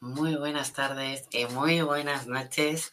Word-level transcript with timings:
Muy 0.00 0.34
buenas 0.34 0.72
tardes 0.72 1.26
y 1.30 1.44
muy 1.44 1.82
buenas 1.82 2.26
noches. 2.26 2.90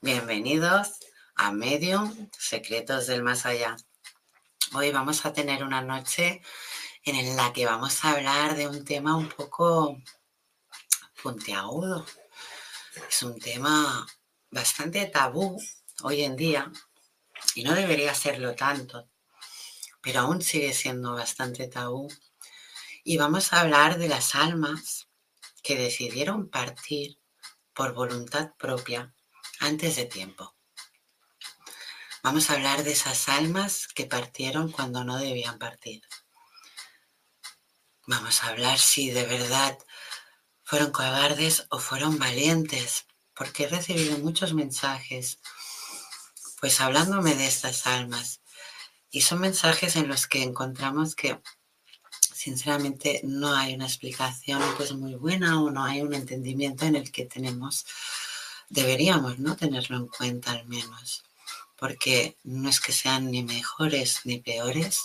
Bienvenidos 0.00 0.92
a 1.34 1.52
Medium 1.52 2.30
Secretos 2.38 3.06
del 3.06 3.22
Más 3.22 3.44
Allá. 3.44 3.76
Hoy 4.72 4.90
vamos 4.90 5.26
a 5.26 5.34
tener 5.34 5.62
una 5.62 5.82
noche 5.82 6.40
en 7.04 7.36
la 7.36 7.52
que 7.52 7.66
vamos 7.66 8.02
a 8.02 8.12
hablar 8.12 8.56
de 8.56 8.66
un 8.68 8.86
tema 8.86 9.16
un 9.16 9.28
poco 9.28 9.98
puntiagudo. 11.22 12.06
Es 13.06 13.22
un 13.22 13.38
tema 13.38 14.06
bastante 14.50 15.04
tabú 15.04 15.60
hoy 16.04 16.22
en 16.22 16.36
día 16.36 16.72
y 17.54 17.64
no 17.64 17.74
debería 17.74 18.14
serlo 18.14 18.54
tanto, 18.54 19.10
pero 20.00 20.20
aún 20.20 20.40
sigue 20.40 20.72
siendo 20.72 21.12
bastante 21.12 21.68
tabú. 21.68 22.08
Y 23.02 23.18
vamos 23.18 23.52
a 23.52 23.60
hablar 23.60 23.98
de 23.98 24.08
las 24.08 24.34
almas 24.34 25.08
que 25.64 25.76
decidieron 25.76 26.50
partir 26.50 27.18
por 27.72 27.94
voluntad 27.94 28.52
propia 28.58 29.14
antes 29.58 29.96
de 29.96 30.04
tiempo. 30.04 30.54
Vamos 32.22 32.48
a 32.48 32.54
hablar 32.54 32.84
de 32.84 32.92
esas 32.92 33.28
almas 33.28 33.88
que 33.88 34.04
partieron 34.06 34.70
cuando 34.70 35.04
no 35.04 35.16
debían 35.18 35.58
partir. 35.58 36.02
Vamos 38.06 38.42
a 38.42 38.48
hablar 38.48 38.78
si 38.78 39.10
de 39.10 39.24
verdad 39.24 39.78
fueron 40.64 40.92
cobardes 40.92 41.66
o 41.70 41.78
fueron 41.78 42.18
valientes, 42.18 43.06
porque 43.34 43.64
he 43.64 43.68
recibido 43.68 44.18
muchos 44.18 44.52
mensajes, 44.52 45.40
pues 46.60 46.80
hablándome 46.80 47.34
de 47.34 47.46
estas 47.46 47.86
almas. 47.86 48.42
Y 49.10 49.22
son 49.22 49.40
mensajes 49.40 49.96
en 49.96 50.08
los 50.08 50.26
que 50.26 50.42
encontramos 50.42 51.14
que 51.14 51.40
sinceramente 52.44 53.22
no 53.24 53.56
hay 53.56 53.74
una 53.74 53.86
explicación 53.86 54.60
pues 54.76 54.92
muy 54.92 55.14
buena 55.14 55.62
o 55.62 55.70
no 55.70 55.82
hay 55.82 56.02
un 56.02 56.12
entendimiento 56.12 56.84
en 56.84 56.94
el 56.94 57.10
que 57.10 57.24
tenemos, 57.24 57.86
deberíamos 58.68 59.38
no 59.38 59.56
tenerlo 59.56 59.96
en 59.96 60.08
cuenta 60.08 60.50
al 60.50 60.66
menos, 60.66 61.24
porque 61.78 62.36
no 62.44 62.68
es 62.68 62.80
que 62.80 62.92
sean 62.92 63.30
ni 63.30 63.42
mejores 63.42 64.20
ni 64.24 64.40
peores, 64.40 65.04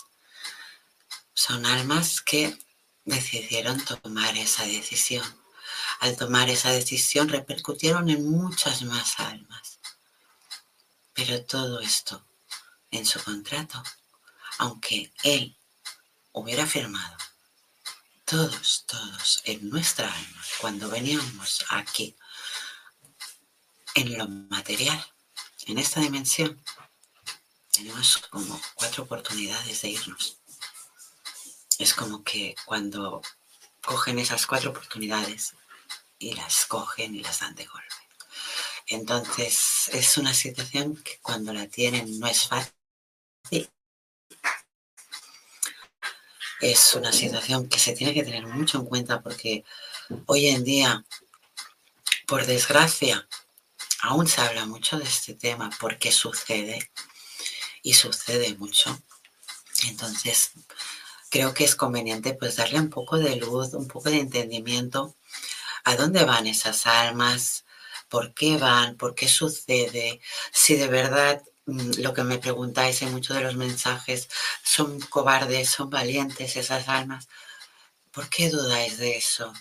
son 1.32 1.64
almas 1.64 2.20
que 2.20 2.58
decidieron 3.06 3.82
tomar 3.86 4.36
esa 4.36 4.66
decisión. 4.66 5.24
Al 6.00 6.18
tomar 6.18 6.50
esa 6.50 6.70
decisión 6.70 7.30
repercutieron 7.30 8.10
en 8.10 8.30
muchas 8.30 8.82
más 8.82 9.18
almas. 9.18 9.78
Pero 11.14 11.42
todo 11.44 11.80
esto 11.80 12.22
en 12.90 13.06
su 13.06 13.22
contrato, 13.22 13.82
aunque 14.58 15.10
él 15.22 15.56
hubiera 16.32 16.66
firmado 16.66 17.16
todos, 18.30 18.84
todos 18.86 19.42
en 19.44 19.68
nuestra 19.70 20.06
alma, 20.06 20.42
cuando 20.60 20.88
veníamos 20.88 21.64
aquí, 21.68 22.14
en 23.96 24.16
lo 24.16 24.28
material, 24.28 25.04
en 25.66 25.78
esta 25.78 25.98
dimensión, 25.98 26.62
tenemos 27.72 28.18
como 28.18 28.60
cuatro 28.74 29.02
oportunidades 29.02 29.82
de 29.82 29.88
irnos. 29.88 30.38
Es 31.80 31.92
como 31.92 32.22
que 32.22 32.54
cuando 32.64 33.20
cogen 33.82 34.20
esas 34.20 34.46
cuatro 34.46 34.70
oportunidades 34.70 35.54
y 36.20 36.34
las 36.34 36.66
cogen 36.66 37.16
y 37.16 37.24
las 37.24 37.40
dan 37.40 37.56
de 37.56 37.66
golpe. 37.66 37.88
Entonces 38.86 39.90
es 39.92 40.16
una 40.18 40.34
situación 40.34 40.96
que 41.02 41.18
cuando 41.20 41.52
la 41.52 41.66
tienen 41.66 42.20
no 42.20 42.28
es 42.28 42.46
fácil 42.46 42.79
es 46.60 46.94
una 46.94 47.12
situación 47.12 47.68
que 47.68 47.78
se 47.78 47.92
tiene 47.92 48.14
que 48.14 48.24
tener 48.24 48.46
mucho 48.46 48.78
en 48.78 48.86
cuenta 48.86 49.20
porque 49.22 49.64
hoy 50.26 50.48
en 50.48 50.64
día, 50.64 51.04
por 52.26 52.46
desgracia, 52.46 53.26
aún 54.02 54.26
se 54.26 54.40
habla 54.40 54.66
mucho 54.66 54.98
de 54.98 55.04
este 55.04 55.34
tema 55.34 55.70
porque 55.80 56.12
sucede 56.12 56.90
y 57.82 57.94
sucede 57.94 58.54
mucho. 58.56 59.00
Entonces, 59.88 60.52
creo 61.30 61.54
que 61.54 61.64
es 61.64 61.76
conveniente 61.76 62.34
pues 62.34 62.56
darle 62.56 62.80
un 62.80 62.90
poco 62.90 63.18
de 63.18 63.36
luz, 63.36 63.72
un 63.74 63.88
poco 63.88 64.10
de 64.10 64.20
entendimiento 64.20 65.14
a 65.84 65.96
dónde 65.96 66.24
van 66.24 66.46
esas 66.46 66.86
almas, 66.86 67.64
por 68.08 68.34
qué 68.34 68.56
van, 68.58 68.96
por 68.96 69.14
qué 69.14 69.28
sucede, 69.28 70.20
si 70.52 70.76
de 70.76 70.88
verdad 70.88 71.42
lo 71.66 72.14
que 72.14 72.24
me 72.24 72.38
preguntáis 72.38 73.02
en 73.02 73.12
muchos 73.12 73.36
de 73.36 73.42
los 73.42 73.56
mensajes, 73.56 74.28
son 74.62 75.00
cobardes, 75.00 75.70
son 75.70 75.90
valientes 75.90 76.56
esas 76.56 76.88
almas. 76.88 77.28
¿Por 78.10 78.28
qué 78.28 78.50
dudáis 78.50 78.98
de 78.98 79.16
eso? 79.16 79.52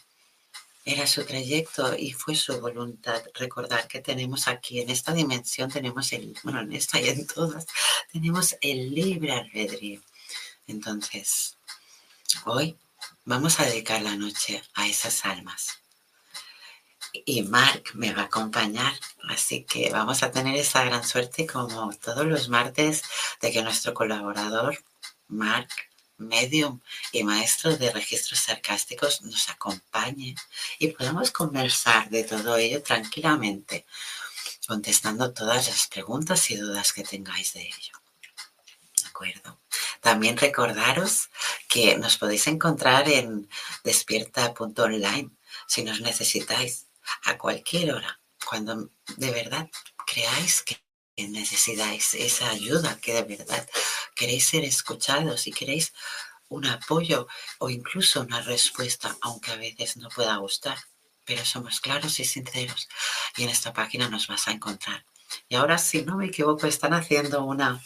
Era 0.85 1.05
su 1.05 1.23
trayecto 1.25 1.95
y 1.95 2.13
fue 2.13 2.35
su 2.35 2.59
voluntad. 2.59 3.21
Recordar 3.35 3.87
que 3.87 4.01
tenemos 4.01 4.47
aquí, 4.47 4.79
en 4.79 4.89
esta 4.89 5.13
dimensión, 5.13 5.69
tenemos 5.69 6.11
el, 6.13 6.35
bueno, 6.43 6.61
en 6.61 6.73
esta 6.73 6.99
y 6.99 7.09
en 7.09 7.27
todas, 7.27 7.67
tenemos 8.11 8.55
el 8.61 8.93
libre 8.93 9.33
albedrío. 9.33 10.01
Entonces, 10.67 11.57
hoy 12.45 12.77
vamos 13.25 13.59
a 13.59 13.65
dedicar 13.65 14.01
la 14.01 14.15
noche 14.15 14.63
a 14.73 14.87
esas 14.87 15.25
almas. 15.25 15.79
Y 17.13 17.43
Mark 17.43 17.83
me 17.93 18.13
va 18.13 18.23
a 18.23 18.25
acompañar. 18.25 18.93
Así 19.29 19.63
que 19.63 19.89
vamos 19.91 20.23
a 20.23 20.31
tener 20.31 20.55
esa 20.55 20.83
gran 20.83 21.03
suerte 21.03 21.45
como 21.45 21.93
todos 21.95 22.25
los 22.25 22.49
martes 22.49 23.03
de 23.41 23.51
que 23.51 23.61
nuestro 23.61 23.93
colaborador, 23.93 24.83
Mark, 25.27 25.69
medium 26.17 26.81
y 27.11 27.23
maestro 27.23 27.77
de 27.77 27.91
registros 27.91 28.39
sarcásticos, 28.39 29.21
nos 29.21 29.49
acompañe 29.49 30.35
y 30.77 30.87
podamos 30.89 31.31
conversar 31.31 32.09
de 32.09 32.23
todo 32.23 32.57
ello 32.57 32.83
tranquilamente, 32.83 33.85
contestando 34.67 35.33
todas 35.33 35.67
las 35.67 35.87
preguntas 35.87 36.49
y 36.51 36.57
dudas 36.57 36.93
que 36.93 37.03
tengáis 37.03 37.53
de 37.53 37.61
ello. 37.61 37.93
¿De 39.01 39.07
acuerdo? 39.07 39.59
También 40.01 40.37
recordaros 40.37 41.29
que 41.67 41.97
nos 41.97 42.17
podéis 42.17 42.47
encontrar 42.47 43.07
en 43.09 43.49
despierta.online 43.83 45.29
si 45.67 45.83
nos 45.83 46.01
necesitáis 46.01 46.88
a 47.23 47.37
cualquier 47.37 47.93
hora, 47.93 48.19
cuando 48.45 48.89
de 49.17 49.31
verdad 49.31 49.69
creáis 50.05 50.63
que 50.63 50.81
necesitáis 51.17 52.13
esa 52.13 52.49
ayuda, 52.49 52.99
que 53.01 53.13
de 53.13 53.23
verdad 53.23 53.67
queréis 54.15 54.47
ser 54.47 54.63
escuchados 54.63 55.47
y 55.47 55.51
queréis 55.51 55.93
un 56.49 56.65
apoyo 56.65 57.27
o 57.59 57.69
incluso 57.69 58.21
una 58.21 58.41
respuesta, 58.41 59.15
aunque 59.21 59.51
a 59.51 59.55
veces 59.55 59.97
no 59.97 60.09
pueda 60.09 60.35
gustar, 60.37 60.77
pero 61.25 61.45
somos 61.45 61.79
claros 61.79 62.19
y 62.19 62.25
sinceros 62.25 62.87
y 63.37 63.43
en 63.43 63.49
esta 63.49 63.71
página 63.73 64.09
nos 64.09 64.27
vas 64.27 64.47
a 64.47 64.51
encontrar. 64.51 65.05
Y 65.47 65.55
ahora, 65.55 65.77
si 65.77 66.03
no 66.03 66.17
me 66.17 66.27
equivoco, 66.27 66.65
están 66.65 66.93
haciendo 66.93 67.43
una, 67.43 67.79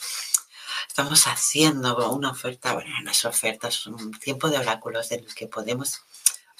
estamos 0.88 1.28
haciendo 1.28 2.10
una 2.12 2.32
oferta, 2.32 2.74
bueno, 2.74 2.90
no 3.04 3.12
es 3.12 3.26
oferta, 3.26 3.68
es 3.68 3.86
un 3.86 4.12
tiempo 4.20 4.50
de 4.50 4.60
oráculos 4.60 5.12
en 5.12 5.26
el 5.26 5.36
que 5.36 5.48
podemos 5.48 6.02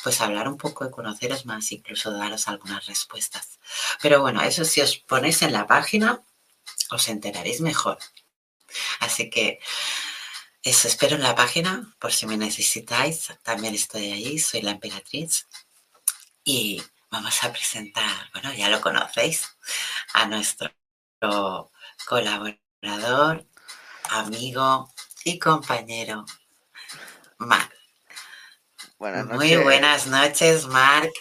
pues 0.04 0.22
hablar 0.22 0.48
un 0.48 0.58
poco 0.58 0.86
y 0.86 0.92
conoceros 0.92 1.46
más, 1.46 1.72
incluso 1.72 2.12
daros 2.12 2.48
algunas 2.48 2.86
respuestas. 2.86 3.60
Pero 4.02 4.22
bueno, 4.22 4.42
eso 4.42 4.66
si 4.66 4.82
os 4.82 4.98
ponéis 4.98 5.42
en 5.42 5.54
la 5.54 5.66
página, 5.66 6.22
os 6.92 7.08
enteraréis 7.08 7.62
mejor. 7.62 7.98
Así 9.00 9.30
que 9.30 9.60
eso 10.62 10.88
espero 10.88 11.16
en 11.16 11.24
la 11.24 11.36
página, 11.36 11.96
por 12.00 12.12
si 12.12 12.26
me 12.26 12.38
necesitáis, 12.38 13.34
también 13.44 13.76
estoy 13.76 14.12
ahí, 14.12 14.40
soy 14.40 14.62
la 14.62 14.72
emperatriz. 14.72 15.48
Y 16.44 16.82
vamos 17.10 17.44
a 17.44 17.52
presentar, 17.52 18.30
bueno, 18.34 18.54
ya 18.54 18.70
lo 18.70 18.82
conocéis, 18.82 19.58
a 20.14 20.26
nuestro 20.28 20.72
colaborador, 22.06 23.46
amigo 24.10 24.92
y 25.24 25.40
compañero, 25.40 26.26
Muy 29.04 29.58
buenas 29.58 30.08
noches, 30.08 30.66
Mark. 30.66 31.12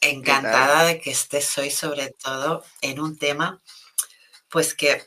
Encantada 0.00 0.84
de 0.84 0.98
que 0.98 1.10
estés 1.10 1.58
hoy, 1.58 1.70
sobre 1.70 2.12
todo 2.12 2.64
en 2.80 2.98
un 2.98 3.18
tema, 3.18 3.60
pues 4.48 4.74
que 4.74 5.06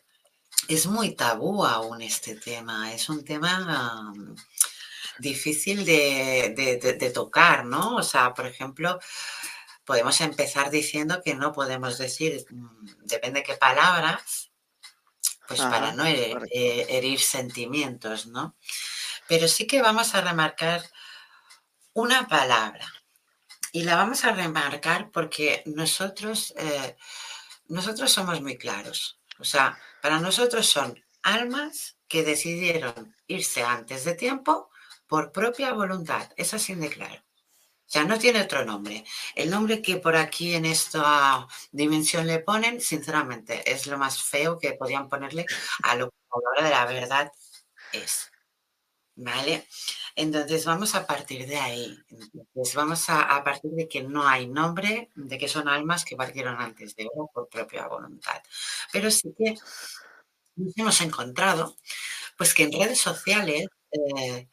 es 0.67 0.85
muy 0.85 1.15
tabú 1.15 1.65
aún 1.65 2.03
este 2.03 2.35
tema. 2.35 2.93
Es 2.93 3.09
un 3.09 3.25
tema 3.25 4.13
difícil 5.17 5.83
de, 5.83 7.11
tocar, 7.15 7.65
¿no? 7.65 7.95
O 7.95 8.03
sea, 8.03 8.35
por 8.35 8.45
ejemplo, 8.45 8.99
podemos 9.83 10.21
empezar 10.21 10.69
diciendo 10.69 11.23
que 11.25 11.33
no 11.33 11.51
podemos 11.51 11.97
decir, 11.97 12.45
mm, 12.47 13.05
depende 13.05 13.41
qué 13.41 13.55
palabras, 13.55 14.51
pues 15.47 15.61
para 15.61 15.93
no 15.93 16.05
eh, 16.05 16.85
herir 16.89 17.19
sentimientos, 17.19 18.27
¿no? 18.27 18.55
Pero 19.27 19.47
sí 19.47 19.65
que 19.65 19.81
vamos 19.81 20.13
a 20.13 20.21
remarcar 20.21 20.83
una 21.93 22.27
palabra. 22.27 22.88
Y 23.71 23.83
la 23.83 23.95
vamos 23.95 24.25
a 24.25 24.33
remarcar 24.33 25.11
porque 25.11 25.63
nosotros, 25.65 26.53
eh, 26.57 26.97
nosotros 27.67 28.11
somos 28.11 28.41
muy 28.41 28.57
claros. 28.57 29.19
O 29.39 29.43
sea, 29.43 29.77
para 30.01 30.19
nosotros 30.19 30.67
son 30.67 31.01
almas 31.23 31.97
que 32.07 32.23
decidieron 32.23 33.15
irse 33.27 33.63
antes 33.63 34.03
de 34.03 34.15
tiempo 34.15 34.69
por 35.07 35.31
propia 35.31 35.73
voluntad. 35.73 36.29
Es 36.35 36.53
así 36.53 36.75
de 36.75 36.89
claro. 36.89 37.21
O 37.91 37.93
sea, 37.93 38.05
no 38.05 38.17
tiene 38.17 38.41
otro 38.41 38.63
nombre. 38.63 39.03
El 39.35 39.49
nombre 39.49 39.81
que 39.81 39.97
por 39.97 40.15
aquí 40.15 40.55
en 40.55 40.65
esta 40.65 41.45
dimensión 41.71 42.25
le 42.25 42.39
ponen, 42.39 42.79
sinceramente, 42.79 43.69
es 43.69 43.88
lo 43.88 43.97
más 43.97 44.23
feo 44.23 44.57
que 44.57 44.73
podían 44.73 45.09
ponerle 45.09 45.45
a 45.83 45.95
lo 45.95 46.09
que 46.09 46.15
la 46.57 46.63
de 46.63 46.69
la 46.69 46.85
verdad 46.85 47.31
es. 47.91 48.31
¿Vale? 49.15 49.67
Entonces 50.15 50.65
vamos 50.65 50.95
a 50.95 51.05
partir 51.07 51.47
de 51.47 51.57
ahí. 51.57 51.97
Entonces 52.09 52.75
vamos 52.75 53.09
a, 53.09 53.43
partir 53.43 53.71
de 53.71 53.87
que 53.87 54.03
no 54.03 54.27
hay 54.27 54.47
nombre, 54.47 55.09
de 55.15 55.37
que 55.37 55.47
son 55.47 55.67
almas 55.67 56.05
que 56.05 56.15
partieron 56.15 56.59
antes 56.59 56.95
de 56.95 57.07
oro 57.13 57.29
por 57.33 57.49
propia 57.49 57.87
voluntad. 57.87 58.41
Pero 58.91 59.09
sí 59.11 59.33
que 59.37 59.55
nos 60.55 60.77
hemos 60.77 61.01
encontrado, 61.01 61.75
pues 62.37 62.53
que 62.53 62.63
en 62.63 62.73
redes 62.73 62.99
sociales 62.99 63.67
eh, 63.91 64.47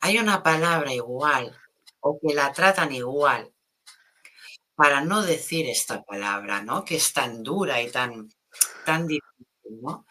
hay 0.00 0.18
una 0.18 0.42
palabra 0.42 0.92
igual 0.92 1.56
o 2.00 2.18
que 2.20 2.34
la 2.34 2.52
tratan 2.52 2.92
igual 2.92 3.52
para 4.74 5.00
no 5.00 5.22
decir 5.22 5.68
esta 5.68 6.04
palabra, 6.04 6.62
¿no? 6.62 6.84
Que 6.84 6.96
es 6.96 7.12
tan 7.12 7.42
dura 7.42 7.82
y 7.82 7.90
tan, 7.90 8.30
tan 8.84 9.06
difícil, 9.06 9.82
¿no? 9.82 10.06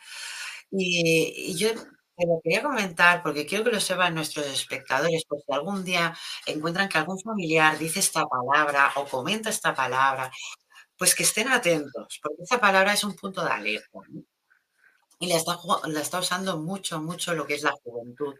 y 0.69 1.55
yo 1.55 1.69
te 2.17 2.25
lo 2.25 2.41
quería 2.43 2.63
comentar 2.63 3.21
porque 3.21 3.45
quiero 3.45 3.63
que 3.65 3.71
lo 3.71 3.79
sepan 3.79 4.15
nuestros 4.15 4.47
espectadores, 4.47 5.23
porque 5.27 5.43
si 5.45 5.53
algún 5.53 5.83
día 5.83 6.15
encuentran 6.47 6.89
que 6.89 6.97
algún 6.97 7.19
familiar 7.19 7.77
dice 7.77 7.99
esta 7.99 8.25
palabra 8.25 8.91
o 8.95 9.05
comenta 9.05 9.49
esta 9.49 9.75
palabra, 9.75 10.31
pues 10.97 11.13
que 11.13 11.23
estén 11.23 11.47
atentos, 11.49 12.19
porque 12.21 12.43
esta 12.43 12.59
palabra 12.59 12.93
es 12.93 13.03
un 13.03 13.15
punto 13.15 13.43
de 13.45 13.51
alerta. 13.51 13.99
Y 15.19 15.27
la 15.27 15.37
está, 15.37 16.19
usando 16.19 16.57
mucho, 16.57 16.99
mucho 17.01 17.33
lo 17.33 17.45
que 17.45 17.55
es 17.55 17.63
la 17.63 17.73
juventud, 17.83 18.35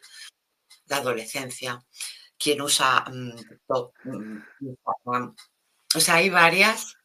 la 0.87 0.97
adolescencia, 0.97 1.79
quien 2.37 2.61
usa 2.61 3.05
mm, 3.11 3.33
mm, 4.05 5.35
O 5.95 5.99
sea, 5.99 6.15
hay 6.15 6.29
varias, 6.29 6.95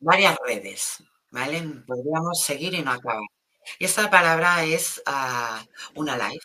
varias 0.00 0.36
redes, 0.44 1.02
¿vale? 1.30 1.62
Podríamos 1.86 2.40
seguir 2.42 2.74
y 2.74 2.82
no 2.82 2.92
acabar. 2.92 3.35
Y 3.78 3.84
esta 3.86 4.10
palabra 4.10 4.64
es 4.64 5.02
ah, 5.06 5.64
una 5.94 6.16
live. 6.16 6.40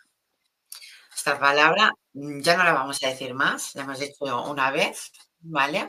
Esta 1.15 1.39
palabra 1.39 1.93
mm, 2.13 2.41
ya 2.41 2.57
no 2.57 2.63
la 2.63 2.73
vamos 2.73 3.03
a 3.03 3.09
decir 3.09 3.33
más, 3.33 3.75
la 3.75 3.83
hemos 3.83 3.99
dicho 3.99 4.43
una 4.49 4.71
vez, 4.71 5.11
¿vale? 5.39 5.87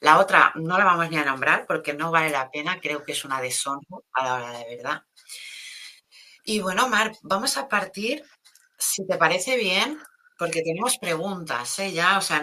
La 0.00 0.18
otra 0.18 0.52
no 0.56 0.78
la 0.78 0.84
vamos 0.84 1.10
ni 1.10 1.16
a 1.18 1.24
nombrar 1.24 1.66
porque 1.66 1.94
no 1.94 2.10
vale 2.10 2.30
la 2.30 2.50
pena, 2.50 2.80
creo 2.80 3.04
que 3.04 3.12
es 3.12 3.24
una 3.24 3.40
deshonra 3.40 3.98
a 4.14 4.24
la 4.24 4.34
hora 4.34 4.58
de 4.58 4.76
verdad. 4.76 5.04
Y 6.44 6.60
bueno, 6.60 6.88
Mar, 6.88 7.12
vamos 7.22 7.56
a 7.56 7.68
partir, 7.68 8.24
si 8.78 9.06
te 9.06 9.16
parece 9.16 9.56
bien, 9.56 9.98
porque 10.38 10.62
tenemos 10.62 10.98
preguntas, 10.98 11.78
¿eh? 11.78 11.92
Ya, 11.92 12.18
o 12.18 12.20
sea, 12.20 12.38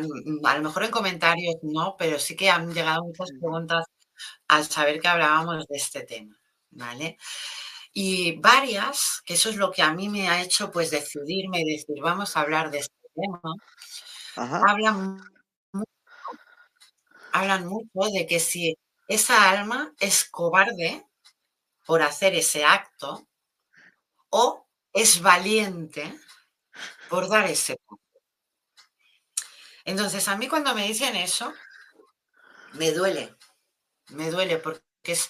a 0.46 0.58
lo 0.58 0.64
mejor 0.64 0.84
en 0.86 0.92
comentarios 0.92 1.56
no, 1.64 1.96
pero 1.98 2.18
sí 2.20 2.36
que 2.36 2.50
han 2.50 2.74
llegado 2.74 3.04
muchas 3.04 3.30
preguntas 3.40 3.86
al 4.48 4.66
saber 4.66 5.02
que 5.02 5.08
hablábamos 5.10 5.68
de 5.68 5.78
este 5.78 6.04
tema, 6.04 6.38
¿vale? 6.72 7.18
Y 7.94 8.38
varias, 8.40 9.22
que 9.26 9.34
eso 9.34 9.50
es 9.50 9.56
lo 9.56 9.72
que 9.72 9.82
a 9.82 9.94
mí 9.94 10.10
me 10.10 10.30
ha 10.30 10.42
hecho 10.44 10.72
pues 10.72 10.92
decidirme 10.92 11.62
y 11.62 11.72
decir, 11.74 11.96
vamos 12.02 12.38
a 12.38 12.42
hablar 12.42 12.70
de 12.72 12.80
este 12.80 12.96
tema, 13.16 13.42
hablan 14.36 15.16
mucho, 15.74 15.90
hablan 17.32 17.66
mucho 17.68 18.12
de 18.14 18.28
que 18.28 18.40
si 18.40 18.78
esa 19.08 19.50
alma 19.50 19.94
es 20.00 20.26
cobarde 20.30 21.06
por 21.86 22.02
hacer 22.04 22.36
ese 22.36 22.66
acto 22.66 23.28
o 24.32 24.66
es 24.94 25.22
valiente 25.22 26.04
por 27.10 27.30
dar 27.30 27.46
ese 27.50 27.78
paso. 27.86 28.02
Entonces, 29.86 30.28
a 30.30 30.38
mí 30.38 30.48
cuando 30.48 30.74
me 30.74 30.88
dicen 30.88 31.16
eso, 31.18 31.54
me 32.74 32.92
duele, 32.92 33.36
me 34.10 34.32
duele 34.32 34.58
porque 34.60 34.82
es, 35.04 35.30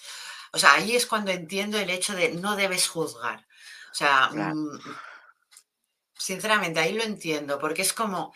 o 0.52 0.58
sea, 0.58 0.74
ahí 0.74 0.96
es 0.96 1.06
cuando 1.06 1.30
entiendo 1.30 1.78
el 1.78 1.90
hecho 1.90 2.14
de 2.14 2.30
no 2.30 2.56
debes 2.56 2.88
juzgar. 2.88 3.46
O 3.92 3.94
sea, 3.94 4.30
mm, 4.30 4.78
sinceramente, 6.16 6.80
ahí 6.80 6.92
lo 6.92 7.02
entiendo, 7.02 7.58
porque 7.58 7.82
es 7.82 7.92
como, 7.92 8.32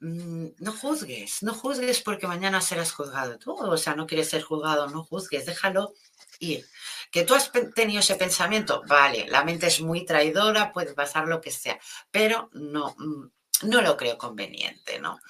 mm, 0.00 0.46
no 0.58 0.72
juzgues, 0.72 1.42
no 1.42 1.54
juzgues 1.54 2.00
porque 2.02 2.26
mañana 2.26 2.60
serás 2.60 2.92
juzgado 2.92 3.38
tú. 3.38 3.52
O 3.54 3.76
sea, 3.76 3.94
no 3.94 4.06
quieres 4.06 4.30
ser 4.30 4.42
juzgado, 4.42 4.88
no 4.88 5.04
juzgues, 5.04 5.46
déjalo 5.46 5.94
ir. 6.38 6.66
Que 7.10 7.24
tú 7.24 7.34
has 7.34 7.50
tenido 7.74 8.00
ese 8.00 8.16
pensamiento, 8.16 8.82
vale, 8.86 9.26
la 9.28 9.44
mente 9.44 9.66
es 9.66 9.80
muy 9.80 10.04
traidora, 10.04 10.72
puede 10.72 10.94
pasar 10.94 11.26
lo 11.28 11.40
que 11.40 11.50
sea, 11.50 11.78
pero 12.10 12.50
no, 12.52 12.94
mm, 12.98 13.30
no 13.68 13.82
lo 13.82 13.96
creo 13.96 14.16
conveniente, 14.18 14.98
¿no? 15.00 15.20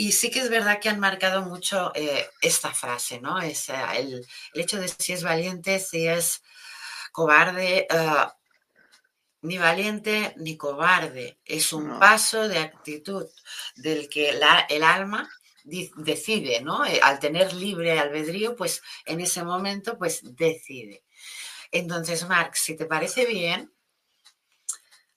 Y 0.00 0.12
sí 0.12 0.30
que 0.30 0.40
es 0.40 0.48
verdad 0.48 0.80
que 0.80 0.88
han 0.88 0.98
marcado 0.98 1.42
mucho 1.42 1.92
eh, 1.94 2.26
esta 2.40 2.72
frase, 2.72 3.20
¿no? 3.20 3.38
Es, 3.38 3.68
el, 3.68 4.26
hecho 4.54 4.80
de 4.80 4.88
si 4.88 5.12
es 5.12 5.22
valiente, 5.22 5.78
si 5.78 6.08
es 6.08 6.42
cobarde, 7.12 7.86
ah, 7.90 8.34
ni 9.42 9.58
valiente 9.58 10.32
ni 10.38 10.56
cobarde. 10.56 11.38
Es 11.44 11.74
un 11.74 11.98
paso 11.98 12.48
de 12.48 12.60
actitud 12.60 13.26
del 13.76 14.08
que 14.08 14.30
el 14.30 14.82
alma 14.84 15.28
decide, 15.64 16.62
¿no? 16.62 16.86
Eh, 16.86 16.98
al 17.02 17.18
tener 17.18 17.52
libre 17.52 17.98
albedrío, 17.98 18.56
pues 18.56 18.80
en 19.04 19.20
ese 19.20 19.44
momento, 19.44 19.98
pues 19.98 20.20
decide. 20.34 21.04
Entonces, 21.72 22.26
Marx, 22.26 22.60
si 22.60 22.74
te 22.74 22.86
parece 22.86 23.26
bien, 23.26 23.70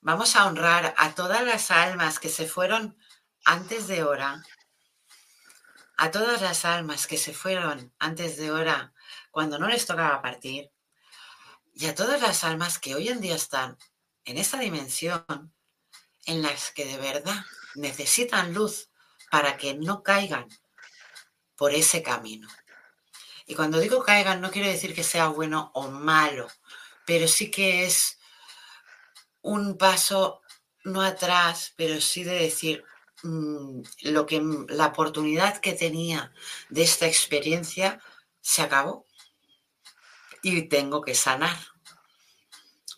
vamos 0.02 0.36
a 0.36 0.46
honrar 0.46 0.94
a 0.98 1.16
todas 1.16 1.46
las 1.46 1.72
almas 1.72 2.20
que 2.20 2.28
se 2.28 2.48
fueron 2.48 2.98
antes 3.46 3.88
de 3.88 4.04
hora, 4.04 4.44
a 6.04 6.12
todas 6.12 6.42
las 6.42 6.66
almas 6.66 7.08
que 7.08 7.18
se 7.18 7.34
fueron 7.34 7.94
antes 7.98 8.36
de 8.36 8.52
hora 8.52 8.94
cuando 9.32 9.58
no 9.58 9.70
les 9.70 9.86
tocaba 9.86 10.22
partir, 10.22 10.70
y 11.74 11.86
a 11.86 11.96
todas 11.96 12.22
las 12.22 12.44
almas 12.44 12.78
que 12.78 12.94
hoy 12.94 13.08
en 13.08 13.22
día 13.22 13.36
están 13.36 13.78
en 14.26 14.38
esta 14.38 14.60
dimensión 14.60 15.24
en 16.26 16.42
las 16.42 16.72
que 16.72 16.84
de 16.84 16.98
verdad 16.98 17.46
necesitan 17.76 18.54
luz 18.54 18.90
para 19.32 19.56
que 19.56 19.76
no 19.76 20.04
caigan 20.04 20.50
por 21.56 21.74
ese 21.74 22.04
camino. 22.04 22.50
Y 23.46 23.56
cuando 23.56 23.80
digo 23.80 24.04
caigan 24.04 24.42
no 24.42 24.52
quiero 24.52 24.68
decir 24.68 24.94
que 24.94 25.06
sea 25.06 25.30
bueno 25.30 25.72
o 25.74 25.88
malo, 25.90 26.50
pero 27.06 27.30
sí 27.30 27.50
que 27.50 27.86
es 27.86 28.20
un 29.42 29.78
paso 29.78 30.42
no 30.84 31.02
atrás, 31.02 31.72
pero 31.78 32.02
sí 32.02 32.26
de 32.26 32.36
decir 32.36 32.84
lo 33.24 34.26
que 34.26 34.42
la 34.68 34.88
oportunidad 34.88 35.58
que 35.60 35.74
tenía 35.74 36.34
de 36.70 36.84
esta 36.84 37.08
experiencia 37.08 38.02
se 38.42 38.62
acabó 38.62 39.06
y 40.42 40.64
tengo 40.64 41.02
que 41.02 41.16
sanar. 41.16 41.58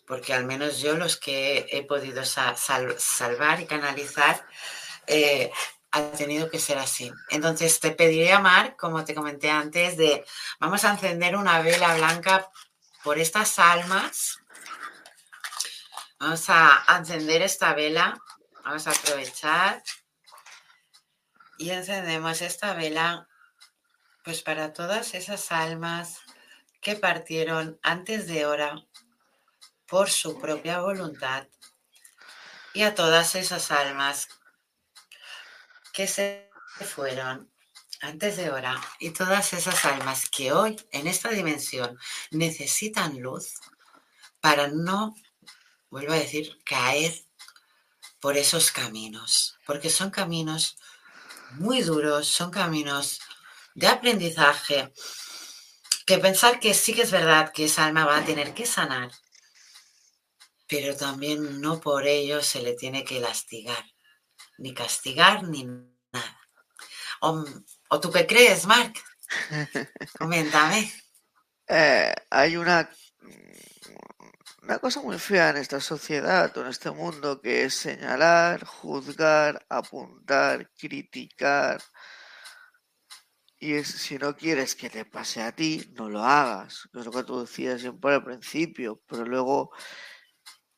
Porque 0.06 0.34
al 0.34 0.44
menos 0.44 0.80
yo 0.80 0.96
los 0.96 1.16
que 1.16 1.66
he 1.70 1.82
podido 1.84 2.24
salvar 2.24 3.60
y 3.60 3.66
canalizar, 3.66 4.44
eh, 5.06 5.50
ha 5.92 6.10
tenido 6.10 6.50
que 6.50 6.58
ser 6.58 6.78
así. 6.78 7.10
Entonces 7.30 7.78
te 7.80 7.92
pediré 7.92 8.32
a 8.32 8.40
Marc, 8.40 8.76
como 8.76 9.04
te 9.04 9.14
comenté 9.14 9.50
antes, 9.50 9.96
de 9.96 10.24
vamos 10.58 10.84
a 10.84 10.90
encender 10.90 11.36
una 11.36 11.62
vela 11.62 11.96
blanca 11.96 12.50
por 13.02 13.18
estas 13.18 13.58
almas. 13.58 14.38
Vamos 16.18 16.44
a 16.48 16.84
encender 16.98 17.42
esta 17.42 17.74
vela. 17.74 18.20
Vamos 18.64 18.86
a 18.88 18.90
aprovechar 18.90 19.82
y 21.58 21.70
encendemos 21.70 22.42
esta 22.42 22.74
vela 22.74 23.28
pues 24.24 24.42
para 24.42 24.72
todas 24.72 25.14
esas 25.14 25.52
almas 25.52 26.18
que 26.80 26.96
partieron 26.96 27.78
antes 27.82 28.26
de 28.26 28.46
hora 28.46 28.84
por 29.86 30.10
su 30.10 30.40
propia 30.40 30.80
voluntad 30.80 31.46
y 32.74 32.82
a 32.82 32.94
todas 32.94 33.34
esas 33.34 33.70
almas 33.70 34.28
que 35.92 36.06
se 36.06 36.50
fueron 36.84 37.50
antes 38.00 38.36
de 38.36 38.50
hora 38.50 38.80
y 38.98 39.10
todas 39.10 39.52
esas 39.52 39.84
almas 39.84 40.28
que 40.28 40.52
hoy 40.52 40.76
en 40.90 41.06
esta 41.06 41.30
dimensión 41.30 41.98
necesitan 42.30 43.20
luz 43.20 43.54
para 44.40 44.68
no, 44.68 45.14
vuelvo 45.88 46.12
a 46.12 46.16
decir, 46.16 46.58
caer 46.64 47.24
por 48.20 48.36
esos 48.36 48.70
caminos, 48.70 49.58
porque 49.66 49.88
son 49.88 50.10
caminos 50.10 50.76
muy 51.52 51.82
duros, 51.82 52.26
son 52.28 52.50
caminos 52.50 53.20
de 53.74 53.86
aprendizaje, 53.86 54.92
que 56.06 56.18
pensar 56.18 56.60
que 56.60 56.74
sí 56.74 56.94
que 56.94 57.02
es 57.02 57.10
verdad 57.10 57.52
que 57.52 57.64
esa 57.64 57.84
alma 57.84 58.04
va 58.04 58.18
a 58.18 58.24
tener 58.24 58.54
que 58.54 58.66
sanar, 58.66 59.10
pero 60.68 60.96
también 60.96 61.60
no 61.60 61.80
por 61.80 62.06
ello 62.06 62.42
se 62.42 62.62
le 62.62 62.74
tiene 62.74 63.04
que 63.04 63.20
lastigar 63.20 63.84
ni 64.58 64.74
castigar, 64.74 65.42
ni 65.44 65.64
nada. 65.64 66.40
¿O, 67.20 68.00
tú 68.00 68.10
qué 68.10 68.26
crees, 68.26 68.66
Mark? 68.66 68.94
Coméntame. 70.18 70.92
Eh, 71.68 72.14
hay 72.30 72.56
una, 72.56 72.88
una 74.66 74.80
cosa 74.80 75.00
muy 75.00 75.16
fea 75.18 75.50
en 75.50 75.58
esta 75.58 75.80
sociedad 75.80 76.56
o 76.56 76.62
en 76.62 76.66
este 76.66 76.90
mundo 76.90 77.40
que 77.40 77.64
es 77.64 77.74
señalar, 77.74 78.64
juzgar, 78.64 79.64
apuntar, 79.68 80.70
criticar. 80.76 81.80
Y 83.60 83.74
es, 83.74 83.86
si 83.86 84.18
no 84.18 84.36
quieres 84.36 84.74
que 84.74 84.90
te 84.90 85.04
pase 85.04 85.40
a 85.42 85.52
ti, 85.52 85.92
no 85.96 86.08
lo 86.10 86.20
hagas. 86.24 86.88
Es 86.92 87.04
lo 87.06 87.12
que 87.12 87.22
tú 87.22 87.40
decías 87.42 87.80
siempre 87.80 88.14
al 88.14 88.24
principio. 88.24 89.00
Pero 89.06 89.24
luego 89.24 89.70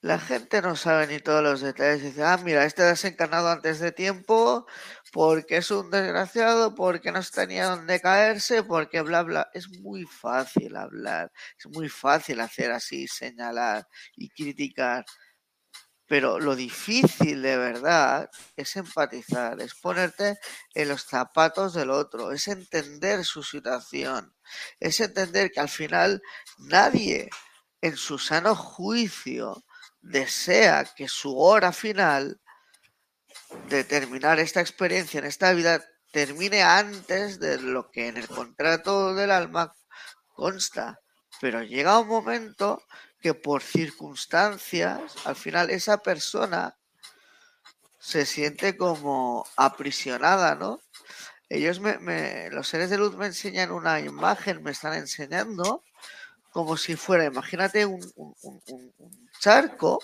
la 0.03 0.19
gente 0.19 0.61
no 0.61 0.77
sabe 0.77 1.07
ni 1.07 1.19
todos 1.19 1.43
los 1.43 1.63
detalles. 1.63 2.03
Dice, 2.03 2.23
ah, 2.25 2.39
mira, 2.45 2.67
este 2.67 2.83
desencarnado 2.83 3.49
antes 3.49 3.81
de 3.81 3.93
tiempo, 3.93 4.67
porque 5.13 5.59
es 5.59 5.71
un 5.71 5.91
desgraciado, 5.91 6.75
porque 6.75 7.13
no 7.13 7.21
tenía 7.23 7.67
donde 7.67 8.01
caerse, 8.01 8.63
porque 8.63 9.01
bla, 9.03 9.23
bla. 9.23 9.49
Es 9.55 9.69
muy 9.81 10.05
fácil 10.05 10.77
hablar, 10.77 11.33
es 11.59 11.67
muy 11.67 11.89
fácil 11.89 12.41
hacer 12.41 12.73
así, 12.73 13.09
señalar 13.09 13.87
y 14.17 14.31
criticar. 14.31 15.05
Pero 16.07 16.41
lo 16.41 16.57
difícil 16.57 17.43
de 17.43 17.57
verdad 17.59 18.31
es 18.57 18.77
empatizar, 18.77 19.61
es 19.61 19.75
ponerte 19.75 20.39
en 20.75 20.89
los 20.89 21.05
zapatos 21.05 21.75
del 21.75 21.91
otro, 21.91 22.33
es 22.33 22.49
entender 22.49 23.25
su 23.27 23.43
situación, 23.43 24.35
es 24.81 25.01
entender 25.01 25.51
que 25.51 25.61
al 25.61 25.69
final 25.69 26.23
nadie 26.57 27.29
en 27.83 27.97
su 27.97 28.19
sano 28.19 28.55
juicio 28.55 29.65
desea 30.01 30.85
que 30.97 31.09
su 31.09 31.39
hora 31.39 31.73
final 31.73 32.41
de 33.69 33.85
terminar 33.85 34.39
esta 34.39 34.61
experiencia 34.61 35.19
en 35.19 35.27
esta 35.27 35.53
vida 35.53 35.85
termine 36.13 36.63
antes 36.63 37.39
de 37.39 37.61
lo 37.61 37.91
que 37.91 38.09
en 38.09 38.17
el 38.17 38.29
contrato 38.29 39.15
del 39.15 39.31
alma 39.31 39.73
consta. 40.35 41.01
Pero 41.41 41.63
llega 41.63 41.99
un 41.99 42.09
momento 42.09 42.83
que 43.21 43.35
por 43.35 43.63
circunstancias, 43.63 45.01
al 45.25 45.37
final 45.37 45.71
esa 45.71 45.99
persona 45.99 46.77
se 47.99 48.27
siente 48.27 48.77
como 48.77 49.47
aprisionada, 49.57 50.55
¿no? 50.55 50.81
Ellos 51.49 51.81
me, 51.81 52.51
los 52.51 52.69
seres 52.69 52.91
de 52.91 52.99
luz 52.99 53.17
me 53.17 53.27
enseñan 53.27 53.71
una 53.71 54.01
imagen, 54.01 54.63
me 54.63 54.71
están 54.71 54.95
enseñando 54.95 55.83
como 56.51 56.77
si 56.77 56.97
fuera, 56.97 57.25
imagínate 57.25 57.87
un, 57.87 58.01
charco, 59.41 60.03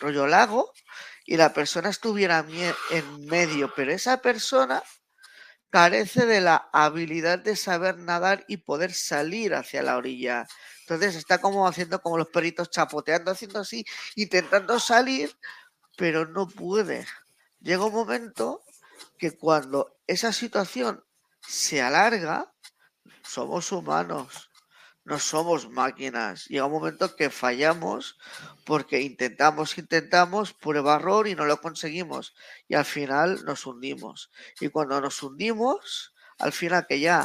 rollo 0.00 0.26
lago, 0.26 0.72
y 1.26 1.36
la 1.36 1.52
persona 1.52 1.90
estuviera 1.90 2.44
en 2.90 3.26
medio, 3.26 3.72
pero 3.74 3.92
esa 3.92 4.20
persona 4.20 4.82
carece 5.70 6.26
de 6.26 6.42
la 6.42 6.68
habilidad 6.72 7.38
de 7.38 7.56
saber 7.56 7.98
nadar 7.98 8.44
y 8.46 8.58
poder 8.58 8.92
salir 8.92 9.54
hacia 9.54 9.82
la 9.82 9.96
orilla. 9.96 10.46
Entonces 10.80 11.16
está 11.16 11.40
como 11.40 11.66
haciendo 11.66 12.02
como 12.02 12.18
los 12.18 12.28
perritos 12.28 12.70
chapoteando, 12.70 13.30
haciendo 13.30 13.60
así, 13.60 13.84
intentando 14.14 14.78
salir, 14.78 15.34
pero 15.96 16.26
no 16.26 16.46
puede. 16.46 17.06
Llega 17.60 17.86
un 17.86 17.94
momento 17.94 18.62
que 19.18 19.32
cuando 19.32 19.96
esa 20.06 20.32
situación 20.32 21.02
se 21.40 21.80
alarga, 21.80 22.52
somos 23.22 23.72
humanos 23.72 24.51
no 25.04 25.18
somos 25.18 25.68
máquinas. 25.68 26.46
Llega 26.46 26.66
un 26.66 26.72
momento 26.72 27.16
que 27.16 27.30
fallamos 27.30 28.18
porque 28.64 29.00
intentamos, 29.00 29.76
intentamos, 29.78 30.54
prueba 30.54 30.96
error 30.96 31.26
y 31.26 31.34
no 31.34 31.44
lo 31.44 31.60
conseguimos. 31.60 32.34
Y 32.68 32.74
al 32.74 32.84
final 32.84 33.44
nos 33.44 33.66
hundimos. 33.66 34.30
Y 34.60 34.68
cuando 34.68 35.00
nos 35.00 35.22
hundimos, 35.22 36.14
al 36.38 36.52
final 36.52 36.86
que 36.88 37.00
ya 37.00 37.24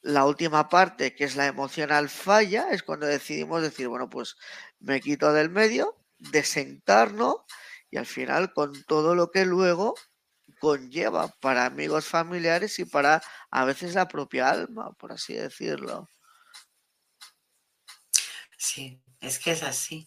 la 0.00 0.24
última 0.24 0.68
parte, 0.68 1.14
que 1.14 1.24
es 1.24 1.36
la 1.36 1.46
emocional 1.46 2.08
falla, 2.08 2.70
es 2.70 2.82
cuando 2.82 3.06
decidimos 3.06 3.62
decir, 3.62 3.88
bueno, 3.88 4.08
pues 4.08 4.36
me 4.80 5.00
quito 5.00 5.32
del 5.32 5.50
medio, 5.50 5.96
desencarno 6.18 7.44
y 7.90 7.98
al 7.98 8.06
final 8.06 8.52
con 8.54 8.72
todo 8.84 9.14
lo 9.14 9.30
que 9.30 9.44
luego 9.44 9.94
conlleva 10.60 11.28
para 11.40 11.66
amigos 11.66 12.06
familiares 12.06 12.78
y 12.78 12.84
para 12.84 13.22
a 13.50 13.64
veces 13.64 13.94
la 13.94 14.08
propia 14.08 14.50
alma, 14.50 14.92
por 14.92 15.12
así 15.12 15.34
decirlo. 15.34 16.08
Sí, 18.62 19.00
es 19.20 19.40
que 19.40 19.50
es 19.52 19.64
así. 19.64 20.06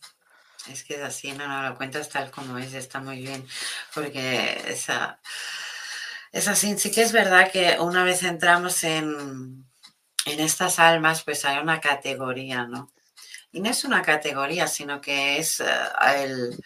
Es 0.69 0.85
que 0.85 0.95
es 0.95 1.01
así, 1.01 1.33
no, 1.33 1.45
no, 1.47 1.69
lo 1.69 1.75
cuentas 1.75 2.09
tal 2.09 2.31
como 2.31 2.57
es, 2.57 2.73
está 2.73 2.99
muy 3.01 3.19
bien, 3.19 3.45
porque 3.93 4.63
esa, 4.67 5.19
es 6.31 6.47
así. 6.47 6.77
Sí 6.79 6.89
que 6.89 7.01
es 7.03 7.11
verdad 7.11 7.51
que 7.51 7.77
una 7.79 8.03
vez 8.05 8.23
entramos 8.23 8.83
en, 8.85 9.65
en 10.25 10.39
estas 10.39 10.79
almas, 10.79 11.23
pues 11.23 11.43
hay 11.45 11.59
una 11.59 11.81
categoría, 11.81 12.65
¿no? 12.65 12.93
Y 13.51 13.59
no 13.59 13.69
es 13.69 13.83
una 13.83 14.01
categoría, 14.01 14.67
sino 14.67 15.01
que 15.01 15.37
es 15.39 15.59
eh, 15.59 15.65
el, 16.15 16.57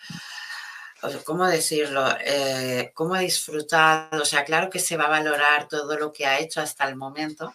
¿cómo 1.26 1.48
decirlo? 1.48 2.06
Eh, 2.22 2.92
¿Cómo 2.94 3.16
ha 3.16 3.20
disfrutado? 3.20 4.22
O 4.22 4.26
sea, 4.26 4.46
claro 4.46 4.70
que 4.70 4.80
se 4.80 4.96
va 4.96 5.06
a 5.06 5.10
valorar 5.20 5.68
todo 5.68 5.98
lo 5.98 6.14
que 6.14 6.28
ha 6.28 6.40
hecho 6.40 6.62
hasta 6.62 6.88
el 6.88 6.96
momento, 6.96 7.54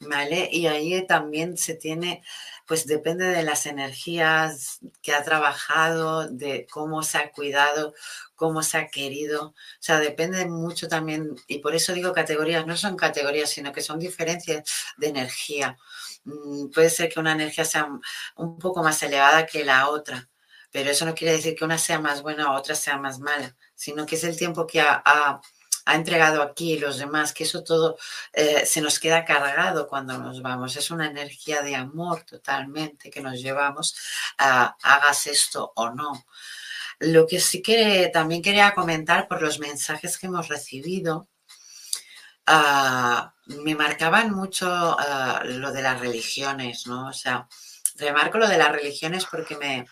¿vale? 0.00 0.48
Y 0.52 0.66
ahí 0.68 1.04
también 1.06 1.56
se 1.58 1.74
tiene 1.74 2.22
pues 2.66 2.86
depende 2.86 3.26
de 3.26 3.42
las 3.42 3.66
energías 3.66 4.78
que 5.02 5.12
ha 5.14 5.22
trabajado, 5.22 6.28
de 6.28 6.66
cómo 6.70 7.02
se 7.02 7.18
ha 7.18 7.30
cuidado, 7.32 7.94
cómo 8.34 8.62
se 8.62 8.78
ha 8.78 8.88
querido. 8.88 9.48
O 9.48 9.54
sea, 9.80 9.98
depende 10.00 10.46
mucho 10.46 10.88
también, 10.88 11.34
y 11.46 11.58
por 11.58 11.74
eso 11.74 11.92
digo 11.92 12.12
categorías, 12.12 12.66
no 12.66 12.76
son 12.76 12.96
categorías, 12.96 13.50
sino 13.50 13.72
que 13.72 13.82
son 13.82 13.98
diferencias 13.98 14.62
de 14.96 15.08
energía. 15.08 15.76
Mm, 16.24 16.70
puede 16.70 16.90
ser 16.90 17.08
que 17.12 17.20
una 17.20 17.32
energía 17.32 17.64
sea 17.64 17.88
un 18.36 18.58
poco 18.58 18.82
más 18.82 19.02
elevada 19.02 19.46
que 19.46 19.64
la 19.64 19.88
otra, 19.88 20.28
pero 20.70 20.90
eso 20.90 21.04
no 21.06 21.14
quiere 21.14 21.34
decir 21.34 21.54
que 21.54 21.64
una 21.64 21.78
sea 21.78 22.00
más 22.00 22.22
buena 22.22 22.50
o 22.50 22.56
otra 22.58 22.74
sea 22.74 22.98
más 22.98 23.20
mala, 23.20 23.56
sino 23.74 24.06
que 24.06 24.16
es 24.16 24.24
el 24.24 24.36
tiempo 24.36 24.66
que 24.66 24.80
ha, 24.80 25.40
entregado 25.86 26.42
aquí 26.42 26.78
los 26.78 26.98
demás, 26.98 27.32
que 27.32 27.44
eso 27.44 27.62
todo 27.62 27.98
eh, 28.32 28.64
se 28.64 28.80
nos 28.80 28.98
queda 28.98 29.24
cargado 29.24 29.86
cuando 29.86 30.16
nos 30.18 30.40
vamos. 30.40 30.76
Es 30.76 30.90
una 30.90 31.06
energía 31.06 31.60
de 31.62 31.76
amor 31.76 32.22
totalmente 32.22 33.10
que 33.10 33.20
nos 33.20 33.40
llevamos 33.40 33.94
a 34.38 34.76
hagas 34.82 35.26
esto 35.26 35.72
o 35.76 35.90
no. 35.90 36.24
Lo 37.00 37.26
que 37.26 37.40
sí 37.40 37.60
que 37.62 38.10
también 38.12 38.42
quería 38.42 38.74
comentar 38.74 39.28
por 39.28 39.42
los 39.42 39.58
mensajes 39.58 40.16
que 40.16 40.26
hemos 40.26 40.48
recibido, 40.48 41.28
ah, 42.46 43.34
me 43.46 43.74
marcaban 43.74 44.32
mucho 44.32 44.66
ah, 44.70 45.42
lo 45.44 45.72
de 45.72 45.82
las 45.82 46.00
religiones, 46.00 46.86
¿no? 46.86 47.08
O 47.08 47.12
sea, 47.12 47.48
remarco 47.96 48.38
lo 48.38 48.48
de 48.48 48.58
las 48.58 48.72
religiones 48.72 49.26
porque 49.26 49.56
me, 49.56 49.86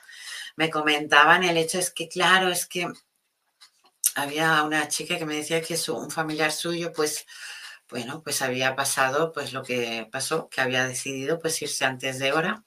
me 0.56 0.70
comentaban 0.70 1.44
el 1.44 1.56
hecho 1.56 1.78
es 1.78 1.90
que, 1.90 2.08
claro, 2.08 2.48
es 2.48 2.66
que 2.66 2.88
había 4.14 4.62
una 4.62 4.88
chica 4.88 5.18
que 5.18 5.26
me 5.26 5.36
decía 5.36 5.62
que 5.62 5.78
un 5.90 6.10
familiar 6.10 6.52
suyo, 6.52 6.92
pues, 6.92 7.26
bueno, 7.88 8.22
pues 8.22 8.42
había 8.42 8.76
pasado, 8.76 9.32
pues 9.32 9.52
lo 9.52 9.62
que 9.62 10.08
pasó, 10.10 10.48
que 10.48 10.60
había 10.60 10.86
decidido, 10.86 11.38
pues 11.38 11.60
irse 11.62 11.84
antes 11.84 12.18
de 12.18 12.32
hora. 12.32 12.64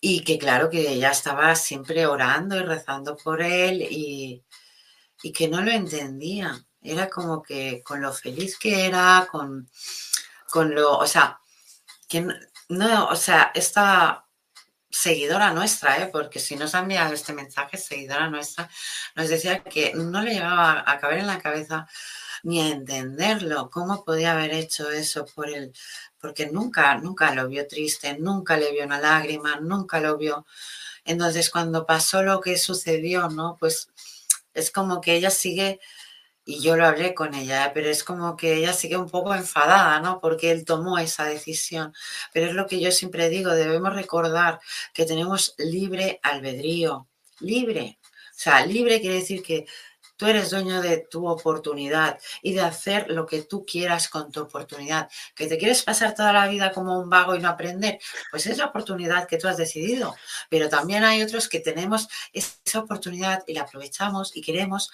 Y 0.00 0.24
que 0.24 0.38
claro 0.38 0.70
que 0.70 0.88
ella 0.90 1.10
estaba 1.10 1.54
siempre 1.56 2.06
orando 2.06 2.56
y 2.56 2.62
rezando 2.62 3.16
por 3.16 3.42
él 3.42 3.82
y, 3.82 4.42
y 5.22 5.32
que 5.32 5.48
no 5.48 5.62
lo 5.62 5.70
entendía. 5.70 6.64
Era 6.82 7.10
como 7.10 7.42
que 7.42 7.82
con 7.82 8.00
lo 8.00 8.12
feliz 8.12 8.58
que 8.58 8.86
era, 8.86 9.28
con, 9.30 9.68
con 10.50 10.74
lo, 10.74 10.98
o 10.98 11.06
sea, 11.06 11.40
no, 12.68 13.08
o 13.08 13.16
sea, 13.16 13.52
esta 13.54 14.26
seguidora 14.90 15.52
nuestra, 15.52 15.98
¿eh? 15.98 16.08
porque 16.12 16.40
si 16.40 16.56
nos 16.56 16.74
ha 16.74 16.80
enviado 16.80 17.14
este 17.14 17.32
mensaje, 17.32 17.78
seguidora 17.78 18.28
nuestra, 18.28 18.68
nos 19.14 19.28
decía 19.28 19.62
que 19.62 19.92
no 19.94 20.20
le 20.20 20.34
llegaba 20.34 20.84
a 20.86 20.98
caber 20.98 21.18
en 21.20 21.28
la 21.28 21.38
cabeza 21.38 21.86
ni 22.42 22.60
a 22.60 22.68
entenderlo, 22.68 23.70
cómo 23.70 24.04
podía 24.04 24.32
haber 24.32 24.52
hecho 24.52 24.90
eso 24.90 25.26
por 25.26 25.50
él, 25.50 25.72
porque 26.18 26.46
nunca, 26.46 26.96
nunca 26.96 27.34
lo 27.34 27.48
vio 27.48 27.66
triste, 27.66 28.18
nunca 28.18 28.56
le 28.56 28.72
vio 28.72 28.84
una 28.84 28.98
lágrima, 28.98 29.60
nunca 29.60 30.00
lo 30.00 30.16
vio. 30.16 30.46
Entonces, 31.04 31.50
cuando 31.50 31.86
pasó 31.86 32.22
lo 32.22 32.40
que 32.40 32.58
sucedió, 32.58 33.28
¿no? 33.28 33.56
Pues 33.58 33.88
es 34.54 34.70
como 34.70 35.00
que 35.00 35.14
ella 35.14 35.30
sigue 35.30 35.80
y 36.50 36.60
yo 36.60 36.76
lo 36.76 36.84
hablé 36.86 37.14
con 37.14 37.34
ella, 37.34 37.70
pero 37.72 37.88
es 37.88 38.02
como 38.02 38.36
que 38.36 38.54
ella 38.54 38.72
sigue 38.72 38.96
un 38.96 39.08
poco 39.08 39.34
enfadada, 39.34 40.00
¿no? 40.00 40.20
Porque 40.20 40.50
él 40.50 40.64
tomó 40.64 40.98
esa 40.98 41.24
decisión. 41.24 41.94
Pero 42.32 42.46
es 42.46 42.54
lo 42.54 42.66
que 42.66 42.80
yo 42.80 42.90
siempre 42.90 43.28
digo, 43.28 43.50
debemos 43.52 43.94
recordar 43.94 44.60
que 44.92 45.04
tenemos 45.06 45.54
libre 45.58 46.18
albedrío, 46.22 47.08
libre. 47.38 47.98
O 48.02 48.42
sea, 48.42 48.66
libre 48.66 49.00
quiere 49.00 49.16
decir 49.16 49.42
que 49.42 49.66
Tú 50.20 50.26
eres 50.26 50.50
dueño 50.50 50.82
de 50.82 50.98
tu 50.98 51.26
oportunidad 51.26 52.18
y 52.42 52.52
de 52.52 52.60
hacer 52.60 53.06
lo 53.08 53.24
que 53.24 53.40
tú 53.40 53.64
quieras 53.64 54.10
con 54.10 54.30
tu 54.30 54.42
oportunidad. 54.42 55.08
Que 55.34 55.46
te 55.46 55.56
quieres 55.56 55.82
pasar 55.82 56.14
toda 56.14 56.30
la 56.30 56.46
vida 56.46 56.72
como 56.72 57.00
un 57.00 57.08
vago 57.08 57.34
y 57.34 57.38
no 57.38 57.48
aprender, 57.48 57.98
pues 58.30 58.46
es 58.46 58.58
la 58.58 58.66
oportunidad 58.66 59.26
que 59.26 59.38
tú 59.38 59.48
has 59.48 59.56
decidido. 59.56 60.14
Pero 60.50 60.68
también 60.68 61.04
hay 61.04 61.22
otros 61.22 61.48
que 61.48 61.60
tenemos 61.60 62.06
esa 62.34 62.80
oportunidad 62.80 63.44
y 63.46 63.54
la 63.54 63.62
aprovechamos 63.62 64.36
y 64.36 64.42
queremos 64.42 64.90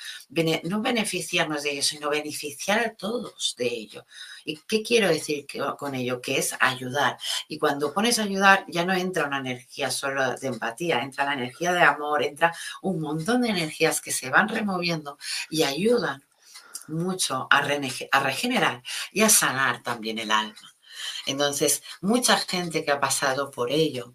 no 0.62 0.80
beneficiarnos 0.80 1.64
de 1.64 1.72
ello, 1.72 1.82
sino 1.82 2.08
beneficiar 2.08 2.78
a 2.78 2.94
todos 2.94 3.56
de 3.58 3.66
ello. 3.66 4.06
¿Y 4.46 4.58
qué 4.68 4.82
quiero 4.82 5.08
decir 5.08 5.44
con 5.76 5.96
ello? 5.96 6.20
Que 6.22 6.38
es 6.38 6.54
ayudar. 6.60 7.18
Y 7.48 7.58
cuando 7.58 7.92
pones 7.92 8.20
ayudar 8.20 8.64
ya 8.68 8.84
no 8.84 8.94
entra 8.94 9.26
una 9.26 9.38
energía 9.38 9.90
solo 9.90 10.36
de 10.36 10.46
empatía, 10.46 11.00
entra 11.00 11.24
la 11.24 11.34
energía 11.34 11.72
de 11.72 11.82
amor, 11.82 12.22
entra 12.22 12.54
un 12.80 13.00
montón 13.00 13.42
de 13.42 13.48
energías 13.48 14.00
que 14.00 14.12
se 14.12 14.30
van 14.30 14.48
removiendo 14.48 15.18
y 15.50 15.64
ayudan 15.64 16.22
mucho 16.86 17.48
a, 17.50 17.58
a 17.58 18.20
regenerar 18.22 18.84
y 19.10 19.22
a 19.22 19.28
sanar 19.28 19.82
también 19.82 20.20
el 20.20 20.30
alma. 20.30 20.76
Entonces, 21.26 21.82
mucha 22.00 22.36
gente 22.38 22.84
que 22.84 22.92
ha 22.92 23.00
pasado 23.00 23.50
por 23.50 23.72
ello, 23.72 24.14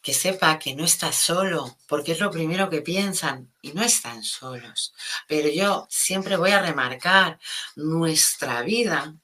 que 0.00 0.14
sepa 0.14 0.58
que 0.58 0.74
no 0.74 0.84
está 0.84 1.12
solo, 1.12 1.76
porque 1.86 2.12
es 2.12 2.20
lo 2.20 2.30
primero 2.30 2.70
que 2.70 2.80
piensan 2.80 3.52
y 3.60 3.72
no 3.72 3.82
están 3.82 4.24
solos. 4.24 4.94
Pero 5.28 5.50
yo 5.50 5.86
siempre 5.90 6.36
voy 6.36 6.52
a 6.52 6.62
remarcar 6.62 7.38
nuestra 7.76 8.62
vida 8.62 9.14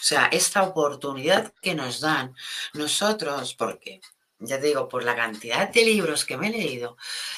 o 0.00 0.02
sea, 0.02 0.26
esta 0.26 0.62
oportunidad 0.62 1.52
que 1.60 1.74
nos 1.74 2.00
dan 2.00 2.34
nosotros, 2.72 3.54
porque 3.54 4.00
ya 4.38 4.56
digo, 4.56 4.88
por 4.88 5.04
la 5.04 5.14
cantidad 5.14 5.68
de 5.68 5.84
libros 5.84 6.24
que 6.24 6.38
me 6.38 6.48
he 6.48 6.50
leído, 6.50 6.96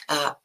ah, 0.09 0.39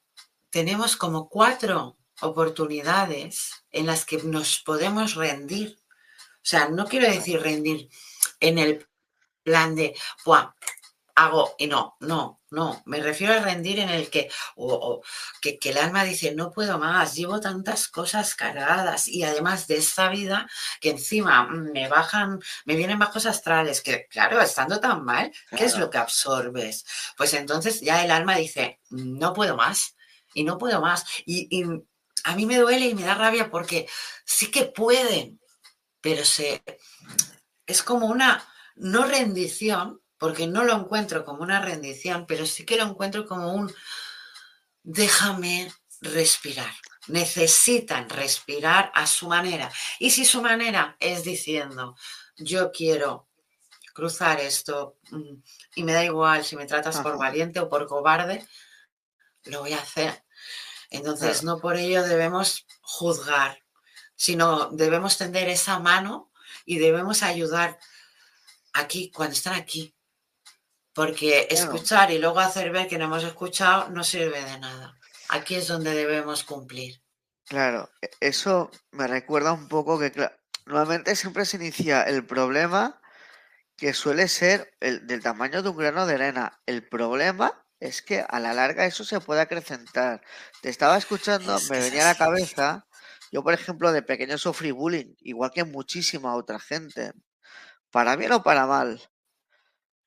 tenemos 0.49 0.97
como 0.97 1.29
cuatro 1.29 1.97
oportunidades 2.21 3.51
en 3.71 3.85
las 3.85 4.05
que 4.05 4.17
nos 4.23 4.59
podemos 4.61 5.13
rendir. 5.13 5.77
O 6.19 6.49
sea, 6.49 6.69
no 6.69 6.85
quiero 6.87 7.07
decir 7.07 7.39
rendir 7.39 7.89
en 8.39 8.57
el 8.57 8.87
plan 9.43 9.75
de, 9.75 9.95
hago 11.15 11.55
y 11.59 11.67
no, 11.67 11.97
no, 11.99 12.36
no, 12.49 12.81
me 12.85 13.01
refiero 13.01 13.33
a 13.33 13.39
rendir 13.39 13.79
en 13.79 13.89
el 13.89 14.09
que, 14.09 14.29
o, 14.55 15.01
que, 15.41 15.59
el 15.61 15.77
alma 15.77 16.03
dice, 16.03 16.33
no 16.33 16.51
puedo 16.51 16.77
más, 16.79 17.15
llevo 17.15 17.41
tantas 17.41 17.89
cosas 17.89 18.35
cargadas 18.35 19.07
y 19.07 19.23
además 19.23 19.67
de 19.67 19.77
esta 19.77 20.09
vida 20.09 20.49
que 20.79 20.91
encima 20.91 21.47
me 21.47 21.89
bajan, 21.89 22.39
me 22.65 22.75
vienen 22.75 22.99
bajos 22.99 23.25
astrales, 23.25 23.81
que 23.81 24.07
claro, 24.09 24.39
estando 24.41 24.79
tan 24.79 25.03
mal, 25.03 25.31
¿qué 25.57 25.65
es 25.65 25.77
lo 25.77 25.89
que 25.89 25.97
absorbes? 25.97 26.85
Pues 27.17 27.33
entonces 27.33 27.81
ya 27.81 28.03
el 28.03 28.11
alma 28.11 28.37
dice, 28.37 28.79
no 28.89 29.33
puedo 29.33 29.57
más 29.57 29.95
y 30.33 30.43
no 30.43 30.57
puedo 30.57 30.79
más. 30.79 31.05
Y, 31.25 31.47
y 31.49 31.65
a 32.23 32.35
mí 32.35 32.45
me 32.45 32.57
duele 32.57 32.87
y 32.87 32.95
me 32.95 33.03
da 33.03 33.15
rabia 33.15 33.49
porque 33.49 33.87
sí 34.25 34.49
que 34.51 34.65
pueden, 34.65 35.39
pero 35.99 36.23
se, 36.23 36.63
es 37.65 37.83
como 37.83 38.07
una 38.07 38.47
no 38.75 39.05
rendición 39.05 40.01
porque 40.17 40.47
no 40.47 40.63
lo 40.63 40.73
encuentro 40.73 41.23
como 41.25 41.43
una 41.43 41.61
rendición, 41.61 42.25
pero 42.27 42.45
sí 42.45 42.65
que 42.65 42.77
lo 42.77 42.83
encuentro 42.83 43.27
como 43.27 43.53
un 43.53 43.73
déjame 44.83 45.71
respirar. 46.01 46.73
Necesitan 47.07 48.09
respirar 48.09 48.91
a 48.93 49.07
su 49.07 49.27
manera. 49.27 49.71
Y 49.99 50.11
si 50.11 50.25
su 50.25 50.41
manera 50.41 50.97
es 50.99 51.23
diciendo, 51.23 51.95
yo 52.37 52.71
quiero 52.71 53.27
cruzar 53.93 54.39
esto 54.39 54.97
mm, 55.11 55.33
y 55.75 55.83
me 55.83 55.93
da 55.93 56.03
igual 56.03 56.43
si 56.43 56.55
me 56.55 56.65
tratas 56.65 56.99
por 56.99 57.17
valiente 57.17 57.59
o 57.59 57.69
por 57.69 57.87
cobarde, 57.87 58.45
lo 59.45 59.61
voy 59.61 59.73
a 59.73 59.79
hacer. 59.79 60.23
Entonces, 60.89 61.43
no 61.43 61.59
por 61.59 61.77
ello 61.77 62.03
debemos 62.03 62.65
juzgar, 62.81 63.63
sino 64.15 64.69
debemos 64.71 65.17
tender 65.17 65.49
esa 65.49 65.79
mano 65.79 66.31
y 66.65 66.79
debemos 66.79 67.23
ayudar 67.23 67.79
aquí, 68.73 69.11
cuando 69.11 69.33
están 69.33 69.55
aquí, 69.55 69.96
porque 70.97 71.45
escuchar 71.51 72.09
y 72.09 72.17
luego 72.17 72.39
hacer 72.39 72.71
ver 72.71 72.87
que 72.87 72.97
no 72.97 73.05
hemos 73.05 73.23
escuchado 73.23 73.87
no 73.89 74.03
sirve 74.03 74.43
de 74.43 74.57
nada. 74.57 74.97
Aquí 75.29 75.53
es 75.53 75.67
donde 75.67 75.93
debemos 75.93 76.43
cumplir. 76.43 77.03
Claro, 77.45 77.91
e, 78.01 78.09
eso 78.19 78.71
me 78.89 79.05
recuerda 79.05 79.53
un 79.53 79.67
poco 79.67 79.99
que 79.99 80.11
normalmente 80.65 81.15
siempre 81.15 81.45
se 81.45 81.57
inicia 81.57 82.01
el 82.01 82.25
problema 82.25 82.99
que 83.75 83.93
suele 83.93 84.27
ser 84.27 84.73
el, 84.79 85.05
del 85.05 85.21
tamaño 85.21 85.61
de 85.61 85.69
un 85.69 85.77
grano 85.77 86.07
de 86.07 86.15
arena. 86.15 86.59
El 86.65 86.89
problema 86.89 87.63
es 87.79 88.01
que 88.01 88.25
a 88.27 88.39
la 88.39 88.55
larga 88.55 88.87
eso 88.87 89.05
se 89.05 89.19
puede 89.19 89.41
acrecentar. 89.41 90.23
Te 90.63 90.69
estaba 90.69 90.97
escuchando, 90.97 91.59
me 91.69 91.79
venía 91.79 92.09
a 92.09 92.13
la 92.13 92.17
cabeza, 92.17 92.87
yo 93.31 93.43
por 93.43 93.53
ejemplo 93.53 93.91
de 93.91 94.01
pequeño 94.01 94.39
sufrí 94.39 94.71
bullying, 94.71 95.13
igual 95.19 95.51
que 95.51 95.63
muchísima 95.63 96.33
otra 96.33 96.57
gente. 96.57 97.11
Para 97.91 98.15
bien 98.15 98.31
o 98.31 98.41
para 98.41 98.65
mal. 98.65 98.99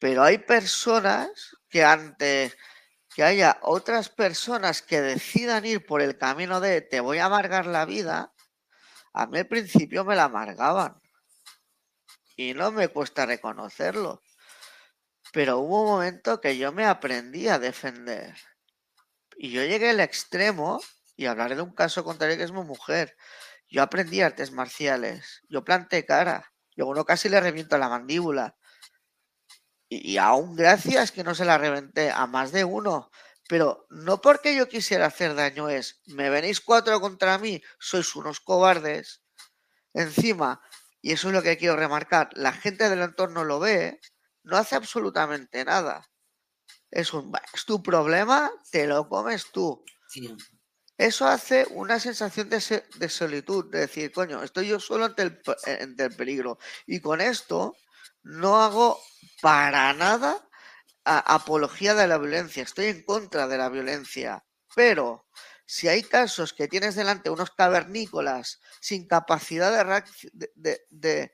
Pero 0.00 0.24
hay 0.24 0.38
personas 0.38 1.56
que 1.68 1.84
ante 1.84 2.52
que 3.14 3.22
haya 3.24 3.58
otras 3.62 4.08
personas 4.08 4.82
que 4.82 5.00
decidan 5.00 5.66
ir 5.66 5.84
por 5.84 6.00
el 6.00 6.16
camino 6.16 6.60
de 6.60 6.80
te 6.80 7.00
voy 7.00 7.18
a 7.18 7.26
amargar 7.26 7.66
la 7.66 7.84
vida, 7.84 8.32
a 9.12 9.26
mí 9.26 9.38
al 9.38 9.48
principio 9.48 10.04
me 10.04 10.16
la 10.16 10.24
amargaban. 10.24 11.00
Y 12.36 12.54
no 12.54 12.70
me 12.70 12.88
cuesta 12.88 13.26
reconocerlo. 13.26 14.22
Pero 15.32 15.58
hubo 15.58 15.82
un 15.82 15.88
momento 15.88 16.40
que 16.40 16.56
yo 16.56 16.72
me 16.72 16.86
aprendí 16.86 17.48
a 17.48 17.58
defender. 17.58 18.34
Y 19.36 19.50
yo 19.50 19.64
llegué 19.64 19.90
al 19.90 20.00
extremo, 20.00 20.80
y 21.16 21.26
hablaré 21.26 21.56
de 21.56 21.62
un 21.62 21.74
caso 21.74 22.04
contrario 22.04 22.36
que 22.36 22.44
es 22.44 22.52
mi 22.52 22.62
mujer. 22.62 23.16
Yo 23.68 23.82
aprendí 23.82 24.22
artes 24.22 24.52
marciales. 24.52 25.42
Yo 25.48 25.64
planté 25.64 26.06
cara. 26.06 26.52
Yo 26.76 26.86
uno 26.86 27.04
casi 27.04 27.28
le 27.28 27.40
reviento 27.40 27.76
la 27.76 27.88
mandíbula 27.88 28.56
y 29.90 30.18
aún 30.18 30.54
gracias 30.54 31.10
que 31.10 31.24
no 31.24 31.34
se 31.34 31.44
la 31.44 31.58
reventé 31.58 32.10
a 32.10 32.26
más 32.26 32.52
de 32.52 32.64
uno. 32.64 33.10
Pero 33.48 33.86
no 33.90 34.20
porque 34.20 34.54
yo 34.54 34.68
quisiera 34.68 35.06
hacer 35.06 35.34
daño 35.34 35.68
es, 35.68 36.00
me 36.06 36.30
venís 36.30 36.60
cuatro 36.60 37.00
contra 37.00 37.36
mí, 37.38 37.60
sois 37.80 38.14
unos 38.14 38.38
cobardes. 38.38 39.24
Encima, 39.92 40.62
y 41.02 41.10
eso 41.10 41.28
es 41.28 41.34
lo 41.34 41.42
que 41.42 41.58
quiero 41.58 41.74
remarcar, 41.74 42.30
la 42.34 42.52
gente 42.52 42.88
del 42.88 43.02
entorno 43.02 43.42
lo 43.42 43.58
ve, 43.58 44.00
no 44.44 44.56
hace 44.56 44.76
absolutamente 44.76 45.64
nada. 45.64 46.08
Es 46.92 47.12
un, 47.12 47.32
es 47.52 47.64
tu 47.64 47.82
problema, 47.82 48.52
te 48.70 48.86
lo 48.86 49.08
comes 49.08 49.50
tú. 49.50 49.84
Eso 50.96 51.26
hace 51.26 51.66
una 51.70 51.98
sensación 51.98 52.48
de, 52.48 52.84
de, 52.96 53.08
solitud, 53.08 53.68
de 53.72 53.80
decir, 53.80 54.12
coño, 54.12 54.44
estoy 54.44 54.68
yo 54.68 54.78
solo 54.78 55.06
ante 55.06 55.22
el, 55.22 55.42
ante 55.80 56.04
el 56.04 56.14
peligro. 56.14 56.58
Y 56.86 57.00
con 57.00 57.20
esto 57.20 57.74
no 58.22 58.62
hago 58.62 59.00
para 59.40 59.92
nada 59.92 60.46
apología 61.04 61.94
de 61.94 62.06
la 62.06 62.18
violencia, 62.18 62.62
estoy 62.62 62.86
en 62.86 63.02
contra 63.02 63.48
de 63.48 63.58
la 63.58 63.68
violencia, 63.68 64.44
pero 64.74 65.26
si 65.64 65.88
hay 65.88 66.02
casos 66.02 66.52
que 66.52 66.68
tienes 66.68 66.94
delante 66.94 67.30
unos 67.30 67.50
cavernícolas 67.50 68.60
sin 68.80 69.06
capacidad 69.06 70.02
de, 70.32 70.50
de, 70.54 70.80
de, 70.90 71.32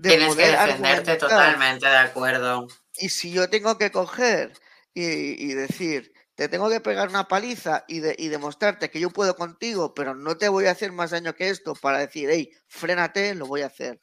Tienes 0.00 0.36
que 0.36 0.46
defenderte 0.46 1.16
totalmente 1.16 1.86
de 1.86 1.96
acuerdo. 1.96 2.68
Y 2.96 3.08
si 3.08 3.32
yo 3.32 3.50
tengo 3.50 3.78
que 3.78 3.90
coger 3.90 4.52
y, 4.94 5.54
decir, 5.54 6.12
te 6.34 6.48
tengo 6.48 6.68
que 6.68 6.80
pegar 6.80 7.08
una 7.08 7.28
paliza 7.28 7.84
y, 7.88 7.98
y, 7.98 8.28
demostrarte 8.28 8.90
que 8.90 9.00
yo 9.00 9.10
puedo 9.10 9.36
contigo, 9.36 9.94
pero 9.94 10.14
no 10.14 10.36
te 10.36 10.48
voy 10.48 10.66
a 10.66 10.72
hacer 10.72 10.92
más 10.92 11.10
daño 11.10 11.34
que 11.34 11.48
esto 11.48 11.74
para 11.74 11.98
decir, 11.98 12.28
hey, 12.30 12.50
frénate, 12.66 13.34
lo 13.34 13.46
voy 13.46 13.62
a 13.62 13.66
hacer. 13.66 14.00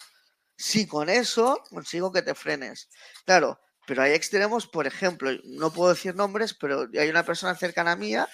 Si 0.58 0.88
con 0.88 1.10
eso 1.10 1.62
consigo 1.70 2.12
que 2.12 2.22
te 2.22 2.34
frenes. 2.36 2.89
Claro, 3.26 3.60
pero 3.88 4.02
hay 4.04 4.13
extremos, 4.13 4.68
por 4.68 4.88
ejemplo, 4.88 5.32
no 5.44 5.72
puedo 5.72 5.94
decir 5.94 6.15
nombres, 6.15 6.54
pero 6.54 6.88
hay 6.98 7.10
una 7.10 7.24
persona 7.26 7.56
cercana 7.56 7.91
a 7.94 7.96
mía, 7.96 8.28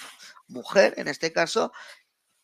mujer 0.47 0.93
en 0.97 1.07
este 1.07 1.33
caso, 1.33 1.71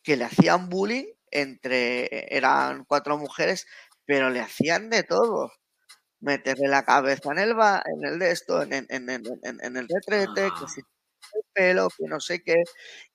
que 0.02 0.16
le 0.16 0.24
hacían 0.26 0.68
bullying 0.70 1.06
entre, 1.30 2.34
eran 2.36 2.84
cuatro 2.86 3.18
mujeres, 3.18 3.66
pero 4.06 4.30
le 4.30 4.40
hacían 4.40 4.90
de 4.90 5.04
todo. 5.04 5.52
Meterle 6.20 6.68
la 6.68 6.84
cabeza 6.84 7.32
en 7.32 7.38
el 7.38 7.50
en 7.52 8.04
el 8.06 8.18
de 8.18 8.30
esto, 8.32 8.62
en, 8.62 8.72
en, 8.74 8.88
en, 9.10 9.22
en 9.62 9.76
el 9.76 9.88
retrete, 9.88 10.50
que 10.58 10.68
si 10.68 10.80
el 10.80 11.42
pelo, 11.54 11.88
que 11.96 12.06
no 12.08 12.20
sé 12.20 12.42
qué. 12.42 12.62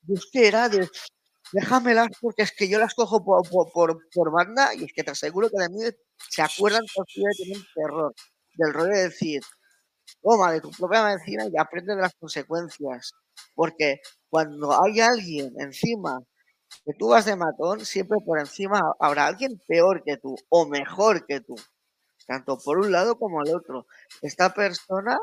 Y 0.07 0.13
es 0.15 0.27
que 0.31 0.47
era 0.47 0.69
de, 0.69 0.89
déjamelas 1.53 2.09
porque 2.19 2.41
es 2.41 2.51
que 2.51 2.67
yo 2.67 2.79
las 2.79 2.93
cojo 2.95 3.23
por, 3.23 3.71
por, 4.11 4.31
banda 4.31 4.73
y 4.75 4.85
es 4.85 4.93
que 4.93 5.03
te 5.03 5.11
aseguro 5.11 5.49
que 5.49 5.61
de 5.61 5.69
mí 5.69 5.81
se 6.29 6.41
acuerdan 6.41 6.83
todavía 6.93 7.29
de 7.29 7.43
tener 7.43 7.67
terror. 7.75 8.13
Del 8.55 8.73
rollo 8.73 8.93
de 8.93 9.03
decir, 9.03 9.41
toma 10.21 10.51
de 10.51 10.61
tu 10.61 10.71
propia 10.71 11.03
medicina 11.03 11.45
y 11.45 11.57
aprende 11.57 11.95
de 11.95 12.01
las 12.01 12.13
consecuencias. 12.15 13.13
Porque 13.55 14.01
cuando 14.29 14.73
hay 14.83 14.99
alguien 14.99 15.53
encima 15.59 16.19
que 16.85 16.93
tú 16.97 17.09
vas 17.09 17.25
de 17.25 17.35
matón, 17.35 17.85
siempre 17.85 18.17
por 18.25 18.39
encima 18.39 18.81
habrá 18.99 19.27
alguien 19.27 19.61
peor 19.67 20.03
que 20.03 20.17
tú 20.17 20.35
o 20.49 20.67
mejor 20.67 21.25
que 21.25 21.39
tú. 21.41 21.55
Tanto 22.25 22.57
por 22.57 22.79
un 22.79 22.91
lado 22.91 23.17
como 23.17 23.43
el 23.43 23.55
otro. 23.55 23.85
Esta 24.21 24.53
persona 24.53 25.19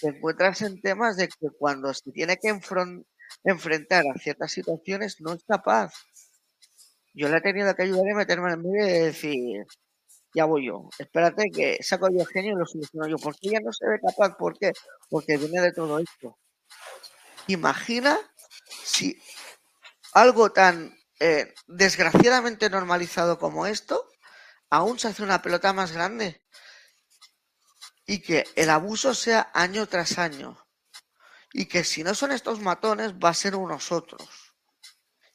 te 0.00 0.08
encuentras 0.08 0.62
en 0.62 0.80
temas 0.80 1.16
de 1.16 1.28
que 1.28 1.48
cuando 1.58 1.92
se 1.94 2.10
tiene 2.12 2.36
que 2.36 2.48
enfrentar 2.48 3.11
a 3.44 4.18
ciertas 4.18 4.52
situaciones 4.52 5.20
no 5.20 5.32
es 5.32 5.44
capaz. 5.44 5.92
Yo 7.14 7.28
le 7.28 7.38
he 7.38 7.40
tenido 7.40 7.74
que 7.74 7.82
ayudar 7.82 8.10
a 8.10 8.16
meterme 8.16 8.52
en 8.52 8.62
medio 8.62 8.86
y 8.86 9.00
decir, 9.00 9.66
ya 10.34 10.44
voy 10.46 10.66
yo. 10.66 10.88
Espérate 10.98 11.50
que 11.50 11.78
saco 11.82 12.08
yo 12.10 12.20
el 12.20 12.26
genio 12.26 12.54
y 12.54 12.58
lo 12.58 12.66
soluciono 12.66 13.06
yo. 13.08 13.16
Porque 13.18 13.48
ella 13.48 13.60
no 13.62 13.72
se 13.72 13.86
ve 13.86 13.98
capaz. 14.00 14.36
¿Por 14.36 14.58
qué? 14.58 14.72
Porque 15.10 15.36
viene 15.36 15.60
de 15.60 15.72
todo 15.72 15.98
esto. 15.98 16.38
Imagina 17.48 18.18
si 18.84 19.20
algo 20.14 20.52
tan 20.52 20.96
eh, 21.20 21.52
desgraciadamente 21.66 22.70
normalizado 22.70 23.38
como 23.38 23.66
esto, 23.66 24.08
aún 24.70 24.98
se 24.98 25.08
hace 25.08 25.22
una 25.22 25.42
pelota 25.42 25.72
más 25.72 25.92
grande. 25.92 26.42
Y 28.06 28.20
que 28.20 28.44
el 28.54 28.70
abuso 28.70 29.14
sea 29.14 29.50
año 29.54 29.86
tras 29.88 30.18
año. 30.18 30.61
Y 31.52 31.66
que 31.66 31.84
si 31.84 32.02
no 32.02 32.14
son 32.14 32.32
estos 32.32 32.60
matones, 32.60 33.14
va 33.14 33.30
a 33.30 33.34
ser 33.34 33.54
unos 33.54 33.92
otros. 33.92 34.28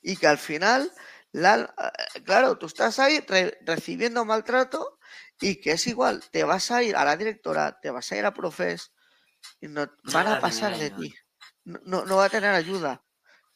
Y 0.02 0.18
que 0.18 0.28
al 0.28 0.38
final 0.38 0.92
eh, 1.34 2.22
claro, 2.24 2.58
tú 2.58 2.66
estás 2.66 3.00
ahí 3.00 3.24
recibiendo 3.62 4.26
maltrato 4.26 5.00
y 5.40 5.60
que 5.62 5.74
es 5.74 5.88
igual, 5.88 6.24
te 6.32 6.44
vas 6.44 6.72
a 6.72 6.82
ir 6.84 6.96
a 6.96 7.06
la 7.06 7.16
directora, 7.16 7.80
te 7.82 7.92
vas 7.92 8.12
a 8.12 8.18
ir 8.18 8.26
a 8.26 8.34
profes 8.34 8.92
y 9.62 9.68
no 9.68 9.88
van 10.12 10.28
a 10.28 10.40
pasar 10.40 10.78
de 10.78 10.90
ti. 10.92 11.14
No, 11.64 12.06
no 12.06 12.18
va 12.18 12.26
a 12.26 12.30
tener 12.30 12.54
ayuda. 12.54 13.04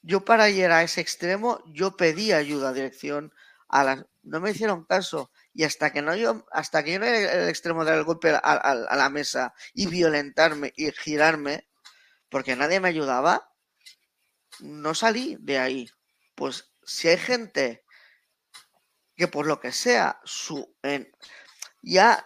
Yo 0.02 0.26
para 0.26 0.50
ir 0.50 0.72
a 0.72 0.84
ese 0.84 1.02
extremo, 1.02 1.64
yo 1.68 1.96
pedí 1.96 2.34
ayuda 2.34 2.70
a 2.70 2.74
dirección, 2.74 3.34
a 3.68 3.84
las, 3.84 4.06
no 4.24 4.40
me 4.42 4.52
hicieron 4.52 4.86
caso 4.86 5.32
y 5.54 5.64
hasta 5.64 5.92
que 5.92 6.02
no 6.02 6.16
yo, 6.16 6.46
hasta 6.52 6.84
que 6.84 6.94
yo 6.94 7.00
no 7.00 7.06
el 7.06 7.50
extremo 7.50 7.86
del 7.86 8.04
golpe 8.04 8.32
a, 8.32 8.38
a 8.38 8.96
la 8.96 9.10
mesa 9.10 9.54
y 9.74 9.88
violentarme 9.88 10.74
y 10.76 10.92
girarme, 10.92 11.70
porque 12.32 12.56
nadie 12.56 12.80
me 12.80 12.88
ayudaba, 12.88 13.54
no 14.62 14.96
salí 14.96 15.38
de 15.40 15.60
ahí. 15.60 15.90
Pues 16.34 16.74
si 16.84 17.10
hay 17.10 17.18
gente 17.18 17.84
que 19.16 19.28
por 19.28 19.46
lo 19.46 19.60
que 19.60 19.72
sea, 19.72 20.20
su, 20.24 20.76
ya 21.84 22.26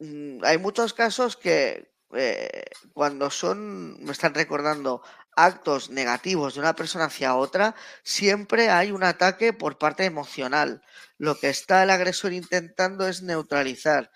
mm, 0.00 0.42
hay 0.44 0.58
muchos 0.58 0.94
casos 0.94 1.36
que 1.36 1.92
eh, 2.14 2.64
cuando 2.92 3.30
son, 3.30 4.02
me 4.02 4.12
están 4.12 4.34
recordando 4.34 5.02
actos 5.36 5.90
negativos 5.90 6.54
de 6.54 6.60
una 6.60 6.74
persona 6.74 7.04
hacia 7.04 7.36
otra, 7.36 7.74
siempre 8.02 8.70
hay 8.70 8.92
un 8.92 9.04
ataque 9.04 9.52
por 9.52 9.78
parte 9.78 10.04
emocional. 10.04 10.82
Lo 11.18 11.38
que 11.38 11.50
está 11.50 11.82
el 11.82 11.90
agresor 11.90 12.32
intentando 12.32 13.06
es 13.06 13.22
neutralizar. 13.22 14.10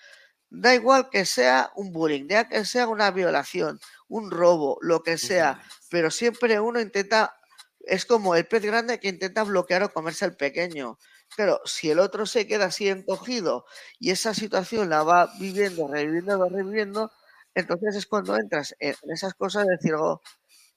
Da 0.51 0.75
igual 0.75 1.11
que 1.11 1.25
sea 1.27 1.71
un 1.75 1.93
bullying, 1.93 2.27
da 2.29 2.49
que 2.49 2.65
sea 2.65 2.87
una 2.89 3.11
violación, 3.11 3.81
un 4.09 4.31
robo, 4.31 4.79
lo 4.81 5.03
que 5.03 5.19
sea, 5.19 5.61
pero 5.91 6.11
siempre 6.11 6.61
uno 6.61 6.81
intenta 6.81 7.35
es 7.81 8.05
como 8.07 8.35
el 8.35 8.47
pez 8.47 8.63
grande 8.65 8.99
que 9.01 9.09
intenta 9.09 9.45
bloquear 9.45 9.83
o 9.85 9.93
comerse 9.93 10.25
al 10.25 10.37
pequeño. 10.37 10.99
Pero 11.37 11.61
si 11.65 11.91
el 11.91 11.99
otro 12.01 12.27
se 12.27 12.47
queda 12.47 12.67
así 12.67 12.89
encogido 12.89 13.65
y 13.99 14.11
esa 14.11 14.35
situación 14.35 14.89
la 14.91 15.03
va 15.03 15.29
viviendo, 15.41 15.87
reviviendo, 15.89 16.49
reviviendo, 16.49 17.13
entonces 17.55 17.97
es 17.97 18.07
cuando 18.07 18.37
entras 18.37 18.75
en 18.81 18.95
esas 19.13 19.35
cosas 19.35 19.67
de 19.67 19.73
decir, 19.77 19.95
oh, 19.95 20.21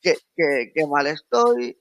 que, 0.01 0.15
que, 0.35 0.87
mal 0.87 1.07
estoy, 1.07 1.79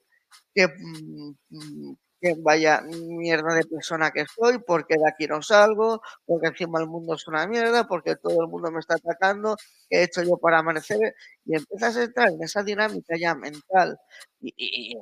que, 0.55 0.67
mm, 0.67 1.35
mm, 1.49 1.95
que 2.21 2.35
vaya 2.39 2.81
mierda 2.81 3.53
de 3.55 3.65
persona 3.65 4.11
que 4.11 4.25
soy, 4.25 4.59
porque 4.59 4.95
de 4.95 5.07
aquí 5.09 5.27
no 5.27 5.41
salgo, 5.41 6.01
porque 6.25 6.47
encima 6.47 6.79
el 6.79 6.87
mundo 6.87 7.15
es 7.15 7.27
una 7.27 7.47
mierda, 7.47 7.87
porque 7.87 8.15
todo 8.15 8.41
el 8.43 8.47
mundo 8.49 8.71
me 8.71 8.79
está 8.79 8.95
atacando, 8.95 9.55
¿qué 9.89 9.99
he 9.99 10.03
hecho 10.03 10.23
yo 10.23 10.37
para 10.37 10.59
amanecer? 10.59 11.15
Y 11.45 11.55
empiezas 11.55 11.97
a 11.97 12.03
entrar 12.03 12.29
en 12.29 12.43
esa 12.43 12.63
dinámica 12.63 13.15
ya 13.17 13.35
mental 13.35 13.97
y, 14.41 14.53
y, 14.57 14.95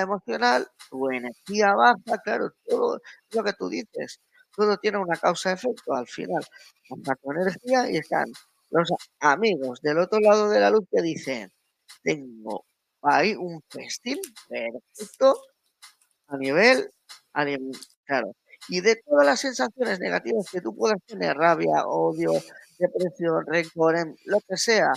emocional, 0.00 0.66
tu 0.90 1.10
energía 1.10 1.74
baja, 1.74 2.18
claro, 2.24 2.50
todo 2.66 3.00
lo 3.32 3.44
que 3.44 3.52
tú 3.54 3.68
dices, 3.68 4.20
todo 4.56 4.76
tiene 4.78 4.98
una 4.98 5.16
causa-efecto 5.16 5.94
al 5.94 6.06
final. 6.06 6.44
Baja 6.90 7.16
tu 7.22 7.32
energía 7.32 7.90
y 7.90 7.96
están 7.98 8.26
los 8.70 8.90
amigos 9.20 9.80
del 9.82 9.98
otro 9.98 10.20
lado 10.20 10.48
de 10.50 10.60
la 10.60 10.70
luz 10.70 10.84
que 10.90 11.02
dicen, 11.02 11.52
tengo 12.02 12.64
ahí 13.02 13.34
un 13.34 13.62
festín 13.70 14.18
perfecto 14.48 15.36
a 16.34 16.38
nivel, 16.38 16.90
a 17.32 17.44
nivel, 17.44 17.72
claro. 18.04 18.32
Y 18.68 18.80
de 18.80 18.96
todas 19.06 19.26
las 19.26 19.40
sensaciones 19.40 20.00
negativas 20.00 20.46
que 20.50 20.60
tú 20.60 20.74
puedas 20.76 20.98
tener, 21.06 21.36
rabia, 21.36 21.86
odio, 21.86 22.32
depresión, 22.78 23.44
rencor, 23.46 23.96
lo 24.26 24.40
que 24.48 24.56
sea, 24.56 24.92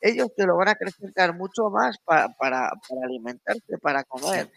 ellos 0.00 0.28
te 0.36 0.44
lo 0.46 0.56
van 0.56 0.68
a 0.68 0.72
acrecentar 0.72 1.34
mucho 1.34 1.70
más 1.70 1.96
para, 2.04 2.28
para, 2.30 2.70
para 2.88 3.06
alimentarte, 3.06 3.78
para 3.80 4.02
comer. 4.04 4.50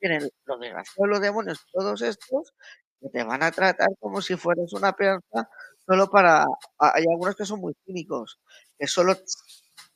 Tienen 0.00 0.28
los 0.46 0.60
desgraciados, 0.60 1.08
los 1.10 1.20
demonios, 1.20 1.66
todos 1.72 2.02
estos, 2.02 2.54
que 3.00 3.08
te 3.10 3.22
van 3.24 3.42
a 3.42 3.50
tratar 3.52 3.88
como 4.00 4.22
si 4.22 4.36
fueras 4.36 4.72
una 4.72 4.92
persona 4.92 5.48
solo 5.86 6.08
para... 6.10 6.46
Hay 6.78 7.04
algunos 7.10 7.36
que 7.36 7.44
son 7.44 7.60
muy 7.60 7.74
cínicos, 7.84 8.38
que 8.78 8.86
solo 8.86 9.14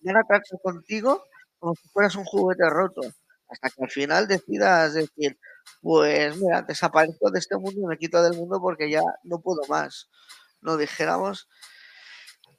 van 0.01 0.17
a 0.19 0.23
tratar 0.25 0.61
contigo 0.63 1.25
como 1.59 1.75
si 1.75 1.89
fueras 1.89 2.17
un 2.17 2.25
juguete 2.25 2.69
roto 2.69 3.01
hasta 3.49 3.71
que 3.71 3.85
al 3.85 3.91
final 3.91 4.29
decidas 4.29 4.95
decir, 4.95 5.39
pues 5.81 6.37
mira, 6.37 6.63
desaparezco 6.63 7.31
de 7.31 7.39
este 7.39 7.57
mundo 7.57 7.81
y 7.81 7.87
me 7.87 7.99
quito 7.99 8.23
del 8.23 8.35
mundo 8.35 8.61
porque 8.61 8.91
ya 8.91 9.03
no 9.25 9.41
puedo 9.41 9.63
más. 9.69 10.09
No 10.61 10.77
dijéramos. 10.77 11.49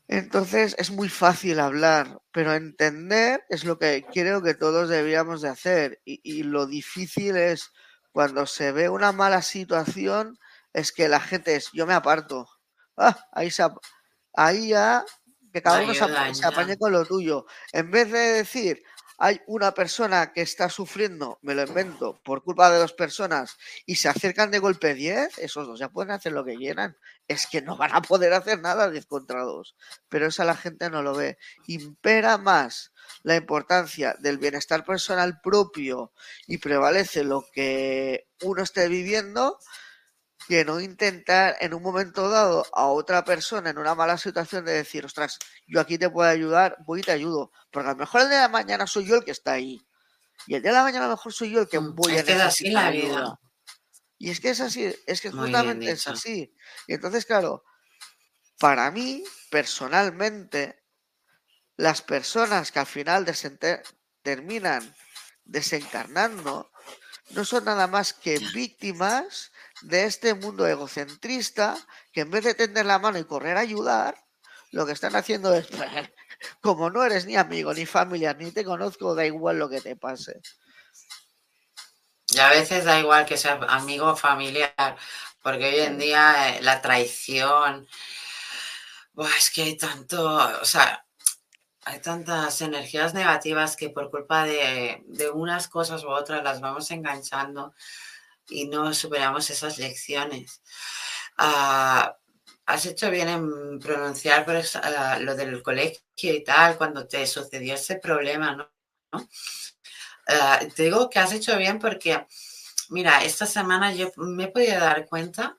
Entonces 0.08 0.76
es 0.78 0.90
muy 0.90 1.10
fácil 1.10 1.60
hablar, 1.60 2.22
pero 2.32 2.54
entender 2.54 3.44
es 3.50 3.66
lo 3.66 3.78
que 3.78 4.06
creo 4.14 4.42
que 4.42 4.54
todos 4.54 4.88
deberíamos 4.90 5.42
de 5.42 5.50
hacer. 5.50 6.02
Y, 6.06 6.44
lo 6.44 6.66
difícil 6.66 7.36
es 7.36 7.72
cuando 8.14 8.46
se 8.46 8.72
ve 8.72 8.90
una 8.90 9.12
mala 9.12 9.42
situación, 9.42 10.40
es 10.74 10.94
que 10.94 11.10
la 11.10 11.20
gente 11.20 11.56
es, 11.56 11.70
yo 11.74 11.86
me 11.86 11.94
aparto. 11.94 12.48
Ah, 12.96 13.16
ahí, 13.34 13.50
ahí 14.34 14.70
ya 14.70 15.06
que 15.52 15.62
cada 15.62 15.82
uno 15.82 15.94
se, 15.94 16.46
apañe 16.46 16.78
con 16.78 16.92
lo 16.92 17.06
tuyo. 17.06 17.46
En 17.74 17.92
vez 17.92 18.12
de 18.12 18.20
decir, 18.20 18.84
hay 19.18 19.42
una 19.48 19.74
persona 19.74 20.32
que 20.32 20.42
está 20.42 20.70
sufriendo, 20.70 21.40
me 21.42 21.56
lo 21.56 21.64
invento, 21.64 22.22
por 22.24 22.44
culpa 22.44 22.70
de 22.70 22.78
dos 22.78 22.94
personas 22.94 23.58
y 23.86 23.96
se 23.96 24.10
acercan 24.10 24.52
de 24.52 24.60
golpe 24.60 24.94
10, 24.94 25.40
esos 25.40 25.66
dos 25.66 25.80
ya 25.80 25.90
pueden 25.90 26.12
hacer 26.12 26.34
lo 26.34 26.46
que 26.46 26.56
quieran. 26.56 26.96
Es 27.28 27.48
que 27.48 27.62
no 27.62 27.78
van 27.78 27.96
a 27.96 28.02
poder 28.02 28.34
hacer 28.34 28.62
nada 28.62 28.90
10 28.90 29.06
contra 29.08 29.42
2. 29.42 29.76
Pero 30.08 30.28
eso 30.28 30.44
la 30.44 30.56
gente 30.56 30.90
no 30.90 31.02
lo 31.02 31.16
ve. 31.16 31.38
Impera 31.66 32.38
más 32.38 32.94
la 33.24 33.36
importancia 33.36 34.16
del 34.20 34.38
bienestar 34.38 34.86
personal 34.86 35.42
propio 35.42 36.14
y 36.46 36.60
prevalece 36.60 37.24
lo 37.24 37.44
que 37.52 38.28
uno 38.44 38.62
esté 38.62 38.88
viviendo 38.88 39.58
que 40.48 40.64
no 40.64 40.80
intentar 40.80 41.58
en 41.60 41.74
un 41.74 41.84
momento 41.84 42.30
dado 42.30 42.66
a 42.74 42.88
otra 42.88 43.26
persona 43.26 43.70
en 43.70 43.78
una 43.78 43.96
mala 43.96 44.18
situación 44.18 44.64
de 44.64 44.74
decir, 44.74 45.06
ostras, 45.06 45.40
yo 45.68 45.82
aquí 45.82 45.98
te 45.98 46.10
puedo 46.10 46.30
ayudar, 46.30 46.78
voy 46.86 47.02
y 47.02 47.04
te 47.04 47.12
ayudo. 47.12 47.52
Porque 47.72 47.90
a 47.90 47.92
lo 47.92 47.98
mejor 47.98 48.22
el 48.22 48.30
día 48.30 48.38
de 48.38 48.44
la 48.44 48.50
mañana 48.50 48.88
soy 48.88 49.06
yo 49.06 49.16
el 49.16 49.26
que 49.26 49.32
está 49.32 49.54
ahí. 49.54 49.82
Y 50.48 50.56
el 50.56 50.62
día 50.62 50.72
de 50.72 50.78
la 50.78 50.84
mañana 50.84 51.06
a 51.06 51.10
lo 51.10 51.16
mejor 51.16 51.34
soy 51.34 51.52
yo 51.52 51.62
el 51.62 51.68
que 51.68 51.80
mm, 51.80 51.96
voy 51.96 52.18
a 52.18 52.24
necesitar 52.24 52.88
ayuda. 52.88 53.40
Y 54.18 54.30
es 54.30 54.40
que 54.40 54.50
es 54.50 54.62
así, 54.62 54.96
es 55.06 55.22
que 55.22 55.32
justamente 55.32 55.92
es 55.92 56.08
así. 56.08 56.56
Y 56.88 56.94
entonces, 56.94 57.26
claro, 57.26 57.64
para 58.58 58.90
mí, 58.90 59.24
personalmente, 59.52 60.82
las 61.76 62.02
personas 62.02 62.72
que 62.72 62.80
al 62.80 62.88
final 62.88 63.26
terminan 64.24 64.96
desencarnando 65.46 66.72
no 67.32 67.46
son 67.46 67.66
nada 67.66 67.88
más 67.88 68.14
que 68.14 68.40
víctimas 68.54 69.52
de 69.82 70.06
este 70.06 70.34
mundo 70.34 70.68
egocentrista 70.68 71.78
que 72.12 72.22
en 72.22 72.32
vez 72.32 72.44
de 72.44 72.56
tender 72.56 72.86
la 72.86 73.00
mano 73.00 73.20
y 73.20 73.26
correr 73.26 73.58
a 73.58 73.62
ayudar, 73.62 74.16
lo 74.72 74.86
que 74.86 74.92
están 74.92 75.16
haciendo 75.16 75.54
es, 75.54 75.68
como 76.62 76.90
no 76.90 77.04
eres 77.04 77.26
ni 77.26 77.36
amigo, 77.36 77.74
ni 77.74 77.86
familiar, 77.86 78.38
ni 78.38 78.52
te 78.52 78.66
conozco, 78.66 79.16
da 79.16 79.26
igual 79.26 79.60
lo 79.60 79.70
que 79.70 79.82
te 79.82 79.96
pase. 79.96 80.42
Y 82.30 82.40
a 82.40 82.50
veces 82.50 82.84
da 82.84 83.00
igual 83.00 83.26
que 83.26 83.38
sea 83.38 83.60
amigo 83.70 84.08
o 84.08 84.16
familiar, 84.16 84.98
porque 85.42 85.66
hoy 85.66 85.80
en 85.80 85.98
día 85.98 86.50
eh, 86.50 86.62
la 86.62 86.82
traición, 86.82 87.88
es 89.38 89.50
que 89.50 89.64
hay 89.64 89.78
tanto, 89.78 90.36
o 90.62 90.66
sea, 90.66 91.06
hay 91.86 92.02
tantas 92.02 92.60
energías 92.62 93.14
negativas 93.14 93.78
que 93.78 93.90
por 93.90 94.12
culpa 94.12 94.44
de, 94.44 95.04
de 95.08 95.30
unas 95.30 95.70
cosas 95.70 96.04
u 96.04 96.10
otras 96.10 96.44
las 96.44 96.60
vamos 96.60 96.92
enganchando 96.92 97.74
y 98.50 98.68
no 98.68 98.94
superamos 98.94 99.50
esas 99.50 99.78
lecciones. 99.78 100.62
Ah, 101.38 102.16
has 102.66 102.86
hecho 102.86 103.10
bien 103.12 103.30
en 103.30 103.80
pronunciar 103.80 104.46
ah, 104.84 105.20
lo 105.20 105.36
del 105.36 105.62
colegio 105.62 106.02
y 106.20 106.44
tal, 106.44 106.78
cuando 106.78 107.08
te 107.08 107.26
sucedió 107.28 107.76
ese 107.76 107.96
problema, 107.96 108.56
¿no? 108.56 109.30
Ah, 110.28 110.60
te 110.76 110.84
digo 110.84 111.10
que 111.10 111.20
has 111.20 111.32
hecho 111.32 111.58
bien 111.58 111.80
porque, 111.80 112.26
mira, 112.90 113.24
esta 113.24 113.46
semana 113.46 113.94
yo 113.94 114.12
me 114.18 114.46
he 114.46 114.48
podido 114.50 114.80
dar 114.80 115.06
cuenta 115.08 115.58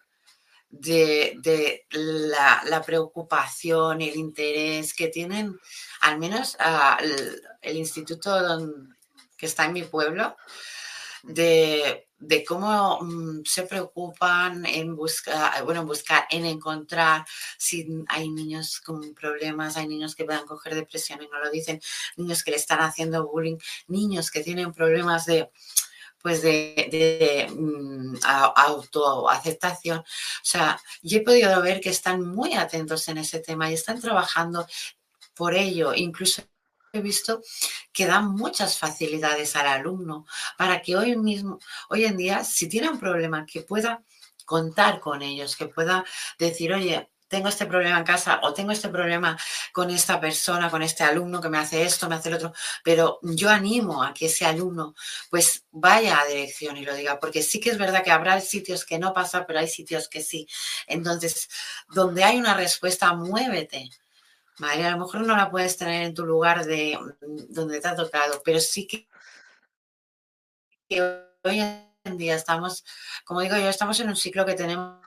de, 0.69 1.87
la, 1.91 2.83
preocupación, 2.85 4.03
el 4.03 4.17
interés 4.17 4.93
que 4.93 5.09
tienen, 5.09 5.59
al 6.01 6.19
menos 6.19 6.57
el, 7.01 7.43
el, 7.63 7.77
instituto 7.79 8.37
que 9.39 9.47
está 9.47 9.65
en 9.65 9.73
mi 9.73 9.85
pueblo, 9.85 10.37
de 11.23 12.08
de 12.19 12.45
cómo 12.45 12.99
mm, 13.01 13.43
se 13.45 13.63
preocupan 13.63 14.67
en 14.67 14.97
buscar, 14.97 15.65
bueno, 15.65 15.85
buscar, 15.85 16.27
en 16.31 16.45
encontrar 16.45 17.25
si 17.57 17.87
hay 18.09 18.29
niños 18.29 18.81
con 18.81 19.15
problemas, 19.15 19.77
hay 19.77 19.87
niños 19.87 20.15
que 20.15 20.25
puedan 20.25 20.47
coger 20.47 20.75
depresión 20.75 21.23
y 21.23 21.29
no 21.29 21.39
lo 21.39 21.51
dicen, 21.51 21.81
niños 22.17 22.43
que 22.43 22.51
le 22.51 22.57
están 22.57 22.81
haciendo 22.81 23.27
bullying, 23.29 23.59
niños 23.87 24.31
que 24.31 24.43
tienen 24.43 24.73
problemas 24.73 25.27
de 25.27 25.51
pues 26.21 26.43
de, 26.43 27.47
mm, 27.49 28.17
autoaceptación. 28.25 30.01
O 30.01 30.05
sea, 30.43 30.81
yo 31.03 31.19
he 31.19 31.23
podido 31.23 31.63
ver 31.63 31.81
que 31.81 31.91
están 31.91 32.27
muy 32.27 32.55
atentos 32.55 33.09
en 33.09 33.19
ese 33.19 33.39
tema 33.39 33.71
y 33.71 33.75
están 33.75 34.01
trabajando 34.01 34.67
por 35.35 35.55
ello, 35.55 35.95
incluso 35.95 36.43
he 36.99 37.03
visto 37.03 37.43
que 37.93 38.07
dan 38.07 38.31
muchas 38.31 38.79
facilidades 38.79 39.57
al 39.57 39.67
alumno 39.67 40.27
para 40.57 40.83
que 40.83 40.97
hoy 40.97 41.17
mismo, 41.17 41.59
hoy 41.89 42.05
en 42.05 42.17
día, 42.17 42.45
si 42.45 42.69
tiene 42.69 42.89
un 42.91 42.99
problema, 42.99 43.47
que 43.47 43.63
pueda 43.63 44.03
contar 44.45 45.01
con 45.01 45.23
ellos, 45.23 45.57
que 45.57 45.67
pueda 45.67 46.05
decir, 46.39 46.73
oye, 46.73 47.09
tengo 47.29 47.49
este 47.49 47.67
problema 47.67 47.99
en 47.99 48.05
casa 48.05 48.41
o 48.43 48.53
tengo 48.55 48.73
este 48.73 48.89
problema 48.89 49.39
con 49.73 49.91
esta 49.91 50.19
persona, 50.19 50.71
con 50.71 50.83
este 50.83 51.05
alumno 51.05 51.41
que 51.41 51.51
me 51.51 51.59
hace 51.59 51.83
esto, 51.83 52.09
me 52.09 52.17
hace 52.17 52.31
el 52.31 52.37
otro, 52.37 52.53
pero 52.83 53.21
yo 53.23 53.51
animo 53.51 54.03
a 54.03 54.15
que 54.15 54.27
ese 54.27 54.47
alumno 54.47 54.95
pues 55.31 55.65
vaya 55.71 56.19
a 56.21 56.27
dirección 56.27 56.77
y 56.77 56.85
lo 56.85 56.95
diga, 56.95 57.21
porque 57.21 57.43
sí 57.43 57.61
que 57.61 57.71
es 57.71 57.79
verdad 57.79 58.03
que 58.03 58.11
habrá 58.11 58.41
sitios 58.41 58.85
que 58.85 58.99
no 58.99 59.13
pasa, 59.13 59.47
pero 59.47 59.61
hay 59.61 59.69
sitios 59.69 60.09
que 60.09 60.23
sí. 60.23 60.49
Entonces, 60.87 61.49
donde 61.89 62.25
hay 62.25 62.39
una 62.39 62.55
respuesta, 62.55 63.13
muévete, 63.13 63.91
¿vale? 64.59 64.85
A 64.87 64.93
lo 64.93 64.99
mejor 64.99 65.27
no 65.27 65.37
la 65.37 65.51
puedes 65.51 65.77
tener 65.77 66.03
en 66.03 66.15
tu 66.15 66.25
lugar 66.27 66.65
de 66.65 66.99
mm, 66.99 67.53
donde 67.53 67.81
te 67.81 67.89
ha 67.89 67.97
tocado, 67.97 68.43
pero 68.45 68.61
sí 68.61 68.87
que, 68.87 69.09
hoy 71.45 71.61
en 71.61 72.17
día 72.17 72.35
estamos, 72.35 72.85
como 73.25 73.41
digo 73.41 73.57
yo, 73.57 73.69
estamos 73.69 73.99
en 74.01 74.09
un 74.09 74.17
ciclo 74.17 74.47
que 74.47 74.55
tenemos 74.55 75.01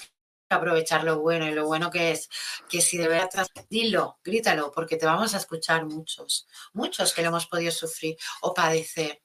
que 0.00 0.08
aprovechar 0.50 1.04
lo 1.04 1.20
bueno 1.20 1.46
y 1.46 1.52
lo 1.52 1.66
bueno 1.66 1.90
que 1.90 2.12
es 2.12 2.28
que 2.68 2.80
si 2.80 2.96
de 2.96 3.08
verdad 3.08 3.46
dilo, 3.68 4.18
grítalo, 4.24 4.70
porque 4.72 4.96
te 4.96 5.06
vamos 5.06 5.34
a 5.34 5.38
escuchar 5.38 5.84
muchos, 5.86 6.46
muchos 6.72 7.12
que 7.12 7.22
lo 7.22 7.28
hemos 7.28 7.46
podido 7.46 7.72
sufrir 7.72 8.16
o 8.40 8.54
padecer. 8.54 9.22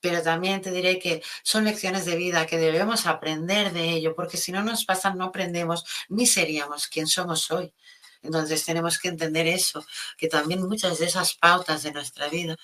Pero 0.00 0.22
también 0.22 0.60
te 0.62 0.70
diré 0.70 0.98
que 0.98 1.22
son 1.42 1.64
lecciones 1.64 2.04
de 2.04 2.14
vida 2.16 2.46
que 2.46 2.56
debemos 2.56 3.06
aprender 3.06 3.72
de 3.72 3.90
ello, 3.90 4.14
porque 4.14 4.36
si 4.36 4.52
no 4.52 4.62
nos 4.62 4.84
pasan, 4.84 5.18
no 5.18 5.24
aprendemos 5.24 5.84
ni 6.08 6.26
seríamos 6.26 6.86
quien 6.86 7.08
somos 7.08 7.50
hoy. 7.50 7.74
Entonces 8.22 8.64
tenemos 8.64 8.98
que 8.98 9.08
entender 9.08 9.46
eso, 9.46 9.84
que 10.16 10.28
también 10.28 10.66
muchas 10.66 10.98
de 10.98 11.06
esas 11.06 11.34
pautas 11.34 11.82
de 11.82 11.92
nuestra 11.92 12.28
vida, 12.28 12.56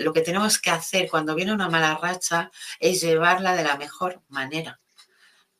lo 0.00 0.12
que 0.12 0.22
tenemos 0.22 0.58
que 0.58 0.70
hacer 0.70 1.08
cuando 1.10 1.34
viene 1.34 1.52
una 1.52 1.68
mala 1.68 1.96
racha 1.96 2.50
es 2.80 3.00
llevarla 3.00 3.54
de 3.54 3.64
la 3.64 3.76
mejor 3.76 4.22
manera. 4.28 4.80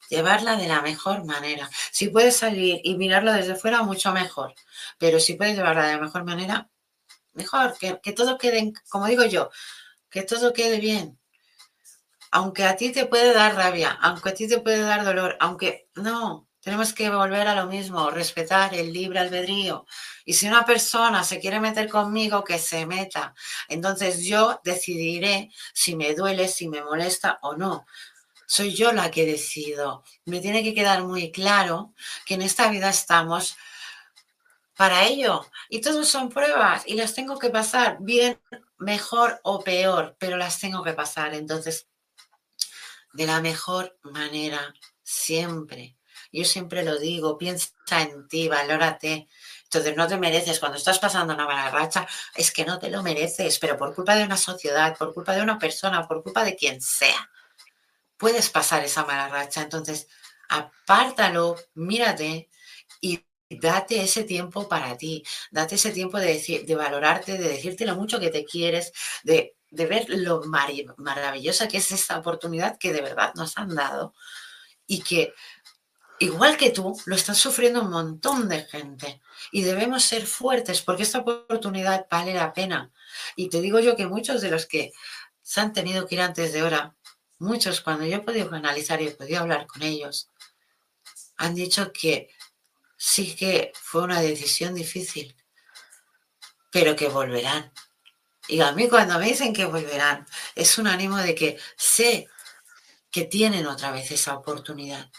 Llevarla 0.08 0.56
de 0.56 0.68
la 0.68 0.82
mejor 0.82 1.24
manera. 1.24 1.70
Si 1.90 2.08
puedes 2.08 2.36
salir 2.36 2.80
y 2.84 2.96
mirarlo 2.96 3.32
desde 3.32 3.54
fuera, 3.54 3.82
mucho 3.82 4.12
mejor. 4.12 4.54
Pero 4.98 5.18
si 5.18 5.34
puedes 5.34 5.56
llevarla 5.56 5.86
de 5.86 5.94
la 5.94 6.00
mejor 6.00 6.24
manera, 6.24 6.68
mejor. 7.32 7.76
Que, 7.78 8.00
que 8.02 8.12
todo 8.12 8.38
quede, 8.38 8.72
como 8.88 9.06
digo 9.06 9.24
yo, 9.24 9.50
que 10.10 10.22
todo 10.22 10.52
quede 10.52 10.78
bien. 10.78 11.18
Aunque 12.30 12.64
a 12.64 12.76
ti 12.76 12.92
te 12.92 13.06
puede 13.06 13.32
dar 13.32 13.54
rabia, 13.54 13.92
aunque 14.02 14.30
a 14.30 14.34
ti 14.34 14.48
te 14.48 14.60
puede 14.60 14.80
dar 14.80 15.04
dolor, 15.04 15.36
aunque 15.40 15.88
no, 15.94 16.48
tenemos 16.64 16.94
que 16.94 17.10
volver 17.10 17.46
a 17.46 17.54
lo 17.54 17.66
mismo, 17.66 18.10
respetar 18.10 18.74
el 18.74 18.90
libre 18.90 19.20
albedrío. 19.20 19.84
Y 20.24 20.32
si 20.32 20.48
una 20.48 20.64
persona 20.64 21.22
se 21.22 21.38
quiere 21.38 21.60
meter 21.60 21.90
conmigo, 21.90 22.42
que 22.42 22.58
se 22.58 22.86
meta. 22.86 23.34
Entonces 23.68 24.24
yo 24.24 24.62
decidiré 24.64 25.50
si 25.74 25.94
me 25.94 26.14
duele, 26.14 26.48
si 26.48 26.66
me 26.68 26.82
molesta 26.82 27.38
o 27.42 27.54
no. 27.54 27.84
Soy 28.46 28.74
yo 28.74 28.92
la 28.92 29.10
que 29.10 29.26
decido. 29.26 30.04
Me 30.24 30.40
tiene 30.40 30.62
que 30.62 30.72
quedar 30.72 31.02
muy 31.02 31.30
claro 31.30 31.92
que 32.24 32.34
en 32.34 32.40
esta 32.42 32.70
vida 32.70 32.88
estamos 32.88 33.56
para 34.74 35.04
ello. 35.04 35.46
Y 35.68 35.82
todos 35.82 36.08
son 36.08 36.30
pruebas 36.30 36.84
y 36.86 36.94
las 36.94 37.12
tengo 37.12 37.38
que 37.38 37.50
pasar 37.50 37.98
bien, 38.00 38.40
mejor 38.78 39.38
o 39.42 39.62
peor, 39.62 40.16
pero 40.18 40.38
las 40.38 40.58
tengo 40.60 40.82
que 40.82 40.94
pasar. 40.94 41.34
Entonces, 41.34 41.88
de 43.12 43.26
la 43.26 43.42
mejor 43.42 43.98
manera, 44.02 44.74
siempre 45.02 45.98
yo 46.34 46.44
siempre 46.44 46.82
lo 46.82 46.98
digo, 46.98 47.38
piensa 47.38 47.72
en 48.00 48.26
ti, 48.28 48.48
valórate. 48.48 49.28
Entonces 49.64 49.96
no 49.96 50.06
te 50.06 50.16
mereces, 50.16 50.60
cuando 50.60 50.78
estás 50.78 50.98
pasando 50.98 51.34
una 51.34 51.46
mala 51.46 51.70
racha, 51.70 52.06
es 52.34 52.50
que 52.52 52.64
no 52.64 52.78
te 52.78 52.90
lo 52.90 53.02
mereces, 53.02 53.58
pero 53.58 53.76
por 53.76 53.94
culpa 53.94 54.14
de 54.16 54.24
una 54.24 54.36
sociedad, 54.36 54.96
por 54.96 55.14
culpa 55.14 55.34
de 55.34 55.42
una 55.42 55.58
persona, 55.58 56.06
por 56.06 56.22
culpa 56.22 56.44
de 56.44 56.56
quien 56.56 56.80
sea, 56.80 57.30
puedes 58.16 58.50
pasar 58.50 58.84
esa 58.84 59.04
mala 59.04 59.28
racha. 59.28 59.62
Entonces, 59.62 60.08
apártalo, 60.48 61.56
mírate 61.74 62.48
y 63.00 63.24
date 63.48 64.02
ese 64.02 64.24
tiempo 64.24 64.68
para 64.68 64.96
ti, 64.96 65.24
date 65.50 65.76
ese 65.76 65.90
tiempo 65.90 66.18
de, 66.18 66.26
decir, 66.26 66.64
de 66.66 66.74
valorarte, 66.74 67.38
de 67.38 67.48
decirte 67.48 67.86
lo 67.86 67.96
mucho 67.96 68.20
que 68.20 68.30
te 68.30 68.44
quieres, 68.44 68.92
de, 69.22 69.56
de 69.70 69.86
ver 69.86 70.06
lo 70.08 70.42
maravillosa 70.42 71.68
que 71.68 71.78
es 71.78 71.90
esta 71.92 72.18
oportunidad 72.18 72.78
que 72.78 72.92
de 72.92 73.02
verdad 73.02 73.32
nos 73.34 73.56
han 73.58 73.74
dado 73.74 74.14
y 74.86 75.00
que 75.00 75.34
igual 76.18 76.56
que 76.56 76.70
tú, 76.70 77.00
lo 77.06 77.16
están 77.16 77.34
sufriendo 77.34 77.82
un 77.82 77.90
montón 77.90 78.48
de 78.48 78.64
gente. 78.64 79.20
Y 79.52 79.62
debemos 79.62 80.04
ser 80.04 80.26
fuertes 80.26 80.82
porque 80.82 81.02
esta 81.02 81.20
oportunidad 81.20 82.06
vale 82.10 82.34
la 82.34 82.52
pena. 82.52 82.92
Y 83.36 83.48
te 83.48 83.60
digo 83.60 83.80
yo 83.80 83.96
que 83.96 84.06
muchos 84.06 84.40
de 84.40 84.50
los 84.50 84.66
que 84.66 84.92
se 85.42 85.60
han 85.60 85.72
tenido 85.72 86.06
que 86.06 86.16
ir 86.16 86.20
antes 86.20 86.52
de 86.52 86.62
hora, 86.62 86.94
muchos 87.38 87.80
cuando 87.80 88.06
yo 88.06 88.16
he 88.16 88.20
podido 88.20 88.52
analizar 88.54 89.02
y 89.02 89.08
he 89.08 89.10
podido 89.10 89.40
hablar 89.40 89.66
con 89.66 89.82
ellos, 89.82 90.30
han 91.36 91.54
dicho 91.54 91.92
que 91.92 92.30
sí 92.96 93.34
que 93.34 93.72
fue 93.74 94.02
una 94.02 94.20
decisión 94.20 94.74
difícil, 94.74 95.36
pero 96.70 96.96
que 96.96 97.08
volverán. 97.08 97.72
Y 98.48 98.60
a 98.60 98.72
mí 98.72 98.88
cuando 98.88 99.18
me 99.18 99.26
dicen 99.26 99.52
que 99.52 99.64
volverán, 99.64 100.26
es 100.54 100.78
un 100.78 100.86
ánimo 100.86 101.18
de 101.18 101.34
que 101.34 101.58
sé 101.76 102.28
que 103.10 103.24
tienen 103.24 103.66
otra 103.66 103.90
vez 103.90 104.10
esa 104.10 104.36
oportunidad. 104.36 105.10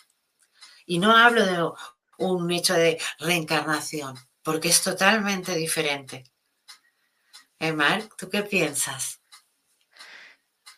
Y 0.85 0.99
no 0.99 1.15
hablo 1.15 1.45
de 1.45 1.71
un 2.17 2.51
hecho 2.51 2.73
de 2.73 3.01
reencarnación, 3.19 4.15
porque 4.43 4.69
es 4.69 4.81
totalmente 4.81 5.55
diferente. 5.55 6.23
¿Eh, 7.59 7.71
Mark? 7.73 8.15
¿Tú 8.17 8.29
qué 8.29 8.43
piensas? 8.43 9.21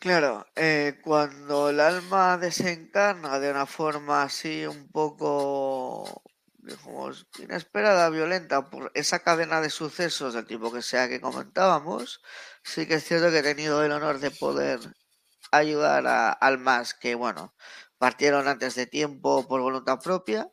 Claro, 0.00 0.46
eh, 0.54 1.00
cuando 1.02 1.70
el 1.70 1.80
alma 1.80 2.38
desencarna 2.38 3.40
de 3.40 3.50
una 3.50 3.66
forma 3.66 4.22
así 4.22 4.64
un 4.64 4.88
poco, 4.92 6.22
digamos, 6.58 7.26
inesperada, 7.38 8.08
violenta, 8.08 8.70
por 8.70 8.92
esa 8.94 9.18
cadena 9.18 9.60
de 9.60 9.70
sucesos 9.70 10.34
del 10.34 10.46
tipo 10.46 10.72
que 10.72 10.82
sea 10.82 11.08
que 11.08 11.20
comentábamos, 11.20 12.22
sí 12.62 12.86
que 12.86 12.94
es 12.94 13.04
cierto 13.04 13.30
que 13.30 13.40
he 13.40 13.42
tenido 13.42 13.82
el 13.84 13.90
honor 13.90 14.20
de 14.20 14.30
poder 14.30 14.78
ayudar 15.50 16.06
a 16.06 16.30
almas 16.30 16.94
que, 16.94 17.16
bueno, 17.16 17.54
partieron 17.98 18.48
antes 18.48 18.74
de 18.74 18.86
tiempo 18.86 19.46
por 19.46 19.60
voluntad 19.60 20.00
propia, 20.00 20.50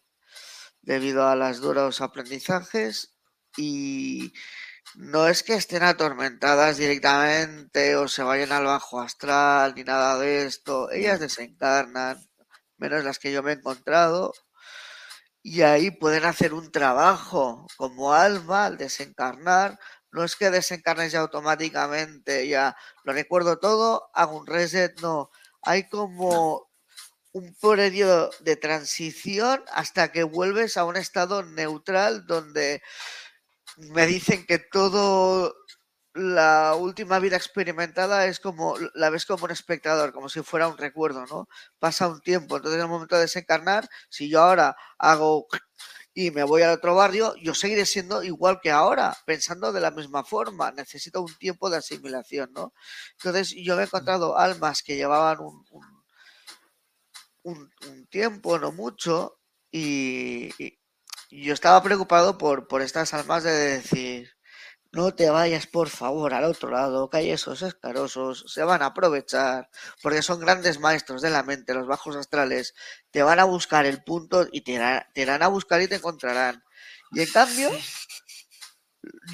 debido 0.82 1.28
a 1.28 1.36
los 1.36 1.62
duros 1.62 2.02
aprendizajes 2.02 3.16
y 3.58 4.34
no 4.96 5.28
es 5.28 5.44
que 5.44 5.56
estén 5.56 5.84
atormentadas 5.84 6.78
directamente 6.78 7.96
o 7.96 8.08
se 8.08 8.24
vayan 8.24 8.52
al 8.52 8.66
bajo 8.66 9.02
astral 9.02 9.74
ni 9.76 9.84
nada 9.84 10.18
de 10.20 10.46
esto. 10.46 10.92
Ellas 10.92 11.20
desencarnan, 11.20 12.18
menos 12.78 13.04
las 13.04 13.20
que 13.20 13.32
yo 13.32 13.44
me 13.44 13.52
he 13.52 13.56
encontrado. 13.56 14.34
Y 15.42 15.62
ahí 15.62 15.92
pueden 15.92 16.26
hacer 16.26 16.54
un 16.54 16.72
trabajo 16.72 17.68
como 17.78 18.14
alma 18.14 18.66
al 18.66 18.78
desencarnar. 18.78 19.80
No 20.12 20.24
es 20.24 20.36
que 20.36 20.50
desencarnes 20.50 21.12
ya 21.12 21.20
automáticamente, 21.20 22.48
ya 22.48 22.76
lo 23.04 23.14
recuerdo 23.14 23.60
todo, 23.60 24.10
hago 24.14 24.38
un 24.38 24.48
reset, 24.48 25.00
no. 25.02 25.30
Hay 25.62 25.90
como 25.90 26.65
un 27.36 27.54
periodo 27.56 28.32
de 28.40 28.56
transición 28.56 29.62
hasta 29.74 30.10
que 30.14 30.24
vuelves 30.24 30.78
a 30.78 30.86
un 30.86 30.96
estado 30.96 31.44
neutral 31.44 32.26
donde 32.26 32.82
me 33.78 34.08
dicen 34.08 34.46
que 34.46 34.58
todo 34.58 35.54
la 36.14 36.76
última 36.76 37.20
vida 37.20 37.36
experimentada 37.36 38.26
es 38.28 38.40
como, 38.40 38.78
la 38.94 39.10
ves 39.10 39.26
como 39.26 39.44
un 39.44 39.52
espectador, 39.52 40.14
como 40.14 40.30
si 40.30 40.44
fuera 40.44 40.70
un 40.70 40.78
recuerdo, 40.78 41.26
¿no? 41.26 41.50
Pasa 41.78 42.08
un 42.08 42.22
tiempo, 42.22 42.56
entonces 42.56 42.78
en 42.78 42.86
el 42.86 42.90
momento 42.90 43.16
de 43.16 43.24
desencarnar, 43.24 43.90
si 44.10 44.30
yo 44.30 44.42
ahora 44.42 44.78
hago 44.98 45.46
y 46.14 46.32
me 46.32 46.44
voy 46.44 46.62
al 46.62 46.72
otro 46.72 46.96
barrio, 46.96 47.36
yo 47.44 47.54
seguiré 47.54 47.86
siendo 47.86 48.24
igual 48.24 48.62
que 48.64 48.72
ahora, 48.72 49.14
pensando 49.26 49.74
de 49.74 49.82
la 49.82 49.92
misma 49.92 50.24
forma, 50.24 50.72
necesito 50.72 51.22
un 51.22 51.36
tiempo 51.38 51.70
de 51.70 51.78
asimilación, 51.78 52.54
¿no? 52.54 52.74
Entonces 53.18 53.54
yo 53.58 53.76
me 53.76 53.82
he 53.82 53.86
encontrado 53.86 54.38
almas 54.38 54.84
que 54.84 54.96
llevaban 54.96 55.40
un, 55.42 55.66
un, 55.72 55.95
tiempo, 58.10 58.60
no 58.60 58.72
mucho, 58.72 59.40
y, 59.72 60.50
yo 61.32 61.54
estaba 61.54 61.82
preocupado 61.84 62.38
por, 62.38 62.68
por 62.68 62.82
estas 62.82 63.14
almas 63.14 63.44
de 63.44 63.52
decir, 63.52 64.30
no 64.92 65.14
te 65.14 65.30
vayas 65.30 65.68
por 65.68 65.90
favor 65.90 66.34
al 66.34 66.46
otro 66.46 66.70
lado, 66.70 67.10
que 67.10 67.18
hay 67.18 67.32
esos 67.32 67.62
escarosos, 67.62 68.46
se 68.48 68.64
van 68.64 68.82
a 68.82 68.88
aprovechar, 68.88 69.70
porque 70.02 70.22
son 70.22 70.40
grandes 70.40 70.80
maestros 70.80 71.22
de 71.22 71.30
la 71.30 71.44
mente, 71.44 71.74
los 71.74 71.88
bajos 71.88 72.16
astrales, 72.16 72.74
te 73.12 73.22
van 73.22 73.40
a 73.40 73.44
buscar 73.44 73.86
el 73.86 74.04
punto 74.04 74.48
y 74.52 74.62
te 74.62 74.72
irán, 75.16 75.44
a 75.44 75.48
buscar 75.48 75.82
y 75.82 75.88
te 75.88 75.96
encontrarán. 75.96 76.64
Y 77.12 77.22
en 77.22 77.32
cambio, 77.32 77.70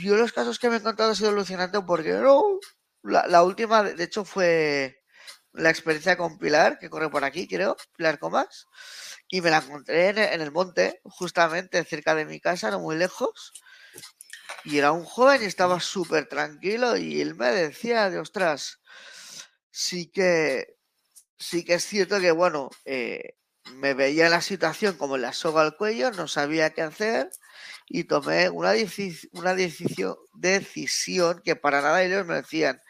yo 0.02 0.16
los 0.16 0.34
casos 0.34 0.58
que 0.58 0.70
me 0.70 0.76
he 0.76 0.80
encontrado 0.80 1.12
ha 1.12 1.16
sido 1.16 1.30
alucinante 1.30 1.80
porque 1.82 2.14
no, 2.14 2.60
la, 3.04 3.28
la 3.28 3.44
última, 3.44 3.84
de 3.84 4.04
hecho, 4.04 4.26
fue 4.26 5.01
la 5.54 5.70
experiencia 5.70 6.18
con 6.18 6.38
Pilar, 6.38 6.80
que 6.80 6.90
corre 6.90 7.10
por 7.10 7.24
aquí, 7.24 7.48
creo, 7.48 7.76
Pilar 7.96 8.20
Comas 8.20 8.68
y 9.28 9.42
me 9.42 9.50
la 9.50 9.58
encontré 9.60 10.10
en, 10.10 10.42
el 10.42 10.52
monte, 10.52 11.00
justamente 11.04 11.84
cerca 11.86 12.16
de 12.16 12.26
mi 12.26 12.40
casa, 12.40 12.70
no 12.70 12.80
muy 12.80 12.98
lejos. 12.98 13.54
Y 14.66 14.78
era 14.78 14.92
un 14.92 15.06
joven 15.06 15.42
y 15.42 15.46
estaba 15.46 15.80
súper 15.80 16.28
tranquilo 16.28 16.98
y 16.98 17.22
él 17.22 17.36
me 17.36 17.50
decía 17.52 18.10
de, 18.10 18.20
ostras, 18.20 18.80
sí 19.72 20.12
que, 20.12 20.76
sí 21.38 21.64
que 21.64 21.76
es 21.76 21.86
cierto 21.86 22.20
que, 22.20 22.32
bueno, 22.32 22.70
eh, 22.86 23.38
me 23.76 23.94
veía 23.94 24.30
la 24.30 24.42
situación 24.42 24.98
como 24.98 25.18
la 25.18 25.34
soga 25.34 25.62
al 25.62 25.78
cuello, 25.78 26.12
no 26.12 26.28
sabía 26.28 26.72
qué 26.72 26.82
hacer 26.82 27.30
y 27.88 28.04
tomé 28.04 28.50
una, 28.50 28.74
una 29.32 29.56
decisión, 29.56 30.16
decisión 30.34 31.42
que 31.44 31.56
para 31.56 31.82
nada 31.82 32.04
ellos 32.04 32.26
me 32.26 32.36
decían, 32.36 32.82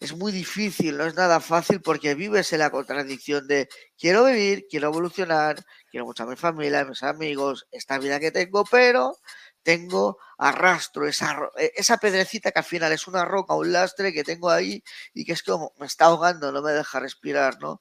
es 0.00 0.14
muy 0.14 0.30
difícil, 0.30 0.96
no 0.96 1.04
es 1.06 1.14
nada 1.14 1.40
fácil 1.40 1.80
porque 1.80 2.14
vives 2.14 2.52
en 2.52 2.58
la 2.58 2.70
contradicción 2.70 3.46
de 3.46 3.68
quiero 3.98 4.24
vivir, 4.26 4.66
quiero 4.68 4.88
evolucionar, 4.88 5.64
quiero 5.90 6.04
mucho 6.04 6.24
a 6.24 6.26
mi 6.26 6.36
familia, 6.36 6.80
a 6.80 6.84
mis 6.84 7.02
amigos, 7.02 7.66
esta 7.72 7.98
vida 7.98 8.20
que 8.20 8.30
tengo, 8.30 8.64
pero 8.64 9.16
tengo 9.62 10.18
arrastro 10.38 11.08
esa, 11.08 11.38
e, 11.56 11.72
esa 11.76 11.96
pedrecita 11.96 12.52
que 12.52 12.58
al 12.58 12.64
final 12.64 12.92
es 12.92 13.06
una 13.06 13.24
roca, 13.24 13.54
un 13.54 13.72
lastre 13.72 14.12
que 14.12 14.22
tengo 14.22 14.50
ahí 14.50 14.82
y 15.14 15.24
que 15.24 15.32
es 15.32 15.42
como 15.42 15.72
me 15.78 15.86
está 15.86 16.06
ahogando, 16.06 16.52
no 16.52 16.62
me 16.62 16.72
deja 16.72 17.00
respirar, 17.00 17.58
¿no? 17.60 17.80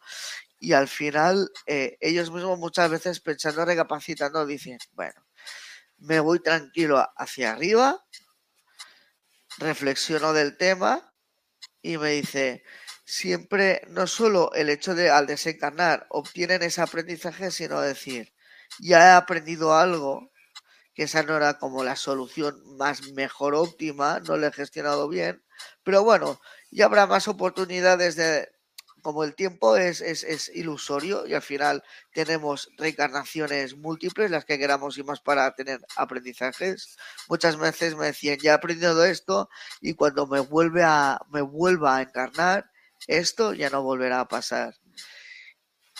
Y 0.60 0.74
al 0.74 0.88
final 0.88 1.52
eh, 1.68 1.98
ellos 2.00 2.32
mismos 2.32 2.58
muchas 2.58 2.90
veces 2.90 3.20
pensando, 3.20 3.66
recapacitando, 3.66 4.46
dicen, 4.46 4.80
bueno, 4.94 5.26
me 5.98 6.20
voy 6.22 6.40
tranquilo 6.40 7.06
hacia 7.18 7.52
arriba, 7.52 8.04
reflexiono 9.58 10.34
del 10.34 10.58
tema 10.58 11.15
y 11.86 12.00
me 12.00 12.10
dice, 12.12 12.64
siempre, 13.06 13.82
no 13.90 14.08
solo 14.08 14.52
el 14.56 14.70
hecho 14.70 14.96
de 14.96 15.12
al 15.12 15.28
desencarnar 15.28 16.08
obtienen 16.10 16.64
ese 16.64 16.82
aprendizaje, 16.82 17.52
sino 17.52 17.80
decir, 17.80 18.34
ya 18.80 19.10
he 19.10 19.12
aprendido 19.12 19.76
algo, 19.76 20.32
que 20.96 21.04
esa 21.04 21.22
no 21.22 21.38
era 21.38 21.60
como 21.60 21.84
la 21.84 21.96
solución 21.96 22.60
más 22.78 23.12
mejor 23.14 23.54
óptima, 23.54 24.20
no 24.22 24.36
lo 24.38 24.48
he 24.48 24.52
gestionado 24.52 25.08
bien, 25.10 25.44
pero 25.84 26.04
bueno, 26.04 26.42
ya 26.72 26.86
habrá 26.86 27.06
más 27.06 27.28
oportunidades 27.28 28.16
de, 28.16 28.50
como 29.06 29.24
el 29.24 29.36
tiempo 29.36 29.78
es, 29.78 30.50
ilusorio 30.56 31.28
y 31.28 31.36
al 31.36 31.44
final 31.44 31.84
tenemos 32.12 32.72
reencarnaciones 32.76 33.78
múltiples, 33.78 34.32
las 34.32 34.46
que 34.46 34.58
queramos 34.58 34.98
y 34.98 35.04
más 35.04 35.22
para 35.22 35.54
tener 35.54 35.80
aprendizajes, 35.96 36.98
muchas 37.30 37.56
veces 37.56 37.96
me 37.96 38.08
decían, 38.08 38.40
ya 38.42 38.50
he 38.50 38.54
aprendido 38.56 39.06
esto 39.06 39.48
y 39.80 39.94
cuando 39.94 40.26
me, 40.26 40.40
vuelve 40.40 40.82
a, 40.84 41.20
me 41.30 41.44
vuelva 41.44 41.98
a 41.98 42.02
encarnar, 42.02 42.72
esto 43.06 43.54
ya 43.54 43.70
no 43.70 43.84
volverá 43.84 44.22
a 44.22 44.28
pasar. 44.28 44.74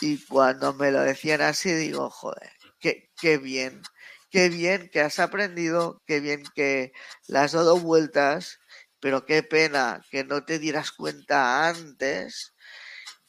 Y 0.00 0.18
cuando 0.24 0.74
me 0.74 0.90
lo 0.90 1.00
decían 1.02 1.42
así, 1.42 1.72
digo, 1.74 2.10
joder, 2.10 2.50
qué, 2.80 3.12
qué 3.20 3.38
bien, 3.38 3.82
qué 4.30 4.48
bien 4.48 4.90
que 4.92 5.00
has 5.00 5.20
aprendido, 5.20 6.02
qué 6.08 6.18
bien 6.18 6.42
que 6.56 6.90
le 7.28 7.38
has 7.38 7.52
dado 7.52 7.78
vueltas, 7.78 8.58
pero 8.98 9.24
qué 9.26 9.44
pena 9.44 10.02
que 10.10 10.24
no 10.24 10.44
te 10.44 10.58
dieras 10.58 10.90
cuenta 10.90 11.68
antes 11.68 12.55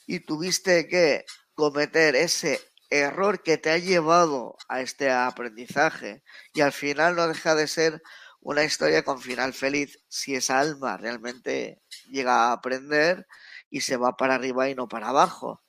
y 0.07 0.21
tuviste 0.21 0.87
que 0.87 1.25
cometer 1.53 2.15
ese 2.15 2.59
error 2.89 3.43
que 3.43 3.57
te 3.57 3.69
ha 3.69 3.77
llevado 3.77 4.57
a 4.69 4.81
este 4.81 5.11
aprendizaje 5.11 6.23
y 6.53 6.61
al 6.61 6.71
final 6.71 7.15
no 7.15 7.27
deja 7.27 7.53
de 7.53 7.67
ser 7.67 8.01
una 8.39 8.63
historia 8.63 9.03
con 9.03 9.21
final 9.21 9.53
feliz 9.53 9.99
si 10.07 10.35
esa 10.35 10.59
alma 10.59 10.95
realmente 10.95 11.81
llega 12.09 12.47
a 12.47 12.53
aprender 12.53 13.27
y 13.69 13.81
se 13.81 13.97
va 13.97 14.15
para 14.15 14.35
arriba 14.35 14.69
y 14.69 14.75
no 14.75 14.87
para 14.87 15.09
abajo. 15.09 15.61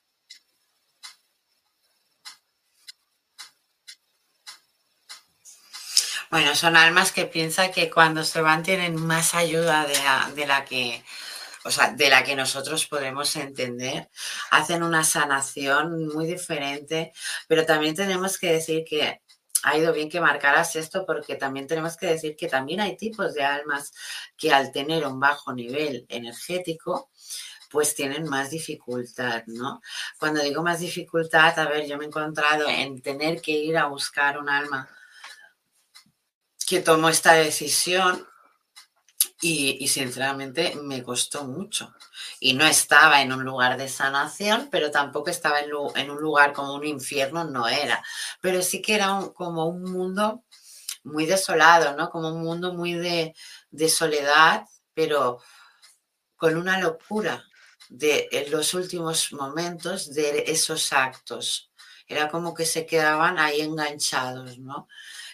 Bueno, 6.31 6.55
son 6.55 6.77
almas 6.77 7.11
que 7.11 7.25
piensan 7.25 7.73
que 7.73 7.91
cuando 7.91 8.23
se 8.23 8.43
van 8.43 8.63
tienen 8.63 8.95
más 8.95 9.35
ayuda 9.35 9.87
de 9.87 9.95
la, 9.95 10.31
de 10.35 10.47
la 10.47 10.65
que 10.67 11.03
o 11.69 11.71
sea, 11.71 11.93
de 11.93 12.09
la 12.09 12.25
que 12.25 12.35
nosotros 12.35 12.87
podemos 12.87 13.37
entender, 13.37 14.09
hacen 14.51 14.83
una 14.83 15.05
sanación 15.05 16.09
muy 16.09 16.25
diferente, 16.27 17.13
pero 17.47 17.67
también 17.67 17.95
tenemos 17.95 18.39
que 18.39 18.53
decir 18.53 18.85
que 18.89 19.21
ha 19.65 19.77
ido 19.77 19.93
bien 19.93 20.09
que 20.09 20.19
marcaras 20.19 20.77
esto 20.77 21.05
porque 21.05 21.37
también 21.37 21.67
tenemos 21.67 21.99
que 21.99 22.07
decir 22.07 22.37
que 22.37 22.49
también 22.49 22.81
hay 22.81 22.97
tipos 22.97 23.35
de 23.35 23.45
almas 23.45 23.93
que 24.35 24.51
al 24.51 24.73
tener 24.73 25.07
un 25.07 25.21
bajo 25.21 25.53
nivel 25.53 26.07
energético, 26.09 27.11
pues 27.71 27.95
tienen 27.95 28.25
más 28.25 28.49
dificultad, 28.49 29.43
¿no? 29.47 29.83
Cuando 30.19 30.43
digo 30.43 30.63
más 30.63 30.81
dificultad, 30.81 31.59
a 31.59 31.69
ver, 31.69 31.87
yo 31.87 31.99
me 31.99 32.05
he 32.05 32.07
encontrado 32.07 32.67
en 32.67 33.03
tener 33.03 33.43
que 33.43 33.53
ir 33.53 33.77
a 33.77 33.89
buscar 33.89 34.39
un 34.39 34.49
alma 34.49 34.89
que 36.67 36.81
tomó 36.81 37.11
esta 37.11 37.35
decisión 37.35 38.27
y, 39.41 39.87
sinceramente 39.89 40.75
me 40.83 41.03
costó 41.03 41.45
mucho. 41.45 41.95
Y 42.41 42.55
no 42.55 42.65
estaba 42.67 43.23
en 43.23 43.33
un 43.33 43.45
lugar 43.45 43.77
de 43.77 43.89
sanación, 43.89 44.69
pero 44.71 44.91
tampoco 44.91 45.31
estaba 45.31 45.61
en, 45.61 46.11
un 46.11 46.21
lugar 46.21 46.53
como 46.53 46.75
un 46.75 46.85
infierno, 46.85 47.45
no 47.45 47.69
era. 47.69 48.03
Pero 48.41 48.63
sí 48.63 48.83
que 48.83 48.97
era 48.97 49.21
como 49.35 49.67
un 49.67 49.85
mundo 49.85 50.45
muy 51.05 51.27
desolado, 51.27 51.97
¿no? 51.97 52.11
Como 52.11 52.31
un 52.31 52.43
mundo 52.43 52.75
muy 52.75 52.95
de, 52.95 53.35
soledad, 53.89 54.65
pero 54.95 55.41
con 56.37 56.57
una 56.57 56.81
locura 56.81 57.45
de 57.89 58.47
los 58.51 58.75
últimos 58.75 59.33
momentos 59.33 60.13
de 60.13 60.45
esos 60.49 60.93
actos. 60.93 61.71
Era 62.09 62.29
como 62.29 62.55
que 62.55 62.67
se 62.67 62.87
quedaban 62.87 63.39
ahí 63.39 63.61
enganchados, 63.61 64.59
¿no? 64.59 64.89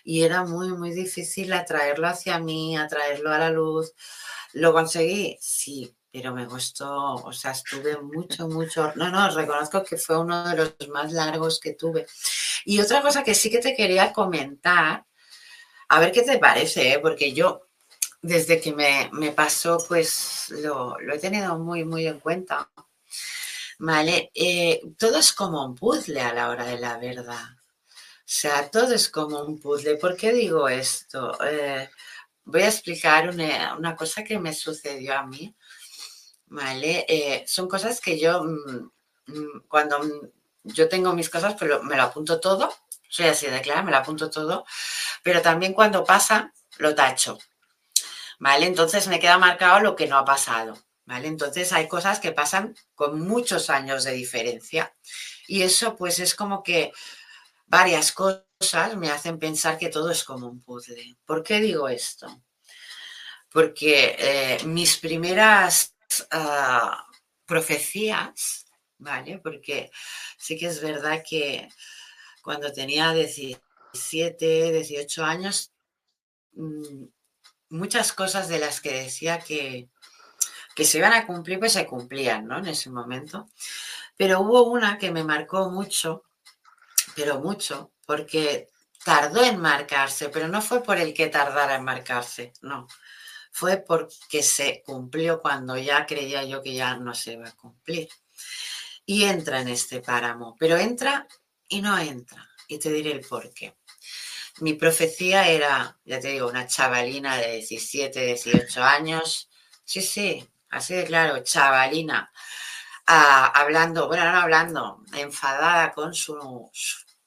Y 0.04 0.22
era 0.22 0.44
muy, 0.44 0.68
muy 0.68 0.92
difícil 0.92 1.52
atraerlo 1.52 2.06
hacia 2.06 2.38
mí, 2.38 2.76
atraerlo 2.76 3.32
a 3.32 3.38
la 3.38 3.50
luz. 3.50 3.92
¿Lo 4.52 4.72
conseguí? 4.72 5.36
Sí, 5.40 5.92
pero 6.12 6.32
me 6.32 6.46
costó, 6.46 7.14
o 7.14 7.32
sea, 7.32 7.50
estuve 7.50 8.00
mucho, 8.00 8.46
mucho, 8.46 8.92
no, 8.94 9.10
no, 9.10 9.28
reconozco 9.30 9.82
que 9.82 9.96
fue 9.96 10.16
uno 10.16 10.48
de 10.48 10.56
los 10.56 10.88
más 10.90 11.12
largos 11.12 11.58
que 11.58 11.72
tuve. 11.72 12.06
Y 12.64 12.80
otra 12.80 13.02
cosa 13.02 13.24
que 13.24 13.34
sí 13.34 13.50
que 13.50 13.58
te 13.58 13.74
quería 13.74 14.12
comentar, 14.12 15.04
a 15.88 16.00
ver 16.00 16.12
qué 16.12 16.22
te 16.22 16.38
parece, 16.38 16.92
¿eh? 16.92 16.98
porque 17.00 17.32
yo 17.32 17.66
desde 18.22 18.60
que 18.60 18.72
me, 18.72 19.32
pasó, 19.32 19.84
pues 19.88 20.46
lo, 20.50 20.96
he 21.00 21.18
tenido 21.18 21.58
muy, 21.58 21.84
muy 21.84 22.06
en 22.06 22.20
cuenta. 22.20 22.70
Vale, 23.78 24.30
eh, 24.34 24.80
todo 24.96 25.18
es 25.18 25.32
como 25.32 25.64
un 25.64 25.74
puzzle 25.74 26.20
a 26.20 26.32
la 26.32 26.48
hora 26.48 26.64
de 26.64 26.78
la 26.78 26.96
verdad. 26.96 27.53
Sea, 28.36 28.68
todo 28.68 28.92
es 28.94 29.08
como 29.10 29.44
un 29.44 29.60
puzzle. 29.60 29.96
¿Por 29.96 30.16
qué 30.16 30.32
digo 30.32 30.68
esto? 30.68 31.38
Eh, 31.44 31.88
voy 32.44 32.62
a 32.62 32.68
explicar 32.68 33.28
una, 33.28 33.94
cosa 33.94 34.24
que 34.24 34.40
me 34.40 34.52
sucedió 34.52 35.16
a 35.16 35.24
mí. 35.24 35.54
¿Vale? 36.46 37.06
Eh, 37.08 37.44
son 37.46 37.68
cosas 37.68 38.00
que 38.00 38.18
yo, 38.18 38.42
mm, 38.42 38.90
mm, 39.26 39.60
cuando 39.68 40.00
yo 40.64 40.88
tengo 40.88 41.12
mis 41.12 41.30
cosas, 41.30 41.54
pero 41.58 41.82
me 41.84 41.96
lo 41.96 42.02
apunto 42.02 42.40
todo. 42.40 42.74
Soy 43.08 43.26
así 43.26 43.46
de 43.46 43.60
clara, 43.60 43.82
me 43.84 43.92
lo 43.92 43.98
apunto 43.98 44.28
todo. 44.30 44.64
Pero 45.22 45.40
también 45.40 45.72
cuando 45.72 46.04
pasa, 46.04 46.52
lo 46.78 46.92
tacho. 46.94 47.38
¿vale? 48.40 48.66
Entonces 48.66 49.06
me 49.08 49.20
queda 49.20 49.38
marcado 49.38 49.80
lo 49.80 49.96
que 49.96 50.08
no 50.08 50.18
ha 50.18 50.24
pasado, 50.24 50.76
¿vale? 51.06 51.28
Entonces 51.28 51.72
hay 51.72 51.88
cosas 51.88 52.18
que 52.20 52.32
pasan 52.32 52.76
con 52.96 53.20
muchos 53.20 53.70
años 53.70 54.04
de 54.04 54.12
diferencia 54.12 54.92
y 55.46 55.62
eso 55.62 55.96
pues 55.96 56.18
es 56.18 56.34
como 56.34 56.62
que 56.64 56.92
varias 57.66 58.12
cosas 58.12 58.96
me 58.96 59.10
hacen 59.10 59.38
pensar 59.38 59.78
que 59.78 59.88
todo 59.88 60.10
es 60.10 60.24
como 60.24 60.48
un 60.48 60.60
puzzle. 60.62 61.16
¿Por 61.24 61.42
qué 61.42 61.60
digo 61.60 61.88
esto? 61.88 62.42
Porque 63.50 64.16
eh, 64.18 64.64
mis 64.64 64.96
primeras 64.98 65.94
ah, 66.30 67.06
profecías, 67.46 68.66
¿vale? 68.98 69.38
Porque 69.38 69.90
sí 70.38 70.58
que 70.58 70.66
es 70.66 70.80
verdad 70.80 71.22
que 71.28 71.68
cuando 72.42 72.72
tenía 72.72 73.12
17, 73.12 74.72
18 74.72 75.24
años, 75.24 75.72
mm, 76.52 77.04
muchas 77.70 78.12
cosas 78.12 78.48
de 78.48 78.58
las 78.58 78.80
que 78.80 78.92
decía 78.92 79.38
que, 79.38 79.88
que 80.74 80.84
se 80.84 80.98
iban 80.98 81.12
a 81.12 81.26
cumplir, 81.26 81.58
pues 81.58 81.72
se 81.72 81.86
cumplían, 81.86 82.46
¿no? 82.46 82.58
En 82.58 82.66
ese 82.66 82.90
momento. 82.90 83.48
Pero 84.16 84.40
hubo 84.40 84.64
una 84.64 84.98
que 84.98 85.10
me 85.10 85.24
marcó 85.24 85.70
mucho, 85.70 86.24
pero 87.14 87.40
mucho, 87.40 87.92
porque 88.06 88.68
tardó 89.04 89.44
en 89.44 89.58
marcarse, 89.58 90.28
pero 90.30 90.48
no 90.48 90.62
fue 90.62 90.82
por 90.82 90.98
el 90.98 91.12
que 91.14 91.28
tardara 91.28 91.76
en 91.76 91.84
marcarse, 91.84 92.52
no. 92.62 92.88
Fue 93.52 93.76
porque 93.76 94.42
se 94.42 94.82
cumplió 94.84 95.40
cuando 95.40 95.76
ya 95.76 96.06
creía 96.06 96.42
yo 96.44 96.62
que 96.62 96.74
ya 96.74 96.96
no 96.96 97.14
se 97.14 97.34
iba 97.34 97.48
a 97.48 97.52
cumplir. 97.52 98.08
Y 99.06 99.24
entra 99.24 99.60
en 99.60 99.68
este 99.68 100.00
páramo, 100.00 100.56
pero 100.58 100.76
entra 100.76 101.28
y 101.68 101.82
no 101.82 101.96
entra. 101.98 102.48
Y 102.66 102.78
te 102.78 102.90
diré 102.90 103.12
el 103.12 103.20
por 103.20 103.52
qué. 103.52 103.76
Mi 104.60 104.74
profecía 104.74 105.48
era, 105.48 105.98
ya 106.04 106.20
te 106.20 106.28
digo, 106.28 106.48
una 106.48 106.66
chavalina 106.66 107.36
de 107.36 107.56
17, 107.56 108.26
18 108.26 108.82
años. 108.82 109.50
Sí, 109.84 110.00
sí, 110.00 110.48
así 110.70 110.94
de 110.94 111.04
claro, 111.04 111.42
chavalina. 111.42 112.32
Hablando, 113.06 114.08
bueno, 114.08 114.32
no 114.32 114.38
hablando, 114.38 115.02
enfadada 115.12 115.92
con 115.92 116.14
su, 116.14 116.70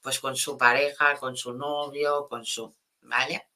pues 0.01 0.19
con 0.19 0.35
su 0.35 0.57
pareja, 0.57 1.15
con 1.15 1.35
su 1.37 1.53
novio, 1.53 2.27
con 2.27 2.45
su, 2.45 2.75
¿vale? 3.01 3.47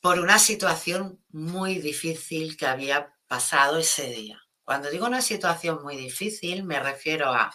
Por 0.00 0.18
una 0.18 0.38
situación 0.38 1.22
muy 1.30 1.78
difícil 1.78 2.56
que 2.56 2.66
había 2.66 3.14
pasado 3.26 3.78
ese 3.78 4.08
día. 4.08 4.40
Cuando 4.64 4.90
digo 4.90 5.06
una 5.06 5.22
situación 5.22 5.82
muy 5.82 5.96
difícil, 5.96 6.64
me 6.64 6.80
refiero 6.80 7.32
a 7.32 7.54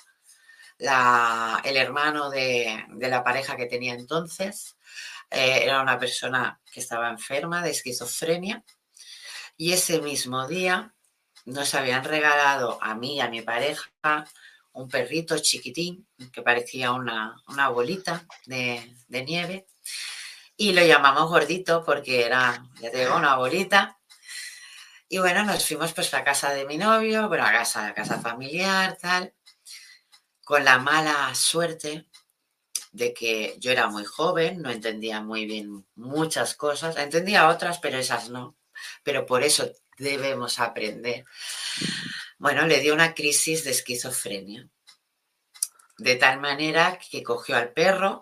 el 0.79 1.77
hermano 1.77 2.29
de, 2.29 2.85
la 2.99 3.23
pareja 3.23 3.57
que 3.57 3.65
tenía 3.65 3.93
entonces. 3.93 4.77
Eh, 5.29 5.63
era 5.63 5.81
una 5.81 5.99
persona 5.99 6.59
que 6.71 6.79
estaba 6.79 7.09
enferma 7.09 7.61
de 7.61 7.71
esquizofrenia 7.71 8.63
y 9.57 9.73
ese 9.73 10.01
mismo 10.01 10.47
día 10.47 10.93
nos 11.45 11.73
habían 11.73 12.03
regalado 12.03 12.77
a 12.81 12.95
mí 12.95 13.17
y 13.17 13.19
a 13.21 13.29
mi 13.29 13.41
pareja 13.41 13.89
un 14.73 14.87
perrito 14.87 15.37
chiquitín 15.39 16.07
que 16.31 16.41
parecía 16.41 16.91
una, 16.91 17.41
bolita 17.73 18.25
de, 18.45 18.95
nieve 19.09 19.67
y 20.55 20.73
lo 20.73 20.83
llamamos 20.83 21.29
gordito 21.29 21.83
porque 21.83 22.25
era, 22.25 22.63
ya 22.81 22.91
te 22.91 23.09
una 23.09 23.35
bolita. 23.37 23.97
Y 25.07 25.17
bueno, 25.17 25.43
nos 25.43 25.65
fuimos 25.65 25.93
pues 25.93 26.13
a 26.13 26.23
casa 26.23 26.53
de 26.53 26.65
mi 26.65 26.77
novio, 26.77 27.27
bueno, 27.27 27.43
a 27.45 27.51
casa, 27.51 27.87
a 27.87 27.93
casa 27.93 28.19
familiar, 28.19 28.97
tal 29.01 29.33
con 30.49 30.65
la 30.65 30.79
mala 30.79 31.35
suerte 31.35 32.07
de 32.91 33.13
que 33.13 33.55
yo 33.59 33.69
era 33.69 33.87
muy 33.87 34.03
joven, 34.03 34.63
no 34.63 34.71
entendía 34.71 35.21
muy 35.21 35.45
bien 35.45 35.85
muchas 35.93 36.55
cosas, 36.55 36.97
entendía 36.97 37.49
otras, 37.49 37.77
pero 37.77 37.99
esas 37.99 38.31
no. 38.31 38.57
Pero 39.03 39.27
por 39.27 39.43
eso 39.43 39.71
debemos 39.99 40.59
aprender. 40.59 41.25
Bueno, 42.37 42.65
le 42.65 42.79
dio 42.79 42.93
una 42.93 43.13
crisis 43.13 43.63
de 43.63 43.71
esquizofrenia, 43.71 44.67
de 45.97 46.15
tal 46.15 46.39
manera 46.39 46.97
que 46.97 47.21
cogió 47.21 47.55
al 47.55 47.71
perro 47.73 48.21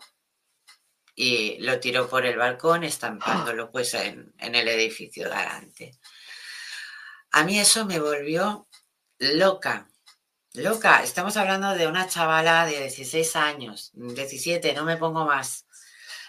y 1.15 1.57
lo 1.59 1.79
tiró 1.79 2.09
por 2.09 2.25
el 2.25 2.37
balcón, 2.37 2.83
estampándolo 2.83 3.71
pues 3.71 3.93
en, 3.93 4.33
en 4.37 4.55
el 4.55 4.67
edificio 4.67 5.29
de 5.29 5.35
adelante. 5.35 5.99
A 7.31 7.43
mí 7.43 7.59
eso 7.59 7.85
me 7.85 7.99
volvió 7.99 8.67
loca, 9.19 9.87
Loca, 10.57 11.03
estamos 11.03 11.37
hablando 11.37 11.75
de 11.75 11.85
una 11.85 12.07
chavala 12.07 12.65
de 12.65 12.79
16 12.79 13.35
años, 13.35 13.91
17, 13.93 14.73
no 14.73 14.85
me 14.85 14.97
pongo 14.97 15.23
más, 15.23 15.67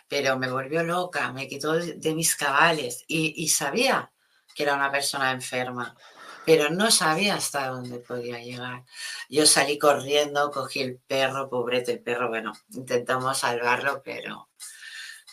pero 0.07 0.39
me 0.39 0.51
volvió 0.51 0.83
loca, 0.83 1.33
me 1.33 1.49
quitó 1.49 1.73
de 1.73 2.15
mis 2.15 2.37
cabales 2.37 3.07
y, 3.09 3.49
sabía 3.49 4.13
que 4.59 4.65
era 4.65 4.75
una 4.75 4.91
persona 4.91 5.31
enferma, 5.31 5.97
pero 6.45 6.69
no 6.69 6.91
sabía 6.91 7.37
hasta 7.37 7.69
dónde 7.69 8.01
podía 8.01 8.41
llegar. 8.41 8.85
Yo 9.29 9.47
salí 9.47 9.79
corriendo, 9.79 10.51
cogí 10.51 10.81
el 10.81 10.99
perro, 10.99 11.49
pobrete 11.49 11.93
el 11.93 12.01
perro, 12.01 12.29
bueno, 12.29 12.53
intentamos 12.71 13.39
salvarlo, 13.39 14.03
pero 14.03 14.51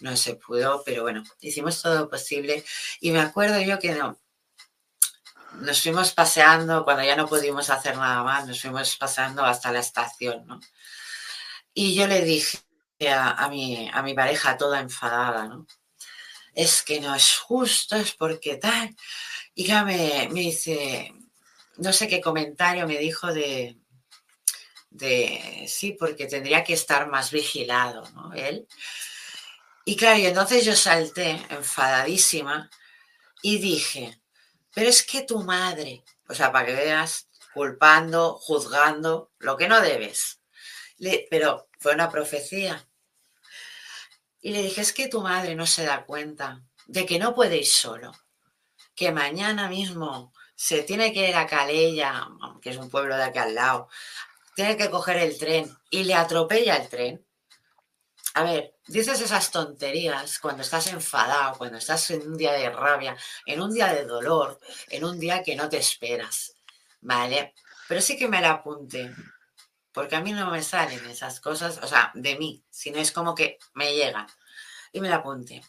no 0.01 0.15
se 0.15 0.36
pudo, 0.36 0.84
pero 0.86 1.01
bueno, 1.01 1.23
hicimos 1.41 1.82
todo 1.82 1.95
lo 2.01 2.07
posible 2.07 2.63
y 2.99 3.09
me 3.09 3.19
acuerdo 3.19 3.59
yo 3.61 3.80
que 3.80 3.95
no, 3.95 4.19
nos 5.53 5.82
fuimos 5.82 6.13
paseando, 6.13 6.84
cuando 6.84 7.03
ya 7.03 7.15
no 7.15 7.28
pudimos 7.28 7.71
hacer 7.71 7.97
nada 7.97 8.21
más, 8.21 8.45
nos 8.45 8.61
fuimos 8.61 8.95
paseando 8.95 9.43
hasta 9.43 9.71
la 9.71 9.80
estación, 9.80 10.45
¿no? 10.45 10.59
Y 11.73 11.95
yo 11.95 12.05
le 12.05 12.21
dije 12.21 12.59
a, 13.09 13.49
mi, 13.49 13.89
a 13.91 14.03
mi 14.03 14.13
pareja 14.13 14.55
toda 14.55 14.82
enfadada, 14.82 15.47
¿no? 15.47 15.65
Es 16.56 16.82
que 16.82 16.99
no 16.99 17.14
es 17.14 17.38
justo, 17.38 17.95
es 17.95 18.14
porque 18.14 18.58
tal. 18.58 18.95
Y 19.53 19.66
ya 19.66 19.84
me, 19.84 20.28
me 20.32 20.39
dice, 20.39 21.14
no 21.78 21.93
sé 21.93 22.08
qué 22.08 22.22
comentario 22.22 22.88
me 22.88 22.97
dijo 22.97 23.34
de, 23.34 23.78
de, 24.89 25.66
sí, 25.68 25.91
porque 25.91 26.26
tendría 26.28 26.64
que 26.64 26.74
estar 26.74 27.08
más 27.08 27.32
vigilado, 27.32 28.10
¿no? 28.12 28.34
Él. 28.34 28.68
Y 29.84 29.95
claro, 29.97 30.20
y 30.20 30.26
entonces 30.26 30.66
yo 30.66 30.76
salté 30.76 31.32
enfadadísima 31.49 32.70
y 33.41 33.60
dije, 33.60 34.20
pero 34.74 34.89
es 34.89 35.03
que 35.03 35.22
tu 35.22 35.43
madre, 35.43 36.03
o 36.28 36.34
sea, 36.34 36.51
para 36.51 36.66
que 36.66 36.74
veas, 36.74 37.30
culpando, 37.53 38.36
juzgando, 38.36 39.32
lo 39.38 39.56
que 39.58 39.68
no 39.68 39.80
debes. 39.82 40.41
pero 41.30 41.70
fue 41.80 41.93
una 41.93 42.10
profecía. 42.10 42.86
Y 44.45 44.51
le 44.51 44.61
dije, 44.61 44.81
es 44.81 44.93
que 44.93 45.07
tu 45.07 45.21
madre 45.21 45.55
no 45.55 45.65
se 45.65 45.85
da 45.85 46.05
cuenta 46.05 46.61
de 46.85 47.07
que 47.07 47.17
no 47.17 47.33
puede 47.33 47.57
ir 47.57 47.65
solo, 47.65 48.11
que 48.93 49.11
mañana 49.11 49.67
mismo 49.67 50.33
se 50.53 50.83
tiene 50.83 51.11
que 51.11 51.27
ir 51.29 51.35
a 51.35 51.47
Calella, 51.47 52.27
que 52.61 52.69
es 52.69 52.77
un 52.77 52.91
pueblo 52.91 53.17
de 53.17 53.23
aquí 53.23 53.39
al 53.39 53.55
lado, 53.55 53.89
tiene 54.55 54.77
que 54.77 54.91
coger 54.91 55.17
el 55.17 55.35
tren 55.39 55.75
y 55.89 56.03
le 56.03 56.13
atropella 56.13 56.75
el 56.75 56.87
tren. 56.89 57.25
A 58.35 58.43
ver, 58.43 58.75
dices 58.85 59.19
esas 59.19 59.49
tonterías 59.49 60.37
cuando 60.37 60.61
estás 60.61 60.93
enfadado, 60.93 61.57
cuando 61.57 61.79
estás 61.79 62.07
en 62.11 62.21
un 62.21 62.37
día 62.37 62.53
de 62.53 62.69
rabia, 62.69 63.17
en 63.47 63.61
un 63.63 63.73
día 63.73 63.91
de 63.95 64.05
dolor, 64.05 64.59
en 64.89 65.05
un 65.05 65.19
día 65.19 65.41
que 65.41 65.55
no 65.55 65.69
te 65.69 65.77
esperas, 65.77 66.53
¿vale? 67.01 67.55
Pero 67.87 67.99
sí 67.99 68.15
que 68.15 68.27
me 68.27 68.41
la 68.41 68.51
apunte, 68.51 69.11
porque 69.95 70.15
a 70.17 70.21
mí 70.21 70.33
no 70.33 70.51
me 70.51 70.61
salen 70.61 71.05
esas 71.07 71.39
cosas, 71.39 71.79
o 71.81 71.87
sea, 71.87 72.11
de 72.13 72.37
mí, 72.37 72.63
sino 72.69 72.99
es 72.99 73.11
como 73.13 73.33
que 73.33 73.57
me 73.73 73.95
llegan. 73.95 74.27
Y 74.91 75.01
me 75.01 75.09
la 75.09 75.17
apunte. 75.17 75.63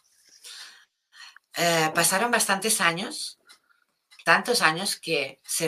eh, 1.55 1.91
pasaron 1.95 2.31
bastantes 2.31 2.81
años, 2.81 3.39
tantos 4.25 4.63
años 4.63 4.97
que 4.97 5.41
se, 5.45 5.67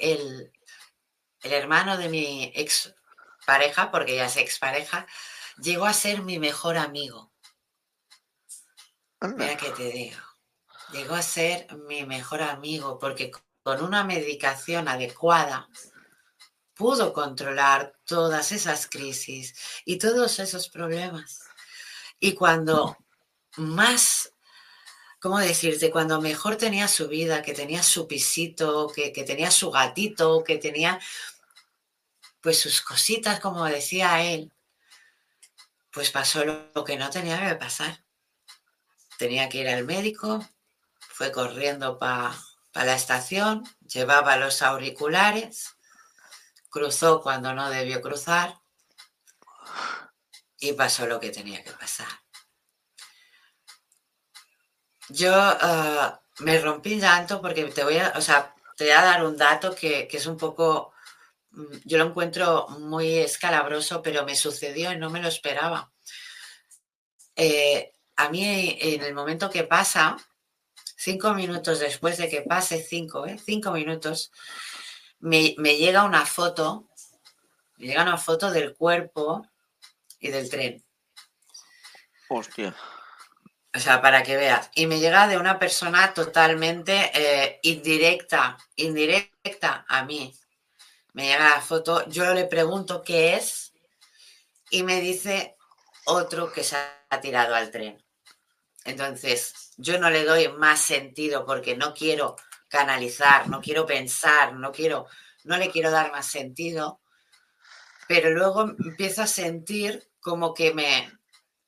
el, 0.00 0.52
el 1.42 1.52
hermano 1.52 1.96
de 1.98 2.08
mi 2.08 2.52
ex 2.54 2.94
pareja, 3.46 3.90
porque 3.90 4.16
ya 4.16 4.26
es 4.26 4.36
ex 4.36 4.58
pareja, 4.58 5.06
llegó 5.58 5.86
a 5.86 5.92
ser 5.92 6.22
mi 6.22 6.38
mejor 6.38 6.78
amigo. 6.78 7.32
Mira 9.20 9.56
que 9.56 9.70
te 9.70 9.90
digo. 9.90 10.18
Llegó 10.92 11.14
a 11.14 11.22
ser 11.22 11.66
mi 11.88 12.06
mejor 12.06 12.42
amigo 12.42 12.98
porque 12.98 13.30
con 13.62 13.82
una 13.82 14.04
medicación 14.04 14.88
adecuada 14.88 15.68
pudo 16.78 17.12
controlar 17.12 17.92
todas 18.04 18.52
esas 18.52 18.86
crisis 18.86 19.54
y 19.84 19.98
todos 19.98 20.38
esos 20.38 20.68
problemas. 20.68 21.40
Y 22.20 22.34
cuando 22.34 22.96
más, 23.56 24.32
¿cómo 25.18 25.40
decirte? 25.40 25.90
Cuando 25.90 26.20
mejor 26.20 26.54
tenía 26.54 26.86
su 26.86 27.08
vida, 27.08 27.42
que 27.42 27.52
tenía 27.52 27.82
su 27.82 28.06
pisito, 28.06 28.92
que, 28.94 29.12
que 29.12 29.24
tenía 29.24 29.50
su 29.50 29.72
gatito, 29.72 30.44
que 30.44 30.58
tenía 30.58 31.00
pues 32.40 32.60
sus 32.60 32.80
cositas, 32.80 33.40
como 33.40 33.64
decía 33.64 34.22
él, 34.22 34.52
pues 35.90 36.12
pasó 36.12 36.44
lo 36.44 36.84
que 36.84 36.96
no 36.96 37.10
tenía 37.10 37.48
que 37.48 37.56
pasar. 37.56 38.04
Tenía 39.18 39.48
que 39.48 39.58
ir 39.58 39.68
al 39.68 39.84
médico, 39.84 40.48
fue 41.00 41.32
corriendo 41.32 41.98
para 41.98 42.36
la 42.72 42.94
estación, 42.94 43.64
llevaba 43.84 44.36
los 44.36 44.62
auriculares, 44.62 45.74
cruzó 46.78 47.20
cuando 47.22 47.52
no 47.54 47.68
debió 47.70 48.00
cruzar 48.00 48.58
y 50.58 50.72
pasó 50.72 51.06
lo 51.06 51.20
que 51.20 51.30
tenía 51.30 51.62
que 51.62 51.72
pasar. 51.72 52.08
Yo 55.08 55.32
eh, 55.52 56.12
me 56.40 56.58
rompí 56.60 57.00
llanto 57.00 57.40
porque 57.40 57.64
te 57.64 57.84
voy 57.84 57.98
a, 57.98 58.12
o 58.16 58.20
sea, 58.20 58.54
te 58.76 58.84
voy 58.84 58.92
a 58.92 59.02
dar 59.02 59.24
un 59.24 59.36
dato 59.36 59.74
que, 59.74 60.06
que 60.06 60.16
es 60.18 60.26
un 60.26 60.36
poco 60.36 60.92
Mm, 61.58 61.76
yo 61.84 61.98
lo 61.98 62.06
encuentro 62.06 62.68
muy 62.68 63.18
escalabroso, 63.18 64.02
pero 64.02 64.24
me 64.24 64.36
sucedió 64.36 64.92
y 64.92 64.98
no 64.98 65.10
me 65.10 65.20
lo 65.20 65.28
esperaba. 65.28 65.92
Eh, 67.36 67.92
a 68.16 68.28
mí 68.30 68.76
en 68.80 69.02
el 69.02 69.14
momento 69.14 69.50
que 69.50 69.64
pasa, 69.64 70.16
cinco 70.96 71.34
minutos 71.34 71.80
después 71.80 72.18
de 72.18 72.28
que 72.28 72.42
pase, 72.42 72.82
cinco, 72.82 73.26
¿eh? 73.26 73.38
cinco 73.44 73.72
minutos, 73.72 74.32
me, 75.20 75.54
llega 75.76 76.04
una 76.04 76.24
foto, 76.24 76.88
me 77.76 77.86
llega 77.86 78.02
una 78.02 78.18
foto 78.18 78.50
del 78.50 78.74
cuerpo 78.76 79.46
y 80.18 80.28
del 80.28 80.48
tren. 80.48 80.84
Hostia. 82.28 82.74
O 83.74 83.78
sea, 83.78 84.00
para 84.00 84.22
que 84.22 84.36
veas. 84.36 84.70
Y 84.74 84.86
me 84.86 84.98
llega 84.98 85.28
de 85.28 85.38
una 85.38 85.58
persona 85.58 86.12
totalmente 86.14 87.10
eh, 87.14 87.60
indirecta, 87.62 88.56
indirecta 88.76 89.84
a 89.88 90.04
mí 90.04 90.34
me 91.18 91.24
llega 91.24 91.50
la 91.50 91.60
foto, 91.60 92.06
yo 92.08 92.32
le 92.32 92.44
pregunto 92.44 93.02
qué 93.02 93.34
es 93.34 93.72
y 94.70 94.84
me 94.84 95.00
dice 95.00 95.56
otro 96.04 96.52
que 96.52 96.62
se 96.62 96.76
ha 96.76 97.20
tirado 97.20 97.56
al 97.56 97.72
tren. 97.72 98.00
Entonces, 98.84 99.72
yo 99.76 99.98
no 99.98 100.10
le 100.10 100.24
doy 100.24 100.46
más 100.46 100.80
sentido 100.80 101.44
porque 101.44 101.76
no 101.76 101.92
quiero 101.92 102.36
canalizar, 102.68 103.48
no 103.48 103.60
quiero 103.60 103.86
pensar, 103.86 104.54
no 104.54 104.70
quiero, 104.72 105.06
no 105.44 105.56
le 105.56 105.70
quiero 105.70 105.90
dar 105.90 106.12
más 106.12 106.26
sentido, 106.26 107.00
pero 108.06 108.30
luego 108.30 108.62
empiezo 108.62 109.22
a 109.22 109.26
sentir 109.26 110.10
como 110.20 110.54
que 110.54 110.72
me, 110.72 111.12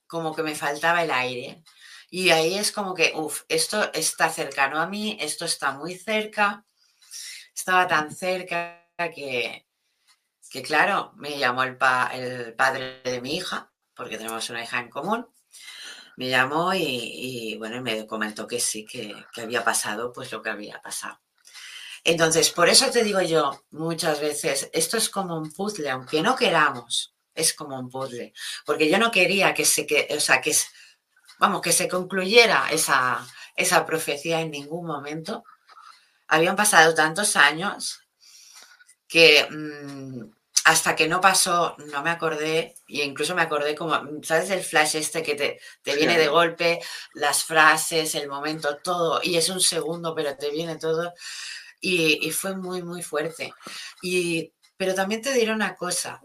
como 0.07 0.35
que 0.35 0.43
me 0.43 0.55
faltaba 0.55 1.03
el 1.03 1.11
aire. 1.11 1.63
Y 2.11 2.31
ahí 2.31 2.57
es 2.57 2.73
como 2.73 2.95
que, 2.95 3.13
uff, 3.15 3.43
esto 3.49 3.93
está 3.93 4.29
cercano 4.31 4.81
a 4.81 4.87
mí, 4.87 5.17
esto 5.21 5.45
está 5.45 5.73
muy 5.73 5.95
cerca, 5.95 6.65
estaba 7.55 7.87
tan 7.87 8.15
cerca 8.15 8.89
que, 9.15 9.67
que 10.51 10.63
claro, 10.63 11.13
me 11.17 11.39
llamó 11.39 11.63
el, 11.63 11.79
el 12.13 12.55
padre 12.55 13.01
de 13.05 13.21
mi 13.21 13.37
hija, 13.37 13.73
porque 13.95 14.19
tenemos 14.19 14.51
una 14.51 14.65
hija 14.65 14.81
en 14.81 14.91
común, 14.91 15.29
me 16.21 16.29
llamó 16.29 16.75
y, 16.75 17.57
bueno, 17.57 17.81
me 17.81 18.07
comentó 18.07 18.47
que 18.47 18.61
sí, 18.61 18.85
que, 18.85 19.25
había 19.41 19.65
pasado 19.65 20.13
pues 20.13 20.31
lo 20.31 20.43
que 20.43 20.51
había 20.51 20.79
pasado. 20.83 21.19
Entonces, 22.05 22.51
por 22.51 22.69
eso 22.69 22.91
te 22.91 23.03
digo 23.03 23.23
yo 23.23 23.65
muchas 23.71 24.21
veces, 24.21 24.69
esto 24.75 24.99
es 24.99 25.09
como 25.09 25.39
un 25.39 25.51
puzzle, 25.51 25.89
aunque 25.89 26.21
no 26.21 26.37
queramos, 26.37 27.15
es 27.35 27.55
como 27.55 27.79
un 27.79 27.89
puzzle, 27.89 28.35
porque 28.67 28.91
yo 28.91 28.99
no 28.99 29.11
quería 29.11 29.55
que 29.55 29.65
se, 29.65 29.87
que, 29.87 30.09
o 30.15 30.21
sea, 30.21 30.43
que, 30.43 30.55
vamos, 31.39 31.63
que 31.63 31.73
se 31.73 31.89
concluyera 31.89 32.71
esa, 32.71 33.27
esa 33.57 33.87
profecía 33.87 34.43
en 34.43 34.51
ningún 34.51 34.87
momento. 34.87 35.43
Habían 36.29 36.55
pasado 36.55 36.95
tantos 36.95 37.35
años 37.35 37.99
que 39.09 39.49
mm, 39.51 40.25
hasta 40.71 40.95
que 40.95 41.09
no 41.09 41.21
pasó, 41.21 41.75
no 41.93 42.03
me 42.03 42.11
acordé, 42.11 42.77
y 42.87 43.03
incluso 43.03 43.35
me 43.35 43.43
acordé 43.43 43.75
como, 43.75 44.01
¿sabes? 44.23 44.51
El 44.51 44.63
flash 44.63 44.95
este 44.97 45.23
que 45.23 45.35
te, 45.35 45.61
te 45.83 45.97
viene 45.97 46.17
de 46.17 46.29
golpe, 46.29 46.81
las 47.15 47.45
frases, 47.45 48.15
el 48.15 48.29
momento, 48.29 48.77
todo, 48.79 49.21
y 49.23 49.37
es 49.37 49.49
un 49.49 49.61
segundo, 49.61 50.15
pero 50.15 50.37
te 50.37 50.51
viene 50.51 50.77
todo, 50.77 51.13
y, 51.81 52.25
y 52.27 52.31
fue 52.31 52.57
muy, 52.57 52.83
muy 52.83 53.03
fuerte. 53.03 53.53
Y, 54.01 54.53
pero 54.77 54.95
también 54.95 55.23
te 55.23 55.33
diré 55.33 55.53
una 55.53 55.75
cosa, 55.75 56.23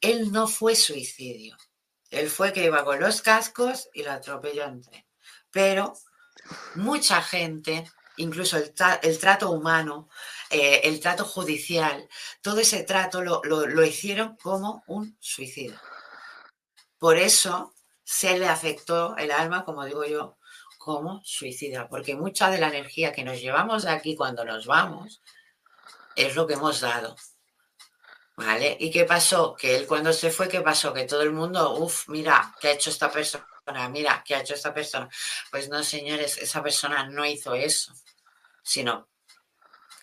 él 0.00 0.30
no 0.30 0.46
fue 0.46 0.76
suicidio, 0.76 1.56
él 2.10 2.28
fue 2.28 2.52
que 2.52 2.64
iba 2.66 2.84
con 2.84 3.00
los 3.00 3.22
cascos 3.22 3.88
y 3.94 4.02
lo 4.02 4.12
atropelló 4.12 4.64
en 4.64 4.82
tren, 4.82 5.06
pero 5.50 5.94
mucha 6.74 7.22
gente 7.22 7.84
incluso 8.16 8.56
el, 8.56 9.18
trato 9.18 9.50
humano, 9.50 10.08
eh, 10.54 10.80
el 10.84 11.00
trato 11.00 11.24
judicial, 11.24 12.08
todo 12.40 12.60
ese 12.60 12.84
trato 12.84 13.22
lo, 13.22 13.84
hicieron 13.84 14.36
como 14.36 14.82
un 14.86 15.16
suicidio. 15.20 15.78
Por 16.98 17.18
eso 17.18 17.74
se 18.04 18.38
le 18.38 18.48
afectó 18.48 19.16
el 19.16 19.30
alma, 19.30 19.64
como 19.64 19.84
digo 19.84 20.04
yo, 20.04 20.38
como 20.78 21.20
suicida, 21.24 21.88
porque 21.88 22.14
mucha 22.14 22.50
de 22.50 22.58
la 22.58 22.68
energía 22.68 23.12
que 23.12 23.24
nos 23.24 23.40
llevamos 23.40 23.82
de 23.84 23.90
aquí 23.90 24.16
cuando 24.16 24.44
nos 24.44 24.66
vamos 24.66 25.20
es 26.16 26.34
lo 26.36 26.46
que 26.46 26.54
hemos 26.54 26.80
dado. 26.80 27.16
¿Vale? 28.36 28.76
¿Y 28.80 28.90
qué 28.90 29.04
pasó? 29.04 29.54
Que 29.54 29.76
él 29.76 29.86
cuando 29.86 30.12
se 30.12 30.30
fue, 30.30 30.48
¿qué 30.48 30.60
pasó? 30.60 30.92
Que 30.92 31.04
todo 31.04 31.22
el 31.22 31.32
mundo, 31.32 31.76
uff, 31.78 32.08
mira, 32.08 32.54
¿qué 32.60 32.68
ha 32.68 32.72
hecho 32.72 32.90
esta 32.90 33.10
persona? 33.10 33.46
Mira, 33.90 34.22
¿qué 34.26 34.34
ha 34.34 34.40
hecho 34.40 34.54
esta 34.54 34.74
persona? 34.74 35.08
Pues 35.50 35.68
no, 35.68 35.82
señores, 35.84 36.38
esa 36.38 36.62
persona 36.62 37.08
no 37.08 37.24
hizo 37.24 37.54
eso 37.54 37.92
sino 38.64 39.08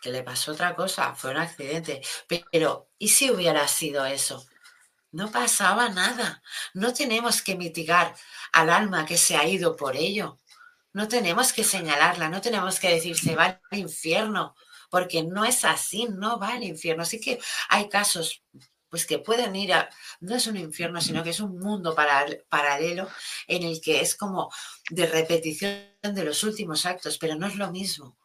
que 0.02 0.12
le 0.12 0.24
pasó 0.24 0.52
otra 0.52 0.76
cosa, 0.76 1.16
fue 1.16 1.32
un 1.32 1.38
accidente. 1.38 2.02
Pero, 2.52 2.90
¿y 2.98 3.10
si 3.10 3.32
hubiera 3.32 3.68
sido 3.68 4.06
eso? 4.06 4.46
No 5.12 5.32
pasaba 5.32 5.90
nada. 5.90 6.42
No 6.74 6.94
tenemos 6.94 7.42
que 7.42 7.56
mitigar 7.56 8.16
al 8.54 8.70
alma 8.70 9.06
que 9.06 9.18
se 9.18 9.36
ha 9.38 9.48
ido 9.48 9.76
por 9.76 9.96
ello. 9.96 10.40
No 10.94 11.08
tenemos 11.08 11.54
que 11.54 11.64
señalarla, 11.64 12.30
no 12.30 12.42
tenemos 12.42 12.80
que 12.80 12.90
decir 12.90 13.18
se 13.18 13.36
va 13.36 13.62
al 13.70 13.78
infierno, 13.78 14.56
porque 14.90 15.24
no 15.24 15.46
es 15.46 15.64
así, 15.64 16.08
no 16.10 16.40
va 16.40 16.50
al 16.50 16.64
infierno. 16.64 17.04
Así 17.04 17.20
que 17.22 17.40
hay 17.70 17.88
casos 17.88 18.44
pues 18.90 19.06
que 19.06 19.20
pueden 19.20 19.56
ir 19.56 19.74
a, 19.74 19.90
no 20.20 20.36
es 20.36 20.48
un 20.48 20.58
infierno, 20.58 21.00
sino 21.00 21.24
que 21.24 21.30
es 21.30 21.40
un 21.40 21.58
mundo 21.58 21.96
paralelo 21.96 23.08
en 23.48 23.64
el 23.64 23.80
que 23.80 24.02
es 24.02 24.16
como 24.16 24.52
de 24.90 25.08
repetición 25.08 25.88
de 26.02 26.26
los 26.26 26.44
últimos 26.44 26.86
actos, 26.86 27.18
pero 27.18 27.36
no 27.36 27.48
es 27.48 27.56
lo 27.56 27.72
mismo. 27.72 28.18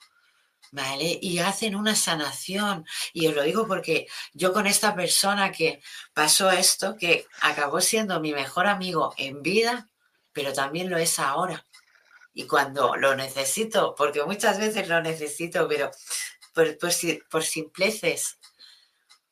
¿Vale? 0.77 1.19
Y 1.23 1.39
hacen 1.39 1.75
una 1.75 1.97
sanación. 1.97 2.85
Y 3.15 3.27
os 3.27 3.35
lo 3.35 3.43
digo 3.43 3.67
porque 3.67 4.07
yo 4.35 4.53
con 4.53 4.67
esta 4.67 4.95
persona 4.95 5.51
que 5.51 5.81
pasó 6.13 6.51
esto, 6.51 6.97
que 6.97 7.27
acabó 7.41 7.81
siendo 7.81 8.21
mi 8.21 8.33
mejor 8.35 8.67
amigo 8.67 9.15
en 9.17 9.43
vida, 9.43 9.89
pero 10.35 10.53
también 10.53 10.91
lo 10.91 10.99
es 10.99 11.19
ahora. 11.19 11.65
Y 12.35 12.45
cuando 12.47 12.95
lo 12.97 13.17
necesito, 13.17 13.95
porque 13.97 14.23
muchas 14.25 14.59
veces 14.59 14.87
lo 14.89 15.01
necesito, 15.01 15.67
pero 15.67 15.91
por, 16.53 17.43
simpleces, 17.43 18.39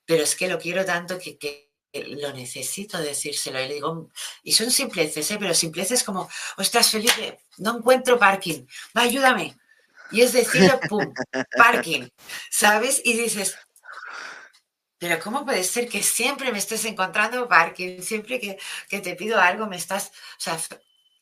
pero 0.07 0.23
es 0.25 0.35
que 0.37 0.49
lo 0.49 0.59
quiero 0.59 0.85
tanto 0.87 1.19
que, 1.19 1.37
que 1.37 1.71
lo 1.93 2.33
necesito 2.33 2.97
decírselo. 2.97 3.61
Y 3.61 3.69
le 3.69 3.75
digo, 3.75 4.11
y 4.43 4.53
son 4.53 4.71
simpleces, 4.71 5.31
¿eh? 5.31 5.37
pero 5.39 5.53
simpleces 5.53 6.03
como, 6.05 6.27
ostras, 6.57 6.91
Felipe, 6.91 7.41
no 7.59 7.77
encuentro 7.77 8.19
parking, 8.19 8.65
va, 8.97 9.03
ayúdame 9.03 9.55
y 10.11 10.23
es 10.23 10.33
decir, 10.33 10.73
pum, 10.89 11.13
parking, 11.57 12.09
¿sabes? 12.51 13.01
Y 13.05 13.15
dices, 13.15 13.57
pero 14.99 15.19
¿cómo 15.21 15.45
puede 15.45 15.65
ser 15.65 15.89
que 15.89 16.03
siempre 16.03 16.53
me 16.53 16.59
estés 16.59 16.85
encontrando 16.85 17.49
parking? 17.49 18.01
Siempre 18.01 18.41
que, 18.41 19.01
te 19.01 19.17
pido 19.17 19.41
algo 19.41 19.67
me 19.67 19.77
estás, 19.77 20.09
o 20.09 20.41
sea, 20.41 20.59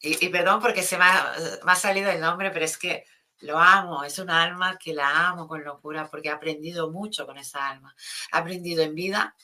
y, 0.01 0.28
perdón 0.28 0.61
porque 0.61 0.83
se 0.83 0.99
me 0.99 1.05
ha, 1.05 1.35
me 1.64 1.72
ha, 1.72 1.76
salido 1.76 2.11
el 2.11 2.20
nombre, 2.20 2.51
pero 2.51 2.64
es 2.64 2.76
que 2.76 3.05
lo 3.41 3.59
amo, 3.59 4.05
es 4.05 4.18
un 4.18 4.30
alma 4.30 4.78
que 4.78 4.95
la 4.95 5.28
amo 5.28 5.49
con 5.49 5.64
locura 5.64 6.09
porque 6.09 6.28
he 6.28 6.33
aprendido 6.33 6.91
mucho 6.91 7.26
con 7.26 7.39
esa 7.39 7.68
alma. 7.68 7.95
He 8.33 8.37
aprendido 8.37 8.83
en 8.83 8.95
vida 8.95 9.35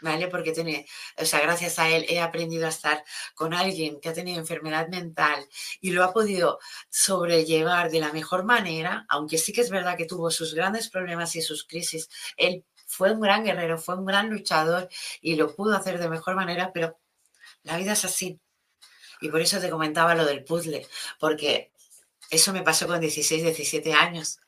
¿vale? 0.00 0.28
Porque 0.28 0.52
tiene, 0.52 0.86
o 1.16 1.24
sea, 1.24 1.40
gracias 1.40 1.78
a 1.78 1.88
él 1.88 2.06
he 2.08 2.20
aprendido 2.20 2.66
a 2.66 2.70
estar 2.70 3.04
con 3.34 3.54
alguien 3.54 4.00
que 4.00 4.08
ha 4.08 4.12
tenido 4.12 4.38
enfermedad 4.38 4.88
mental 4.88 5.46
y 5.80 5.90
lo 5.90 6.04
ha 6.04 6.12
podido 6.12 6.58
sobrellevar 6.88 7.90
de 7.90 8.00
la 8.00 8.12
mejor 8.12 8.44
manera, 8.44 9.06
aunque 9.08 9.38
sí 9.38 9.52
que 9.52 9.60
es 9.60 9.70
verdad 9.70 9.96
que 9.96 10.06
tuvo 10.06 10.30
sus 10.30 10.54
grandes 10.54 10.88
problemas 10.88 11.36
y 11.36 11.42
sus 11.42 11.64
crisis. 11.64 12.08
Él 12.36 12.64
fue 12.86 13.12
un 13.12 13.20
gran 13.20 13.44
guerrero, 13.44 13.78
fue 13.78 13.96
un 13.96 14.06
gran 14.06 14.30
luchador 14.30 14.88
y 15.20 15.36
lo 15.36 15.54
pudo 15.54 15.76
hacer 15.76 15.98
de 15.98 16.08
mejor 16.08 16.34
manera, 16.34 16.72
pero 16.72 16.98
la 17.62 17.76
vida 17.76 17.92
es 17.92 18.04
así. 18.04 18.40
Y 19.20 19.28
por 19.28 19.40
eso 19.40 19.60
te 19.60 19.70
comentaba 19.70 20.14
lo 20.14 20.24
del 20.24 20.44
puzzle, 20.44 20.86
porque 21.18 21.72
eso 22.30 22.52
me 22.52 22.62
pasó 22.62 22.86
con 22.86 23.00
16, 23.00 23.42
17 23.42 23.92
años. 23.92 24.40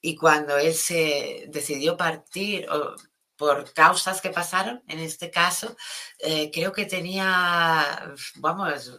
Y 0.00 0.14
cuando 0.16 0.56
él 0.56 0.74
se 0.74 1.46
decidió 1.48 1.96
partir, 1.96 2.68
o 2.70 2.94
por 3.38 3.72
causas 3.72 4.20
que 4.20 4.30
pasaron, 4.30 4.82
en 4.88 4.98
este 4.98 5.30
caso, 5.30 5.76
eh, 6.18 6.50
creo 6.52 6.72
que 6.72 6.86
tenía, 6.86 8.12
vamos, 8.36 8.98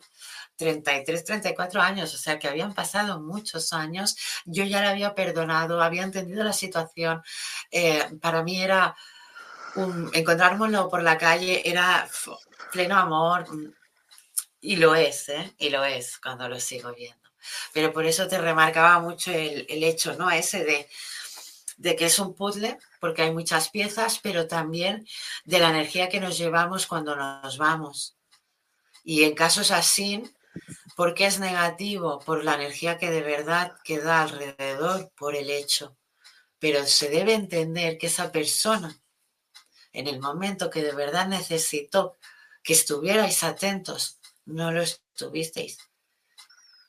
33, 0.55 1.25
34 1.25 1.81
años, 1.81 2.13
o 2.13 2.17
sea 2.17 2.39
que 2.39 2.47
habían 2.47 2.73
pasado 2.73 3.19
muchos 3.19 3.73
años, 3.73 4.15
yo 4.45 4.63
ya 4.63 4.81
le 4.81 4.87
había 4.87 5.13
perdonado, 5.13 5.81
había 5.81 6.03
entendido 6.03 6.43
la 6.43 6.53
situación, 6.53 7.21
eh, 7.69 8.01
para 8.21 8.41
mí 8.41 8.61
era, 8.61 8.95
un, 9.75 10.09
encontrármelo 10.13 10.89
por 10.89 11.03
la 11.03 11.17
calle 11.17 11.61
era 11.69 12.09
pleno 12.71 12.97
amor, 12.97 13.45
y 14.61 14.77
lo 14.77 14.95
es, 14.95 15.29
¿eh? 15.29 15.53
y 15.57 15.69
lo 15.69 15.83
es 15.83 16.17
cuando 16.17 16.47
lo 16.47 16.59
sigo 16.59 16.93
viendo. 16.93 17.29
Pero 17.73 17.91
por 17.93 18.05
eso 18.05 18.27
te 18.27 18.37
remarcaba 18.37 18.99
mucho 18.99 19.31
el, 19.31 19.65
el 19.69 19.83
hecho, 19.83 20.15
¿no? 20.15 20.29
Ese 20.29 20.65
de 20.65 20.89
de 21.79 21.95
que 21.95 22.05
es 22.05 22.19
un 22.19 22.35
puzzle, 22.35 22.77
porque 22.99 23.21
hay 23.21 23.33
muchas 23.33 23.69
piezas, 23.69 24.19
pero 24.21 24.47
también 24.47 25.07
de 25.45 25.59
la 25.59 25.69
energía 25.69 26.09
que 26.09 26.19
nos 26.19 26.37
llevamos 26.37 26.85
cuando 26.85 27.15
nos 27.15 27.57
vamos. 27.57 28.17
Y 29.05 29.23
en 29.23 29.33
casos 29.33 29.71
así, 29.71 30.21
¿por 30.97 31.13
qué 31.13 31.25
es 31.25 31.39
negativo? 31.39 32.19
Por 32.19 32.43
la 32.43 32.55
energía 32.55 32.97
que 32.97 33.09
de 33.09 33.21
verdad 33.21 33.75
queda 33.85 34.21
alrededor, 34.21 35.09
por 35.17 35.37
el 35.37 35.49
hecho. 35.49 35.97
Pero 36.59 36.85
se 36.85 37.07
debe 37.07 37.33
entender 37.33 37.97
que 37.97 38.07
esa 38.07 38.29
persona, 38.29 39.01
en 39.93 40.07
el 40.07 40.19
momento 40.19 40.69
que 40.69 40.83
de 40.83 40.91
verdad 40.91 41.27
necesitó 41.27 42.17
que 42.61 42.73
estuvierais 42.73 43.41
atentos, 43.43 44.19
no 44.43 44.73
lo 44.73 44.81
estuvisteis. 44.81 45.77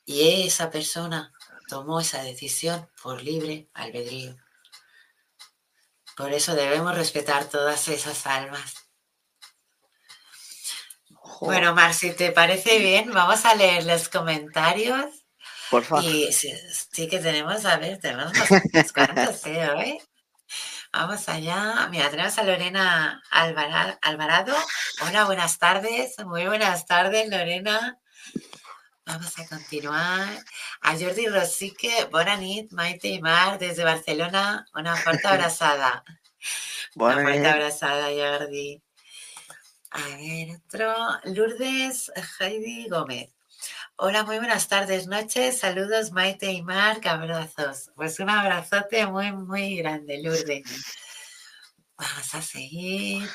Y 0.05 0.45
esa 0.45 0.69
persona 0.69 1.31
tomó 1.69 2.01
esa 2.01 2.21
decisión 2.23 2.89
por 3.01 3.23
libre 3.23 3.69
albedrío. 3.73 4.35
Por 6.15 6.33
eso 6.33 6.55
debemos 6.55 6.95
respetar 6.95 7.45
todas 7.45 7.87
esas 7.87 8.25
almas. 8.27 8.75
Bueno, 11.39 11.73
Mar, 11.73 11.93
si 11.93 12.11
te 12.11 12.31
parece 12.31 12.77
bien, 12.77 13.11
vamos 13.11 13.45
a 13.45 13.55
leer 13.55 13.85
los 13.85 14.09
comentarios. 14.09 15.05
Por 15.71 15.83
favor. 15.83 16.03
Y 16.03 16.31
sí, 16.33 17.07
que 17.07 17.19
tenemos, 17.19 17.65
a 17.65 17.77
ver, 17.77 17.97
tenemos 17.99 18.31
unos 18.73 18.91
cuantos 18.93 19.45
¿eh? 19.47 19.69
hoy. 19.69 19.99
Vamos 20.93 21.29
allá. 21.29 21.87
Mira, 21.89 22.09
tenemos 22.09 22.37
a 22.37 22.43
Lorena 22.43 23.23
Alvarado. 23.31 24.53
Hola, 25.07 25.23
buenas 25.23 25.57
tardes. 25.57 26.15
Muy 26.25 26.45
buenas 26.45 26.85
tardes, 26.85 27.29
Lorena. 27.29 28.00
Vamos 29.11 29.37
a 29.39 29.45
continuar. 29.45 30.45
A 30.79 30.97
Jordi 30.97 31.27
Rosique, 31.27 32.05
bona 32.09 32.37
nit, 32.37 32.71
Maite 32.71 33.09
y 33.09 33.21
Mar, 33.21 33.59
desde 33.59 33.83
Barcelona, 33.83 34.65
una 34.73 34.95
fuerte 34.95 35.27
abrazada. 35.27 36.05
una 36.95 37.15
fuerte 37.15 37.45
abrazada, 37.45 38.05
Jordi. 38.05 38.81
A 39.89 40.07
ver, 40.15 40.61
otro. 40.65 40.95
Lourdes 41.25 42.09
Heidi 42.39 42.87
Gómez. 42.87 43.33
Hola, 43.97 44.23
muy 44.23 44.37
buenas 44.37 44.69
tardes, 44.69 45.07
noches. 45.07 45.59
Saludos, 45.59 46.13
Maite 46.13 46.49
y 46.49 46.61
Marc. 46.61 47.05
Abrazos. 47.05 47.91
Pues 47.95 48.17
un 48.21 48.29
abrazote 48.29 49.07
muy, 49.07 49.33
muy 49.33 49.75
grande, 49.75 50.21
Lourdes. 50.23 50.63
Vamos 51.97 52.33
a 52.33 52.41
seguir. 52.41 53.29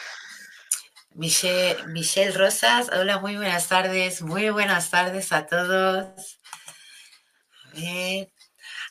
Michelle, 1.16 1.86
Michelle 1.88 2.32
Rosas, 2.36 2.90
hola, 2.92 3.18
muy 3.18 3.36
buenas 3.36 3.68
tardes, 3.68 4.20
muy 4.20 4.50
buenas 4.50 4.90
tardes 4.90 5.32
a 5.32 5.46
todos. 5.46 6.38
A 7.64 7.70
ver, 7.80 8.30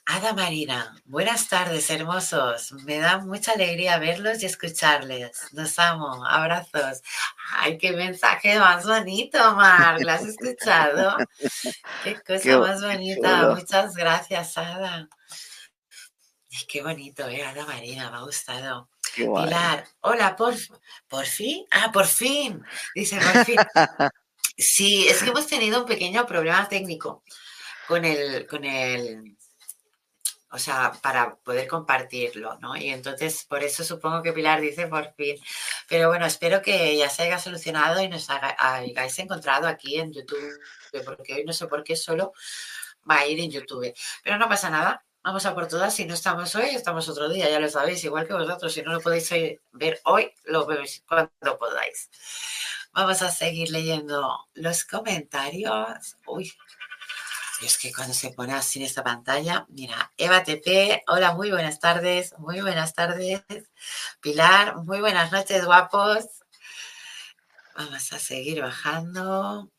Ada 0.07 0.34
Marina, 0.34 0.95
buenas 1.05 1.47
tardes, 1.49 1.89
hermosos. 1.91 2.71
Me 2.86 2.97
da 2.99 3.19
mucha 3.19 3.51
alegría 3.53 3.99
verlos 3.99 4.41
y 4.41 4.47
escucharles. 4.47 5.49
Los 5.51 5.78
amo, 5.80 6.26
abrazos. 6.26 7.01
Ay, 7.57 7.78
qué 7.78 7.91
mensaje 7.91 8.57
más 8.59 8.86
bonito, 8.86 9.55
Mar. 9.55 10.01
¿Lo 10.01 10.11
has 10.11 10.23
escuchado? 10.26 11.17
Qué 12.03 12.15
cosa 12.28 12.57
más 12.59 12.82
bonita. 12.82 13.49
Muchas 13.55 13.95
gracias, 13.95 14.57
Ada. 14.57 15.07
qué 16.67 16.82
bonito, 16.82 17.28
eh, 17.28 17.43
Ada 17.43 17.65
Marina, 17.67 18.09
me 18.09 18.17
ha 18.17 18.21
gustado. 18.21 18.89
Pilar, 19.16 19.88
hola, 20.01 20.36
por, 20.36 20.53
por 21.07 21.26
fin. 21.26 21.66
Ah, 21.72 21.91
por 21.91 22.05
fin. 22.05 22.63
Dice, 22.93 23.18
por 23.20 23.45
fin. 23.45 23.57
Sí, 24.57 25.05
es 25.09 25.22
que 25.22 25.32
hemos 25.32 25.47
tenido 25.47 25.82
un 25.82 25.86
pequeño 25.86 26.26
problema 26.26 26.70
técnico 26.70 27.24
con 27.89 28.05
el, 28.05 28.47
con 28.47 28.63
el, 28.63 29.36
o 30.55 30.57
sea, 30.57 30.93
para 31.01 31.36
poder 31.36 31.68
compartirlo, 31.68 32.57
¿no? 32.59 32.78
Y 32.78 32.89
entonces, 32.89 33.45
por 33.45 33.61
eso 33.63 33.84
supongo 33.84 34.24
que 34.24 34.32
Pilar 34.32 34.61
dice 34.61 34.88
por 34.88 35.13
fin. 35.16 35.36
Pero 35.89 36.07
bueno, 36.07 36.26
espero 36.26 36.61
que 36.61 36.95
ya 36.95 37.09
se 37.09 37.24
haya 37.24 37.39
solucionado 37.39 38.01
y 38.01 38.07
nos 38.07 38.30
hayáis 38.30 39.20
encontrado 39.20 39.68
aquí 39.68 39.99
en 39.99 40.13
YouTube, 40.13 40.57
porque 41.05 41.34
hoy 41.34 41.43
no 41.43 41.51
sé 41.51 41.68
por 41.68 41.84
qué 41.84 41.97
solo 41.97 42.32
va 43.09 43.20
a 43.20 43.28
ir 43.28 43.39
en 43.41 43.51
YouTube. 43.51 43.93
Pero 44.24 44.38
no 44.38 44.47
pasa 44.47 44.70
nada, 44.70 45.03
Vamos 45.26 45.43
a 45.47 45.55
por 45.55 45.67
todas. 45.67 45.95
Si 45.95 46.05
no 46.05 46.13
estamos 46.13 46.53
hoy, 46.53 46.69
estamos 46.76 47.09
otro 47.09 47.28
día, 47.28 47.49
ya 47.49 47.59
lo 47.59 47.67
sabéis, 47.67 48.03
igual 48.03 48.28
que 48.28 48.36
vosotros. 48.36 48.71
Si 48.71 48.84
no 48.84 48.93
lo 48.93 49.01
podéis 49.01 49.28
ver 49.71 49.99
hoy, 50.03 50.32
lo 50.43 50.67
veis 50.67 51.03
cuando 51.07 51.57
podáis. 51.57 52.11
Vamos 52.93 53.23
a 53.23 53.32
seguir 53.32 53.71
leyendo 53.71 54.47
los 54.53 54.86
comentarios. 54.86 56.15
Uy, 56.28 56.53
es 57.63 57.80
que 57.80 57.91
cuando 57.91 58.13
se 58.13 58.34
pone 58.34 58.53
así 58.53 58.78
en 58.78 58.86
esta 58.86 59.03
pantalla, 59.03 59.65
mira, 59.69 60.11
Eva 60.15 60.43
TP, 60.43 61.03
hola, 61.07 61.34
muy 61.34 61.49
buenas 61.49 61.80
tardes, 61.80 62.36
muy 62.38 62.61
buenas 62.61 62.93
tardes. 62.93 63.41
Pilar, 64.21 64.76
muy 64.84 64.99
buenas 64.99 65.32
noches, 65.32 65.65
guapos. 65.65 66.23
Vamos 67.76 68.13
a 68.13 68.19
seguir 68.19 68.61
bajando. 68.61 69.71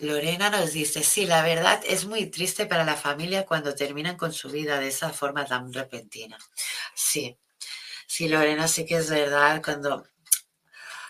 Lorena 0.00 0.50
nos 0.50 0.72
dice, 0.72 1.02
sí, 1.02 1.24
la 1.26 1.42
verdad 1.42 1.82
es 1.86 2.04
muy 2.04 2.26
triste 2.26 2.66
para 2.66 2.84
la 2.84 2.96
familia 2.96 3.46
cuando 3.46 3.74
terminan 3.74 4.16
con 4.16 4.32
su 4.32 4.50
vida 4.50 4.78
de 4.78 4.88
esa 4.88 5.10
forma 5.10 5.46
tan 5.46 5.72
repentina. 5.72 6.38
Sí, 6.94 7.38
sí, 8.06 8.28
Lorena, 8.28 8.68
sí 8.68 8.84
que 8.84 8.96
es 8.96 9.08
verdad, 9.08 9.62
cuando, 9.64 10.06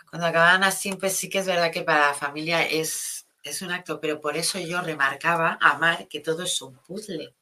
cuando 0.08 0.28
acaban 0.28 0.62
así, 0.62 0.92
pues 0.92 1.16
sí 1.16 1.28
que 1.28 1.38
es 1.38 1.46
verdad 1.46 1.72
que 1.72 1.82
para 1.82 2.08
la 2.08 2.14
familia 2.14 2.64
es, 2.64 3.26
es 3.42 3.60
un 3.60 3.72
acto, 3.72 4.00
pero 4.00 4.20
por 4.20 4.36
eso 4.36 4.60
yo 4.60 4.80
remarcaba, 4.80 5.58
Amar, 5.60 6.06
que 6.06 6.20
todo 6.20 6.44
es 6.44 6.62
un 6.62 6.76
puzzle. 6.78 7.34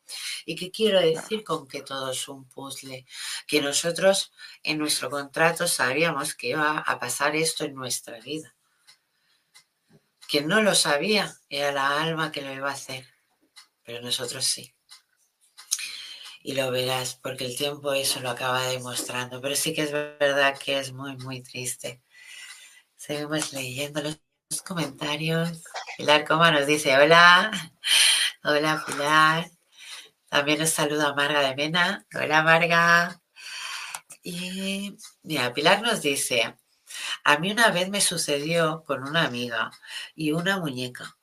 ¿Y 0.46 0.56
qué 0.56 0.70
quiero 0.70 1.00
decir 1.00 1.44
con 1.44 1.68
que 1.68 1.82
todo 1.82 2.12
es 2.12 2.26
un 2.26 2.48
puzzle? 2.48 3.04
Que 3.46 3.60
nosotros 3.60 4.32
en 4.62 4.78
nuestro 4.78 5.10
contrato 5.10 5.66
sabíamos 5.66 6.34
que 6.34 6.48
iba 6.48 6.78
a 6.78 6.98
pasar 6.98 7.36
esto 7.36 7.64
en 7.64 7.74
nuestra 7.74 8.18
vida 8.20 8.54
quien 10.34 10.48
no 10.48 10.62
lo 10.62 10.74
sabía 10.74 11.32
era 11.48 11.70
la 11.70 12.02
alma 12.02 12.32
que 12.32 12.42
lo 12.42 12.52
iba 12.52 12.68
a 12.68 12.72
hacer, 12.72 13.06
pero 13.84 14.02
nosotros 14.02 14.44
sí. 14.44 14.74
Y 16.42 16.54
lo 16.54 16.72
verás, 16.72 17.14
porque 17.22 17.44
el 17.44 17.56
tiempo 17.56 17.92
eso 17.92 18.18
lo 18.18 18.30
acaba 18.30 18.66
demostrando. 18.66 19.40
Pero 19.40 19.54
sí 19.54 19.72
que 19.72 19.82
es 19.82 19.92
verdad 19.92 20.58
que 20.58 20.80
es 20.80 20.92
muy, 20.92 21.16
muy 21.18 21.40
triste. 21.40 22.02
Seguimos 22.96 23.52
leyendo 23.52 24.02
los 24.02 24.18
comentarios. 24.66 25.62
Pilar 25.98 26.24
Coma 26.24 26.50
nos 26.50 26.66
dice, 26.66 26.98
hola, 26.98 27.52
hola 28.42 28.84
Pilar. 28.84 29.48
También 30.28 30.58
nos 30.58 30.70
saluda 30.70 31.14
Marga 31.14 31.48
de 31.48 31.54
Mena. 31.54 32.04
Hola 32.12 32.42
Marga. 32.42 33.22
Y 34.24 34.96
mira, 35.22 35.54
Pilar 35.54 35.80
nos 35.80 36.02
dice, 36.02 36.56
a 37.24 37.38
mí 37.38 37.50
una 37.50 37.70
vez 37.70 37.88
me 37.88 38.00
sucedió 38.00 38.84
con 38.84 39.02
una 39.02 39.24
amiga 39.24 39.70
y 40.14 40.32
una 40.32 40.58
muñeca. 40.58 41.16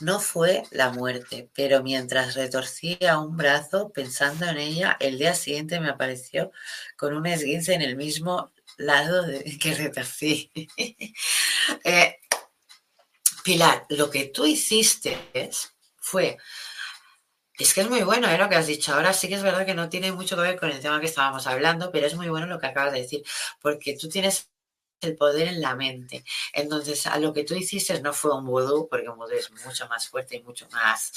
No 0.00 0.18
fue 0.18 0.62
la 0.70 0.90
muerte, 0.90 1.50
pero 1.54 1.82
mientras 1.82 2.34
retorcía 2.34 3.18
un 3.18 3.36
brazo 3.36 3.90
pensando 3.90 4.46
en 4.46 4.56
ella, 4.56 4.96
el 4.98 5.18
día 5.18 5.34
siguiente 5.34 5.78
me 5.78 5.90
apareció 5.90 6.52
con 6.96 7.14
un 7.14 7.26
esguince 7.26 7.74
en 7.74 7.82
el 7.82 7.96
mismo 7.96 8.50
lado 8.78 9.24
que 9.60 9.74
retorcí. 9.74 10.50
Eh, 11.84 12.16
Pilar, 13.44 13.86
lo 13.90 14.10
que 14.10 14.26
tú 14.26 14.44
hiciste 14.44 15.16
fue 15.98 16.36
Es 17.58 17.72
que 17.74 17.82
es 17.82 17.88
muy 17.88 18.02
bueno 18.02 18.28
¿eh? 18.28 18.38
lo 18.38 18.48
que 18.48 18.56
has 18.56 18.66
dicho. 18.66 18.94
Ahora 18.94 19.12
sí 19.12 19.28
que 19.28 19.34
es 19.34 19.42
verdad 19.42 19.64
que 19.64 19.74
no 19.74 19.88
tiene 19.88 20.12
mucho 20.12 20.36
que 20.36 20.42
ver 20.42 20.58
con 20.58 20.70
el 20.70 20.80
tema 20.80 21.00
que 21.00 21.06
estábamos 21.06 21.46
hablando, 21.46 21.90
pero 21.92 22.06
es 22.06 22.14
muy 22.14 22.28
bueno 22.28 22.46
lo 22.46 22.58
que 22.58 22.66
acabas 22.66 22.92
de 22.92 23.02
decir, 23.02 23.22
porque 23.60 23.96
tú 23.96 24.08
tienes 24.08 24.50
el 25.00 25.16
poder 25.16 25.48
en 25.48 25.60
la 25.60 25.74
mente. 25.74 26.24
Entonces, 26.52 27.06
a 27.06 27.18
lo 27.18 27.32
que 27.32 27.44
tú 27.44 27.54
hiciste 27.54 28.00
no 28.00 28.12
fue 28.12 28.34
un 28.34 28.46
vudú, 28.46 28.88
porque 28.88 29.08
un 29.08 29.16
vudú 29.16 29.32
es 29.32 29.50
mucho 29.64 29.88
más 29.88 30.08
fuerte 30.08 30.36
y 30.36 30.42
mucho 30.42 30.68
más 30.70 31.12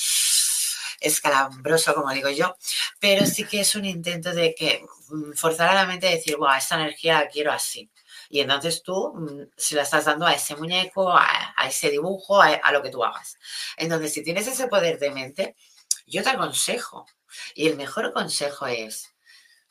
escalambroso, 1.00 1.94
como 1.94 2.12
digo 2.12 2.30
yo, 2.30 2.56
pero 3.00 3.26
sí 3.26 3.44
que 3.46 3.62
es 3.62 3.76
un 3.76 3.86
intento 3.86 4.34
de 4.34 4.56
que 4.56 4.86
mm, 5.10 5.34
forzar 5.34 5.70
a 5.70 5.76
la 5.76 5.86
mente 5.86 6.08
a 6.08 6.12
decir, 6.12 6.38
wow, 6.38 6.54
esta 6.58 6.76
energía 6.76 7.20
la 7.20 7.28
quiero 7.28 7.52
así. 7.52 7.90
Y 8.30 8.40
entonces 8.40 8.82
tú 8.84 9.14
mm, 9.14 9.50
se 9.58 9.76
la 9.76 9.84
estás 9.84 10.06
dando 10.06 10.26
a 10.26 10.34
ese 10.34 10.56
muñeco, 10.56 11.12
a, 11.12 11.54
ese 11.68 11.90
dibujo, 11.90 12.42
a, 12.42 12.72
lo 12.72 12.82
que 12.82 12.90
tú 12.90 13.04
hagas. 13.04 13.38
Entonces, 13.78 14.14
si 14.14 14.24
tienes 14.24 14.48
ese 14.48 14.68
poder 14.68 14.98
de 15.00 15.12
mente, 15.12 15.56
yo 16.08 16.24
te 16.24 16.30
aconsejo, 16.30 17.06
y 17.56 17.68
el 17.68 17.76
mejor 17.76 18.14
consejo 18.14 18.68
es, 18.68 19.14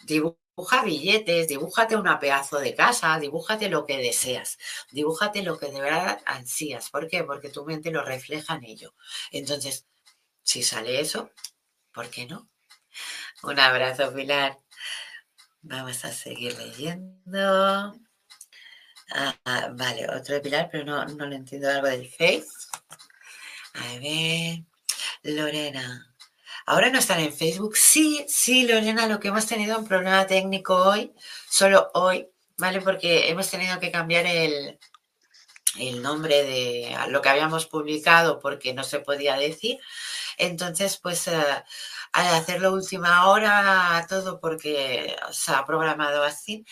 dibuja 0.04 0.41
billetes, 0.84 1.48
dibújate 1.48 1.96
una 1.96 2.18
pedazo 2.18 2.58
de 2.58 2.74
casa, 2.74 3.18
dibújate 3.18 3.68
lo 3.68 3.86
que 3.86 3.98
deseas, 3.98 4.58
dibújate 4.90 5.42
lo 5.42 5.58
que 5.58 5.70
de 5.70 5.80
verdad 5.80 6.20
ansías. 6.26 6.90
¿Por 6.90 7.08
qué? 7.08 7.24
Porque 7.24 7.48
tu 7.50 7.64
mente 7.64 7.90
lo 7.90 8.02
refleja 8.02 8.56
en 8.56 8.64
ello. 8.64 8.94
Entonces, 9.30 9.86
si 10.42 10.62
sale 10.62 11.00
eso, 11.00 11.30
¿por 11.92 12.10
qué 12.10 12.26
no? 12.26 12.48
Un 13.42 13.58
abrazo, 13.58 14.12
Pilar. 14.14 14.58
Vamos 15.62 16.04
a 16.04 16.12
seguir 16.12 16.56
leyendo. 16.58 17.94
Ah, 19.14 19.70
vale, 19.74 20.08
otro 20.08 20.34
de 20.34 20.40
Pilar, 20.40 20.68
pero 20.70 20.84
no, 20.84 21.04
no 21.06 21.32
entiendo 21.32 21.68
algo 21.68 21.86
del 21.88 22.08
Face. 22.08 22.48
A 23.74 23.98
ver, 24.00 24.64
Lorena. 25.22 26.11
Ahora 26.66 26.90
no 26.90 26.98
están 26.98 27.20
en 27.20 27.32
Facebook. 27.32 27.76
Sí, 27.76 28.24
sí, 28.28 28.66
Lorena, 28.66 29.06
lo 29.06 29.20
que 29.20 29.28
hemos 29.28 29.46
tenido 29.46 29.78
un 29.78 29.86
problema 29.86 30.26
técnico 30.26 30.74
hoy, 30.76 31.12
solo 31.48 31.90
hoy, 31.94 32.28
¿vale? 32.58 32.80
Porque 32.80 33.28
hemos 33.30 33.50
tenido 33.50 33.80
que 33.80 33.90
cambiar 33.90 34.26
el, 34.26 34.78
el 35.78 36.02
nombre 36.02 36.42
de 36.44 36.96
lo 37.08 37.22
que 37.22 37.28
habíamos 37.28 37.66
publicado 37.66 38.38
porque 38.40 38.74
no 38.74 38.84
se 38.84 39.00
podía 39.00 39.36
decir. 39.36 39.78
Entonces, 40.38 40.98
pues 40.98 41.28
eh, 41.28 41.64
al 42.12 42.26
hacerlo 42.34 42.72
última 42.72 43.28
hora, 43.28 44.06
todo 44.08 44.40
porque 44.40 45.16
se 45.32 45.52
ha 45.52 45.64
programado 45.64 46.22
así, 46.24 46.64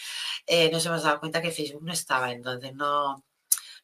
eh, 0.46 0.70
nos 0.70 0.84
hemos 0.86 1.02
dado 1.02 1.20
cuenta 1.20 1.42
que 1.42 1.50
Facebook 1.50 1.84
no 1.84 1.92
estaba, 1.92 2.32
entonces 2.32 2.74
no, 2.74 3.24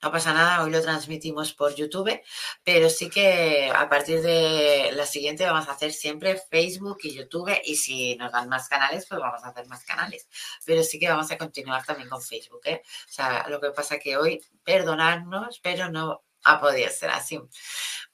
no 0.03 0.13
pasa 0.13 0.33
nada, 0.33 0.63
hoy 0.63 0.71
lo 0.71 0.83
transmitimos 0.83 1.53
por 1.55 1.75
YouTube, 1.75 2.21
pero 2.63 2.91
sí 2.91 3.09
que 3.09 3.71
a 3.75 3.89
partir 3.89 4.21
de 4.21 4.91
la 4.93 5.07
siguiente 5.07 5.47
vamos 5.47 5.69
a 5.69 5.73
hacer 5.73 5.93
siempre 5.93 6.41
Facebook 6.51 6.99
y 7.03 7.15
YouTube 7.15 7.51
y 7.65 7.77
si 7.77 8.17
nos 8.17 8.33
dan 8.33 8.49
más 8.49 8.69
canales, 8.69 9.07
pues 9.09 9.21
vamos 9.21 9.43
a 9.43 9.49
hacer 9.49 9.67
más 9.67 9.85
canales. 9.85 10.29
Pero 10.65 10.83
sí 10.83 10.99
que 10.99 11.09
vamos 11.09 11.31
a 11.31 11.39
continuar 11.39 11.85
también 11.85 12.09
con 12.09 12.23
Facebook. 12.23 12.61
¿eh? 12.65 12.83
O 12.85 13.13
sea, 13.13 13.49
lo 13.49 13.61
que 13.61 13.71
pasa 13.71 13.99
que 13.99 14.17
hoy, 14.17 14.43
perdonadnos, 14.65 15.61
pero 15.61 15.91
no 15.91 16.25
ha 16.45 16.61
podido 16.61 16.91
ser 16.91 17.11
así. 17.11 17.41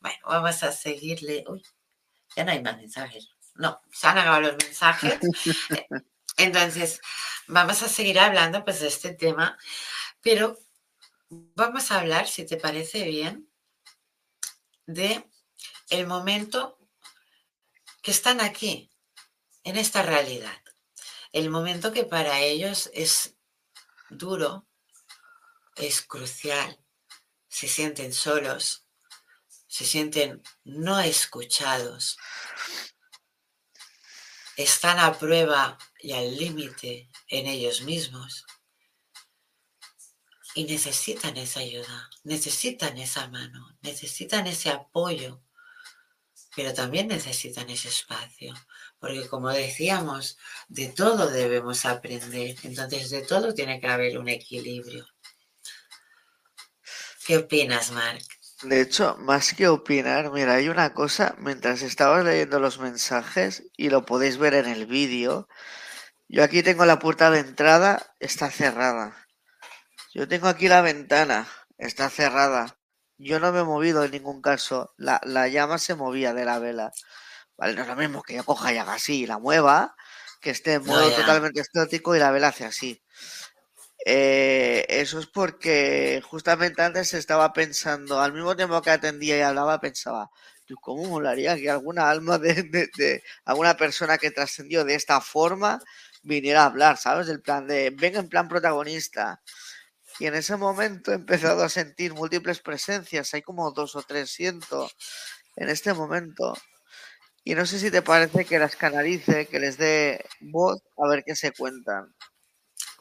Bueno, 0.01 0.19
vamos 0.25 0.63
a 0.63 0.73
seguirle. 0.73 1.45
Uy, 1.49 1.63
ya 2.37 2.45
no 2.45 2.53
hay 2.53 2.63
más 2.63 2.77
mensajes. 2.77 3.29
No, 3.55 3.81
se 3.91 4.07
han 4.07 4.19
acabado 4.19 4.43
los 4.43 4.57
mensajes. 4.57 5.19
Entonces, 6.39 7.01
vamos 7.47 7.83
a 7.83 7.89
seguir 7.89 8.19
hablando 8.19 8.65
pues 8.65 8.81
de 8.81 8.89
este 8.89 9.13
tema, 9.15 9.59
pero 10.23 10.59
vamos 11.33 11.91
a 11.91 12.01
hablar, 12.01 12.29
si 12.29 12.45
te 12.45 12.59
parece 12.59 13.05
bien, 13.05 13.51
de 14.87 15.31
el 15.89 16.07
momento 16.07 16.79
que 18.03 18.11
están 18.11 18.41
aquí, 18.41 18.91
en 19.65 19.77
esta 19.77 20.03
realidad. 20.03 20.61
El 21.33 21.49
momento 21.49 21.93
que 21.93 22.05
para 22.05 22.41
ellos 22.41 22.91
es 22.93 23.37
duro, 24.11 24.67
es 25.77 26.03
crucial, 26.03 26.79
se 27.49 27.69
sienten 27.69 28.13
solos, 28.13 28.87
se 29.69 29.87
sienten 29.87 30.43
no 30.65 31.01
escuchados, 31.01 32.19
están 34.57 34.99
a 34.99 35.19
prueba 35.19 35.79
y 36.01 36.13
al 36.13 36.37
límite 36.37 37.09
en 37.29 37.47
ellos 37.47 37.81
mismos 37.81 38.45
y 40.55 40.65
necesitan 40.65 41.37
esa 41.37 41.61
ayuda, 41.61 42.11
necesitan 42.25 42.99
esa 42.99 43.29
mano, 43.29 43.77
necesitan 43.83 44.47
ese 44.47 44.71
apoyo, 44.71 45.43
pero 46.55 46.75
también 46.75 47.09
necesitan 47.09 47.71
ese 47.71 47.89
espacio, 47.89 48.53
porque 48.99 49.27
como 49.29 49.51
decíamos, 49.51 50.39
de 50.69 50.89
todo 50.89 51.31
debemos 51.31 51.85
aprender, 51.87 52.57
entonces 52.63 53.11
de 53.11 53.23
todo 53.23 53.55
tiene 53.55 53.81
que 53.81 53.89
haber 53.89 54.19
un 54.19 54.29
equilibrio. 54.29 55.07
¿Qué 57.25 57.39
opinas, 57.39 57.93
Mark? 57.93 58.23
De 58.63 58.81
hecho, 58.81 59.17
más 59.19 59.55
que 59.55 59.69
opinar, 59.69 60.31
mira, 60.31 60.55
hay 60.55 60.69
una 60.69 60.93
cosa, 60.93 61.35
mientras 61.39 61.83
estabas 61.83 62.25
leyendo 62.25 62.61
los 62.61 62.79
mensajes, 62.79 63.65
y 63.77 63.91
lo 63.91 64.05
podéis 64.05 64.37
ver 64.39 64.55
en 64.55 64.67
el 64.67 64.87
vídeo, 64.87 65.49
yo 66.29 66.45
aquí 66.45 66.63
tengo 66.63 66.85
la 66.85 66.99
puerta 66.99 67.31
de 67.31 67.41
entrada, 67.41 68.15
está 68.21 68.51
cerrada. 68.51 69.22
Yo 70.15 70.29
tengo 70.29 70.49
aquí 70.49 70.69
la 70.69 70.83
ventana, 70.83 71.49
está 71.79 72.11
cerrada. 72.11 72.79
Yo 73.17 73.41
no 73.41 73.51
me 73.51 73.61
he 73.61 73.65
movido 73.65 74.05
en 74.05 74.11
ningún 74.11 74.43
caso. 74.43 74.93
La, 74.99 75.21
llama 75.49 75.79
se 75.79 75.95
movía 75.95 76.35
de 76.35 76.45
la 76.45 76.59
vela. 76.59 76.93
Vale, 77.57 77.75
no 77.75 77.83
es 77.83 77.89
lo 77.89 77.97
mismo 77.97 78.23
que 78.23 78.35
yo 78.35 78.45
coja 78.45 78.73
y 78.73 78.79
haga 78.79 78.95
así 78.95 79.23
y 79.23 79.27
la 79.27 79.39
mueva, 79.39 79.95
que 80.41 80.51
esté 80.51 80.75
en 80.75 80.85
modo 80.85 81.11
totalmente 81.13 81.61
estático 81.61 82.15
y 82.15 82.19
la 82.19 82.31
vela 82.31 82.49
hace 82.49 82.67
así. 82.67 83.03
Eh, 84.05 84.85
eso 84.89 85.19
es 85.21 85.27
porque 85.29 86.21
justamente 86.25 86.83
antes 86.83 87.15
estaba 87.15 87.53
pensando, 87.53 88.21
al 88.21 88.33
mismo 88.33 88.57
tiempo 88.57 88.83
que 88.83 88.91
atendía 88.91 89.39
y 89.39 89.41
hablaba, 89.43 89.81
pensaba, 89.81 90.31
¿cómo 90.83 91.05
molaría 91.07 91.57
que 91.57 91.71
alguna 91.71 92.11
alma 92.11 92.39
de, 92.39 92.65
de 92.65 93.23
alguna 93.45 93.77
persona 93.77 94.19
que 94.19 94.31
trascendió 94.31 94.85
de 94.85 94.95
esta 94.95 95.21
forma 95.21 95.81
viniera 96.23 96.63
a 96.63 96.67
hablar, 96.67 96.99
¿sabes? 96.99 97.29
Del 97.29 97.43
plan 97.43 97.67
de, 97.67 97.91
venga 97.91 98.21
en 98.21 98.29
plan 98.29 98.49
protagonista 98.49 99.41
y 100.23 100.27
en 100.29 100.37
ese 100.37 100.57
momento 100.57 101.11
he 101.11 101.17
empezado 101.17 101.65
a 101.65 101.69
sentir 101.69 102.15
múltiples 102.15 102.61
presencias, 102.61 103.35
hay 103.35 103.43
como 103.43 103.73
dos 103.73 103.97
o 103.97 104.03
tres 104.03 104.31
siento 104.31 104.89
en 105.57 105.69
este 105.69 105.93
momento. 105.95 106.57
Y 107.43 107.57
no 107.57 107.67
sé 107.67 107.81
si 107.81 107.91
te 107.91 108.03
parece 108.03 108.45
que 108.45 108.61
las 108.61 108.77
canalice, 108.77 109.49
que 109.49 109.59
les 109.59 109.79
dé 109.79 110.25
voz 110.39 110.81
a 110.97 111.09
ver 111.09 111.25
qué 111.27 111.35
se 111.35 111.51
cuentan. 111.51 112.15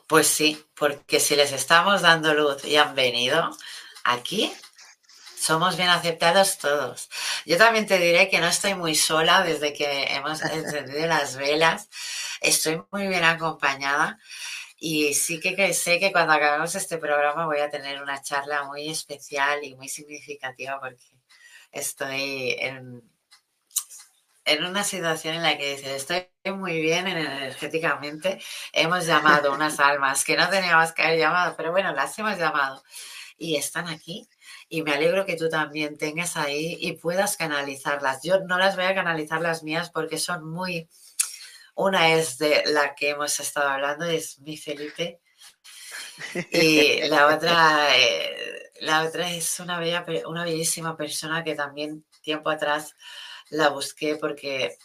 Pues 0.08 0.26
sí, 0.26 0.66
porque 0.74 1.20
si 1.20 1.36
les 1.36 1.52
estamos 1.52 2.02
dando 2.02 2.34
luz 2.34 2.66
y 2.66 2.78
han 2.78 2.96
venido 2.96 3.56
aquí, 4.04 4.52
somos 5.38 5.78
bien 5.78 5.90
aceptados 5.90 6.58
todos. 6.58 7.08
Yo 7.46 7.56
también 7.56 7.86
te 7.86 8.00
diré 8.00 8.30
que 8.30 8.40
no 8.40 8.48
estoy 8.48 8.74
muy 8.74 8.96
sola 8.96 9.44
desde 9.44 9.74
que 9.74 10.06
hemos 10.06 10.42
encendido 10.42 11.06
las 11.06 11.36
velas. 11.36 11.88
Estoy 12.42 12.82
muy 12.92 13.08
bien 13.08 13.24
acompañada 13.26 14.18
y 14.84 15.14
sí 15.14 15.40
que, 15.40 15.74
sé 15.76 16.00
que 16.00 16.12
cuando 16.12 16.34
acabemos 16.34 16.74
este 16.74 16.98
programa 16.98 17.46
voy 17.46 17.60
a 17.60 17.70
tener 17.70 18.02
una 18.02 18.20
charla 18.24 18.64
muy 18.64 18.90
especial 18.90 19.64
y 19.64 19.76
muy 19.76 19.88
significativa 19.88 20.80
porque 20.80 21.06
estoy 21.72 22.56
en, 22.60 23.04
en 24.44 24.66
una 24.66 24.84
situación 24.84 25.36
en 25.36 25.44
la 25.44 25.56
que 25.56 25.76
dices, 25.76 25.88
estoy 25.88 26.28
muy 26.52 26.82
bien 26.82 27.08
energéticamente, 27.08 28.42
hemos 28.74 29.06
llamado 29.06 29.54
unas 29.54 29.80
almas 29.80 30.26
que 30.26 30.36
no 30.36 30.50
teníamos 30.50 30.94
que 30.94 31.04
haber 31.04 31.20
llamado, 31.20 31.54
pero 31.56 31.70
bueno, 31.72 31.94
las 31.94 32.18
hemos 32.18 32.40
llamado 32.40 32.82
y 33.38 33.58
están 33.58 33.88
aquí. 33.88 34.28
Y 34.68 34.82
me 34.82 34.94
alegro 34.94 35.28
que 35.28 35.36
tú 35.36 35.48
también 35.48 35.96
tengas 36.00 36.38
ahí 36.38 36.78
y 36.80 36.94
puedas 36.94 37.38
canalizarlas. 37.38 38.24
Yo 38.24 38.40
no 38.40 38.58
las 38.58 38.78
voy 38.78 38.86
a 38.86 38.96
canalizar 38.96 39.42
las 39.42 39.62
mías 39.62 39.92
porque 39.92 40.18
son 40.18 40.50
muy, 40.50 40.90
una 41.82 42.14
es 42.14 42.38
de 42.38 42.64
la 42.68 42.96
que 42.96 43.10
hemos 43.10 43.40
estado 43.40 43.70
hablando, 43.70 44.06
es 44.06 44.40
mi 44.40 44.58
Felipe. 44.58 45.22
Y 46.52 47.08
la 47.08 47.36
otra, 47.36 47.98
eh, 47.98 48.72
la 48.82 49.04
otra 49.04 49.32
es 49.32 49.60
una, 49.60 49.80
bella, 49.80 50.06
una 50.28 50.44
bellísima 50.44 50.96
persona 50.96 51.44
que 51.44 51.56
también 51.56 52.06
tiempo 52.22 52.50
atrás 52.50 52.96
la 53.50 53.70
busqué 53.70 54.16
porque, 54.18 54.78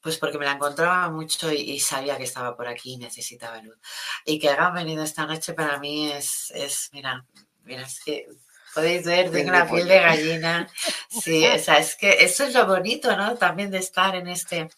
pues 0.00 0.16
porque 0.18 0.38
me 0.38 0.44
la 0.44 0.52
encontraba 0.52 1.10
mucho 1.10 1.52
y, 1.52 1.80
sabía 1.80 2.16
que 2.16 2.24
estaba 2.24 2.56
por 2.56 2.68
aquí 2.68 2.92
y 2.92 2.98
necesitaba 2.98 3.60
luz. 3.60 3.76
Y 4.24 4.38
que 4.38 4.48
hagan 4.48 4.74
venido 4.74 5.02
esta 5.02 5.26
noche 5.26 5.54
para 5.54 5.78
mí 5.78 6.12
es, 6.12 6.52
es 6.54 6.90
mira, 6.92 7.26
mira, 7.64 7.82
es 7.82 8.00
que 8.04 8.26
podéis 8.74 9.04
ver, 9.04 9.30
tengo 9.30 9.52
la 9.52 9.68
piel 9.68 9.88
de 9.88 10.00
gallina. 10.00 10.68
Sí, 11.08 11.46
o 11.46 11.58
sea, 11.58 11.78
es 11.78 11.96
que 11.96 12.24
eso 12.24 12.44
es 12.44 12.54
lo 12.54 12.66
bonito, 12.66 13.14
¿no? 13.16 13.36
También 13.36 13.70
de 13.70 13.78
estar 13.78 14.14
en 14.14 14.28
este 14.28 14.68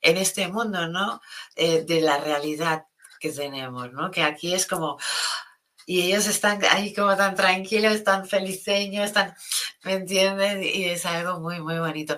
en 0.00 0.16
este 0.16 0.48
mundo, 0.48 0.88
¿no? 0.88 1.20
Eh, 1.56 1.82
de 1.82 2.00
la 2.00 2.18
realidad 2.18 2.86
que 3.18 3.30
tenemos, 3.30 3.92
¿no? 3.92 4.10
Que 4.10 4.22
aquí 4.22 4.54
es 4.54 4.66
como, 4.66 4.98
y 5.86 6.02
ellos 6.02 6.26
están 6.26 6.60
ahí 6.70 6.94
como 6.94 7.16
tan 7.16 7.34
tranquilos, 7.34 8.04
tan 8.04 8.26
feliceños, 8.26 9.12
tan, 9.12 9.34
¿me 9.82 9.94
entiendes? 9.94 10.64
Y 10.74 10.84
es 10.84 11.04
algo 11.04 11.40
muy, 11.40 11.60
muy 11.60 11.78
bonito. 11.78 12.16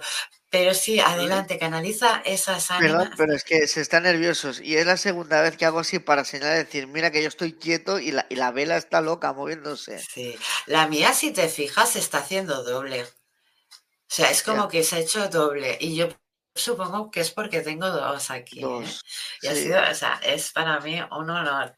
Pero 0.50 0.74
sí, 0.74 1.00
adelante, 1.00 1.58
canaliza 1.58 2.20
esas 2.26 2.70
ánimas. 2.70 2.92
Perdón, 2.92 3.14
pero 3.16 3.34
es 3.34 3.42
que 3.42 3.66
se 3.66 3.80
están 3.80 4.02
nerviosos 4.02 4.60
y 4.60 4.76
es 4.76 4.84
la 4.84 4.98
segunda 4.98 5.40
vez 5.40 5.56
que 5.56 5.64
hago 5.64 5.78
así 5.78 5.98
para 5.98 6.26
señalar, 6.26 6.58
decir, 6.58 6.86
mira 6.86 7.10
que 7.10 7.22
yo 7.22 7.28
estoy 7.28 7.54
quieto 7.54 7.98
y 7.98 8.12
la, 8.12 8.26
y 8.28 8.36
la 8.36 8.50
vela 8.50 8.76
está 8.76 9.00
loca 9.00 9.32
moviéndose. 9.32 9.98
Sí, 9.98 10.36
la 10.66 10.86
mía, 10.88 11.14
si 11.14 11.30
te 11.30 11.48
fijas, 11.48 11.92
se 11.92 12.00
está 12.00 12.18
haciendo 12.18 12.62
doble. 12.64 13.04
O 13.04 14.14
sea, 14.14 14.30
es 14.30 14.42
como 14.42 14.68
que 14.68 14.84
se 14.84 14.96
ha 14.96 14.98
hecho 14.98 15.26
doble 15.28 15.78
y 15.80 15.96
yo 15.96 16.10
supongo 16.54 17.10
que 17.10 17.20
es 17.20 17.30
porque 17.30 17.60
tengo 17.60 17.88
dos 17.88 18.30
aquí. 18.30 18.60
¿eh? 18.60 18.62
Dos. 18.62 19.02
Y 19.42 19.46
ha 19.48 19.54
sido, 19.54 19.80
o 19.90 19.94
sea, 19.94 20.20
es 20.24 20.52
para 20.52 20.80
mí 20.80 21.00
un 21.00 21.30
honor. 21.30 21.76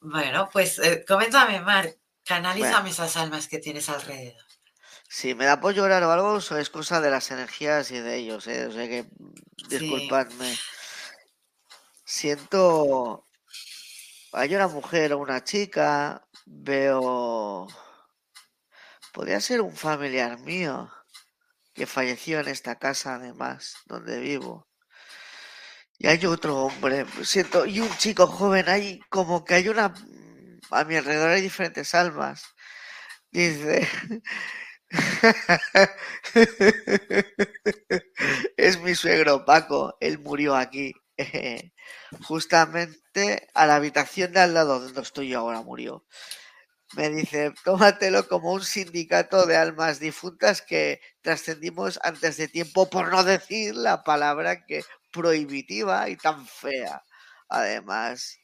Bueno, 0.00 0.48
pues 0.52 0.78
eh, 0.78 1.04
coméntame, 1.06 1.60
Mar, 1.60 1.94
canalízame 2.24 2.90
esas 2.90 3.16
almas 3.16 3.48
que 3.48 3.58
tienes 3.58 3.88
alrededor. 3.88 4.42
Si 5.08 5.34
me 5.34 5.46
da 5.46 5.58
por 5.60 5.74
llorar 5.74 6.02
o 6.04 6.12
algo, 6.12 6.36
eso 6.36 6.58
es 6.58 6.68
cosa 6.70 7.00
de 7.00 7.10
las 7.10 7.30
energías 7.30 7.90
y 7.90 7.98
de 7.98 8.16
ellos, 8.16 8.46
¿eh? 8.46 8.66
O 8.66 8.72
sea 8.72 8.86
que, 8.86 9.06
Sí. 9.68 9.78
disculpadme. 9.78 10.56
Siento... 12.04 13.24
Hay 14.32 14.54
una 14.54 14.68
mujer 14.68 15.14
o 15.14 15.18
una 15.18 15.42
chica, 15.42 16.26
veo... 16.44 17.66
Podría 19.12 19.40
ser 19.40 19.62
un 19.62 19.74
familiar 19.74 20.38
mío 20.40 20.92
que 21.78 21.86
falleció 21.86 22.40
en 22.40 22.48
esta 22.48 22.78
casa, 22.78 23.14
además, 23.14 23.76
donde 23.86 24.20
vivo. 24.20 24.68
Y 25.98 26.08
hay 26.08 26.24
otro 26.26 26.56
hombre, 26.56 27.06
siento, 27.22 27.66
y 27.66 27.80
un 27.80 27.96
chico 27.96 28.26
joven, 28.26 28.68
hay 28.68 29.00
como 29.08 29.44
que 29.44 29.54
hay 29.54 29.68
una... 29.68 29.94
A 30.70 30.84
mi 30.84 30.96
alrededor 30.96 31.30
hay 31.30 31.40
diferentes 31.40 31.94
almas. 31.94 32.44
Dice... 33.30 33.88
Es 38.56 38.80
mi 38.80 38.94
suegro 38.94 39.44
Paco, 39.44 39.96
él 40.00 40.18
murió 40.18 40.56
aquí. 40.56 40.94
Justamente 42.22 43.48
a 43.54 43.66
la 43.66 43.76
habitación 43.76 44.32
de 44.32 44.40
al 44.40 44.54
lado 44.54 44.80
donde 44.80 45.02
estoy 45.02 45.28
yo 45.28 45.40
ahora 45.40 45.62
murió. 45.62 46.06
Me 46.96 47.10
dice, 47.10 47.52
tómatelo 47.64 48.26
como 48.28 48.52
un 48.52 48.62
sindicato 48.64 49.46
de 49.46 49.56
almas 49.56 50.00
difuntas 50.00 50.62
que 50.62 51.00
trascendimos 51.22 51.98
antes 52.02 52.36
de 52.38 52.48
tiempo, 52.48 52.88
por 52.90 53.10
no 53.12 53.24
decir 53.24 53.74
la 53.74 54.02
palabra 54.04 54.64
que 54.66 54.84
prohibitiva 55.12 56.08
y 56.08 56.16
tan 56.16 56.46
fea. 56.46 57.02
Además, 57.48 58.38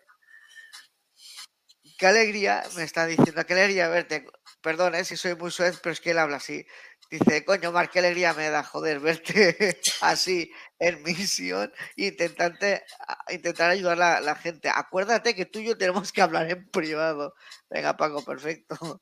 qué 1.98 2.08
alegría, 2.08 2.64
me 2.76 2.84
está 2.84 3.06
diciendo, 3.06 3.46
qué 3.46 3.54
alegría 3.54 3.88
verte. 3.89 4.26
Perdón, 4.62 4.96
eh, 4.96 5.06
si 5.06 5.18
soy 5.18 5.36
muy 5.36 5.52
suez, 5.52 5.80
pero 5.82 5.94
es 5.94 6.02
que 6.02 6.12
él 6.12 6.20
habla 6.20 6.38
así. 6.38 6.66
Dice, 7.12 7.43
coño, 7.43 7.74
Mar, 7.74 7.89
qué 7.89 7.99
alegría 7.99 8.34
me 8.34 8.49
da, 8.49 8.64
joder, 8.64 9.01
verte 9.01 9.78
así 10.01 10.49
en 10.80 11.03
misión, 11.03 11.70
intentante, 11.97 12.86
intentar 13.30 13.70
ayudar 13.70 14.01
a 14.01 14.22
la, 14.22 14.36
gente. 14.36 14.70
Acuérdate 14.74 15.36
que 15.36 15.45
tú 15.45 15.59
y 15.59 15.66
yo 15.66 15.78
tenemos 15.78 16.14
que 16.14 16.22
hablar 16.22 16.49
en 16.49 16.70
privado. 16.70 17.34
Venga, 17.70 17.97
Paco, 17.97 18.24
perfecto. 18.24 18.78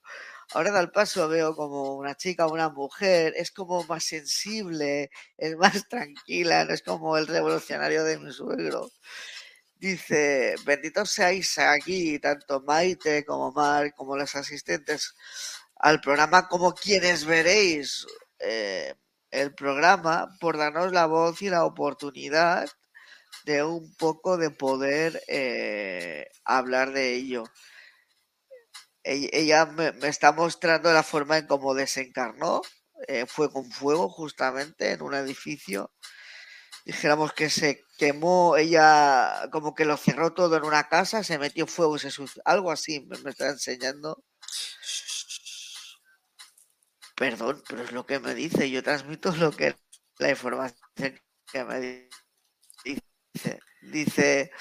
Ahora 0.54 0.72
da 0.72 0.80
el 0.80 0.90
paso, 0.90 1.28
veo 1.30 1.56
como 1.56 1.98
una 1.98 2.16
chica 2.16 2.48
una 2.48 2.70
mujer, 2.70 3.34
es 3.38 3.52
como 3.52 3.84
más 3.84 4.06
sensible, 4.06 5.12
es 5.38 5.56
más 5.58 5.88
tranquila, 5.90 6.66
no 6.66 6.74
es 6.74 6.82
como 6.82 7.16
el 7.16 7.28
revolucionario 7.28 8.04
de 8.04 8.18
mi 8.18 8.32
suegro. 8.32 8.90
Dice, 9.76 10.56
benditos 10.66 11.12
seáis 11.12 11.58
aquí, 11.60 12.20
tanto 12.20 12.62
Maite 12.62 13.24
como 13.24 13.52
Mar, 13.52 13.94
como 13.96 14.18
los 14.18 14.36
asistentes 14.36 15.14
al 15.80 16.02
programa, 16.02 16.48
como 16.48 16.74
quienes 16.76 17.26
veréis 17.26 18.06
eh, 18.40 18.96
el 19.32 19.54
programa, 19.56 20.38
por 20.40 20.58
darnos 20.58 20.92
la 20.92 21.06
voz 21.06 21.42
y 21.42 21.50
la 21.50 21.66
oportunidad 21.66 22.70
de 23.46 23.64
un 23.64 23.96
poco 23.96 24.38
de 24.38 24.52
poder 24.52 25.24
eh, 25.28 26.28
hablar 26.46 26.92
de 26.92 27.16
ello. 27.16 27.44
Ella, 29.04 29.66
me, 29.66 29.94
está 30.08 30.32
mostrando 30.34 30.92
la 30.94 31.04
forma 31.04 31.38
en 31.38 31.48
cómo 31.48 31.74
desencarnó, 31.74 32.62
eh, 33.08 33.26
fue 33.26 33.52
con 33.52 33.72
fuego 33.72 34.10
justamente 34.10 34.92
en 34.92 35.02
un 35.02 35.16
edificio 35.16 35.92
dijéramos 36.86 37.34
que 37.34 37.50
se 37.50 37.84
quemó, 37.98 38.58
ella 38.58 39.48
como 39.52 39.76
que 39.76 39.86
lo 39.86 39.96
cerró 39.98 40.34
todo 40.34 40.58
en 40.58 40.64
una 40.64 40.88
casa, 40.90 41.24
se 41.24 41.38
metió 41.38 41.68
fuego 41.68 42.00
se 42.00 42.10
algo 42.46 42.72
así 42.72 43.08
me 43.24 43.30
está 43.30 43.50
enseñando. 43.50 44.24
Perdón, 47.22 47.56
pero 47.68 47.84
es 47.84 47.92
lo 47.92 48.06
que 48.06 48.20
me 48.20 48.34
dice, 48.34 48.70
yo 48.72 48.82
transmito 48.84 49.32
lo 49.36 49.52
que 49.52 49.76
la 50.20 50.30
información 50.32 50.80
que 51.52 51.64
me 51.64 51.80
di- 51.80 52.10
dice. 52.86 53.60
Dice, 53.82 54.52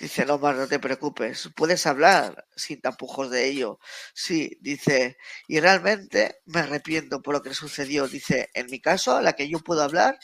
dice, 0.00 0.26
no 0.26 0.38
más, 0.38 0.56
no 0.56 0.68
te 0.68 0.78
preocupes, 0.80 1.50
puedes 1.56 1.86
hablar 1.86 2.46
sin 2.56 2.80
tapujos 2.80 3.30
de 3.30 3.48
ello. 3.48 3.78
Sí, 4.14 4.58
dice, 4.62 5.16
y 5.48 5.60
realmente 5.60 6.40
me 6.46 6.60
arrepiento 6.60 7.22
por 7.22 7.34
lo 7.34 7.42
que 7.42 7.54
sucedió. 7.54 8.08
Dice, 8.08 8.50
en 8.54 8.66
mi 8.70 8.80
caso, 8.80 9.20
la 9.22 9.34
que 9.34 9.48
yo 9.48 9.60
puedo 9.60 9.82
hablar, 9.82 10.18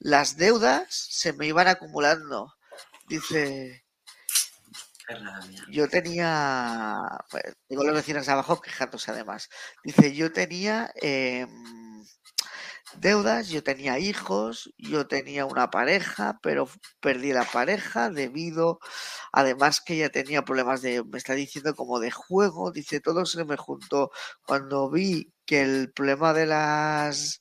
las 0.00 0.36
deudas 0.38 0.86
se 0.90 1.32
me 1.34 1.46
iban 1.48 1.68
acumulando. 1.68 2.54
Dice. 3.08 3.79
Yo 5.70 5.88
tenía, 5.88 6.98
pues, 7.30 7.44
tengo 7.68 7.84
los 7.84 7.94
vecinos 7.94 8.28
abajo 8.28 8.60
quejándose 8.60 9.10
además. 9.10 9.48
Dice, 9.84 10.14
yo 10.14 10.32
tenía 10.32 10.90
em, 10.96 11.48
deudas, 12.96 13.48
yo 13.48 13.62
tenía 13.62 13.98
hijos, 13.98 14.72
yo 14.78 15.06
tenía 15.06 15.46
una 15.46 15.70
pareja, 15.70 16.38
pero 16.42 16.68
perdí 17.00 17.32
la 17.32 17.44
pareja 17.44 18.10
debido, 18.10 18.78
además 19.32 19.80
que 19.80 19.94
ella 19.94 20.10
tenía 20.10 20.44
problemas 20.44 20.82
de, 20.82 21.04
me 21.04 21.18
está 21.18 21.34
diciendo 21.34 21.74
como 21.74 22.00
de 22.00 22.10
juego, 22.10 22.72
dice, 22.72 23.00
todo 23.00 23.26
se 23.26 23.44
me 23.44 23.56
juntó. 23.56 24.10
Cuando 24.42 24.90
vi 24.90 25.32
que 25.46 25.62
el 25.62 25.92
problema 25.92 26.32
de 26.32 26.46
las 26.46 27.40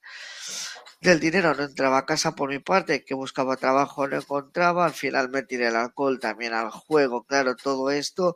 del 1.02 1.20
dinero 1.20 1.54
no 1.56 1.64
entraba 1.64 2.00
a 2.00 2.06
casa 2.06 2.36
por 2.36 2.50
mi 2.50 2.60
parte, 2.60 3.04
que 3.06 3.14
buscaba 3.14 3.58
trabajo 3.58 4.08
no 4.08 4.18
encontraba, 4.18 4.86
al 4.86 4.93
final 4.93 5.30
me 5.30 5.43
tiré 5.43 5.68
el 5.68 5.76
alcohol 5.76 6.20
también 6.20 6.54
al 6.54 6.72
juego, 6.72 7.24
claro, 7.24 7.56
todo 7.56 7.89
esto. 7.91 8.36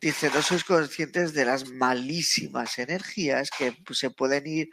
Dice, 0.00 0.30
no 0.34 0.42
sois 0.42 0.64
conscientes 0.64 1.32
de 1.34 1.44
las 1.46 1.68
malísimas 1.68 2.78
energías 2.78 3.50
que 3.50 3.72
pues, 3.84 3.98
se 3.98 4.10
pueden 4.10 4.46
ir 4.46 4.68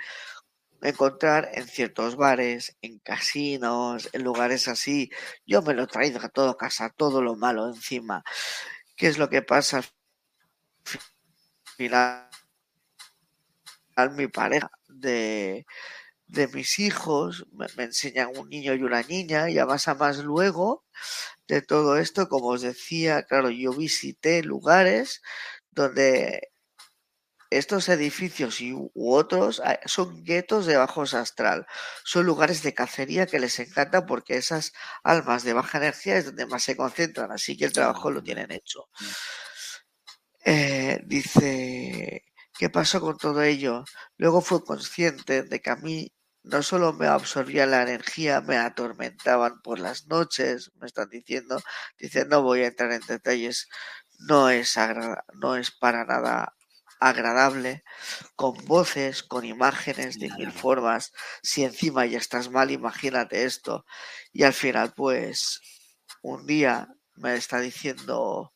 a 0.82 0.89
encontrar 0.89 1.49
en 1.54 1.68
ciertos 1.68 2.16
bares, 2.18 2.78
en 2.82 2.99
casinos, 2.99 4.10
en 4.14 4.24
lugares 4.24 4.68
así. 4.68 5.12
Yo 5.45 5.62
me 5.62 5.74
lo 5.74 5.88
traigo 5.88 6.20
a 6.22 6.30
todo 6.30 6.58
casa, 6.58 6.89
todo 6.95 7.22
lo 7.22 7.36
malo 7.36 7.68
encima. 7.68 8.24
¿Qué 8.97 9.08
es 9.08 9.18
lo 9.18 9.30
que 9.30 9.41
pasa? 9.43 9.78
Al 9.80 9.86
final, 11.78 12.30
mi 14.16 14.28
pareja 14.28 14.70
de, 14.88 15.66
de 16.32 16.48
mis 16.48 16.80
hijos 16.80 17.46
me, 17.52 17.68
enseñan 17.84 18.30
un 18.38 18.50
niño 18.50 18.74
y 18.74 18.84
una 18.84 19.04
niña 19.04 19.50
y 19.50 19.60
a 19.60 19.66
más 19.66 19.88
a 19.88 19.96
más 19.96 20.20
luego 20.20 20.86
de 21.48 21.62
todo 21.62 21.98
esto, 21.98 22.30
como 22.30 22.48
os 22.50 22.62
decía, 22.62 23.24
claro, 23.24 23.50
yo 23.50 23.74
visité 23.74 24.42
lugares 24.44 25.22
donde 25.72 26.52
estos 27.50 27.90
edificios 27.90 28.62
y 28.62 28.74
u 28.74 28.92
otros 29.14 29.62
ah, 29.66 29.80
son 29.86 30.24
guetos 30.24 30.66
de 30.66 30.78
bajos 30.78 31.14
astral, 31.14 31.68
son 32.06 32.26
lugares 32.26 32.64
de 32.64 32.74
cacería 32.74 33.26
que 33.28 33.40
les 33.40 33.60
encanta 33.60 34.06
porque 34.06 34.38
esas 34.38 34.72
almas 35.04 35.44
de 35.44 35.54
baja 35.54 35.80
energía 35.80 36.18
es 36.18 36.26
donde 36.26 36.46
más 36.46 36.64
se 36.64 36.78
concentran, 36.78 37.32
así 37.32 37.58
que 37.58 37.66
el 37.66 37.74
trabajo 37.74 38.10
lo 38.12 38.24
tienen 38.24 38.52
hecho. 38.52 38.88
Eh, 40.46 41.02
dice, 41.06 42.24
¿qué 42.58 42.70
pasó 42.70 43.02
con 43.02 43.18
todo 43.18 43.42
ello? 43.44 43.84
Luego 44.18 44.42
fue 44.42 44.64
consciente 44.64 45.44
de 45.44 45.60
que 45.62 45.70
a 45.70 45.76
mí 45.76 46.12
no 46.44 46.64
solo 46.64 46.94
me 46.94 47.08
absorbía 47.08 47.66
la 47.66 47.84
energía, 47.84 48.42
me 48.42 48.58
atormentaban 48.58 49.62
por 49.62 49.80
las 49.80 50.08
noches, 50.08 50.72
me 50.80 50.88
están 50.88 51.10
diciendo, 51.10 51.62
dice, 52.00 52.26
no 52.26 52.42
voy 52.42 52.62
a 52.62 52.68
entrar 52.68 52.92
en 52.92 53.02
detalles, 53.08 53.68
no 54.20 54.50
es, 54.50 54.76
no 55.34 55.56
es 55.56 55.72
para 55.72 56.06
nada 56.06 56.56
agradable, 57.00 57.84
con 58.36 58.54
voces, 58.66 59.24
con 59.24 59.44
imágenes 59.44 60.20
de 60.20 60.30
mil 60.38 60.52
formas, 60.52 61.12
si 61.42 61.64
encima 61.64 62.06
ya 62.06 62.20
estás 62.20 62.50
mal, 62.52 62.70
imagínate 62.72 63.44
esto. 63.44 63.86
Y 64.32 64.44
al 64.44 64.54
final, 64.54 64.94
pues, 64.96 65.62
un 66.22 66.46
día 66.46 66.88
me 67.16 67.36
está 67.36 67.60
diciendo, 67.60 68.54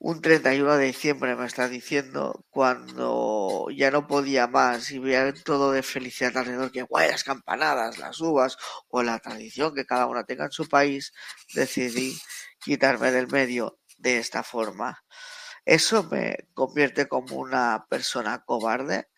un 0.00 0.22
31 0.22 0.76
de 0.78 0.86
diciembre 0.86 1.36
me 1.36 1.46
está 1.46 1.68
diciendo, 1.68 2.46
cuando 2.48 3.66
ya 3.70 3.90
no 3.90 4.06
podía 4.06 4.46
más 4.46 4.90
y 4.92 4.98
veía 4.98 5.32
todo 5.34 5.72
de 5.72 5.82
felicidad 5.82 6.38
alrededor, 6.38 6.72
que 6.72 6.82
guay, 6.82 7.10
las 7.10 7.22
campanadas, 7.22 7.98
las 7.98 8.18
uvas 8.20 8.56
o 8.88 9.02
la 9.02 9.18
tradición 9.18 9.74
que 9.74 9.84
cada 9.84 10.06
una 10.06 10.24
tenga 10.24 10.46
en 10.46 10.52
su 10.52 10.66
país, 10.66 11.12
decidí 11.54 12.18
quitarme 12.60 13.12
del 13.12 13.28
medio 13.28 13.78
de 13.98 14.18
esta 14.18 14.42
forma. 14.42 15.04
¿Eso 15.66 16.04
me 16.04 16.48
convierte 16.54 17.06
como 17.06 17.36
una 17.36 17.86
persona 17.90 18.42
cobarde? 18.46 19.08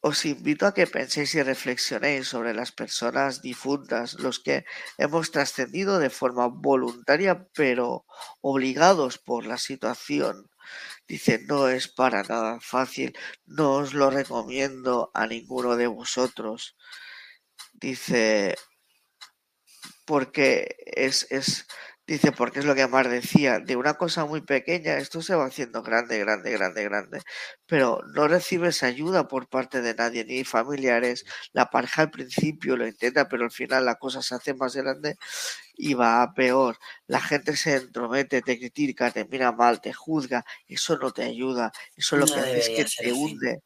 Os 0.00 0.24
invito 0.24 0.64
a 0.66 0.74
que 0.74 0.86
penséis 0.86 1.34
y 1.34 1.42
reflexionéis 1.42 2.28
sobre 2.28 2.54
las 2.54 2.70
personas 2.70 3.42
difuntas, 3.42 4.14
los 4.14 4.38
que 4.38 4.64
hemos 4.96 5.32
trascendido 5.32 5.98
de 5.98 6.10
forma 6.10 6.46
voluntaria 6.46 7.48
pero 7.52 8.06
obligados 8.40 9.18
por 9.18 9.44
la 9.44 9.58
situación. 9.58 10.48
Dice, 11.08 11.40
no 11.46 11.68
es 11.68 11.88
para 11.88 12.22
nada 12.22 12.60
fácil, 12.60 13.16
no 13.46 13.72
os 13.72 13.92
lo 13.92 14.10
recomiendo 14.10 15.10
a 15.14 15.26
ninguno 15.26 15.74
de 15.74 15.88
vosotros. 15.88 16.76
Dice, 17.72 18.54
porque 20.04 20.76
es, 20.86 21.26
es, 21.30 21.66
Dice, 22.08 22.32
porque 22.32 22.60
es 22.60 22.64
lo 22.64 22.74
que 22.74 22.80
Amar 22.80 23.10
decía, 23.10 23.58
de 23.60 23.76
una 23.76 23.92
cosa 23.98 24.24
muy 24.24 24.40
pequeña 24.40 24.96
esto 24.96 25.20
se 25.20 25.34
va 25.34 25.44
haciendo 25.44 25.82
grande, 25.82 26.18
grande, 26.18 26.50
grande, 26.52 26.82
grande, 26.84 27.20
pero 27.66 28.00
no 28.14 28.26
recibes 28.26 28.82
ayuda 28.82 29.28
por 29.28 29.46
parte 29.50 29.82
de 29.82 29.94
nadie, 29.94 30.24
ni 30.24 30.42
familiares. 30.42 31.26
La 31.52 31.66
pareja 31.68 32.00
al 32.02 32.10
principio 32.10 32.78
lo 32.78 32.86
intenta, 32.86 33.28
pero 33.28 33.44
al 33.44 33.50
final 33.50 33.84
la 33.84 33.96
cosa 33.96 34.22
se 34.22 34.34
hace 34.34 34.54
más 34.54 34.74
grande 34.74 35.16
y 35.76 35.92
va 35.94 36.22
a 36.22 36.32
peor. 36.32 36.78
La 37.08 37.20
gente 37.20 37.56
se 37.56 37.76
entromete, 37.76 38.40
te 38.40 38.58
critica, 38.58 39.10
te 39.10 39.26
mira 39.26 39.52
mal, 39.52 39.82
te 39.82 39.92
juzga. 39.92 40.46
Eso 40.66 40.96
no 40.98 41.10
te 41.12 41.24
ayuda, 41.24 41.72
eso 41.94 42.16
lo 42.16 42.26
que 42.26 42.40
hace 42.40 42.58
es 42.58 42.70
que 42.70 42.86
te 42.86 43.12
hunde 43.12 43.62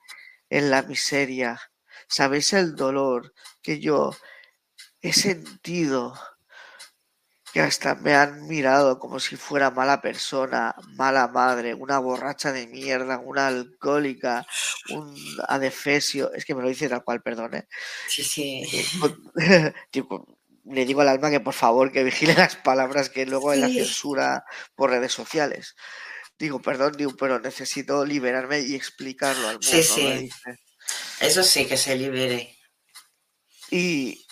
en 0.51 0.71
la 0.71 0.83
miseria. 0.83 1.61
¿Sabéis 2.09 2.53
el 2.55 2.77
dolor 2.77 3.35
que 3.63 3.81
yo 3.81 4.13
he 5.03 5.13
sentido? 5.13 6.15
Que 7.53 7.61
hasta 7.61 7.95
me 7.97 8.15
han 8.15 8.47
mirado 8.49 8.99
como 8.99 9.21
si 9.21 9.37
fuera 9.37 9.71
mala 9.71 10.01
persona, 10.01 10.75
mala 10.95 11.29
madre, 11.29 11.75
una 11.75 11.99
borracha 11.99 12.51
de 12.51 12.67
mierda, 12.67 13.19
una 13.19 13.49
alcohólica, 13.49 14.47
un 14.89 15.15
adefesio. 15.49 16.33
Es 16.33 16.47
que 16.47 16.55
me 16.55 16.63
lo 16.63 16.69
dice 16.69 16.89
tal 16.89 17.05
cual, 17.05 17.21
perdón. 17.21 17.55
¿eh? 17.55 17.69
Sí, 18.09 18.25
sí. 18.25 18.63
Le 20.65 20.85
digo 20.85 21.01
al 21.01 21.09
alma 21.09 21.29
que 21.29 21.41
por 21.41 21.55
favor 21.55 21.91
que 21.91 22.05
vigile 22.05 22.35
las 22.35 22.55
palabras 22.55 23.11
que 23.11 23.27
luego 23.27 23.53
en 23.53 23.63
la 23.63 23.69
censura 23.69 24.45
por 24.77 24.91
redes 24.91 25.13
sociales. 25.13 25.75
Digo, 26.39 26.63
perdón, 26.63 26.95
digo, 26.97 27.17
pero 27.19 27.41
necesito 27.41 28.05
liberarme 28.05 28.61
y 28.61 28.77
explicarlo 28.77 29.49
al 29.49 29.55
mundo. 29.55 29.67
Sí, 29.67 29.83
sí. 29.83 30.31
Eso 31.21 31.43
sí, 31.43 31.67
que 31.67 31.77
se 31.77 31.97
libere. 31.97 32.57
Y, 33.71 34.25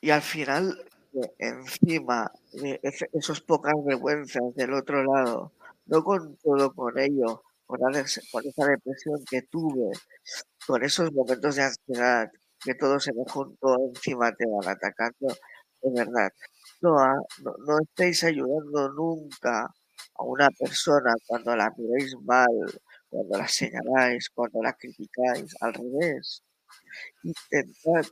y 0.00 0.10
al 0.10 0.22
final 0.22 0.87
encima 1.38 2.30
de 2.52 2.80
esos 3.12 3.40
pocas 3.40 3.74
vergüenzas 3.84 4.54
del 4.54 4.74
otro 4.74 5.04
lado, 5.04 5.52
no 5.86 6.02
con 6.04 6.36
todo 6.38 6.74
con 6.74 6.98
ello, 6.98 7.42
con, 7.66 7.80
esa 7.94 8.66
depresión 8.66 9.24
que 9.30 9.42
tuve, 9.42 9.90
con 10.66 10.82
esos 10.84 11.12
momentos 11.12 11.56
de 11.56 11.62
ansiedad, 11.62 12.30
que 12.64 12.74
todo 12.74 12.98
se 13.00 13.12
me 13.12 13.24
juntó 13.28 13.76
encima 13.94 14.32
te 14.32 14.46
van 14.46 14.68
atacando, 14.68 15.28
de 15.82 15.90
verdad, 15.92 16.30
no, 16.80 16.96
no, 17.42 17.54
no 17.66 17.78
estáis 17.80 18.24
ayudando 18.24 18.90
nunca 18.90 19.62
a 20.14 20.24
una 20.24 20.48
persona 20.50 21.12
cuando 21.26 21.54
la 21.56 21.72
miráis 21.76 22.14
mal, 22.22 22.48
cuando 23.10 23.38
la 23.38 23.48
señaláis, 23.48 24.30
cuando 24.30 24.62
la 24.62 24.72
criticáis, 24.74 25.54
al 25.60 25.74
revés. 25.74 26.42
Intentad, 27.22 28.04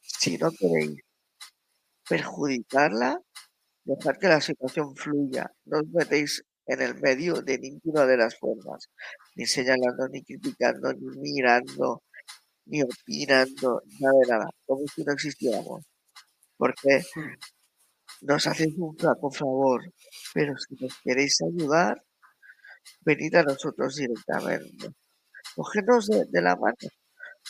si 0.00 0.38
no 0.38 0.50
queréis 0.52 1.05
perjudicarla, 2.08 3.20
dejar 3.84 4.18
que 4.18 4.28
la 4.28 4.40
situación 4.40 4.94
fluya, 4.96 5.50
no 5.66 5.78
os 5.78 5.88
metéis 5.92 6.42
en 6.66 6.82
el 6.82 6.94
medio 7.00 7.42
de 7.42 7.58
ninguna 7.58 8.06
de 8.06 8.16
las 8.16 8.36
formas, 8.38 8.90
ni 9.36 9.46
señalando, 9.46 10.08
ni 10.08 10.22
criticando, 10.22 10.92
ni 10.92 11.08
mirando, 11.20 12.02
ni 12.66 12.82
opinando, 12.82 13.82
nada 14.00 14.18
de 14.20 14.26
nada, 14.28 14.50
como 14.66 14.84
si 14.88 15.04
no 15.04 15.12
existiéramos. 15.12 15.84
Porque 16.56 17.02
nos 18.22 18.46
hacéis 18.46 18.74
un 18.78 18.96
flaco 18.96 19.30
favor, 19.30 19.80
pero 20.34 20.54
si 20.58 20.74
nos 20.80 20.94
queréis 21.02 21.36
ayudar, 21.42 22.02
venid 23.02 23.34
a 23.36 23.42
nosotros 23.44 23.96
directamente. 23.96 24.88
Cogednos 25.54 26.08
de 26.08 26.42
la 26.42 26.56
mano 26.56 26.76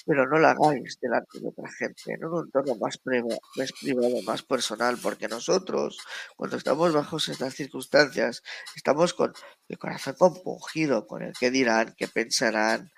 pero 0.07 0.27
no 0.29 0.39
la 0.39 0.53
hagáis 0.53 0.99
delante 1.01 1.41
de 1.41 1.49
otra 1.49 1.69
gente, 1.73 2.15
en 2.15 2.25
un 2.25 2.47
entorno 2.47 2.77
más, 2.77 2.97
privado, 2.99 4.23
más 4.23 4.43
personal, 4.43 4.97
porque 5.03 5.27
nosotros, 5.27 5.99
cuando 6.37 6.57
estamos 6.57 6.95
bajo 6.95 7.17
estas 7.17 7.55
circunstancias, 7.55 8.43
estamos 8.77 9.15
con 9.15 9.33
el 9.69 9.79
corazón 9.79 10.15
compungido 10.17 11.09
con 11.09 11.23
el 11.23 11.33
que 11.33 11.51
dirán, 11.51 11.95
qué 11.99 12.07
pensarán, 12.07 12.93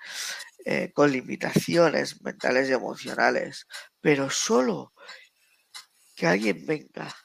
eh, 0.65 0.91
con 0.93 1.11
limitaciones 1.11 2.21
mentales 2.21 2.69
y 2.69 2.73
emocionales, 2.73 3.65
pero 4.01 4.29
solo 4.29 4.93
que 6.15 6.27
alguien 6.27 6.63
venga, 6.67 7.15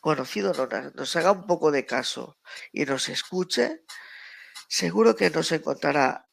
conocido, 0.00 0.54
nos 0.94 1.16
haga 1.16 1.32
un 1.32 1.46
poco 1.46 1.70
de 1.70 1.84
caso 1.84 2.38
y 2.72 2.86
nos 2.86 3.10
escuche, 3.10 3.82
seguro 4.66 5.14
que 5.14 5.28
nos 5.28 5.52
encontrará. 5.52 6.26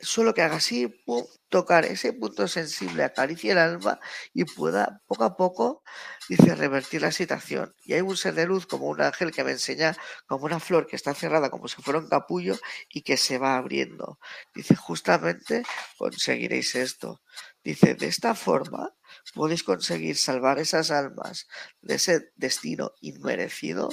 Solo 0.00 0.32
que 0.32 0.40
haga 0.42 0.56
así, 0.56 0.86
pum, 1.04 1.26
tocar 1.50 1.84
ese 1.84 2.12
punto 2.12 2.48
sensible, 2.48 3.04
acaricie 3.04 3.52
el 3.52 3.58
alma 3.58 4.00
y 4.32 4.44
pueda 4.44 5.02
poco 5.06 5.24
a 5.24 5.36
poco, 5.36 5.82
dice, 6.28 6.54
revertir 6.54 7.02
la 7.02 7.12
situación. 7.12 7.74
Y 7.84 7.92
hay 7.94 8.00
un 8.00 8.16
ser 8.16 8.34
de 8.34 8.46
luz 8.46 8.66
como 8.66 8.86
un 8.86 9.02
ángel 9.02 9.32
que 9.32 9.44
me 9.44 9.50
enseña 9.50 9.96
como 10.26 10.46
una 10.46 10.60
flor 10.60 10.86
que 10.86 10.96
está 10.96 11.12
cerrada 11.12 11.50
como 11.50 11.68
si 11.68 11.82
fuera 11.82 11.98
un 11.98 12.08
capullo 12.08 12.56
y 12.88 13.02
que 13.02 13.16
se 13.16 13.38
va 13.38 13.56
abriendo. 13.56 14.18
Dice, 14.54 14.76
justamente 14.76 15.64
conseguiréis 15.98 16.74
esto. 16.76 17.20
Dice, 17.62 17.94
de 17.94 18.06
esta 18.06 18.34
forma 18.34 18.94
podéis 19.34 19.64
conseguir 19.64 20.16
salvar 20.16 20.58
esas 20.58 20.90
almas 20.90 21.48
de 21.82 21.96
ese 21.96 22.32
destino 22.36 22.92
inmerecido 23.00 23.90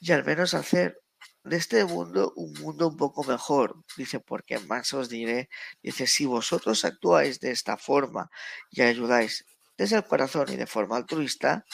y 0.00 0.12
al 0.12 0.24
menos 0.24 0.54
hacer 0.54 0.98
de 1.44 1.56
este 1.56 1.84
mundo 1.84 2.32
un 2.36 2.52
mundo 2.60 2.88
un 2.88 2.96
poco 2.96 3.24
mejor. 3.24 3.76
Dice, 3.96 4.20
porque 4.20 4.58
más 4.58 4.92
os 4.94 5.08
diré, 5.08 5.48
dice, 5.82 6.06
si 6.06 6.26
vosotros 6.26 6.84
actuáis 6.84 7.40
de 7.40 7.50
esta 7.50 7.76
forma 7.76 8.30
y 8.70 8.82
ayudáis 8.82 9.46
desde 9.76 9.96
el 9.96 10.04
corazón 10.04 10.50
y 10.50 10.56
de 10.56 10.66
forma 10.66 10.96
altruista, 10.96 11.64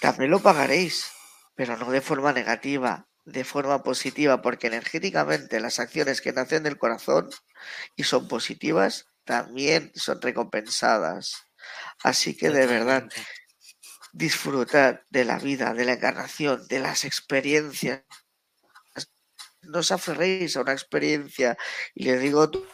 también 0.00 0.30
lo 0.30 0.40
pagaréis, 0.40 1.10
pero 1.54 1.76
no 1.76 1.90
de 1.90 2.00
forma 2.00 2.32
negativa, 2.32 3.08
de 3.24 3.44
forma 3.44 3.82
positiva, 3.82 4.40
porque 4.40 4.68
energéticamente 4.68 5.58
las 5.60 5.80
acciones 5.80 6.20
que 6.20 6.32
nacen 6.32 6.62
del 6.62 6.78
corazón 6.78 7.28
y 7.96 8.04
son 8.04 8.28
positivas 8.28 9.06
también 9.24 9.90
son 9.94 10.22
recompensadas. 10.22 11.46
Así 12.04 12.36
que 12.36 12.50
de 12.50 12.66
verdad, 12.66 13.08
disfrutar 14.16 15.04
de 15.10 15.24
la 15.24 15.38
vida, 15.38 15.74
de 15.74 15.84
la 15.84 15.92
encarnación, 15.92 16.66
de 16.68 16.80
las 16.80 17.04
experiencias. 17.04 18.02
No 19.62 19.80
os 19.80 19.92
aferréis 19.92 20.56
a 20.56 20.62
una 20.62 20.72
experiencia. 20.72 21.58
Y 21.94 22.04
le 22.04 22.18
digo 22.18 22.48
tú, 22.48 22.64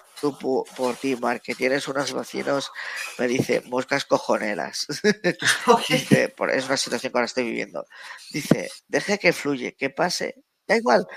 por, 0.77 0.97
ti, 0.97 1.17
Mar, 1.17 1.41
que 1.41 1.57
tienes 1.57 1.89
unos 1.89 2.13
vecinos, 2.13 2.71
me 3.19 3.27
dice, 3.27 3.61
moscas 3.67 4.05
cojoneras. 4.05 4.87
dice, 5.89 6.29
por, 6.29 6.51
es 6.51 6.67
una 6.67 6.77
situación 6.77 7.11
que 7.11 7.19
ahora 7.19 7.27
estoy 7.27 7.45
viviendo. 7.45 7.87
Dice, 8.31 8.71
deje 8.87 9.19
que 9.19 9.33
fluye, 9.33 9.75
que 9.75 9.91
pase. 9.91 10.37
Da 10.69 10.77
igual, 10.77 11.09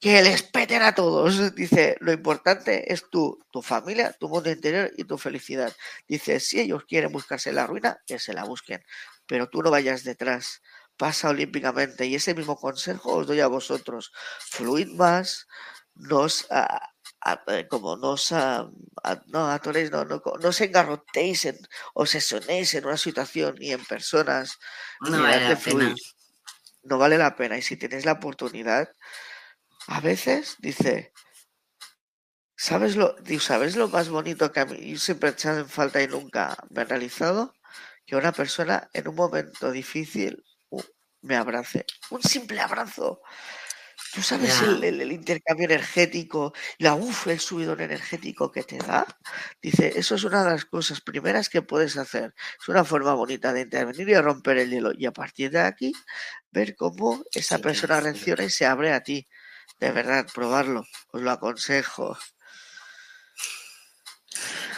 que 0.00 0.22
les 0.22 0.42
peten 0.44 0.80
a 0.80 0.94
todos. 0.94 1.54
Dice, 1.54 1.96
lo 2.00 2.10
importante 2.10 2.90
es 2.90 3.04
tú, 3.10 3.38
tu 3.50 3.60
familia, 3.60 4.16
tu 4.18 4.30
mundo 4.30 4.50
interior 4.50 4.90
y 4.96 5.04
tu 5.04 5.18
felicidad. 5.18 5.76
Dice, 6.06 6.40
si 6.40 6.58
ellos 6.58 6.84
quieren 6.88 7.12
buscarse 7.12 7.52
la 7.52 7.66
ruina, 7.66 7.98
que 8.06 8.18
se 8.18 8.32
la 8.32 8.44
busquen 8.44 8.82
pero 9.28 9.48
tú 9.48 9.62
no 9.62 9.70
vayas 9.70 10.02
detrás, 10.02 10.62
pasa 10.96 11.28
olímpicamente. 11.28 12.06
Y 12.06 12.16
ese 12.16 12.34
mismo 12.34 12.56
consejo 12.56 13.14
os 13.14 13.26
doy 13.26 13.40
a 13.40 13.46
vosotros. 13.46 14.12
Fluid 14.40 14.88
más, 14.88 15.46
eh, 17.46 17.66
como 17.68 17.96
no 17.96 18.16
atoréis, 19.50 19.90
no, 19.90 20.04
no, 20.04 20.22
no 20.40 20.48
os 20.48 20.60
engarrotéis, 20.60 21.44
en, 21.44 21.58
obsesionéis 21.94 22.74
en 22.74 22.86
una 22.86 22.96
situación 22.96 23.56
y 23.60 23.72
en 23.72 23.84
personas. 23.84 24.58
No 25.00 25.22
vale 25.22 25.48
la 25.48 25.56
pena. 25.56 25.94
No 26.82 26.98
vale 26.98 27.18
la 27.18 27.36
pena. 27.36 27.58
Y 27.58 27.62
si 27.62 27.76
tenéis 27.76 28.04
la 28.04 28.12
oportunidad, 28.12 28.88
a 29.88 30.00
veces 30.00 30.56
dice, 30.58 31.12
¿sabes 32.56 32.96
lo, 32.96 33.16
¿sabes 33.40 33.76
lo 33.76 33.88
más 33.88 34.08
bonito 34.08 34.52
que 34.52 34.60
a 34.60 34.66
mí 34.66 34.96
siempre 34.96 35.30
he 35.30 35.32
echado 35.32 35.60
en 35.60 35.68
falta 35.68 36.02
y 36.02 36.08
nunca 36.08 36.56
me 36.70 36.82
he 36.82 36.84
realizado? 36.84 37.54
Que 38.08 38.16
una 38.16 38.32
persona 38.32 38.88
en 38.94 39.06
un 39.06 39.14
momento 39.14 39.70
difícil 39.70 40.42
uh, 40.70 40.82
me 41.20 41.36
abrace. 41.36 41.84
Un 42.08 42.22
simple 42.22 42.58
abrazo. 42.58 43.20
¿Tú 44.14 44.22
sabes 44.22 44.62
el, 44.62 45.12
intercambio 45.12 45.66
energético, 45.66 46.54
la 46.78 46.94
uf, 46.94 47.26
el 47.26 47.38
subidón 47.38 47.82
energético 47.82 48.50
que 48.50 48.62
te 48.62 48.78
da? 48.78 49.06
Dice, 49.60 49.92
eso 49.94 50.14
es 50.14 50.24
una 50.24 50.42
de 50.42 50.52
las 50.52 50.64
cosas 50.64 51.02
primeras 51.02 51.50
que 51.50 51.60
puedes 51.60 51.98
hacer. 51.98 52.34
Es 52.58 52.68
una 52.68 52.82
forma 52.82 53.12
bonita 53.12 53.52
de 53.52 53.60
intervenir 53.60 54.08
y 54.08 54.16
romper 54.16 54.56
el 54.56 54.70
hielo. 54.70 54.92
Y 54.96 55.04
a 55.04 55.12
partir 55.12 55.50
de 55.50 55.60
aquí, 55.60 55.92
ver 56.50 56.76
cómo 56.76 57.22
esa 57.32 57.58
persona 57.58 58.00
reacciona 58.00 58.44
y 58.44 58.50
se 58.50 58.64
abre 58.64 58.94
a 58.94 59.02
ti. 59.02 59.28
De 59.78 59.92
verdad, 59.92 60.26
probarlo. 60.34 60.86
Os 61.12 61.20
lo 61.20 61.30
aconsejo. 61.30 62.16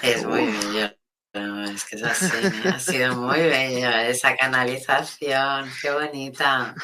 Es 0.03 0.24
muy 0.26 0.47
bello. 0.47 0.99
Es 1.33 1.85
que 1.85 1.97
es 1.97 2.03
así, 2.03 2.26
ha 2.66 2.81
sido 2.81 3.14
muy 3.16 3.39
bello 3.39 3.89
esa 3.91 4.37
canalización, 4.37 5.70
qué 5.81 5.91
bonita, 5.93 6.74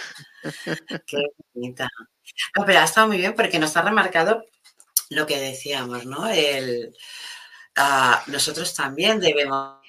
qué 1.06 1.24
bonita. 1.52 1.88
pero 2.64 2.78
ha 2.78 2.84
estado 2.84 3.08
muy 3.08 3.16
bien 3.16 3.34
porque 3.34 3.58
nos 3.58 3.76
ha 3.76 3.82
remarcado 3.82 4.44
lo 5.10 5.26
que 5.26 5.40
decíamos, 5.40 6.06
¿no? 6.06 6.28
Ah, 7.74 8.22
nosotros 8.28 8.72
también 8.74 9.20
debemos 9.20 9.80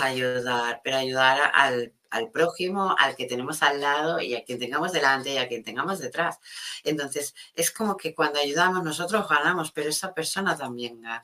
ayudar, 0.00 0.80
pero 0.82 0.96
ayudar 0.96 1.50
al, 1.54 1.92
prójimo, 2.32 2.94
al 2.98 3.16
que 3.16 3.26
tenemos 3.26 3.62
al 3.62 3.80
lado 3.80 4.20
y 4.20 4.34
a 4.34 4.44
quien 4.44 4.58
tengamos 4.58 4.92
delante 4.92 5.34
y 5.34 5.38
a 5.38 5.46
quien 5.46 5.62
tengamos 5.62 5.98
detrás. 5.98 6.38
Entonces, 6.84 7.34
es 7.54 7.70
como 7.70 7.96
que 7.96 8.14
cuando 8.14 8.40
ayudamos 8.40 8.82
nosotros 8.82 9.28
ganamos, 9.28 9.72
pero 9.72 9.90
esa 9.90 10.14
persona 10.14 10.56
también 10.56 11.02
gana. 11.02 11.22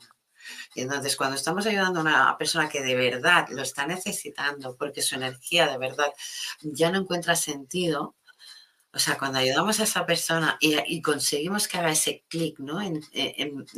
Y 0.75 0.81
entonces, 0.81 1.15
cuando 1.15 1.35
estamos 1.35 1.65
ayudando 1.65 1.99
a 1.99 2.03
una 2.03 2.37
persona 2.37 2.69
que 2.69 2.81
de 2.81 2.95
verdad 2.95 3.47
lo 3.49 3.61
está 3.61 3.85
necesitando, 3.85 4.75
porque 4.77 5.01
su 5.01 5.15
energía 5.15 5.67
de 5.67 5.77
verdad 5.77 6.11
ya 6.61 6.91
no 6.91 6.99
encuentra 6.99 7.35
sentido, 7.35 8.15
o 8.93 8.99
sea, 8.99 9.17
cuando 9.17 9.39
ayudamos 9.39 9.79
a 9.79 9.83
esa 9.83 10.05
persona 10.05 10.57
y, 10.59 11.01
conseguimos 11.01 11.67
que 11.67 11.77
haga 11.77 11.91
ese 11.91 12.25
clic 12.27 12.59
¿no? 12.59 12.81
En, 12.81 13.01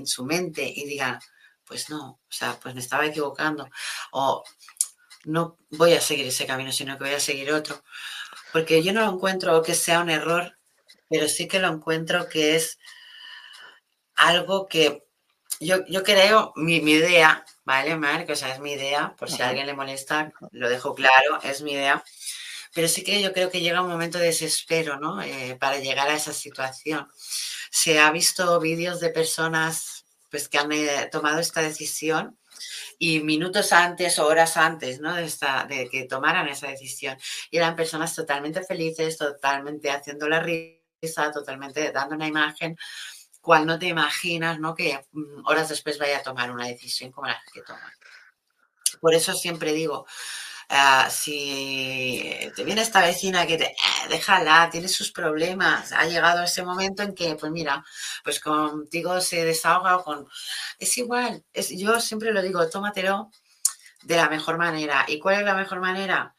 su 0.07 0.25
mente 0.25 0.63
y 0.75 0.85
diga, 0.85 1.19
pues 1.65 1.89
no, 1.89 2.19
o 2.27 2.31
sea, 2.31 2.59
pues 2.59 2.73
me 2.73 2.81
estaba 2.81 3.05
equivocando, 3.05 3.69
o 4.11 4.43
no 5.25 5.57
voy 5.71 5.93
a 5.93 6.01
seguir 6.01 6.27
ese 6.27 6.45
camino, 6.45 6.71
sino 6.71 6.97
que 6.97 7.05
voy 7.05 7.13
a 7.13 7.19
seguir 7.19 7.51
otro. 7.53 7.83
Porque 8.51 8.83
yo 8.83 8.93
no 8.93 9.01
lo 9.01 9.11
encuentro 9.13 9.61
que 9.63 9.75
sea 9.75 10.01
un 10.01 10.09
error, 10.09 10.57
pero 11.09 11.27
sí 11.27 11.47
que 11.47 11.59
lo 11.59 11.69
encuentro 11.69 12.27
que 12.29 12.55
es 12.55 12.79
algo 14.15 14.67
que 14.67 15.03
yo, 15.63 15.85
yo 15.87 16.03
creo, 16.03 16.53
mi, 16.55 16.77
idea, 16.77 17.45
¿vale, 17.63 17.95
Marc? 17.95 18.29
O 18.29 18.35
sea, 18.35 18.53
es 18.53 18.59
mi 18.59 18.73
idea, 18.73 19.15
por 19.17 19.29
si 19.29 19.41
a 19.41 19.49
alguien 19.49 19.67
le 19.67 19.73
molesta, 19.73 20.31
lo 20.51 20.69
dejo 20.69 20.93
claro, 20.95 21.41
es 21.43 21.61
mi 21.61 21.73
idea. 21.73 22.03
Pero 22.73 22.87
sí 22.87 23.03
que 23.03 23.21
yo 23.21 23.33
creo 23.33 23.51
que 23.51 23.61
llega 23.61 23.81
un 23.81 23.89
momento 23.89 24.17
de 24.17 24.25
desespero, 24.25 24.99
¿no? 24.99 25.21
Eh, 25.21 25.55
para 25.59 25.77
llegar 25.77 26.09
a 26.09 26.15
esa 26.15 26.33
situación. 26.33 27.07
Se 27.69 27.99
ha 27.99 28.11
visto 28.11 28.59
vídeos 28.59 28.99
de 28.99 29.09
personas 29.09 30.05
pues, 30.31 30.49
que 30.49 30.57
han 30.57 30.71
eh, 30.71 31.09
tomado 31.11 31.39
esta 31.39 31.61
decisión 31.61 32.37
y 32.97 33.19
minutos 33.19 33.73
antes 33.73 34.17
o 34.19 34.25
horas 34.25 34.57
antes 34.57 34.99
¿no? 34.99 35.13
de, 35.13 35.25
esta, 35.25 35.65
de 35.65 35.89
que 35.89 36.05
tomaran 36.05 36.47
esa 36.47 36.67
decisión. 36.67 37.17
Y 37.51 37.57
eran 37.57 37.75
personas 37.75 38.15
totalmente 38.15 38.63
felices, 38.63 39.17
totalmente 39.17 39.91
haciendo 39.91 40.27
la 40.27 40.39
risa, 40.39 41.31
totalmente 41.31 41.91
dando 41.91 42.15
una 42.15 42.27
imagen 42.27 42.77
cual 43.43 43.65
no 43.65 43.77
te 43.77 43.87
imaginas, 43.87 44.59
¿no? 44.59 44.73
Que 44.73 45.05
mm, 45.11 45.45
horas 45.45 45.69
después 45.69 45.99
vaya 45.99 46.19
a 46.19 46.23
tomar 46.23 46.49
una 46.49 46.65
decisión 46.67 47.11
como 47.11 47.27
la 47.27 47.39
que 47.53 47.61
toman. 47.61 47.91
Por 49.01 49.13
eso 49.13 49.33
siempre 49.33 49.73
digo, 49.73 50.05
ah, 50.69 51.09
si 51.11 52.23
te 52.55 52.63
viene 52.63 52.81
esta 52.81 53.01
vecina 53.01 53.45
que 53.45 53.57
te, 53.57 53.65
eh, 53.65 54.07
déjala, 54.09 54.69
tiene 54.71 54.87
sus 54.87 55.11
problemas, 55.11 55.91
ha 55.91 56.05
llegado 56.05 56.43
ese 56.43 56.63
momento 56.63 57.03
en 57.03 57.13
que, 57.13 57.35
pues 57.35 57.51
mira, 57.51 57.83
pues 58.23 58.39
contigo 58.39 59.19
se 59.21 59.43
desahoga 59.45 59.97
o 59.97 60.03
con... 60.05 60.27
Es 60.79 60.97
igual, 60.97 61.43
es, 61.53 61.69
yo 61.77 61.99
siempre 61.99 62.31
lo 62.33 62.41
digo, 62.41 62.69
tómatelo 62.69 63.29
de 64.03 64.17
la 64.17 64.29
mejor 64.29 64.57
manera. 64.57 65.05
¿Y 65.07 65.19
cuál 65.19 65.39
es 65.39 65.45
la 65.45 65.55
mejor 65.55 65.81
manera? 65.81 66.33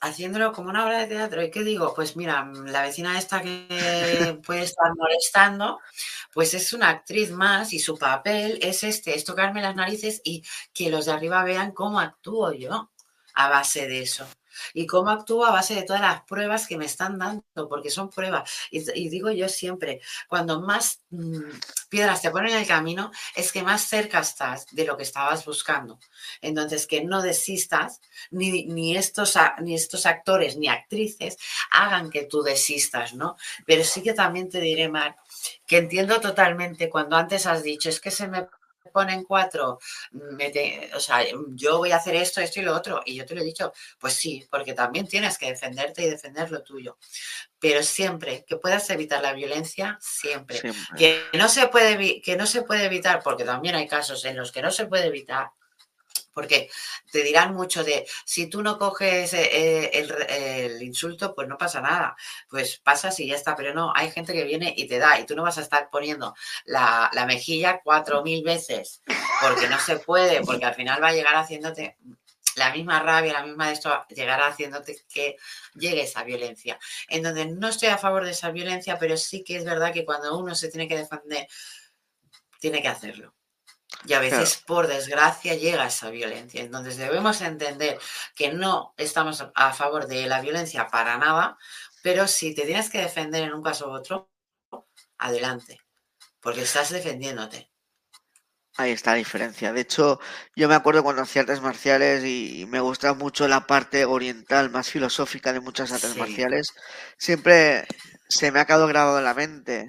Haciéndolo 0.00 0.52
como 0.52 0.70
una 0.70 0.84
obra 0.84 0.98
de 0.98 1.06
teatro. 1.06 1.42
¿Y 1.42 1.50
qué 1.50 1.64
digo? 1.64 1.94
Pues 1.94 2.16
mira, 2.16 2.50
la 2.66 2.82
vecina 2.82 3.18
esta 3.18 3.42
que 3.42 4.38
puede 4.46 4.62
estar 4.62 4.94
molestando, 4.96 5.80
pues 6.32 6.54
es 6.54 6.72
una 6.72 6.88
actriz 6.90 7.30
más 7.30 7.72
y 7.72 7.78
su 7.78 7.98
papel 7.98 8.58
es 8.62 8.84
este, 8.84 9.14
es 9.14 9.24
tocarme 9.24 9.62
las 9.62 9.76
narices 9.76 10.20
y 10.24 10.44
que 10.72 10.90
los 10.90 11.06
de 11.06 11.12
arriba 11.12 11.44
vean 11.44 11.72
cómo 11.72 12.00
actúo 12.00 12.52
yo 12.52 12.90
a 13.34 13.48
base 13.48 13.86
de 13.88 14.02
eso 14.02 14.26
y 14.74 14.86
cómo 14.86 15.10
actúo 15.10 15.44
a 15.44 15.50
base 15.50 15.74
de 15.74 15.82
todas 15.82 16.02
las 16.02 16.22
pruebas 16.22 16.66
que 16.66 16.76
me 16.76 16.86
están 16.86 17.18
dando, 17.18 17.68
porque 17.68 17.90
son 17.90 18.10
pruebas. 18.10 18.50
Y, 18.70 19.08
digo 19.08 19.30
yo 19.30 19.48
siempre, 19.48 20.00
cuando 20.28 20.60
más 20.60 21.02
mm, 21.10 21.50
piedras 21.88 22.22
te 22.22 22.30
ponen 22.30 22.52
en 22.52 22.58
el 22.58 22.66
camino, 22.66 23.10
es 23.34 23.52
que 23.52 23.62
más 23.62 23.82
cerca 23.82 24.20
estás 24.20 24.66
de 24.72 24.84
lo 24.84 24.96
que 24.96 25.02
estabas 25.02 25.44
buscando. 25.44 25.98
Entonces, 26.40 26.86
que 26.86 27.04
no 27.04 27.22
desistas, 27.22 28.00
ni, 28.30 28.66
ni, 28.66 28.96
estos, 28.96 29.36
ni 29.60 29.74
estos 29.74 30.06
actores 30.06 30.56
ni 30.56 30.68
actrices 30.68 31.36
hagan 31.70 32.10
que 32.10 32.24
tú 32.24 32.42
desistas, 32.42 33.14
¿no? 33.14 33.36
Pero 33.66 33.84
sí 33.84 34.02
que 34.02 34.14
también 34.14 34.48
te 34.48 34.60
diré, 34.60 34.88
Mar, 34.88 35.16
que 35.66 35.78
entiendo 35.78 36.20
totalmente 36.20 36.88
cuando 36.88 37.16
antes 37.16 37.46
has 37.46 37.62
dicho, 37.62 37.88
es 37.88 38.00
que 38.00 38.10
se 38.10 38.28
me 38.28 38.46
ponen 38.88 39.24
cuatro, 39.24 39.78
o 40.94 41.00
sea, 41.00 41.24
yo 41.50 41.78
voy 41.78 41.92
a 41.92 41.96
hacer 41.96 42.14
esto, 42.16 42.40
esto 42.40 42.60
y 42.60 42.64
lo 42.64 42.74
otro. 42.74 43.02
Y 43.04 43.14
yo 43.14 43.26
te 43.26 43.34
lo 43.34 43.40
he 43.40 43.44
dicho, 43.44 43.72
pues 43.98 44.14
sí, 44.14 44.46
porque 44.50 44.74
también 44.74 45.06
tienes 45.06 45.38
que 45.38 45.46
defenderte 45.46 46.02
y 46.02 46.10
defender 46.10 46.50
lo 46.50 46.62
tuyo. 46.62 46.98
Pero 47.58 47.82
siempre 47.82 48.44
que 48.46 48.56
puedas 48.56 48.88
evitar 48.90 49.22
la 49.22 49.32
violencia, 49.32 49.98
siempre. 50.00 50.60
Que, 50.96 51.24
no 51.34 51.48
se 51.48 51.68
puede, 51.68 52.20
que 52.20 52.36
no 52.36 52.46
se 52.46 52.62
puede 52.62 52.84
evitar, 52.84 53.22
porque 53.22 53.44
también 53.44 53.74
hay 53.74 53.86
casos 53.86 54.24
en 54.24 54.36
los 54.36 54.52
que 54.52 54.62
no 54.62 54.70
se 54.70 54.86
puede 54.86 55.06
evitar, 55.06 55.50
porque 56.38 56.70
te 57.10 57.24
dirán 57.24 57.52
mucho 57.52 57.82
de, 57.82 58.06
si 58.24 58.46
tú 58.46 58.62
no 58.62 58.78
coges 58.78 59.34
eh, 59.34 59.90
el, 59.92 60.80
insulto, 60.80 61.34
pues 61.34 61.48
no 61.48 61.58
pasa 61.58 61.80
nada, 61.80 62.14
pues 62.48 62.78
pasas 62.78 63.18
y 63.18 63.26
ya 63.26 63.34
está, 63.34 63.56
pero 63.56 63.74
no, 63.74 63.92
hay 63.92 64.12
gente 64.12 64.32
que 64.32 64.44
viene 64.44 64.72
y 64.76 64.86
te 64.86 65.00
da 65.00 65.18
y 65.18 65.26
tú 65.26 65.34
no 65.34 65.42
vas 65.42 65.58
a 65.58 65.62
estar 65.62 65.90
poniendo 65.90 66.36
la, 66.64 67.10
mejilla 67.26 67.80
cuatro 67.82 68.22
mil 68.22 68.44
veces, 68.44 69.02
porque 69.42 69.68
no 69.68 69.80
se 69.80 69.96
puede, 69.96 70.40
porque 70.42 70.64
al 70.64 70.76
final 70.76 71.02
va 71.02 71.08
a 71.08 71.12
llegar 71.12 71.34
haciéndote 71.34 71.96
la 72.54 72.72
misma 72.72 73.00
rabia, 73.00 73.32
la 73.32 73.42
misma 73.42 73.66
de 73.66 73.72
esto, 73.72 74.06
llegará 74.08 74.46
haciéndote 74.46 74.96
que 75.12 75.38
llegue 75.74 76.02
esa 76.02 76.22
violencia. 76.22 76.78
En 77.08 77.24
donde 77.24 77.46
no 77.46 77.66
estoy 77.66 77.88
a 77.88 77.98
favor 77.98 78.24
de 78.24 78.30
esa 78.30 78.52
violencia, 78.52 78.96
pero 78.96 79.16
sí 79.16 79.42
que 79.42 79.56
es 79.56 79.64
verdad 79.64 79.92
que 79.92 80.04
cuando 80.04 80.38
uno 80.38 80.54
se 80.54 80.68
tiene 80.68 80.86
que 80.86 80.98
defender, 80.98 81.48
tiene 82.60 82.80
que 82.80 82.86
hacerlo. 82.86 83.34
Y 84.04 84.12
a 84.12 84.20
veces, 84.20 84.62
por 84.66 84.86
desgracia, 84.86 85.54
llega 85.54 85.86
esa 85.86 86.10
violencia. 86.10 86.62
Entonces 86.62 86.96
debemos 86.96 87.40
entender 87.40 87.98
que 88.34 88.52
no 88.52 88.94
estamos 88.96 89.44
a 89.54 89.72
favor 89.72 90.06
de 90.06 90.26
la 90.26 90.40
violencia 90.40 90.86
para 90.86 91.18
nada, 91.18 91.58
pero 92.02 92.28
si 92.28 92.54
te 92.54 92.62
tienes 92.62 92.90
que 92.90 93.00
defender 93.00 93.42
en 93.42 93.54
un 93.54 93.62
caso 93.62 93.88
u 93.88 93.92
otro, 93.92 94.30
adelante, 95.18 95.80
porque 96.40 96.62
estás 96.62 96.90
defendiéndote. 96.90 97.70
Ahí 98.76 98.92
está 98.92 99.10
la 99.10 99.16
diferencia. 99.16 99.72
De 99.72 99.80
hecho, 99.80 100.20
yo 100.54 100.68
me 100.68 100.76
acuerdo 100.76 101.02
cuando 101.02 101.22
hacía 101.22 101.42
artes 101.42 101.60
marciales 101.60 102.24
y 102.24 102.64
me 102.68 102.78
gusta 102.78 103.12
mucho 103.12 103.48
la 103.48 103.66
parte 103.66 104.04
oriental, 104.04 104.70
más 104.70 104.88
filosófica 104.88 105.52
de 105.52 105.58
muchas 105.58 105.90
artes 105.90 106.16
marciales, 106.16 106.72
siempre 107.16 107.88
se 108.28 108.52
me 108.52 108.60
ha 108.60 108.66
quedado 108.66 108.86
grabado 108.86 109.18
en 109.18 109.24
la 109.24 109.34
mente 109.34 109.88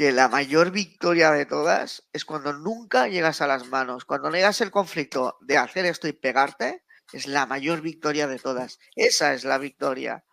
que 0.00 0.12
la 0.12 0.28
mayor 0.28 0.70
victoria 0.70 1.30
de 1.30 1.44
todas 1.44 2.08
es 2.14 2.24
cuando 2.24 2.54
nunca 2.54 3.06
llegas 3.08 3.42
a 3.42 3.46
las 3.46 3.66
manos. 3.66 4.06
Cuando 4.06 4.30
negas 4.30 4.62
el 4.62 4.70
conflicto 4.70 5.36
de 5.42 5.58
hacer 5.58 5.84
esto 5.84 6.08
y 6.08 6.14
pegarte, 6.14 6.86
es 7.12 7.26
la 7.26 7.44
mayor 7.44 7.82
victoria 7.82 8.26
de 8.26 8.38
todas. 8.38 8.78
Esa 8.96 9.34
es 9.34 9.44
la 9.44 9.58
victoria. 9.58 10.24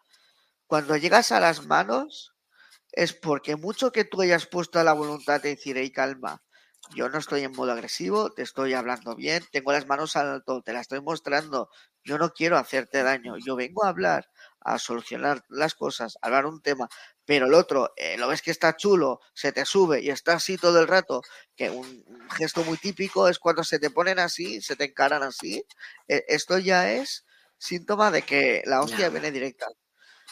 Cuando 0.68 0.96
llegas 0.96 1.34
a 1.34 1.42
las 1.42 1.66
manos, 1.66 2.34
es 2.94 3.12
porque 3.12 3.58
mucho 3.58 3.92
que 3.92 4.06
tú 4.06 4.22
hayas 4.22 4.48
puesto 4.48 4.80
a 4.80 4.86
la 4.86 4.94
voluntad 4.94 5.42
de 5.42 5.50
decir, 5.50 5.76
hey, 5.78 5.92
calma, 5.92 6.42
yo 6.96 7.10
no 7.10 7.18
estoy 7.18 7.44
en 7.44 7.52
modo 7.52 7.74
agresivo, 7.74 8.32
te 8.32 8.44
estoy 8.44 8.74
hablando 8.74 9.18
bien, 9.18 9.44
tengo 9.52 9.74
las 9.74 9.86
manos 9.86 10.16
al 10.16 10.30
alto, 10.30 10.62
te 10.62 10.72
las 10.72 10.84
estoy 10.84 11.02
mostrando, 11.02 11.70
yo 12.06 12.18
no 12.18 12.30
quiero 12.32 12.58
hacerte 12.58 13.04
daño, 13.04 13.36
yo 13.38 13.58
vengo 13.58 13.84
a 13.84 13.90
hablar, 13.90 14.30
a 14.62 14.80
solucionar 14.80 15.44
las 15.50 15.76
cosas, 15.76 16.18
a 16.22 16.28
hablar 16.28 16.46
un 16.46 16.62
tema, 16.62 16.90
pero 17.26 17.46
el 17.46 17.54
otro 17.54 17.94
eh, 17.96 18.18
lo 18.18 18.28
ves 18.28 18.42
que 18.42 18.52
está 18.52 18.76
chulo, 18.76 19.20
se 19.34 19.52
te 19.52 19.66
sube 19.66 20.02
y 20.02 20.10
está 20.10 20.34
así 20.34 20.58
todo 20.58 20.80
el 20.80 20.88
rato, 20.88 21.22
que 21.56 21.70
un, 21.70 22.06
gesto 22.38 22.64
muy 22.64 22.78
típico 22.78 23.28
es 23.28 23.40
cuando 23.40 23.64
se 23.64 23.80
te 23.80 23.90
ponen 23.90 24.20
así, 24.20 24.62
se 24.62 24.76
te 24.76 24.86
encaran 24.86 25.24
así, 25.24 25.64
e, 26.08 26.26
esto 26.28 26.58
ya 26.58 26.92
es 26.92 27.26
síntoma 27.58 28.12
de 28.12 28.22
que 28.22 28.64
la 28.66 28.82
hostia 28.82 29.10
viene 29.10 29.32
directa. 29.32 29.68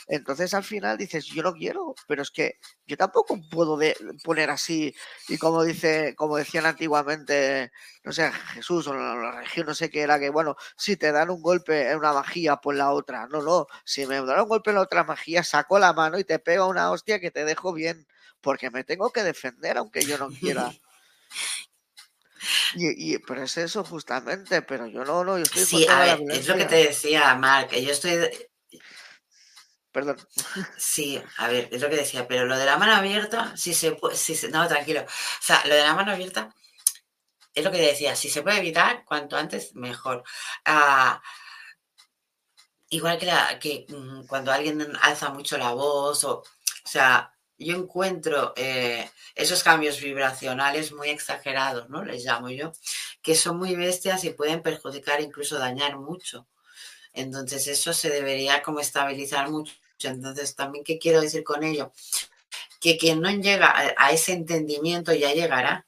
Entonces 0.07 0.53
al 0.53 0.64
final 0.64 0.98
dices, 0.98 1.26
yo 1.26 1.41
no 1.41 1.53
quiero, 1.53 1.95
pero 2.07 2.22
es 2.22 2.30
que 2.30 2.60
yo 2.86 2.95
tampoco 2.95 3.40
puedo 3.49 3.80
poner 4.23 4.49
así. 4.52 4.95
Y 5.27 5.38
como 5.38 5.64
dice, 5.64 6.14
como 6.15 6.38
decían 6.38 6.65
antiguamente, 6.68 7.72
no 8.03 8.11
sé, 8.11 8.32
Jesús 8.53 8.86
o 8.88 8.94
la, 8.94 9.32
región, 9.40 9.65
no 9.65 9.73
sé 9.73 9.90
qué 9.90 10.02
era, 10.02 10.19
que 10.19 10.30
bueno, 10.30 10.56
si 10.77 10.95
te 10.95 11.11
dan 11.11 11.32
un 11.32 11.41
golpe 11.41 11.90
en 11.90 11.98
una 11.98 12.14
magia, 12.14 12.57
pues 12.57 12.77
la 12.77 12.91
otra. 12.91 13.27
No, 13.27 13.41
no, 13.41 13.65
si 13.84 14.06
me 14.06 14.22
dan 14.22 14.41
un 14.41 14.49
golpe 14.49 14.69
en 14.69 14.76
la 14.76 14.84
otra 14.84 15.03
magia, 15.03 15.44
saco 15.44 15.80
la 15.80 15.94
mano 15.94 16.19
y 16.19 16.23
te 16.23 16.38
pego 16.38 16.68
una 16.68 16.91
hostia 16.91 17.19
que 17.19 17.32
te 17.32 17.44
dejo 17.44 17.73
bien, 17.73 18.07
porque 18.41 18.69
me 18.69 18.84
tengo 18.84 19.11
que 19.11 19.23
defender 19.23 19.77
aunque 19.77 20.02
yo 20.02 20.18
no 20.18 20.30
quiera. 20.30 20.72
Y, 22.76 23.18
pero 23.19 23.44
es 23.44 23.57
eso 23.57 23.84
justamente, 23.84 24.61
pero 24.61 24.86
yo 24.86 25.03
no, 25.03 25.23
no, 25.23 25.38
yo 25.38 25.44
estoy 25.44 25.65
Sí, 25.65 25.88
a 25.88 25.99
ver, 25.99 26.19
es 26.30 26.48
lo 26.48 26.56
que 26.56 26.65
te 26.65 26.76
decía, 26.76 27.34
Mark, 27.36 27.72
yo 27.72 27.91
estoy 27.91 28.30
Perdón. 29.96 30.18
Sí, 30.78 31.22
a 31.38 31.48
ver, 31.48 31.70
es 31.72 31.82
lo 31.82 31.90
que 31.90 31.96
decía, 31.96 32.28
pero 32.28 32.46
lo 32.46 32.58
de 32.58 32.66
la 32.66 32.78
mano 32.78 32.94
abierta, 32.94 33.56
si 33.56 33.74
se 33.74 33.94
puede, 33.94 34.18
si 34.18 34.36
no, 34.50 34.68
tranquilo. 34.68 35.04
O 35.04 35.42
sea, 35.42 35.66
lo 35.66 35.74
de 35.74 35.84
la 35.84 35.94
mano 35.96 36.12
abierta 36.12 36.54
es 37.54 37.64
lo 37.64 37.72
que 37.72 37.78
decía, 37.78 38.14
si 38.18 38.30
se 38.30 38.42
puede 38.42 38.58
evitar, 38.58 39.06
cuanto 39.06 39.38
antes, 39.38 39.74
mejor. 39.74 40.26
Ah, 40.66 41.22
igual 42.90 43.18
que, 43.18 43.32
que 43.62 43.86
mm, 43.88 44.26
cuando 44.28 44.52
alguien 44.52 44.86
alza 45.02 45.30
mucho 45.30 45.58
la 45.58 45.72
voz, 45.72 46.26
o, 46.26 46.40
o 46.40 46.44
sea, 46.84 47.32
yo 47.58 47.78
encuentro 47.78 48.52
eh, 48.58 49.10
esos 49.34 49.64
cambios 49.64 50.02
vibracionales 50.02 50.92
muy 50.92 51.08
exagerados, 51.10 51.90
¿no? 51.90 52.04
Les 52.04 52.26
llamo 52.26 52.50
yo, 52.50 52.74
que 53.22 53.34
son 53.36 53.58
muy 53.58 53.78
bestias 53.78 54.26
y 54.26 54.32
pueden 54.32 54.62
perjudicar, 54.62 55.22
incluso 55.22 55.58
dañar 55.58 55.98
mucho. 55.98 56.48
Entonces 57.14 57.68
eso 57.68 57.94
se 57.94 58.10
debería 58.10 58.62
como 58.62 58.82
estabilizar 58.82 59.50
mucho 59.50 59.74
entonces, 60.04 60.56
también, 60.56 60.84
¿qué 60.84 60.98
quiero 60.98 61.22
decir 61.22 61.44
con 61.44 61.64
ello? 61.64 61.92
Que 62.80 62.98
quien 62.98 63.22
no 63.22 63.30
llega 63.32 63.74
a, 63.98 64.12
ese 64.12 64.34
entendimiento 64.34 65.14
ya 65.14 65.34
llegará. 65.34 65.88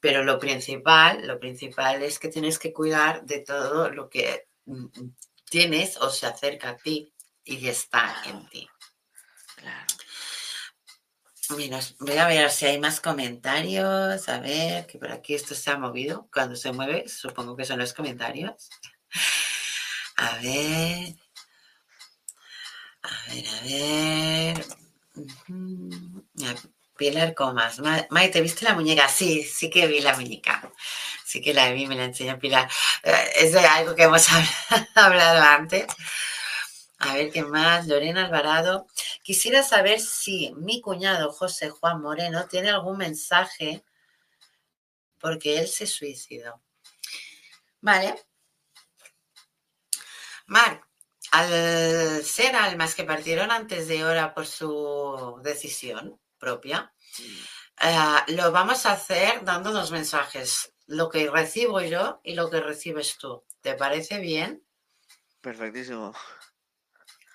Pero 0.00 0.24
lo 0.24 0.38
principal, 0.38 1.26
lo 1.26 1.38
principal 1.40 2.02
es 2.02 2.18
que 2.18 2.28
tienes 2.28 2.58
que 2.58 2.72
cuidar 2.72 3.24
de 3.24 3.40
todo 3.40 3.90
lo 3.90 4.08
que 4.08 4.46
mm, 4.66 4.86
tienes 5.48 5.96
o 5.96 6.10
se 6.10 6.26
acerca 6.26 6.70
a 6.70 6.76
ti 6.76 7.12
y 7.44 7.66
está 7.66 8.22
en 8.26 8.46
ti. 8.48 8.68
Claro. 9.56 9.86
voy 12.00 12.16
a 12.18 12.26
ver 12.26 12.50
si 12.50 12.66
hay 12.66 12.78
más 12.78 13.00
comentarios. 13.00 14.28
A 14.28 14.40
ver, 14.40 14.86
que 14.86 14.98
por 14.98 15.10
aquí 15.10 15.34
esto 15.34 15.54
se 15.54 15.70
ha 15.70 15.78
movido. 15.78 16.28
Cuando 16.32 16.56
se 16.56 16.72
mueve, 16.72 17.08
supongo 17.08 17.56
que 17.56 17.64
son 17.64 17.78
los 17.78 17.94
comentarios. 17.94 18.68
A 20.16 20.38
ver. 20.38 21.14
A 23.06 23.34
ver, 23.34 23.46
a 23.48 23.60
ver. 23.62 24.66
Pilar 26.96 27.34
Comas. 27.34 27.80
Maite, 28.10 28.40
¿viste 28.40 28.64
la 28.64 28.74
muñeca? 28.74 29.08
Sí, 29.08 29.44
sí 29.44 29.70
que 29.70 29.86
vi 29.86 30.00
la 30.00 30.16
muñeca. 30.16 30.72
Sí 31.24 31.40
que 31.40 31.54
la 31.54 31.70
vi, 31.70 31.86
me 31.86 31.94
la 31.94 32.04
enseñó 32.04 32.38
Pilar. 32.38 32.68
Eh, 33.02 33.30
es 33.36 33.52
de 33.52 33.60
algo 33.60 33.94
que 33.94 34.04
hemos 34.04 34.26
hablado 34.94 35.42
antes. 35.42 35.86
A 36.98 37.14
ver 37.14 37.30
qué 37.30 37.42
más. 37.42 37.86
Lorena 37.86 38.24
Alvarado. 38.24 38.86
Quisiera 39.22 39.62
saber 39.62 40.00
si 40.00 40.52
mi 40.56 40.80
cuñado 40.80 41.32
José 41.32 41.70
Juan 41.70 42.00
Moreno 42.00 42.46
tiene 42.46 42.70
algún 42.70 42.98
mensaje 42.98 43.84
porque 45.20 45.58
él 45.58 45.68
se 45.68 45.86
suicidó. 45.86 46.60
Vale. 47.80 48.14
Marc, 50.46 50.85
al 51.32 52.24
ser 52.24 52.56
almas 52.56 52.94
que 52.94 53.04
partieron 53.04 53.50
antes 53.50 53.88
de 53.88 54.04
hora 54.04 54.34
por 54.34 54.46
su 54.46 55.40
decisión 55.42 56.20
propia, 56.38 56.92
eh, 57.80 58.32
lo 58.32 58.52
vamos 58.52 58.86
a 58.86 58.92
hacer 58.92 59.44
dando 59.44 59.72
dos 59.72 59.90
mensajes, 59.90 60.72
lo 60.86 61.08
que 61.08 61.30
recibo 61.30 61.80
yo 61.80 62.20
y 62.24 62.34
lo 62.34 62.50
que 62.50 62.60
recibes 62.60 63.18
tú. 63.18 63.44
¿Te 63.60 63.74
parece 63.74 64.18
bien? 64.18 64.64
Perfectísimo. 65.40 66.14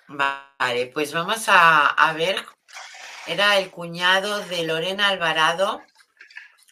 Vale, 0.08 0.88
pues 0.88 1.14
vamos 1.14 1.48
a, 1.48 1.88
a 1.88 2.14
ver. 2.14 2.44
Era 3.28 3.60
el 3.60 3.70
cuñado 3.70 4.40
de 4.46 4.64
Lorena 4.64 5.10
Alvarado, 5.10 5.82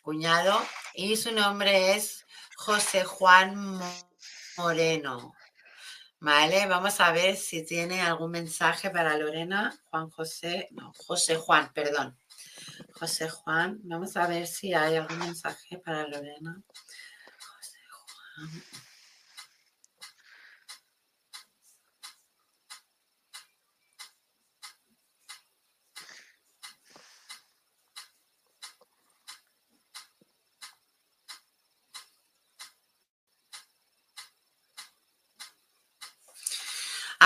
cuñado, 0.01 0.59
y 0.93 1.15
su 1.15 1.31
nombre 1.31 1.95
es 1.95 2.25
José 2.55 3.03
Juan 3.03 3.79
Moreno. 4.57 5.33
Vale, 6.21 6.67
vamos 6.67 6.99
a 6.99 7.13
ver 7.13 7.37
si 7.37 7.65
tiene 7.65 8.01
algún 8.01 8.31
mensaje 8.31 8.89
para 8.89 9.17
Lorena. 9.17 9.73
Juan 9.89 10.09
José, 10.09 10.67
no, 10.71 10.91
José 11.07 11.37
Juan, 11.37 11.71
perdón. 11.73 12.17
José 12.91 13.29
Juan, 13.29 13.79
vamos 13.83 14.17
a 14.17 14.27
ver 14.27 14.45
si 14.45 14.73
hay 14.73 14.97
algún 14.97 15.17
mensaje 15.19 15.77
para 15.77 16.05
Lorena. 16.07 16.61
José 17.55 17.79
Juan. 17.89 18.63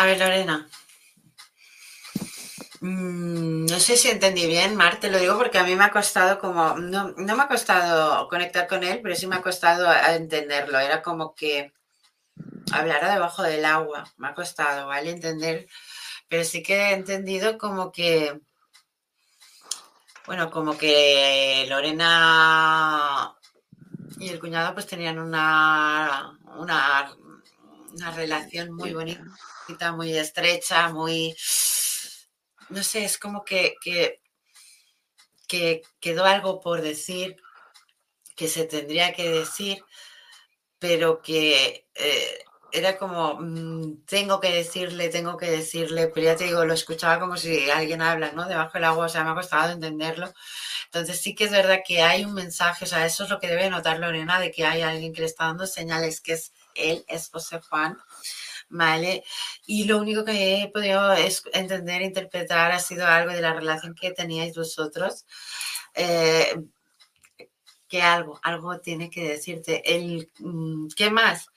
A 0.04 0.06
ver, 0.06 0.20
Lorena. 0.20 0.68
Mm, 2.82 3.66
no 3.68 3.80
sé 3.80 3.96
si 3.96 4.10
entendí 4.10 4.46
bien, 4.48 4.76
Mar, 4.76 5.00
te 5.00 5.10
lo 5.10 5.18
digo 5.18 5.38
porque 5.38 5.60
a 5.60 5.64
mí 5.64 5.78
me 5.78 5.86
ha 5.86 5.92
costado 5.92 6.40
como, 6.40 6.78
no, 6.78 7.14
me 7.16 7.32
ha 7.42 7.48
costado 7.48 8.28
conectar 8.28 8.68
con 8.68 8.84
él, 8.84 9.00
pero 9.02 9.16
sí 9.16 9.28
me 9.28 9.38
ha 9.38 9.42
costado 9.42 9.90
entenderlo. 10.10 10.78
Era 10.78 11.02
como 11.02 11.34
que 11.34 11.72
hablara 12.74 13.14
debajo 13.14 13.44
del 13.44 13.64
agua, 13.64 14.04
me 14.18 14.28
ha 14.28 14.34
costado, 14.34 14.88
¿vale? 14.88 15.12
Entender, 15.12 15.68
pero 16.28 16.44
sí 16.44 16.62
que 16.62 16.76
he 16.76 16.94
entendido 16.94 17.58
como 17.58 17.94
que, 17.94 18.42
bueno, 20.26 20.52
como 20.52 20.78
que 20.78 21.66
Lorena 21.70 23.38
y 24.20 24.28
el 24.30 24.40
cuñado 24.42 24.74
pues 24.74 24.86
tenían 24.86 25.18
una, 25.18 26.38
una, 26.58 27.16
una 27.94 28.12
relación 28.12 28.74
muy 28.74 28.94
bonita 28.94 29.24
muy 29.96 30.16
estrecha, 30.18 30.90
muy, 30.90 31.36
no 32.70 32.84
sé, 32.84 33.06
es 33.06 33.18
como 33.18 33.44
que, 33.44 33.76
que, 33.82 34.20
quedó 36.00 36.26
algo 36.26 36.60
por 36.60 36.82
decir 36.82 37.38
que 38.36 38.48
se 38.48 38.66
tendría 38.66 39.14
que 39.14 39.30
decir, 39.30 39.84
pero 40.80 41.22
que 41.22 41.88
eh, 41.94 42.44
era 42.72 42.98
como, 42.98 43.36
mm, 43.40 44.04
tengo 44.06 44.40
que 44.40 44.52
decirle, 44.52 45.10
tengo 45.10 45.38
que 45.38 45.52
decirle, 45.52 46.08
pero 46.08 46.26
ya 46.26 46.36
te 46.36 46.46
digo, 46.46 46.66
lo 46.66 46.74
escuchaba 46.74 47.20
como 47.20 47.38
si 47.38 47.70
alguien 47.70 48.02
habla, 48.02 48.32
¿no? 48.32 48.48
Debajo 48.48 48.72
del 48.74 48.86
agua, 48.86 49.06
o 49.06 49.10
sea, 49.10 49.24
me 49.24 49.30
ha 49.32 49.36
costado 49.36 49.72
entenderlo. 49.72 50.34
Entonces 50.86 51.22
sí 51.22 51.36
que 51.36 51.46
es 51.46 51.52
verdad 51.52 51.82
que 51.86 52.02
hay 52.02 52.26
un 52.26 52.34
mensaje, 52.34 52.86
o 52.86 52.88
sea, 52.88 53.06
eso 53.06 53.24
es 53.26 53.30
lo 53.30 53.40
que 53.40 53.48
debe 53.48 53.70
notar 53.70 54.00
Lorena, 54.00 54.40
de 54.40 54.52
que 54.52 54.66
hay 54.66 54.82
alguien 54.82 55.14
que 55.14 55.22
le 55.22 55.28
está 55.28 55.46
dando 55.46 55.68
señales, 55.68 56.20
que 56.22 56.34
es 56.34 56.52
es 56.76 57.30
José 57.30 57.60
Juan, 57.62 57.98
¿vale? 58.70 59.24
Y 59.66 59.86
lo 59.86 60.00
único 60.00 60.26
que 60.26 60.64
he 60.64 60.68
podido 60.70 61.14
entender, 61.54 62.02
interpretar, 62.02 62.72
ha 62.72 62.80
sido 62.80 63.06
algo 63.08 63.32
de 63.32 63.42
la 63.42 63.54
relación 63.54 63.96
que 63.96 64.12
teníais 64.12 64.56
vosotros. 64.56 65.26
Eh, 65.96 66.56
que 67.94 68.02
algo, 68.02 68.40
algo 68.42 68.80
tiene 68.80 69.08
que 69.12 69.24
decirte. 69.30 69.84
El, 69.96 70.28
mm, 70.40 70.88
¿Qué 70.96 71.12
más? 71.12 71.48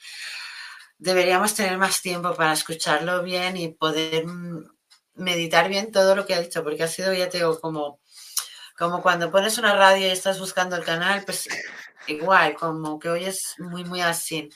Deberíamos 0.99 1.55
tener 1.55 1.79
más 1.79 2.03
tiempo 2.03 2.35
para 2.35 2.53
escucharlo 2.53 3.23
bien 3.23 3.57
y 3.57 3.69
poder 3.69 4.27
mm, 4.27 4.71
meditar 5.15 5.71
bien 5.71 5.91
todo 5.93 6.15
lo 6.15 6.27
que 6.27 6.35
ha 6.35 6.43
dicho, 6.43 6.63
porque 6.63 6.83
ha 6.83 6.89
sido, 6.89 7.15
ya 7.15 7.31
te 7.31 7.39
digo, 7.39 7.59
como, 7.59 8.01
como 8.77 9.01
cuando 9.01 9.31
pones 9.31 9.57
una 9.57 9.75
radio 9.77 10.09
y 10.09 10.11
estás 10.11 10.39
buscando 10.39 10.77
el 10.77 10.85
canal, 10.85 11.25
pues 11.25 11.49
igual, 12.07 12.55
como 12.55 12.99
que 12.99 13.09
oyes 13.09 13.55
muy, 13.59 13.85
muy 13.85 14.03
así 14.03 14.51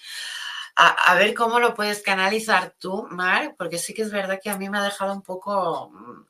a, 0.76 1.14
ver 1.14 1.34
cómo 1.34 1.60
lo 1.60 1.74
puedes 1.74 2.02
canalizar 2.02 2.74
tú, 2.78 3.06
Mar, 3.10 3.55
porque 3.59 3.78
sí 3.78 3.92
que 3.94 4.02
es 4.02 4.10
verdad 4.10 4.40
que 4.42 4.51
a 4.51 4.56
mí 4.56 4.68
me 4.68 4.78
ha 4.78 4.82
dejado 4.82 5.12
un 5.12 5.22
poco... 5.22 5.90
Mm, 5.90 6.24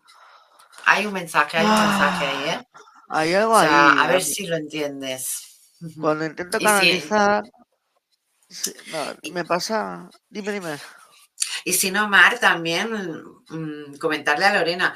hay 0.87 1.07
un 1.07 1.13
mensaje, 1.13 1.59
hay 1.59 1.67
un 1.67 1.73
mensaje 1.73 2.27
ahí, 2.27 2.49
¿eh? 2.51 2.69
Hay 3.09 3.35
algo 3.35 3.57
ahí. 3.57 3.69
A 3.71 4.07
ver 4.07 4.23
si 4.23 4.47
lo 4.47 4.57
entiendes. 4.57 5.73
Cuando 6.01 6.25
intento 6.25 6.59
canalizar... 6.59 7.45
me 9.33 9.45
pasa... 9.45 10.09
Dime, 10.29 10.53
dime. 10.53 10.79
Y 11.65 11.73
si 11.73 11.91
no, 11.91 12.09
Mar, 12.09 12.39
también 12.39 12.91
mm, 13.49 13.97
comentarle 13.99 14.47
a 14.47 14.59
Lorena, 14.59 14.95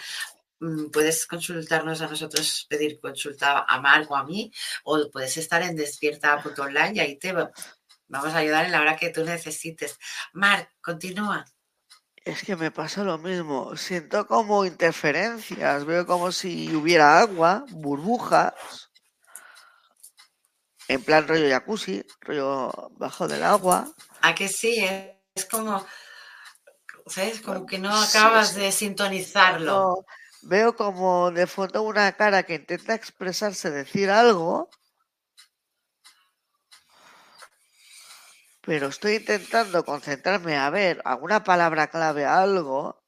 mm, 0.60 0.86
puedes 0.86 1.26
consultarnos 1.26 2.00
a 2.00 2.08
nosotros, 2.08 2.66
pedir 2.68 2.98
consulta 3.00 3.64
a 3.68 3.80
Mar 3.80 4.06
o 4.08 4.16
a 4.16 4.24
mí, 4.24 4.50
o 4.84 5.10
puedes 5.10 5.36
estar 5.36 5.62
en 5.62 5.76
despierta.online 5.76 6.92
y 6.94 7.00
ahí 7.00 7.18
te 7.18 7.32
Vamos 8.14 8.32
a 8.32 8.38
ayudar 8.38 8.64
en 8.64 8.70
la 8.70 8.80
hora 8.80 8.94
que 8.94 9.10
tú 9.10 9.24
necesites. 9.24 9.98
Mar, 10.32 10.70
continúa. 10.80 11.44
Es 12.14 12.44
que 12.44 12.54
me 12.54 12.70
pasa 12.70 13.02
lo 13.02 13.18
mismo. 13.18 13.76
Siento 13.76 14.28
como 14.28 14.64
interferencias. 14.64 15.84
Veo 15.84 16.06
como 16.06 16.30
si 16.30 16.72
hubiera 16.76 17.18
agua, 17.18 17.64
burbujas. 17.70 18.54
En 20.86 21.02
plan 21.02 21.26
rollo 21.26 21.50
jacuzzi, 21.50 22.06
rollo 22.20 22.70
bajo 22.92 23.26
del 23.26 23.42
agua. 23.42 23.92
¿A 24.20 24.32
que 24.32 24.48
sí? 24.48 24.86
Es 25.34 25.46
como, 25.46 25.84
¿sabes? 27.08 27.40
Como 27.40 27.66
que 27.66 27.80
no 27.80 27.92
acabas 27.92 28.54
de 28.54 28.70
sintonizarlo. 28.70 30.06
veo 30.42 30.76
como 30.76 31.32
de 31.32 31.48
fondo 31.48 31.82
una 31.82 32.12
cara 32.12 32.44
que 32.44 32.54
intenta 32.54 32.94
expresarse, 32.94 33.72
decir 33.72 34.08
algo. 34.08 34.70
Pero 38.64 38.88
estoy 38.88 39.16
intentando 39.16 39.84
concentrarme 39.84 40.56
a 40.56 40.70
ver 40.70 41.02
alguna 41.04 41.44
palabra 41.44 41.88
clave, 41.88 42.24
algo. 42.24 43.04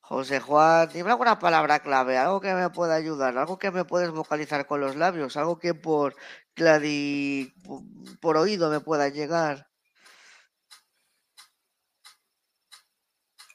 José 0.00 0.40
Juan, 0.40 0.90
dime 0.92 1.10
alguna 1.10 1.38
palabra 1.38 1.80
clave, 1.80 2.18
algo 2.18 2.40
que 2.40 2.52
me 2.52 2.68
pueda 2.68 2.94
ayudar, 2.94 3.38
algo 3.38 3.58
que 3.58 3.70
me 3.70 3.86
puedes 3.86 4.10
vocalizar 4.10 4.66
con 4.66 4.80
los 4.80 4.94
labios, 4.94 5.38
algo 5.38 5.58
que 5.58 5.72
por 5.72 6.14
cladi, 6.52 7.54
por 8.20 8.36
oído 8.36 8.68
me 8.68 8.80
pueda 8.80 9.08
llegar. 9.08 9.70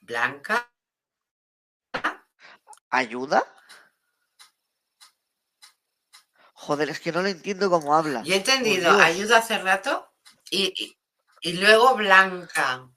Blanca. 0.01 0.71
¿Ayuda? 2.89 3.43
Joder, 6.53 6.89
es 6.89 6.99
que 6.99 7.11
no 7.11 7.21
lo 7.21 7.27
entiendo 7.27 7.69
cómo 7.69 7.95
habla. 7.95 8.23
Yo 8.23 8.33
he 8.33 8.37
entendido, 8.37 8.89
ayuda 8.99 9.37
hace 9.37 9.59
rato 9.59 10.07
y, 10.51 10.97
luego 11.43 11.95
Blanca. 11.95 12.89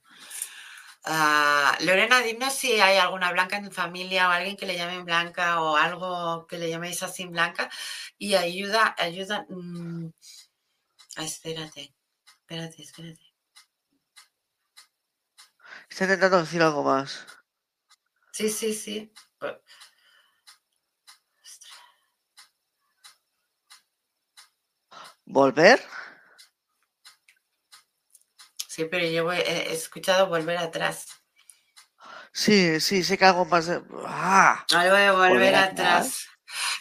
Ah, 1.04 1.76
Lorena, 1.80 2.20
dime 2.20 2.50
si 2.50 2.80
hay 2.80 2.98
alguna 2.98 3.32
blanca 3.32 3.56
en 3.56 3.64
tu 3.64 3.70
familia 3.70 4.28
o 4.28 4.32
alguien 4.32 4.56
que 4.56 4.66
le 4.66 4.76
llamen 4.76 5.04
blanca 5.06 5.62
o 5.62 5.76
algo 5.76 6.46
que 6.46 6.58
le 6.58 6.68
llaméis 6.68 7.02
así 7.02 7.26
blanca. 7.26 7.70
Y 8.18 8.34
ayuda, 8.34 8.94
ayuda. 8.98 9.46
Mm, 9.48 10.10
ah, 11.16 11.24
espérate, 11.24 11.94
espérate, 12.42 12.82
espérate. 12.82 13.34
Está 15.88 16.04
intentando 16.04 16.38
decir 16.38 16.62
algo 16.62 16.82
más. 16.84 17.26
Sí, 18.32 18.48
sí, 18.50 18.74
sí. 18.74 19.12
Pues 19.38 19.56
¿Volver? 25.24 25.80
Sí, 28.80 28.86
pero 28.90 29.06
yo 29.06 29.30
he 29.30 29.74
escuchado 29.74 30.28
volver 30.28 30.56
atrás. 30.56 31.06
Sí, 32.32 32.80
sí, 32.80 33.04
sé 33.04 33.18
que 33.18 33.26
algo 33.26 33.44
más. 33.44 33.70
¡Ah! 34.06 34.64
Algo 34.74 34.96
de 34.96 35.10
volver, 35.10 35.54
atrás. 35.54 36.26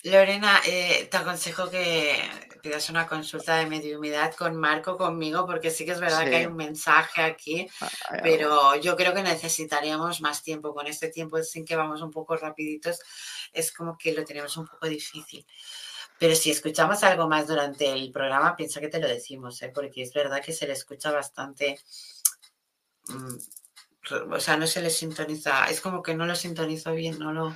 Lorena, 0.04 0.62
eh, 0.66 1.10
te 1.12 1.18
aconsejo 1.18 1.70
que 1.70 2.18
pidas 2.64 2.90
una 2.90 3.06
consulta 3.06 3.58
de 3.58 3.66
mediumidad 3.66 4.34
con 4.34 4.56
Marco, 4.56 4.96
conmigo, 4.96 5.46
porque 5.46 5.72
sí 5.72 5.86
que 5.86 5.92
es 5.92 6.00
verdad 6.00 6.24
que 6.24 6.38
hay 6.38 6.46
un 6.46 6.56
mensaje 6.56 7.22
aquí, 7.22 7.68
ah, 7.82 7.90
pero 8.24 8.76
yo 8.78 8.96
creo 8.96 9.14
que 9.14 9.22
necesitaríamos 9.22 10.22
más 10.22 10.42
tiempo. 10.42 10.74
Con 10.74 10.88
este 10.88 11.10
tiempo 11.10 11.44
sin 11.44 11.66
que 11.66 11.76
vamos 11.76 12.02
un 12.02 12.12
poco 12.12 12.38
rapiditos, 12.38 12.98
es 13.52 13.74
como 13.74 13.98
que 13.98 14.14
lo 14.14 14.24
tenemos 14.24 14.56
un 14.56 14.68
poco 14.68 14.88
difícil. 14.88 15.46
Pero 16.20 16.36
si 16.36 16.52
escuchamos 16.52 17.04
algo 17.04 17.28
más 17.28 17.48
durante 17.48 17.92
el 17.92 18.12
programa, 18.12 18.56
piensa 18.56 18.82
que 18.82 18.90
te 18.90 19.00
lo 19.00 19.08
decimos, 19.08 19.62
¿eh? 19.62 19.72
porque 19.74 20.02
es 20.02 20.14
verdad 20.14 20.44
que 20.44 20.52
se 20.52 20.68
le 20.68 20.74
escucha 20.74 21.12
bastante... 21.12 21.80
Mm, 23.08 23.38
o 24.32 24.40
sea, 24.40 24.58
no 24.58 24.68
se 24.68 24.82
le 24.82 24.90
sintoniza, 24.90 25.66
es 25.70 25.82
como 25.82 26.02
que 26.02 26.16
no 26.16 26.26
lo 26.26 26.36
sintonizo 26.36 26.94
bien, 26.94 27.20
no 27.20 27.32
lo... 27.32 27.56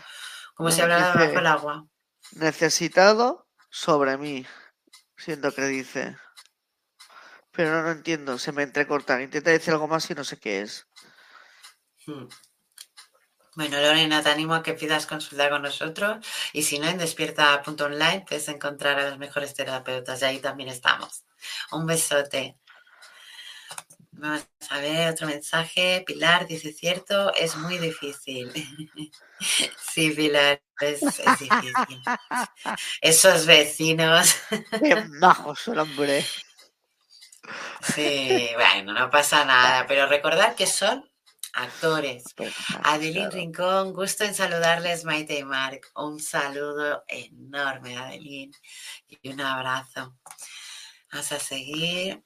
Como 0.53 0.71
si 0.71 0.81
hablara 0.81 1.13
bajo 1.13 1.39
el 1.39 1.47
agua. 1.47 1.87
Necesitado 2.33 3.47
sobre 3.69 4.17
mí, 4.17 4.45
siento 5.17 5.51
que 5.51 5.65
dice. 5.65 6.15
Pero 7.51 7.71
no 7.71 7.81
lo 7.83 7.91
entiendo, 7.91 8.37
se 8.37 8.51
me 8.51 8.63
entrecorta. 8.63 9.21
Intenta 9.21 9.51
decir 9.51 9.73
algo 9.73 9.87
más 9.87 10.09
y 10.09 10.13
no 10.13 10.23
sé 10.23 10.37
qué 10.37 10.61
es. 10.61 10.87
Hmm. 12.05 12.27
Bueno, 13.55 13.79
Lorena, 13.79 14.23
te 14.23 14.29
animo 14.29 14.55
a 14.55 14.63
que 14.63 14.73
pidas 14.73 15.05
consulta 15.05 15.47
con 15.49 15.61
nosotros 15.61 16.25
y 16.53 16.63
si 16.63 16.79
no, 16.79 16.87
en 16.87 16.97
despierta.online 16.97 18.25
puedes 18.27 18.47
encontrar 18.47 18.99
a 18.99 19.09
los 19.09 19.19
mejores 19.19 19.53
terapeutas 19.53 20.21
y 20.21 20.25
ahí 20.25 20.39
también 20.39 20.69
estamos. 20.69 21.23
Un 21.71 21.85
besote. 21.85 22.57
Vamos 24.13 24.47
a 24.69 24.79
ver 24.79 25.11
otro 25.11 25.27
mensaje. 25.27 26.03
Pilar 26.07 26.47
dice, 26.47 26.73
cierto, 26.73 27.31
es 27.35 27.55
muy 27.57 27.77
difícil. 27.77 28.51
sí, 29.91 30.09
Pilar, 30.11 30.59
es, 30.79 31.01
difícil. 31.01 32.01
Esos 33.01 33.45
vecinos. 33.45 34.35
Qué 34.81 34.95
majos 35.19 35.67
hombre. 35.67 36.25
sí, 37.93 38.49
bueno, 38.55 38.93
no 38.93 39.11
pasa 39.11 39.45
nada, 39.45 39.85
pero 39.85 40.07
recordar 40.07 40.55
que 40.55 40.65
son 40.65 41.07
actores. 41.53 42.23
Adeline 42.83 43.31
Rincón, 43.31 43.93
gusto 43.93 44.23
en 44.23 44.33
saludarles, 44.33 45.05
Maite 45.05 45.39
y 45.39 45.43
Mark. 45.43 45.81
Un 45.95 46.19
saludo 46.19 47.03
enorme, 47.07 47.97
Adeline, 47.97 48.53
y 49.07 49.29
un 49.29 49.41
abrazo. 49.41 50.17
Vamos 51.11 51.31
a 51.31 51.39
seguir. 51.39 52.23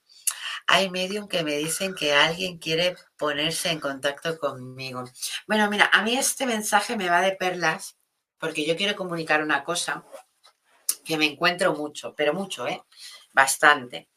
Hay 0.65 0.89
medium 0.89 1.27
que 1.27 1.43
me 1.43 1.57
dicen 1.57 1.93
que 1.93 2.13
alguien 2.13 2.57
quiere 2.57 2.95
ponerse 3.17 3.69
en 3.69 3.79
contacto 3.79 4.37
conmigo. 4.37 5.03
Bueno, 5.47 5.69
mira, 5.69 5.89
a 5.93 6.01
mí 6.01 6.17
este 6.17 6.45
mensaje 6.45 6.97
me 6.97 7.09
va 7.09 7.21
de 7.21 7.33
perlas 7.33 7.97
porque 8.37 8.65
yo 8.65 8.75
quiero 8.75 8.95
comunicar 8.95 9.41
una 9.41 9.63
cosa 9.63 10.05
que 11.05 11.17
me 11.17 11.25
encuentro 11.25 11.73
mucho, 11.73 12.13
pero 12.15 12.33
mucho, 12.33 12.67
¿eh? 12.67 12.83
Bastante. 13.33 14.09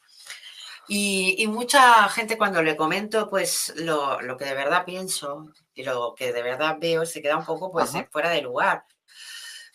Y, 0.92 1.46
mucha 1.46 2.08
gente 2.08 2.36
cuando 2.36 2.64
le 2.64 2.76
comento 2.76 3.30
pues 3.30 3.72
lo, 3.76 4.18
que 4.36 4.44
de 4.44 4.54
verdad 4.54 4.84
pienso 4.84 5.52
y 5.72 5.84
lo 5.84 6.16
que 6.16 6.32
de 6.32 6.42
verdad 6.42 6.78
veo 6.80 7.06
se 7.06 7.22
queda 7.22 7.36
un 7.36 7.44
poco 7.44 7.70
pues 7.70 7.92
fuera 8.10 8.30
de 8.30 8.42
lugar. 8.42 8.84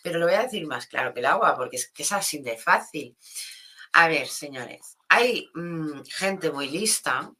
Pero 0.02 0.18
lo 0.18 0.26
voy 0.26 0.34
a 0.34 0.42
decir 0.42 0.66
más 0.66 0.86
claro 0.86 1.14
que 1.14 1.20
el 1.20 1.26
agua 1.26 1.56
porque 1.56 1.76
es 1.76 1.90
que 1.90 2.02
es 2.02 2.12
así 2.12 2.42
de 2.42 2.58
fácil. 2.58 3.16
A 3.94 4.08
ver, 4.08 4.28
señores, 4.28 4.98
hay 5.08 5.48
mm, 5.54 6.02
gente 6.04 6.50
muy 6.50 6.68
lista 6.68 7.32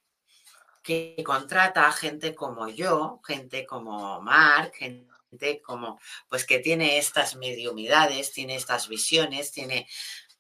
que 0.83 1.15
contrata 1.23 1.87
a 1.87 1.93
gente 1.93 2.35
como 2.35 2.71
yo, 2.71 3.21
gente 3.27 3.67
como 3.67 4.23
Mark, 4.23 4.73
gente 4.75 5.61
como, 5.61 6.01
pues 6.31 6.47
que 6.47 6.61
tiene 6.61 6.97
estas 6.97 7.37
mediumidades, 7.37 8.33
tiene 8.33 8.57
estas 8.57 8.89
visiones, 8.89 9.53
tiene, 9.53 9.87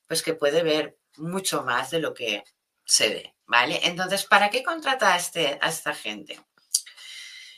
pues 0.06 0.22
que 0.22 0.32
puede 0.32 0.62
ver 0.62 0.96
mucho 1.18 1.64
más 1.64 1.90
de 1.90 2.00
lo 2.00 2.14
que 2.14 2.42
se 2.86 3.08
ve, 3.08 3.34
¿vale? 3.44 3.80
Entonces, 3.82 4.24
¿para 4.24 4.48
qué 4.48 4.62
contrata 4.62 5.12
a, 5.12 5.16
este, 5.16 5.58
a 5.60 5.68
esta 5.68 5.94
gente? 5.94 6.40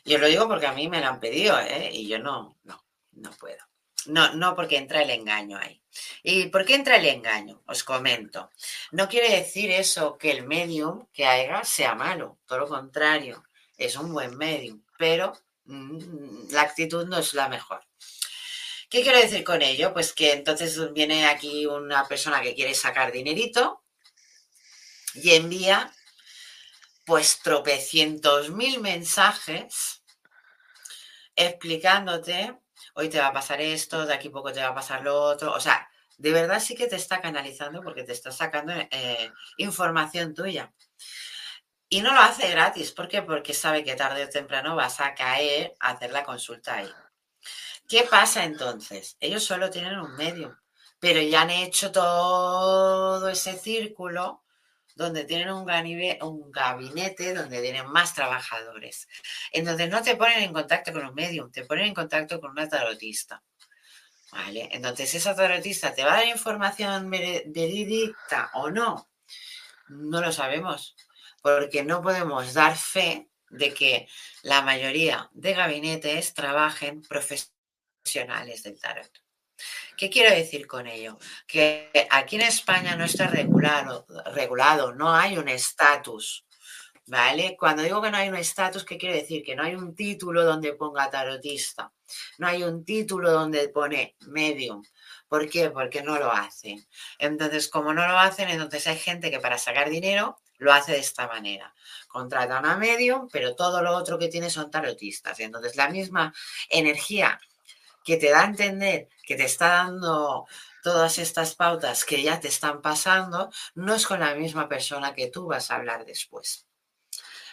Yo 0.04 0.18
lo 0.18 0.26
digo 0.26 0.48
porque 0.48 0.66
a 0.66 0.72
mí 0.72 0.88
me 0.88 1.00
lo 1.00 1.06
han 1.06 1.20
pedido, 1.20 1.60
¿eh? 1.60 1.90
Y 1.92 2.08
yo 2.08 2.18
no, 2.18 2.58
no, 2.64 2.84
no 3.12 3.30
puedo. 3.32 3.62
No, 4.06 4.32
no 4.34 4.56
porque 4.56 4.78
entra 4.78 5.02
el 5.02 5.10
engaño 5.10 5.58
ahí. 5.58 5.82
¿Y 6.22 6.46
por 6.46 6.64
qué 6.64 6.76
entra 6.76 6.96
el 6.96 7.04
engaño? 7.04 7.62
Os 7.66 7.84
comento. 7.84 8.50
No 8.92 9.08
quiere 9.08 9.30
decir 9.36 9.70
eso 9.70 10.16
que 10.16 10.30
el 10.30 10.46
medium 10.46 11.06
que 11.12 11.26
haga 11.26 11.62
sea 11.64 11.94
malo, 11.94 12.38
todo 12.46 12.60
lo 12.60 12.68
contrario, 12.68 13.44
es 13.76 13.96
un 13.96 14.12
buen 14.12 14.36
medium, 14.36 14.82
pero 14.96 15.34
mm, 15.64 16.52
la 16.52 16.62
actitud 16.62 17.06
no 17.06 17.18
es 17.18 17.34
la 17.34 17.48
mejor. 17.48 17.84
¿Qué 18.88 19.02
quiero 19.02 19.18
decir 19.18 19.44
con 19.44 19.60
ello? 19.60 19.92
Pues 19.92 20.14
que 20.14 20.32
entonces 20.32 20.92
viene 20.94 21.26
aquí 21.26 21.66
una 21.66 22.08
persona 22.08 22.40
que 22.40 22.54
quiere 22.54 22.72
sacar 22.72 23.12
dinerito 23.12 23.82
y 25.22 25.34
envía 25.34 25.92
pues 27.04 27.40
tropecientos 27.42 28.50
mil 28.50 28.80
mensajes 28.80 30.02
explicándote 31.34 32.58
hoy 32.98 33.08
te 33.08 33.20
va 33.20 33.28
a 33.28 33.32
pasar 33.32 33.60
esto, 33.60 34.06
de 34.06 34.12
aquí 34.14 34.28
poco 34.28 34.52
te 34.52 34.60
va 34.60 34.68
a 34.68 34.74
pasar 34.74 35.02
lo 35.02 35.20
otro. 35.20 35.52
O 35.52 35.60
sea, 35.60 35.88
de 36.16 36.32
verdad 36.32 36.60
sí 36.60 36.74
que 36.74 36.88
te 36.88 36.96
está 36.96 37.20
canalizando 37.20 37.80
porque 37.82 38.02
te 38.02 38.12
está 38.12 38.32
sacando 38.32 38.72
eh, 38.72 39.30
información 39.56 40.34
tuya. 40.34 40.72
Y 41.88 42.00
no 42.02 42.12
lo 42.12 42.20
hace 42.20 42.50
gratis. 42.50 42.90
¿Por 42.90 43.06
qué? 43.06 43.22
Porque 43.22 43.54
sabe 43.54 43.84
que 43.84 43.94
tarde 43.94 44.24
o 44.24 44.28
temprano 44.28 44.74
vas 44.74 45.00
a 45.00 45.14
caer 45.14 45.74
a 45.78 45.90
hacer 45.90 46.10
la 46.10 46.24
consulta 46.24 46.74
ahí. 46.74 46.90
¿Qué 47.88 48.02
pasa 48.02 48.44
entonces? 48.44 49.16
Ellos 49.20 49.44
solo 49.44 49.70
tienen 49.70 49.98
un 49.98 50.16
medio, 50.16 50.58
pero 50.98 51.22
ya 51.22 51.42
han 51.42 51.50
hecho 51.50 51.92
todo 51.92 53.28
ese 53.28 53.56
círculo 53.56 54.42
donde 54.98 55.24
tienen 55.24 55.50
un, 55.50 55.64
un 56.22 56.50
gabinete 56.50 57.32
donde 57.32 57.62
tienen 57.62 57.86
más 57.86 58.14
trabajadores. 58.14 59.08
Entonces 59.52 59.88
no 59.88 60.02
te 60.02 60.16
ponen 60.16 60.42
en 60.42 60.52
contacto 60.52 60.92
con 60.92 61.06
un 61.06 61.14
medium, 61.14 61.52
te 61.52 61.64
ponen 61.64 61.86
en 61.86 61.94
contacto 61.94 62.40
con 62.40 62.50
una 62.50 62.68
tarotista. 62.68 63.40
¿Vale? 64.32 64.68
Entonces 64.72 65.14
esa 65.14 65.36
tarotista 65.36 65.94
te 65.94 66.04
va 66.04 66.14
a 66.14 66.16
dar 66.16 66.26
información 66.26 67.08
verídica 67.10 68.50
o 68.54 68.70
no. 68.70 69.08
No 69.88 70.20
lo 70.20 70.32
sabemos, 70.32 70.96
porque 71.40 71.84
no 71.84 72.02
podemos 72.02 72.52
dar 72.52 72.76
fe 72.76 73.28
de 73.48 73.72
que 73.72 74.08
la 74.42 74.62
mayoría 74.62 75.30
de 75.32 75.54
gabinetes 75.54 76.34
trabajen 76.34 77.02
profesionales 77.02 78.64
del 78.64 78.78
tarot. 78.80 79.27
¿Qué 79.96 80.10
quiero 80.10 80.34
decir 80.34 80.66
con 80.66 80.86
ello? 80.86 81.18
Que 81.46 81.90
aquí 82.10 82.36
en 82.36 82.42
España 82.42 82.96
no 82.96 83.04
está 83.04 83.26
regulado, 83.26 84.06
regulado 84.32 84.94
no 84.94 85.14
hay 85.14 85.38
un 85.38 85.48
estatus. 85.48 86.44
¿Vale? 87.10 87.56
Cuando 87.58 87.82
digo 87.82 88.02
que 88.02 88.10
no 88.10 88.18
hay 88.18 88.28
un 88.28 88.36
estatus, 88.36 88.84
¿qué 88.84 88.98
quiere 88.98 89.22
decir? 89.22 89.42
Que 89.42 89.56
no 89.56 89.62
hay 89.62 89.74
un 89.74 89.94
título 89.94 90.44
donde 90.44 90.74
ponga 90.74 91.08
tarotista, 91.08 91.90
no 92.36 92.46
hay 92.46 92.62
un 92.62 92.84
título 92.84 93.30
donde 93.32 93.70
pone 93.70 94.14
medium. 94.26 94.82
¿Por 95.26 95.48
qué? 95.48 95.70
Porque 95.70 96.02
no 96.02 96.18
lo 96.18 96.30
hacen. 96.30 96.86
Entonces, 97.18 97.68
como 97.68 97.94
no 97.94 98.06
lo 98.06 98.18
hacen, 98.18 98.50
entonces 98.50 98.86
hay 98.86 98.98
gente 98.98 99.30
que 99.30 99.40
para 99.40 99.56
sacar 99.56 99.88
dinero 99.88 100.38
lo 100.58 100.72
hace 100.72 100.92
de 100.92 100.98
esta 100.98 101.26
manera. 101.26 101.74
Contratan 102.08 102.66
a 102.66 102.76
medium, 102.76 103.28
pero 103.30 103.54
todo 103.54 103.82
lo 103.82 103.96
otro 103.96 104.18
que 104.18 104.28
tiene 104.28 104.50
son 104.50 104.70
tarotistas. 104.70 105.40
Entonces, 105.40 105.76
la 105.76 105.88
misma 105.88 106.34
energía 106.68 107.40
que 108.08 108.16
te 108.16 108.30
da 108.30 108.40
a 108.40 108.46
entender 108.46 109.10
que 109.22 109.36
te 109.36 109.44
está 109.44 109.68
dando 109.68 110.46
todas 110.82 111.18
estas 111.18 111.54
pautas 111.54 112.06
que 112.06 112.22
ya 112.22 112.40
te 112.40 112.48
están 112.48 112.80
pasando, 112.80 113.50
no 113.74 113.94
es 113.94 114.06
con 114.06 114.20
la 114.20 114.34
misma 114.34 114.66
persona 114.66 115.14
que 115.14 115.26
tú 115.26 115.46
vas 115.46 115.70
a 115.70 115.76
hablar 115.76 116.06
después. 116.06 116.66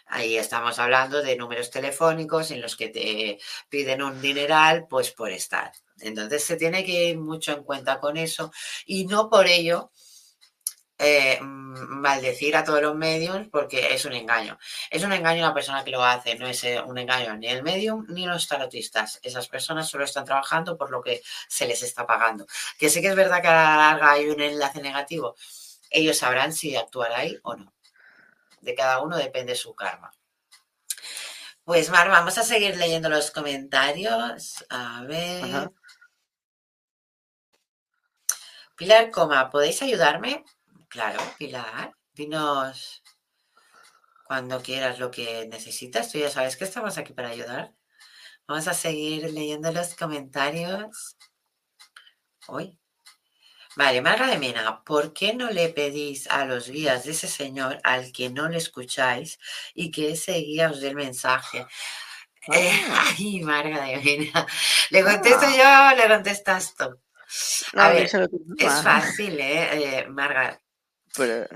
Ahí 0.05 0.37
estamos 0.37 0.79
hablando 0.79 1.21
de 1.21 1.35
números 1.35 1.71
telefónicos 1.71 2.51
en 2.51 2.61
los 2.61 2.77
que 2.77 2.87
te 2.87 3.37
piden 3.67 4.01
un 4.01 4.21
dineral, 4.21 4.87
pues 4.89 5.11
por 5.11 5.29
estar. 5.29 5.73
Entonces 5.99 6.45
se 6.45 6.55
tiene 6.55 6.85
que 6.85 7.09
ir 7.09 7.17
mucho 7.17 7.51
en 7.51 7.65
cuenta 7.65 7.99
con 7.99 8.15
eso 8.15 8.49
y 8.85 9.07
no 9.07 9.29
por 9.29 9.47
ello 9.47 9.91
eh, 10.97 11.39
mm, 11.41 11.99
maldecir 11.99 12.55
a 12.55 12.63
todos 12.63 12.81
los 12.81 12.95
medios 12.95 13.47
porque 13.51 13.93
es 13.93 14.05
un 14.05 14.13
engaño. 14.13 14.57
Es 14.89 15.03
un 15.03 15.11
engaño 15.11 15.45
la 15.45 15.53
persona 15.53 15.83
que 15.83 15.91
lo 15.91 16.03
hace, 16.03 16.35
no 16.35 16.47
es 16.47 16.63
eh, 16.63 16.81
un 16.81 16.97
engaño 16.97 17.35
ni 17.35 17.47
el 17.47 17.63
medium 17.63 18.05
ni 18.09 18.25
los 18.25 18.47
tarotistas. 18.47 19.19
Esas 19.23 19.47
personas 19.47 19.89
solo 19.89 20.05
están 20.05 20.25
trabajando 20.25 20.77
por 20.77 20.91
lo 20.91 21.01
que 21.01 21.21
se 21.47 21.67
les 21.67 21.83
está 21.83 22.05
pagando. 22.07 22.45
Que 22.79 22.89
sé 22.89 23.01
que 23.01 23.09
es 23.09 23.15
verdad 23.15 23.41
que 23.41 23.47
a 23.49 23.53
la 23.53 23.77
larga 23.77 24.11
hay 24.11 24.29
un 24.29 24.41
enlace 24.41 24.81
negativo. 24.81 25.35
Ellos 25.89 26.17
sabrán 26.17 26.53
si 26.53 26.75
actuar 26.75 27.11
ahí 27.13 27.37
o 27.43 27.55
no. 27.55 27.73
De 28.61 28.75
cada 28.75 29.01
uno 29.01 29.17
depende 29.17 29.55
su 29.55 29.75
karma. 29.75 30.11
Pues 31.65 31.89
Mar, 31.89 32.09
vamos 32.09 32.37
a 32.37 32.43
seguir 32.43 32.77
leyendo 32.77 33.09
los 33.09 33.31
comentarios. 33.31 34.63
A 34.69 35.03
ver. 35.03 35.71
Pilar 38.75 39.09
Coma, 39.11 39.49
¿podéis 39.49 39.81
ayudarme? 39.81 40.43
Claro, 40.95 41.19
Pilar, 41.37 41.91
dinos 42.13 43.03
cuando 44.23 44.61
quieras 44.61 44.97
lo 44.97 45.11
que 45.11 45.45
necesitas. 45.45 46.09
Tú 46.09 46.19
ya 46.19 46.29
sabes 46.29 46.55
que 46.55 46.63
estamos 46.63 46.97
aquí 46.97 47.11
para 47.11 47.27
ayudar. 47.27 47.73
Vamos 48.47 48.65
a 48.69 48.73
seguir 48.73 49.29
leyendo 49.33 49.73
los 49.73 49.93
comentarios. 49.95 51.17
Hoy. 52.47 52.79
Vale, 53.75 54.01
Marga 54.01 54.25
de 54.27 54.37
Mena, 54.37 54.85
¿por 54.85 55.11
qué 55.11 55.33
no 55.33 55.49
le 55.51 55.67
pedís 55.67 56.27
a 56.27 56.45
los 56.45 56.69
guías 56.69 57.03
de 57.03 57.11
ese 57.11 57.27
señor 57.27 57.77
al 57.83 58.13
que 58.13 58.29
no 58.29 58.47
le 58.47 58.57
escucháis 58.57 59.37
y 59.73 59.91
que 59.91 60.11
ese 60.11 60.31
guía 60.35 60.71
os 60.71 60.79
dé 60.79 60.87
el 60.87 60.95
mensaje? 60.95 61.67
Eh, 62.53 62.71
ah. 62.89 63.15
ay, 63.19 63.41
Marga 63.41 63.83
de 63.83 63.97
Mena. 63.97 64.47
¿Le 64.91 65.03
contesto 65.03 65.45
ah. 65.45 65.91
yo 65.93 65.93
o 65.93 66.07
le 66.07 66.15
contestas 66.15 66.73
tú? 66.73 66.85
A 67.73 67.89
ver, 67.89 68.03
es 68.05 68.81
fácil, 68.81 69.37
¿eh? 69.41 70.03
eh 70.03 70.07
Marga, 70.07 70.61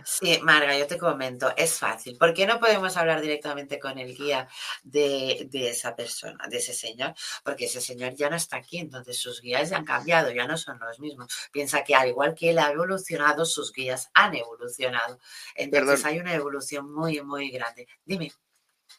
Sí, 0.06 0.40
Marga, 0.41 0.77
yo 0.77 0.88
te 0.88 0.98
comento, 0.98 1.53
es 1.56 1.77
fácil. 1.77 2.18
¿Por 2.18 2.34
qué 2.34 2.45
no 2.45 2.60
podemos 2.60 2.95
hablar 2.98 3.22
directamente 3.22 3.80
con 3.80 3.98
el 3.98 4.15
guía 4.15 4.48
de, 4.84 5.49
esa 5.52 5.95
persona, 5.95 6.48
de 6.48 6.57
ese 6.57 6.73
señor? 6.73 7.14
Porque 7.44 7.65
ese 7.65 7.81
señor 7.81 8.14
ya 8.15 8.30
no 8.30 8.36
está 8.36 8.57
aquí, 8.57 8.80
entonces 8.80 9.19
sus 9.19 9.41
guías 9.41 9.69
ya 9.69 9.77
han 9.77 9.86
cambiado, 9.86 10.31
ya 10.31 10.48
no 10.48 10.57
son 10.57 10.80
los 10.80 10.99
mismos. 10.99 11.34
Piensa 11.52 11.84
que 11.84 11.95
al 11.95 12.10
igual 12.10 12.36
que 12.36 12.52
él 12.52 12.60
ha 12.60 12.72
evolucionado, 12.72 13.45
sus 13.45 13.73
guías 13.73 14.10
han 14.14 14.36
evolucionado. 14.36 15.19
Entonces 15.56 16.06
hay 16.06 16.19
una 16.19 16.34
evolución 16.34 16.91
muy, 16.94 17.22
muy 17.22 17.49
grande. 17.52 17.88
Dime. 18.06 18.31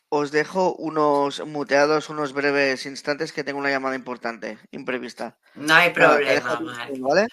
Os 0.09 0.31
dejo 0.32 0.74
unos 0.74 1.45
muteados, 1.47 2.11
unos 2.11 2.32
breves 2.32 2.85
instantes 2.87 3.32
que 3.32 3.45
tengo 3.45 3.59
una 3.59 3.70
llamada 3.70 3.95
importante, 3.95 4.59
imprevista. 4.73 5.39
No 5.55 5.74
hay 5.74 5.91
problema, 5.91 6.61
¿vale? 6.99 7.28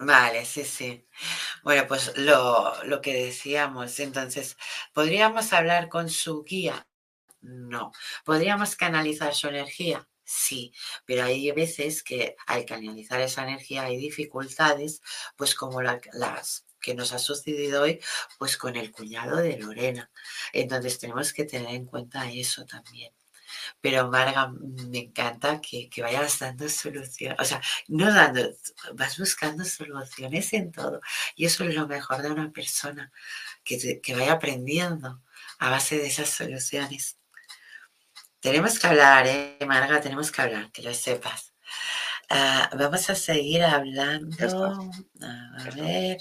Vale, 0.00 0.44
sí, 0.44 0.64
sí. 0.64 1.04
Bueno, 1.64 1.86
pues 1.88 2.16
lo, 2.18 2.74
lo 2.84 3.00
que 3.00 3.14
decíamos, 3.14 3.98
entonces, 4.00 4.56
¿podríamos 4.92 5.52
hablar 5.52 5.88
con 5.88 6.08
su 6.10 6.44
guía? 6.44 6.86
No. 7.42 7.92
¿Podríamos 8.24 8.76
canalizar 8.76 9.34
su 9.34 9.48
energía? 9.48 10.08
Sí, 10.24 10.72
pero 11.06 11.24
hay 11.24 11.50
veces 11.52 12.02
que 12.04 12.36
al 12.46 12.64
canalizar 12.66 13.20
esa 13.20 13.44
energía 13.44 13.84
hay 13.84 13.98
dificultades, 13.98 15.02
pues 15.36 15.54
como 15.54 15.82
las 15.82 16.66
que 16.80 16.94
nos 16.94 17.12
ha 17.12 17.18
sucedido 17.20 17.82
hoy, 17.82 18.00
pues 18.38 18.56
con 18.58 18.76
el 18.76 18.92
cuñado 18.92 19.38
de 19.38 19.58
Lorena. 19.58 20.10
Entonces 20.52 20.98
tenemos 21.00 21.32
que 21.34 21.44
tener 21.46 21.74
en 21.74 21.86
cuenta 21.86 22.30
eso 22.32 22.66
también. 22.66 23.12
Pero 23.80 24.08
Marga, 24.10 24.48
me 24.48 24.98
encanta 24.98 25.60
que, 25.60 25.88
vayas 26.02 26.38
dando 26.38 26.68
soluciones, 26.68 27.38
o 27.40 27.44
sea, 27.44 27.60
no 27.88 28.12
dando, 28.12 28.42
vas 28.94 29.18
buscando 29.18 29.64
soluciones 29.64 30.52
en 30.52 30.72
todo. 30.72 31.00
Y 31.36 31.46
eso 31.46 31.64
es 31.64 31.74
lo 31.74 31.86
mejor 31.86 32.22
de 32.22 32.30
una 32.30 32.50
persona, 32.52 33.12
que, 33.64 34.00
vaya 34.16 34.32
aprendiendo 34.32 35.22
a 35.58 35.70
base 35.70 35.98
de 35.98 36.06
esas 36.06 36.30
soluciones. 36.30 37.18
Tenemos 38.40 38.78
que 38.78 38.86
hablar, 38.86 39.26
¿eh, 39.26 39.58
Marga? 39.66 40.00
Tenemos 40.00 40.30
que 40.30 40.42
hablar, 40.42 40.70
que 40.72 40.82
lo 40.82 40.94
sepas. 40.94 41.52
Ah, 42.30 42.70
vamos 42.76 43.08
a 43.10 43.14
seguir 43.14 43.62
hablando. 43.62 44.96
A 45.20 45.70
ver. 45.74 46.18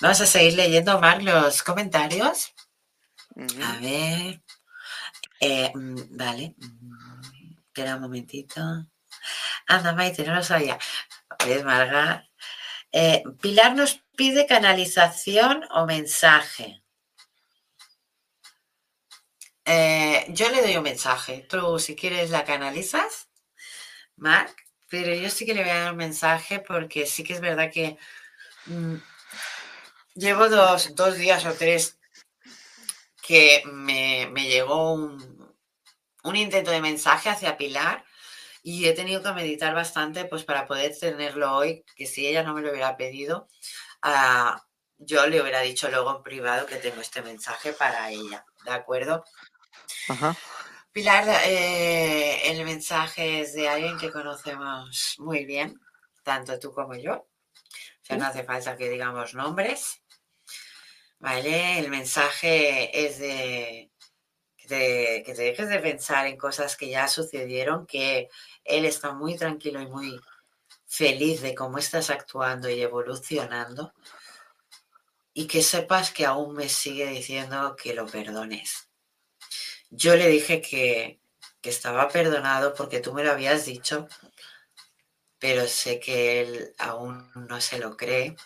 Vamos 0.00 0.20
a 0.20 0.26
seguir 0.26 0.54
leyendo, 0.54 1.00
Mar, 1.00 1.22
los 1.22 1.62
comentarios. 1.62 2.52
A 3.62 3.78
ver. 3.80 4.42
Eh, 5.40 5.70
mm, 5.74 6.16
vale. 6.16 6.54
Mm, 6.58 7.20
espera 7.66 7.96
un 7.96 8.02
momentito. 8.02 8.60
Anda, 9.68 9.92
Maite, 9.92 10.24
no 10.24 10.34
lo 10.34 10.42
sabía. 10.42 10.78
¿Ves, 11.46 11.64
Marga? 11.64 12.28
Eh, 12.92 13.22
Pilar 13.40 13.74
nos 13.74 14.02
pide 14.16 14.46
canalización 14.46 15.64
o 15.70 15.86
mensaje. 15.86 16.82
Eh, 19.64 20.24
yo 20.28 20.48
le 20.50 20.62
doy 20.62 20.76
un 20.76 20.84
mensaje. 20.84 21.44
Tú, 21.48 21.78
si 21.78 21.96
quieres, 21.96 22.30
la 22.30 22.44
canalizas, 22.44 23.28
Marc, 24.16 24.56
pero 24.88 25.12
yo 25.14 25.28
sí 25.30 25.44
que 25.44 25.54
le 25.54 25.62
voy 25.62 25.70
a 25.70 25.80
dar 25.80 25.92
un 25.92 25.98
mensaje 25.98 26.60
porque 26.60 27.06
sí 27.06 27.24
que 27.24 27.34
es 27.34 27.40
verdad 27.40 27.70
que 27.72 27.98
mm, 28.66 28.96
llevo 30.14 30.48
dos, 30.48 30.94
dos 30.94 31.16
días 31.16 31.44
o 31.46 31.52
tres 31.54 31.95
que 33.26 33.62
me, 33.66 34.30
llegó 34.34 34.92
un, 34.92 35.46
intento 36.34 36.70
de 36.70 36.80
mensaje 36.80 37.28
hacia 37.28 37.56
Pilar 37.56 38.04
y 38.62 38.86
he 38.86 38.92
tenido 38.92 39.22
que 39.22 39.32
meditar 39.32 39.74
bastante 39.74 40.24
pues 40.24 40.44
para 40.44 40.66
poder 40.66 40.96
tenerlo 40.98 41.56
hoy, 41.56 41.84
que 41.96 42.06
si 42.06 42.26
ella 42.26 42.42
no 42.42 42.54
me 42.54 42.62
lo 42.62 42.70
hubiera 42.70 42.96
pedido, 42.96 43.48
ah, 44.02 44.64
yo 44.98 45.26
le 45.26 45.40
hubiera 45.40 45.60
dicho 45.60 45.88
luego 45.88 46.16
en 46.16 46.22
privado 46.22 46.66
que 46.66 46.76
tengo 46.76 47.00
este 47.00 47.22
mensaje 47.22 47.72
para 47.72 48.10
ella, 48.10 48.44
¿de 48.64 48.72
acuerdo? 48.72 49.24
Pilar, 50.92 51.24
eh, 51.46 52.50
el 52.50 52.64
mensaje 52.64 53.40
es 53.40 53.52
de 53.54 53.68
alguien 53.68 53.98
que 53.98 54.10
conocemos 54.10 55.16
muy 55.18 55.44
bien, 55.44 55.80
tanto 56.22 56.58
tú 56.58 56.72
como 56.72 56.94
yo. 56.94 57.14
O 57.14 57.28
sea, 58.02 58.16
no 58.16 58.26
hace 58.26 58.44
falta 58.44 58.76
que 58.76 58.88
digamos 58.88 59.34
nombres. 59.34 60.00
¿Vale? 61.18 61.78
El 61.78 61.90
mensaje 61.90 63.06
es 63.06 63.18
de 63.18 63.90
que 64.56 65.22
te, 65.34 65.42
dejes 65.42 65.68
de 65.68 65.78
pensar 65.78 66.26
en 66.26 66.36
cosas 66.36 66.76
que 66.76 66.88
ya 66.88 67.08
sucedieron, 67.08 67.86
que 67.86 68.28
él 68.64 68.84
está 68.84 69.12
muy 69.12 69.36
tranquilo 69.36 69.80
y 69.80 69.86
muy 69.86 70.20
feliz 70.86 71.40
de 71.42 71.54
cómo 71.54 71.78
estás 71.78 72.10
actuando 72.10 72.68
y 72.68 72.80
evolucionando 72.80 73.92
y 75.32 75.46
que 75.46 75.62
sepas 75.62 76.10
que 76.10 76.24
aún 76.24 76.54
me 76.54 76.68
sigue 76.68 77.06
diciendo 77.06 77.76
que 77.76 77.94
lo 77.94 78.06
perdones. 78.06 78.88
Yo 79.90 80.16
le 80.16 80.28
dije 80.28 80.60
que, 80.60 81.20
que 81.60 81.70
estaba 81.70 82.08
perdonado 82.08 82.74
porque 82.74 83.00
tú 83.00 83.12
me 83.12 83.22
lo 83.22 83.32
habías 83.32 83.66
dicho, 83.66 84.08
pero 85.38 85.66
sé 85.68 86.00
que 86.00 86.40
él 86.40 86.74
aún 86.78 87.30
no 87.34 87.60
se 87.60 87.78
lo 87.78 87.96
cree 87.96 88.36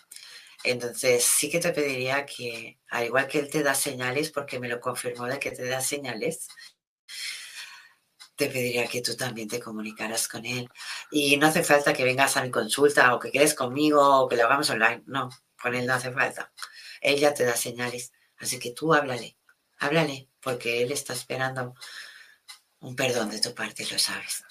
entonces 0.63 1.23
sí 1.23 1.49
que 1.49 1.59
te 1.59 1.71
pediría 1.71 2.25
que, 2.25 2.79
al 2.89 3.05
igual 3.05 3.27
que 3.27 3.39
él 3.39 3.49
te 3.49 3.63
da 3.63 3.73
señales, 3.75 4.31
porque 4.31 4.59
me 4.59 4.69
lo 4.69 4.79
confirmó 4.79 5.25
de 5.25 5.39
que 5.39 5.51
te 5.51 5.65
da 5.67 5.81
señales, 5.81 6.47
te 8.35 8.47
pediría 8.47 8.87
que 8.87 9.01
tú 9.01 9.15
también 9.15 9.47
te 9.47 9.59
comunicaras 9.59 10.27
con 10.27 10.45
él. 10.45 10.67
Y 11.11 11.37
no 11.37 11.47
hace 11.47 11.63
falta 11.63 11.93
que 11.93 12.03
vengas 12.03 12.37
a 12.37 12.43
mi 12.43 12.51
consulta 12.51 13.13
o 13.13 13.19
que 13.19 13.31
quedes 13.31 13.53
conmigo 13.53 14.01
o 14.21 14.27
que 14.27 14.35
lo 14.35 14.45
hagamos 14.45 14.69
online. 14.69 15.03
No, 15.05 15.29
con 15.61 15.75
él 15.75 15.85
no 15.85 15.93
hace 15.93 16.11
falta. 16.11 16.51
Él 17.01 17.19
ya 17.19 17.33
te 17.33 17.43
da 17.43 17.55
señales. 17.55 18.11
Así 18.37 18.57
que 18.57 18.71
tú 18.71 18.93
háblale, 18.93 19.37
háblale, 19.79 20.27
porque 20.39 20.81
él 20.81 20.91
está 20.91 21.13
esperando 21.13 21.75
un 22.79 22.95
perdón 22.95 23.29
de 23.29 23.39
tu 23.39 23.53
parte, 23.53 23.85
lo 23.91 23.99
sabes. 23.99 24.43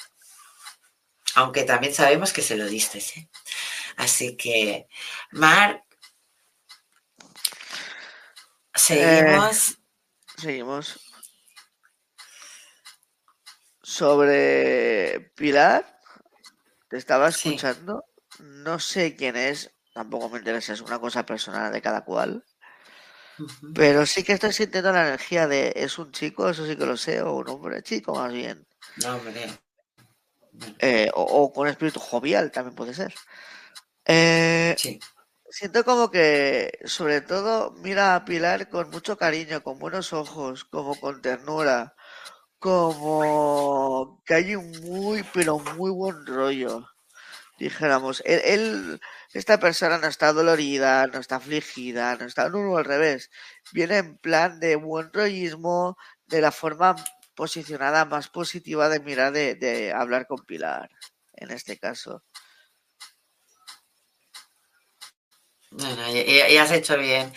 Aunque 1.35 1.65
también 1.65 1.95
sabemos 1.95 2.33
que 2.33 2.43
se 2.43 2.57
lo 2.57 2.67
diste, 2.67 2.99
¿eh? 2.99 3.29
Así 3.97 4.37
que, 4.37 4.87
Mar, 5.33 5.85
seguimos. 8.81 9.71
Eh, 9.71 9.77
seguimos. 10.39 11.01
Sobre 13.83 15.33
Pilar, 15.37 16.01
te 16.89 16.97
estaba 16.97 17.29
escuchando. 17.29 18.05
No 18.39 18.79
sé 18.79 19.17
quién 19.17 19.37
es, 19.37 19.73
tampoco 19.93 20.29
me 20.29 20.39
interesa, 20.39 20.73
es 20.73 20.81
una 20.81 20.99
cosa 20.99 21.27
personal 21.27 21.73
de 21.73 21.83
cada 21.83 22.05
cual. 22.05 22.45
Pero 23.75 24.05
sí 24.07 24.23
que 24.23 24.33
estoy 24.33 24.53
sintiendo 24.53 24.93
la 24.93 25.09
energía 25.09 25.47
de 25.47 25.73
es 25.75 25.99
un 25.99 26.13
chico, 26.13 26.49
eso 26.49 26.67
sí 26.67 26.77
que 26.77 26.87
lo 26.87 26.97
sé, 26.97 27.23
o 27.23 27.37
un 27.37 27.49
hombre 27.49 27.83
chico 27.83 28.15
más 28.15 28.33
bien. 28.33 28.67
No, 28.97 29.17
hombre. 29.17 29.47
Eh, 30.79 31.11
o, 31.15 31.53
con 31.53 31.69
espíritu 31.69 32.01
jovial 32.01 32.51
también 32.51 32.75
puede 32.75 32.95
ser. 32.95 33.15
Eh, 34.05 34.75
sí. 34.79 34.99
Siento 35.51 35.85
como 35.85 36.11
que, 36.11 36.79
sobre 36.85 37.21
todo, 37.21 37.73
mira 37.73 38.15
a 38.15 38.25
Pilar 38.25 38.69
con 38.69 38.91
mucho 38.91 39.17
cariño, 39.17 39.63
con 39.63 39.79
buenos 39.79 40.13
ojos, 40.13 40.65
como 40.65 40.99
con 40.99 41.21
ternura, 41.23 41.95
como 42.59 44.23
que 44.27 44.35
hay 44.35 44.57
un 44.57 44.71
muy, 44.83 45.25
pero 45.35 45.59
muy 45.59 45.91
buen 45.91 46.27
rollo 46.27 46.87
dijéramos, 47.61 48.23
él, 48.27 49.01
esta 49.35 49.61
persona 49.61 49.99
no 49.99 50.09
está 50.09 50.33
dolorida, 50.33 51.07
no 51.09 51.21
está 51.21 51.37
afligida, 51.37 52.17
no 52.17 52.25
está, 52.27 52.49
no, 52.49 52.77
al 52.77 52.85
revés, 52.87 53.31
viene 53.73 53.99
en 53.99 54.17
plan 54.19 54.61
de 54.61 54.77
buen 54.77 55.13
rollismo, 55.13 55.97
de 56.27 56.41
la 56.41 56.53
forma 56.53 56.97
posicionada 57.35 58.05
más 58.07 58.29
positiva 58.29 58.89
de 58.89 59.01
mirar, 59.01 59.33
de, 59.33 59.93
hablar 59.95 60.27
con 60.27 60.45
Pilar, 60.47 60.91
en 61.35 61.51
este 61.51 61.79
caso. 61.79 62.23
Bueno, 65.71 66.03
y, 66.11 66.57
has 66.57 66.73
hecho 66.73 66.99
bien. 66.99 67.33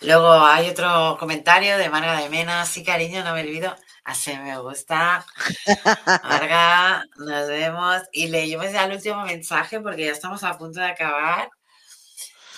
Luego 0.00 0.32
hay 0.32 0.70
otro 0.70 1.16
comentario 1.18 1.76
de 1.76 1.90
Marga 1.90 2.20
de 2.20 2.30
Mena. 2.30 2.64
Sí, 2.64 2.82
cariño, 2.82 3.22
no 3.22 3.34
me 3.34 3.42
olvido. 3.42 3.76
Así 4.04 4.36
me 4.38 4.58
gusta. 4.58 5.26
Marga, 6.24 7.04
nos 7.16 7.48
vemos. 7.48 8.02
Y 8.12 8.28
leímos 8.28 8.72
ya 8.72 8.84
el 8.84 8.92
último 8.92 9.24
mensaje 9.24 9.80
porque 9.80 10.06
ya 10.06 10.12
estamos 10.12 10.42
a 10.44 10.56
punto 10.56 10.80
de 10.80 10.86
acabar. 10.86 11.50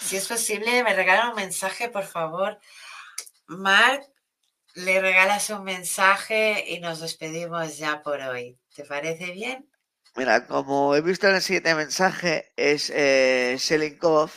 Si 0.01 0.16
es 0.16 0.28
posible, 0.28 0.85
me 0.85 0.94
regalan 0.94 1.31
un 1.31 1.36
mensaje, 1.36 1.89
por 1.89 2.05
favor. 2.05 2.61
Marc, 3.47 4.05
le 4.74 5.01
regalas 5.01 5.51
un 5.51 5.65
mensaje 5.65 6.65
y 6.69 6.78
nos 6.78 7.01
despedimos 7.01 7.77
ya 7.78 8.03
por 8.03 8.20
hoy. 8.20 8.59
¿Te 8.74 8.85
parece 8.85 9.32
bien? 9.32 9.69
Mira, 10.15 10.47
como 10.47 10.94
he 10.94 11.01
visto 11.01 11.28
en 11.28 11.35
el 11.35 11.43
siguiente 11.43 11.74
mensaje, 11.74 12.53
es 12.57 12.90
eh, 12.90 13.57
Selinkov, 13.59 14.31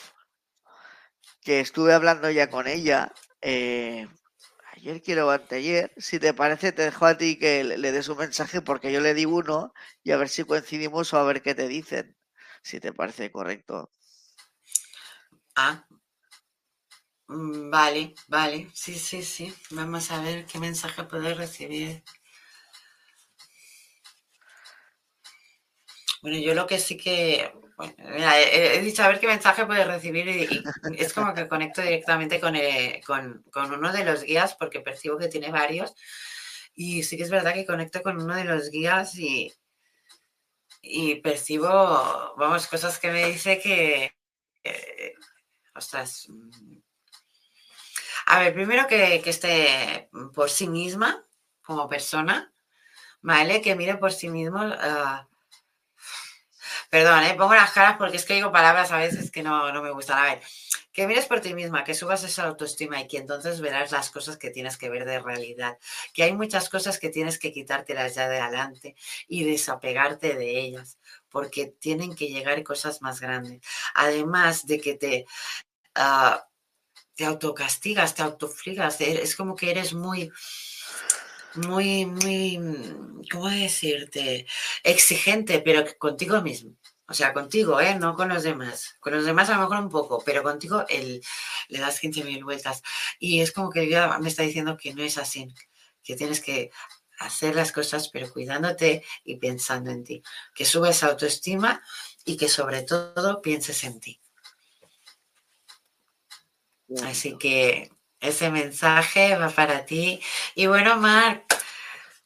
estuve 1.57 1.93
hablando 1.93 2.29
ya 2.29 2.49
con 2.49 2.67
ella. 2.67 3.13
Eh, 3.41 4.07
ayer 4.73 5.01
quiero 5.01 5.31
anteayer. 5.31 5.91
Si 5.97 6.19
te 6.19 6.33
parece, 6.33 6.71
te 6.71 6.83
dejo 6.83 7.05
a 7.05 7.17
ti 7.17 7.39
que 7.39 7.63
le, 7.63 7.91
des 7.91 8.09
un 8.09 8.17
mensaje 8.17 8.61
porque 8.61 8.91
yo 8.91 9.01
le 9.01 9.13
di 9.13 9.25
uno 9.25 9.73
y 10.03 10.11
a 10.11 10.17
ver 10.17 10.29
si 10.29 10.43
coincidimos 10.43 11.13
o 11.13 11.17
a 11.17 11.23
ver 11.23 11.41
qué 11.41 11.55
te 11.55 11.67
dicen. 11.67 12.15
Si 12.61 12.79
te 12.79 12.93
parece 12.93 13.31
correcto. 13.31 13.91
Ah. 15.55 15.85
Mm, 17.27 17.69
vale, 17.71 18.13
vale. 18.27 18.69
Sí, 18.73 18.93
sí, 18.99 19.23
sí. 19.23 19.53
Vamos 19.71 20.11
a 20.11 20.21
ver 20.21 20.45
qué 20.45 20.59
mensaje 20.59 21.03
puedo 21.05 21.33
recibir. 21.35 22.03
Bueno, 26.21 26.37
yo 26.37 26.53
lo 26.53 26.67
que 26.67 26.79
sí 26.79 26.97
que 26.97 27.51
he, 27.79 28.81
dicho 28.81 29.03
a 29.03 29.07
ver 29.07 29.19
qué 29.19 29.27
mensaje 29.27 29.65
puedes 29.65 29.87
recibir 29.87 30.27
y, 30.27 30.63
es 30.97 31.13
como 31.13 31.33
que 31.33 31.47
conecto 31.47 31.81
directamente 31.81 32.41
eh, 32.41 33.01
con, 33.05 33.43
uno 33.55 33.93
de 33.93 34.03
los 34.03 34.23
guías 34.23 34.55
porque 34.55 34.81
percibo 34.81 35.17
que 35.17 35.27
tiene 35.27 35.51
varios 35.51 35.93
y 36.75 37.03
sí 37.03 37.17
que 37.17 37.23
es 37.23 37.29
verdad 37.29 37.53
que 37.53 37.65
conecto 37.65 38.01
con 38.01 38.21
uno 38.21 38.35
de 38.35 38.45
los 38.45 38.69
guías 38.69 39.15
y, 39.15 39.53
y 40.81 41.15
percibo, 41.15 41.67
vamos, 42.37 42.67
cosas 42.67 42.99
que 42.99 43.11
me 43.11 43.25
dice 43.25 43.59
que, 43.59 44.13
ostras, 45.75 46.27
a 48.31 48.39
ver, 48.39 48.53
primero 48.53 48.85
que, 48.87 49.15
esté 49.25 50.09
por 50.35 50.49
sí 50.49 50.67
misma 50.67 51.25
como 51.63 51.89
persona, 51.89 52.53
¿vale? 53.21 53.59
Que 53.61 53.75
mire 53.75 53.97
por 53.97 54.11
sí 54.11 54.29
mismo. 54.29 54.59
Ah, 54.61 55.27
Perdón, 56.89 57.23
¿eh? 57.23 57.35
pongo 57.37 57.53
las 57.53 57.71
caras 57.71 57.97
porque 57.97 58.17
es 58.17 58.25
que 58.25 58.33
digo 58.33 58.51
palabras 58.51 58.91
a 58.91 58.97
veces 58.97 59.29
que 59.29 59.43
no, 59.43 59.71
me 59.81 59.91
gustan. 59.91 60.17
A 60.17 60.23
ver, 60.23 60.41
que 60.91 61.05
mires 61.05 61.27
por 61.27 61.39
ti 61.39 61.53
misma, 61.53 61.83
que 61.83 61.93
subas 61.93 62.23
esa 62.23 62.45
autoestima 62.45 62.99
y 62.99 63.07
que 63.07 63.17
entonces 63.17 63.61
verás 63.61 63.91
las 63.91 64.09
cosas 64.09 64.37
que 64.37 64.49
tienes 64.49 64.75
que 64.75 64.89
ver 64.89 65.05
de 65.05 65.19
realidad. 65.19 65.77
Que 66.13 66.23
hay 66.23 66.33
muchas 66.33 66.67
cosas 66.67 66.97
que 66.97 67.09
tienes 67.09 67.37
que 67.37 67.53
quitártelas 67.53 68.15
ya 68.15 68.27
de 68.27 68.39
adelante 68.39 68.95
y 69.27 69.43
desapegarte 69.43 70.35
de 70.35 70.59
ellas, 70.59 70.97
porque 71.29 71.67
tienen 71.67 72.15
que 72.15 72.27
llegar 72.27 72.63
cosas 72.63 73.03
más 73.03 73.19
grandes. 73.19 73.61
Además 73.93 74.65
de 74.65 74.81
que 74.81 74.95
te, 74.95 75.25
uh, 75.95 76.39
te 77.13 77.25
autocastigas, 77.25 78.15
te 78.15 78.23
autofrigas, 78.23 78.99
es 79.01 79.35
como 79.35 79.55
que 79.55 79.69
eres 79.69 79.93
muy 79.93 80.31
muy, 81.55 82.05
muy, 82.05 82.59
¿cómo 83.31 83.49
decirte? 83.49 84.45
Exigente, 84.83 85.61
pero 85.61 85.85
contigo 85.97 86.41
mismo. 86.41 86.75
O 87.07 87.13
sea, 87.13 87.33
contigo, 87.33 87.81
¿eh? 87.81 87.95
No 87.95 88.15
con 88.15 88.29
los 88.29 88.43
demás. 88.43 88.95
Con 88.99 89.13
los 89.13 89.25
demás 89.25 89.49
a 89.49 89.55
lo 89.55 89.61
mejor 89.61 89.79
un 89.79 89.89
poco, 89.89 90.21
pero 90.23 90.43
contigo 90.43 90.85
el, 90.89 91.21
le 91.67 91.79
das 91.79 92.01
15.000 92.01 92.43
vueltas. 92.43 92.83
Y 93.17 93.41
es 93.41 93.51
como 93.51 93.71
que 93.71 93.81
el 93.81 94.19
me 94.21 94.29
está 94.29 94.43
diciendo 94.43 94.77
que 94.77 94.93
no 94.93 95.01
es 95.01 95.17
así, 95.17 95.47
que 96.03 96.15
tienes 96.15 96.39
que 96.39 96.69
hacer 97.19 97.55
las 97.55 97.71
cosas, 97.71 98.09
pero 98.09 98.31
cuidándote 98.31 99.03
y 99.23 99.37
pensando 99.37 99.89
en 99.89 100.03
ti. 100.03 100.23
Que 100.53 100.65
subes 100.65 101.03
autoestima 101.03 101.81
y 102.25 102.37
que 102.37 102.47
sobre 102.47 102.83
todo 102.83 103.41
pienses 103.41 103.83
en 103.83 103.99
ti. 103.99 104.21
Así 107.03 107.37
que 107.37 107.91
ese 108.19 108.49
mensaje 108.49 109.35
va 109.35 109.49
para 109.49 109.85
ti. 109.85 110.21
Y 110.55 110.67
bueno, 110.67 110.97
Marc, 110.97 111.43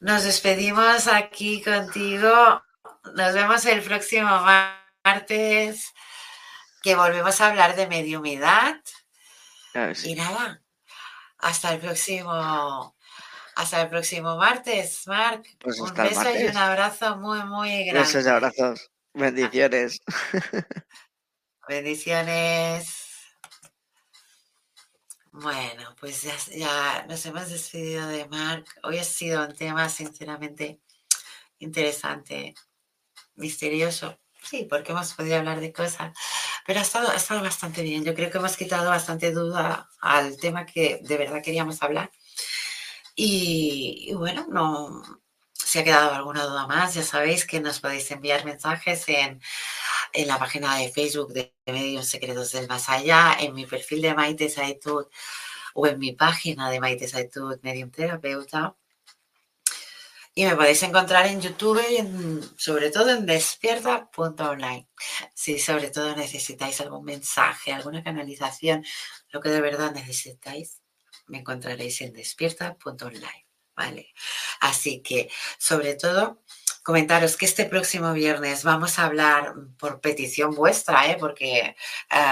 nos 0.00 0.24
despedimos 0.24 1.06
aquí 1.06 1.62
contigo. 1.62 2.62
Nos 3.14 3.34
vemos 3.34 3.64
el 3.66 3.82
próximo 3.82 4.30
martes, 5.04 5.92
que 6.82 6.94
volvemos 6.94 7.40
a 7.40 7.48
hablar 7.48 7.76
de 7.76 7.86
mediumidad. 7.86 8.80
Y 10.04 10.14
nada, 10.14 10.62
hasta 11.38 11.72
el 11.72 11.80
próximo, 11.80 12.96
hasta 13.56 13.82
el 13.82 13.88
próximo 13.88 14.36
martes, 14.36 15.06
Marc. 15.06 15.46
Pues 15.60 15.80
un 15.80 15.92
beso 15.94 16.30
y 16.38 16.44
un 16.44 16.56
abrazo 16.56 17.16
muy, 17.16 17.42
muy 17.44 17.84
grande. 17.84 18.00
Besos 18.00 18.24
y 18.24 18.28
abrazos. 18.28 18.90
Bendiciones. 19.12 20.00
Bendiciones. 21.68 23.03
Bueno, 25.36 25.96
pues 25.98 26.22
ya, 26.22 27.04
nos 27.08 27.26
hemos 27.26 27.50
despedido 27.50 28.06
de 28.06 28.28
Marc. 28.28 28.68
Hoy 28.84 28.98
ha 28.98 29.04
sido 29.04 29.44
un 29.44 29.52
tema 29.52 29.88
sinceramente 29.88 30.80
interesante, 31.58 32.54
misterioso. 33.34 34.20
Sí, 34.44 34.64
porque 34.70 34.92
hemos 34.92 35.12
podido 35.14 35.36
hablar 35.36 35.58
de 35.58 35.72
cosas, 35.72 36.16
pero 36.64 36.78
ha 36.78 36.82
estado, 36.82 37.10
ha 37.10 37.16
estado 37.16 37.42
bastante 37.42 37.82
bien. 37.82 38.04
Yo 38.04 38.14
creo 38.14 38.30
que 38.30 38.38
hemos 38.38 38.56
quitado 38.56 38.88
bastante 38.88 39.32
duda 39.32 39.90
al 40.00 40.36
tema 40.36 40.66
que 40.66 41.00
de 41.02 41.16
verdad 41.16 41.42
queríamos 41.42 41.82
hablar. 41.82 42.12
Y, 43.16 44.12
bueno, 44.14 44.46
no, 44.48 45.02
si 45.52 45.80
ha 45.80 45.84
quedado 45.84 46.12
alguna 46.14 46.44
duda 46.44 46.68
más, 46.68 46.94
ya 46.94 47.02
sabéis 47.02 47.44
que 47.44 47.60
nos 47.60 47.80
podéis 47.80 48.08
enviar 48.12 48.44
mensajes 48.44 49.08
en 49.08 49.40
en 50.14 50.28
la 50.28 50.38
página 50.38 50.76
de 50.76 50.90
Facebook 50.90 51.32
de 51.32 51.54
Medios 51.66 52.06
Secretos 52.06 52.52
del 52.52 52.68
Más 52.68 52.88
Allá, 52.88 53.36
en 53.40 53.52
mi 53.52 53.66
perfil 53.66 54.00
de 54.00 54.14
Maite 54.14 54.48
Saitud 54.48 55.06
o 55.74 55.86
en 55.86 55.98
mi 55.98 56.12
página 56.12 56.70
de 56.70 56.80
Maite 56.80 57.08
Saitud 57.08 57.58
Medium 57.62 57.90
Terapeuta. 57.90 58.76
Y 60.36 60.44
me 60.46 60.56
podéis 60.56 60.82
encontrar 60.82 61.26
en 61.26 61.40
YouTube 61.40 61.80
y 61.90 61.98
sobre 62.56 62.90
todo 62.90 63.10
en 63.10 63.26
despierta.online. 63.26 64.88
Si 65.34 65.58
sobre 65.58 65.90
todo 65.90 66.16
necesitáis 66.16 66.80
algún 66.80 67.04
mensaje, 67.04 67.72
alguna 67.72 68.02
canalización, 68.02 68.84
lo 69.30 69.40
que 69.40 69.50
de 69.50 69.60
verdad 69.60 69.92
necesitáis, 69.92 70.80
me 71.26 71.38
encontraréis 71.38 72.00
en 72.00 72.12
despierta.online. 72.12 73.46
¿Vale? 73.76 74.14
Así 74.60 75.02
que, 75.02 75.28
sobre 75.58 75.94
todo, 75.94 76.42
comentaros 76.84 77.36
que 77.38 77.46
este 77.46 77.64
próximo 77.64 78.12
viernes 78.12 78.62
vamos 78.62 78.98
a 78.98 79.06
hablar 79.06 79.54
por 79.78 80.00
petición 80.02 80.54
vuestra, 80.54 81.10
¿eh? 81.10 81.16
porque 81.18 81.60
eh, 81.60 81.74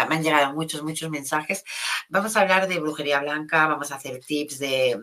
me 0.08 0.16
han 0.16 0.22
llegado 0.22 0.52
muchos, 0.52 0.82
muchos 0.82 1.10
mensajes. 1.10 1.64
Vamos 2.10 2.36
a 2.36 2.42
hablar 2.42 2.68
de 2.68 2.78
brujería 2.78 3.20
blanca, 3.20 3.66
vamos 3.66 3.90
a 3.90 3.96
hacer 3.96 4.20
tips 4.20 4.58
de 4.58 5.00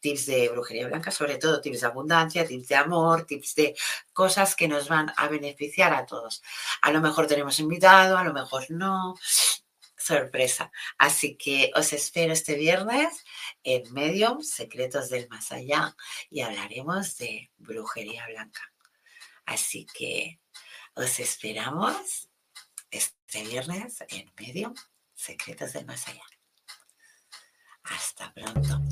tips 0.00 0.26
de 0.26 0.48
brujería 0.50 0.88
blanca, 0.88 1.10
sobre 1.10 1.38
todo 1.38 1.60
tips 1.60 1.80
de 1.80 1.86
abundancia, 1.86 2.46
tips 2.46 2.68
de 2.68 2.74
amor, 2.74 3.24
tips 3.24 3.54
de 3.54 3.76
cosas 4.12 4.54
que 4.56 4.68
nos 4.68 4.88
van 4.88 5.10
a 5.16 5.28
beneficiar 5.28 5.94
a 5.94 6.04
todos. 6.04 6.42
A 6.82 6.90
lo 6.90 7.00
mejor 7.00 7.26
tenemos 7.26 7.58
invitado, 7.60 8.18
a 8.18 8.24
lo 8.24 8.34
mejor 8.34 8.64
no. 8.70 9.14
Sorpresa. 10.04 10.70
Así 10.98 11.34
que 11.36 11.70
os 11.74 11.94
espero 11.94 12.34
este 12.34 12.56
viernes 12.56 13.24
en 13.62 13.90
Medium 13.94 14.42
Secretos 14.42 15.08
del 15.08 15.28
Más 15.30 15.50
Allá 15.50 15.96
y 16.28 16.42
hablaremos 16.42 17.16
de 17.16 17.50
brujería 17.56 18.26
blanca. 18.26 18.60
Así 19.46 19.86
que 19.86 20.40
os 20.94 21.18
esperamos 21.20 22.28
este 22.90 23.44
viernes 23.44 24.04
en 24.08 24.30
Medium 24.38 24.74
Secretos 25.14 25.72
del 25.72 25.86
Más 25.86 26.06
Allá. 26.06 26.26
Hasta 27.84 28.32
pronto. 28.34 28.82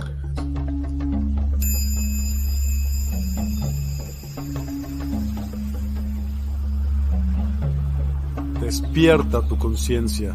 Despierta 8.61 9.47
tu 9.47 9.59
conciencia. 9.59 10.35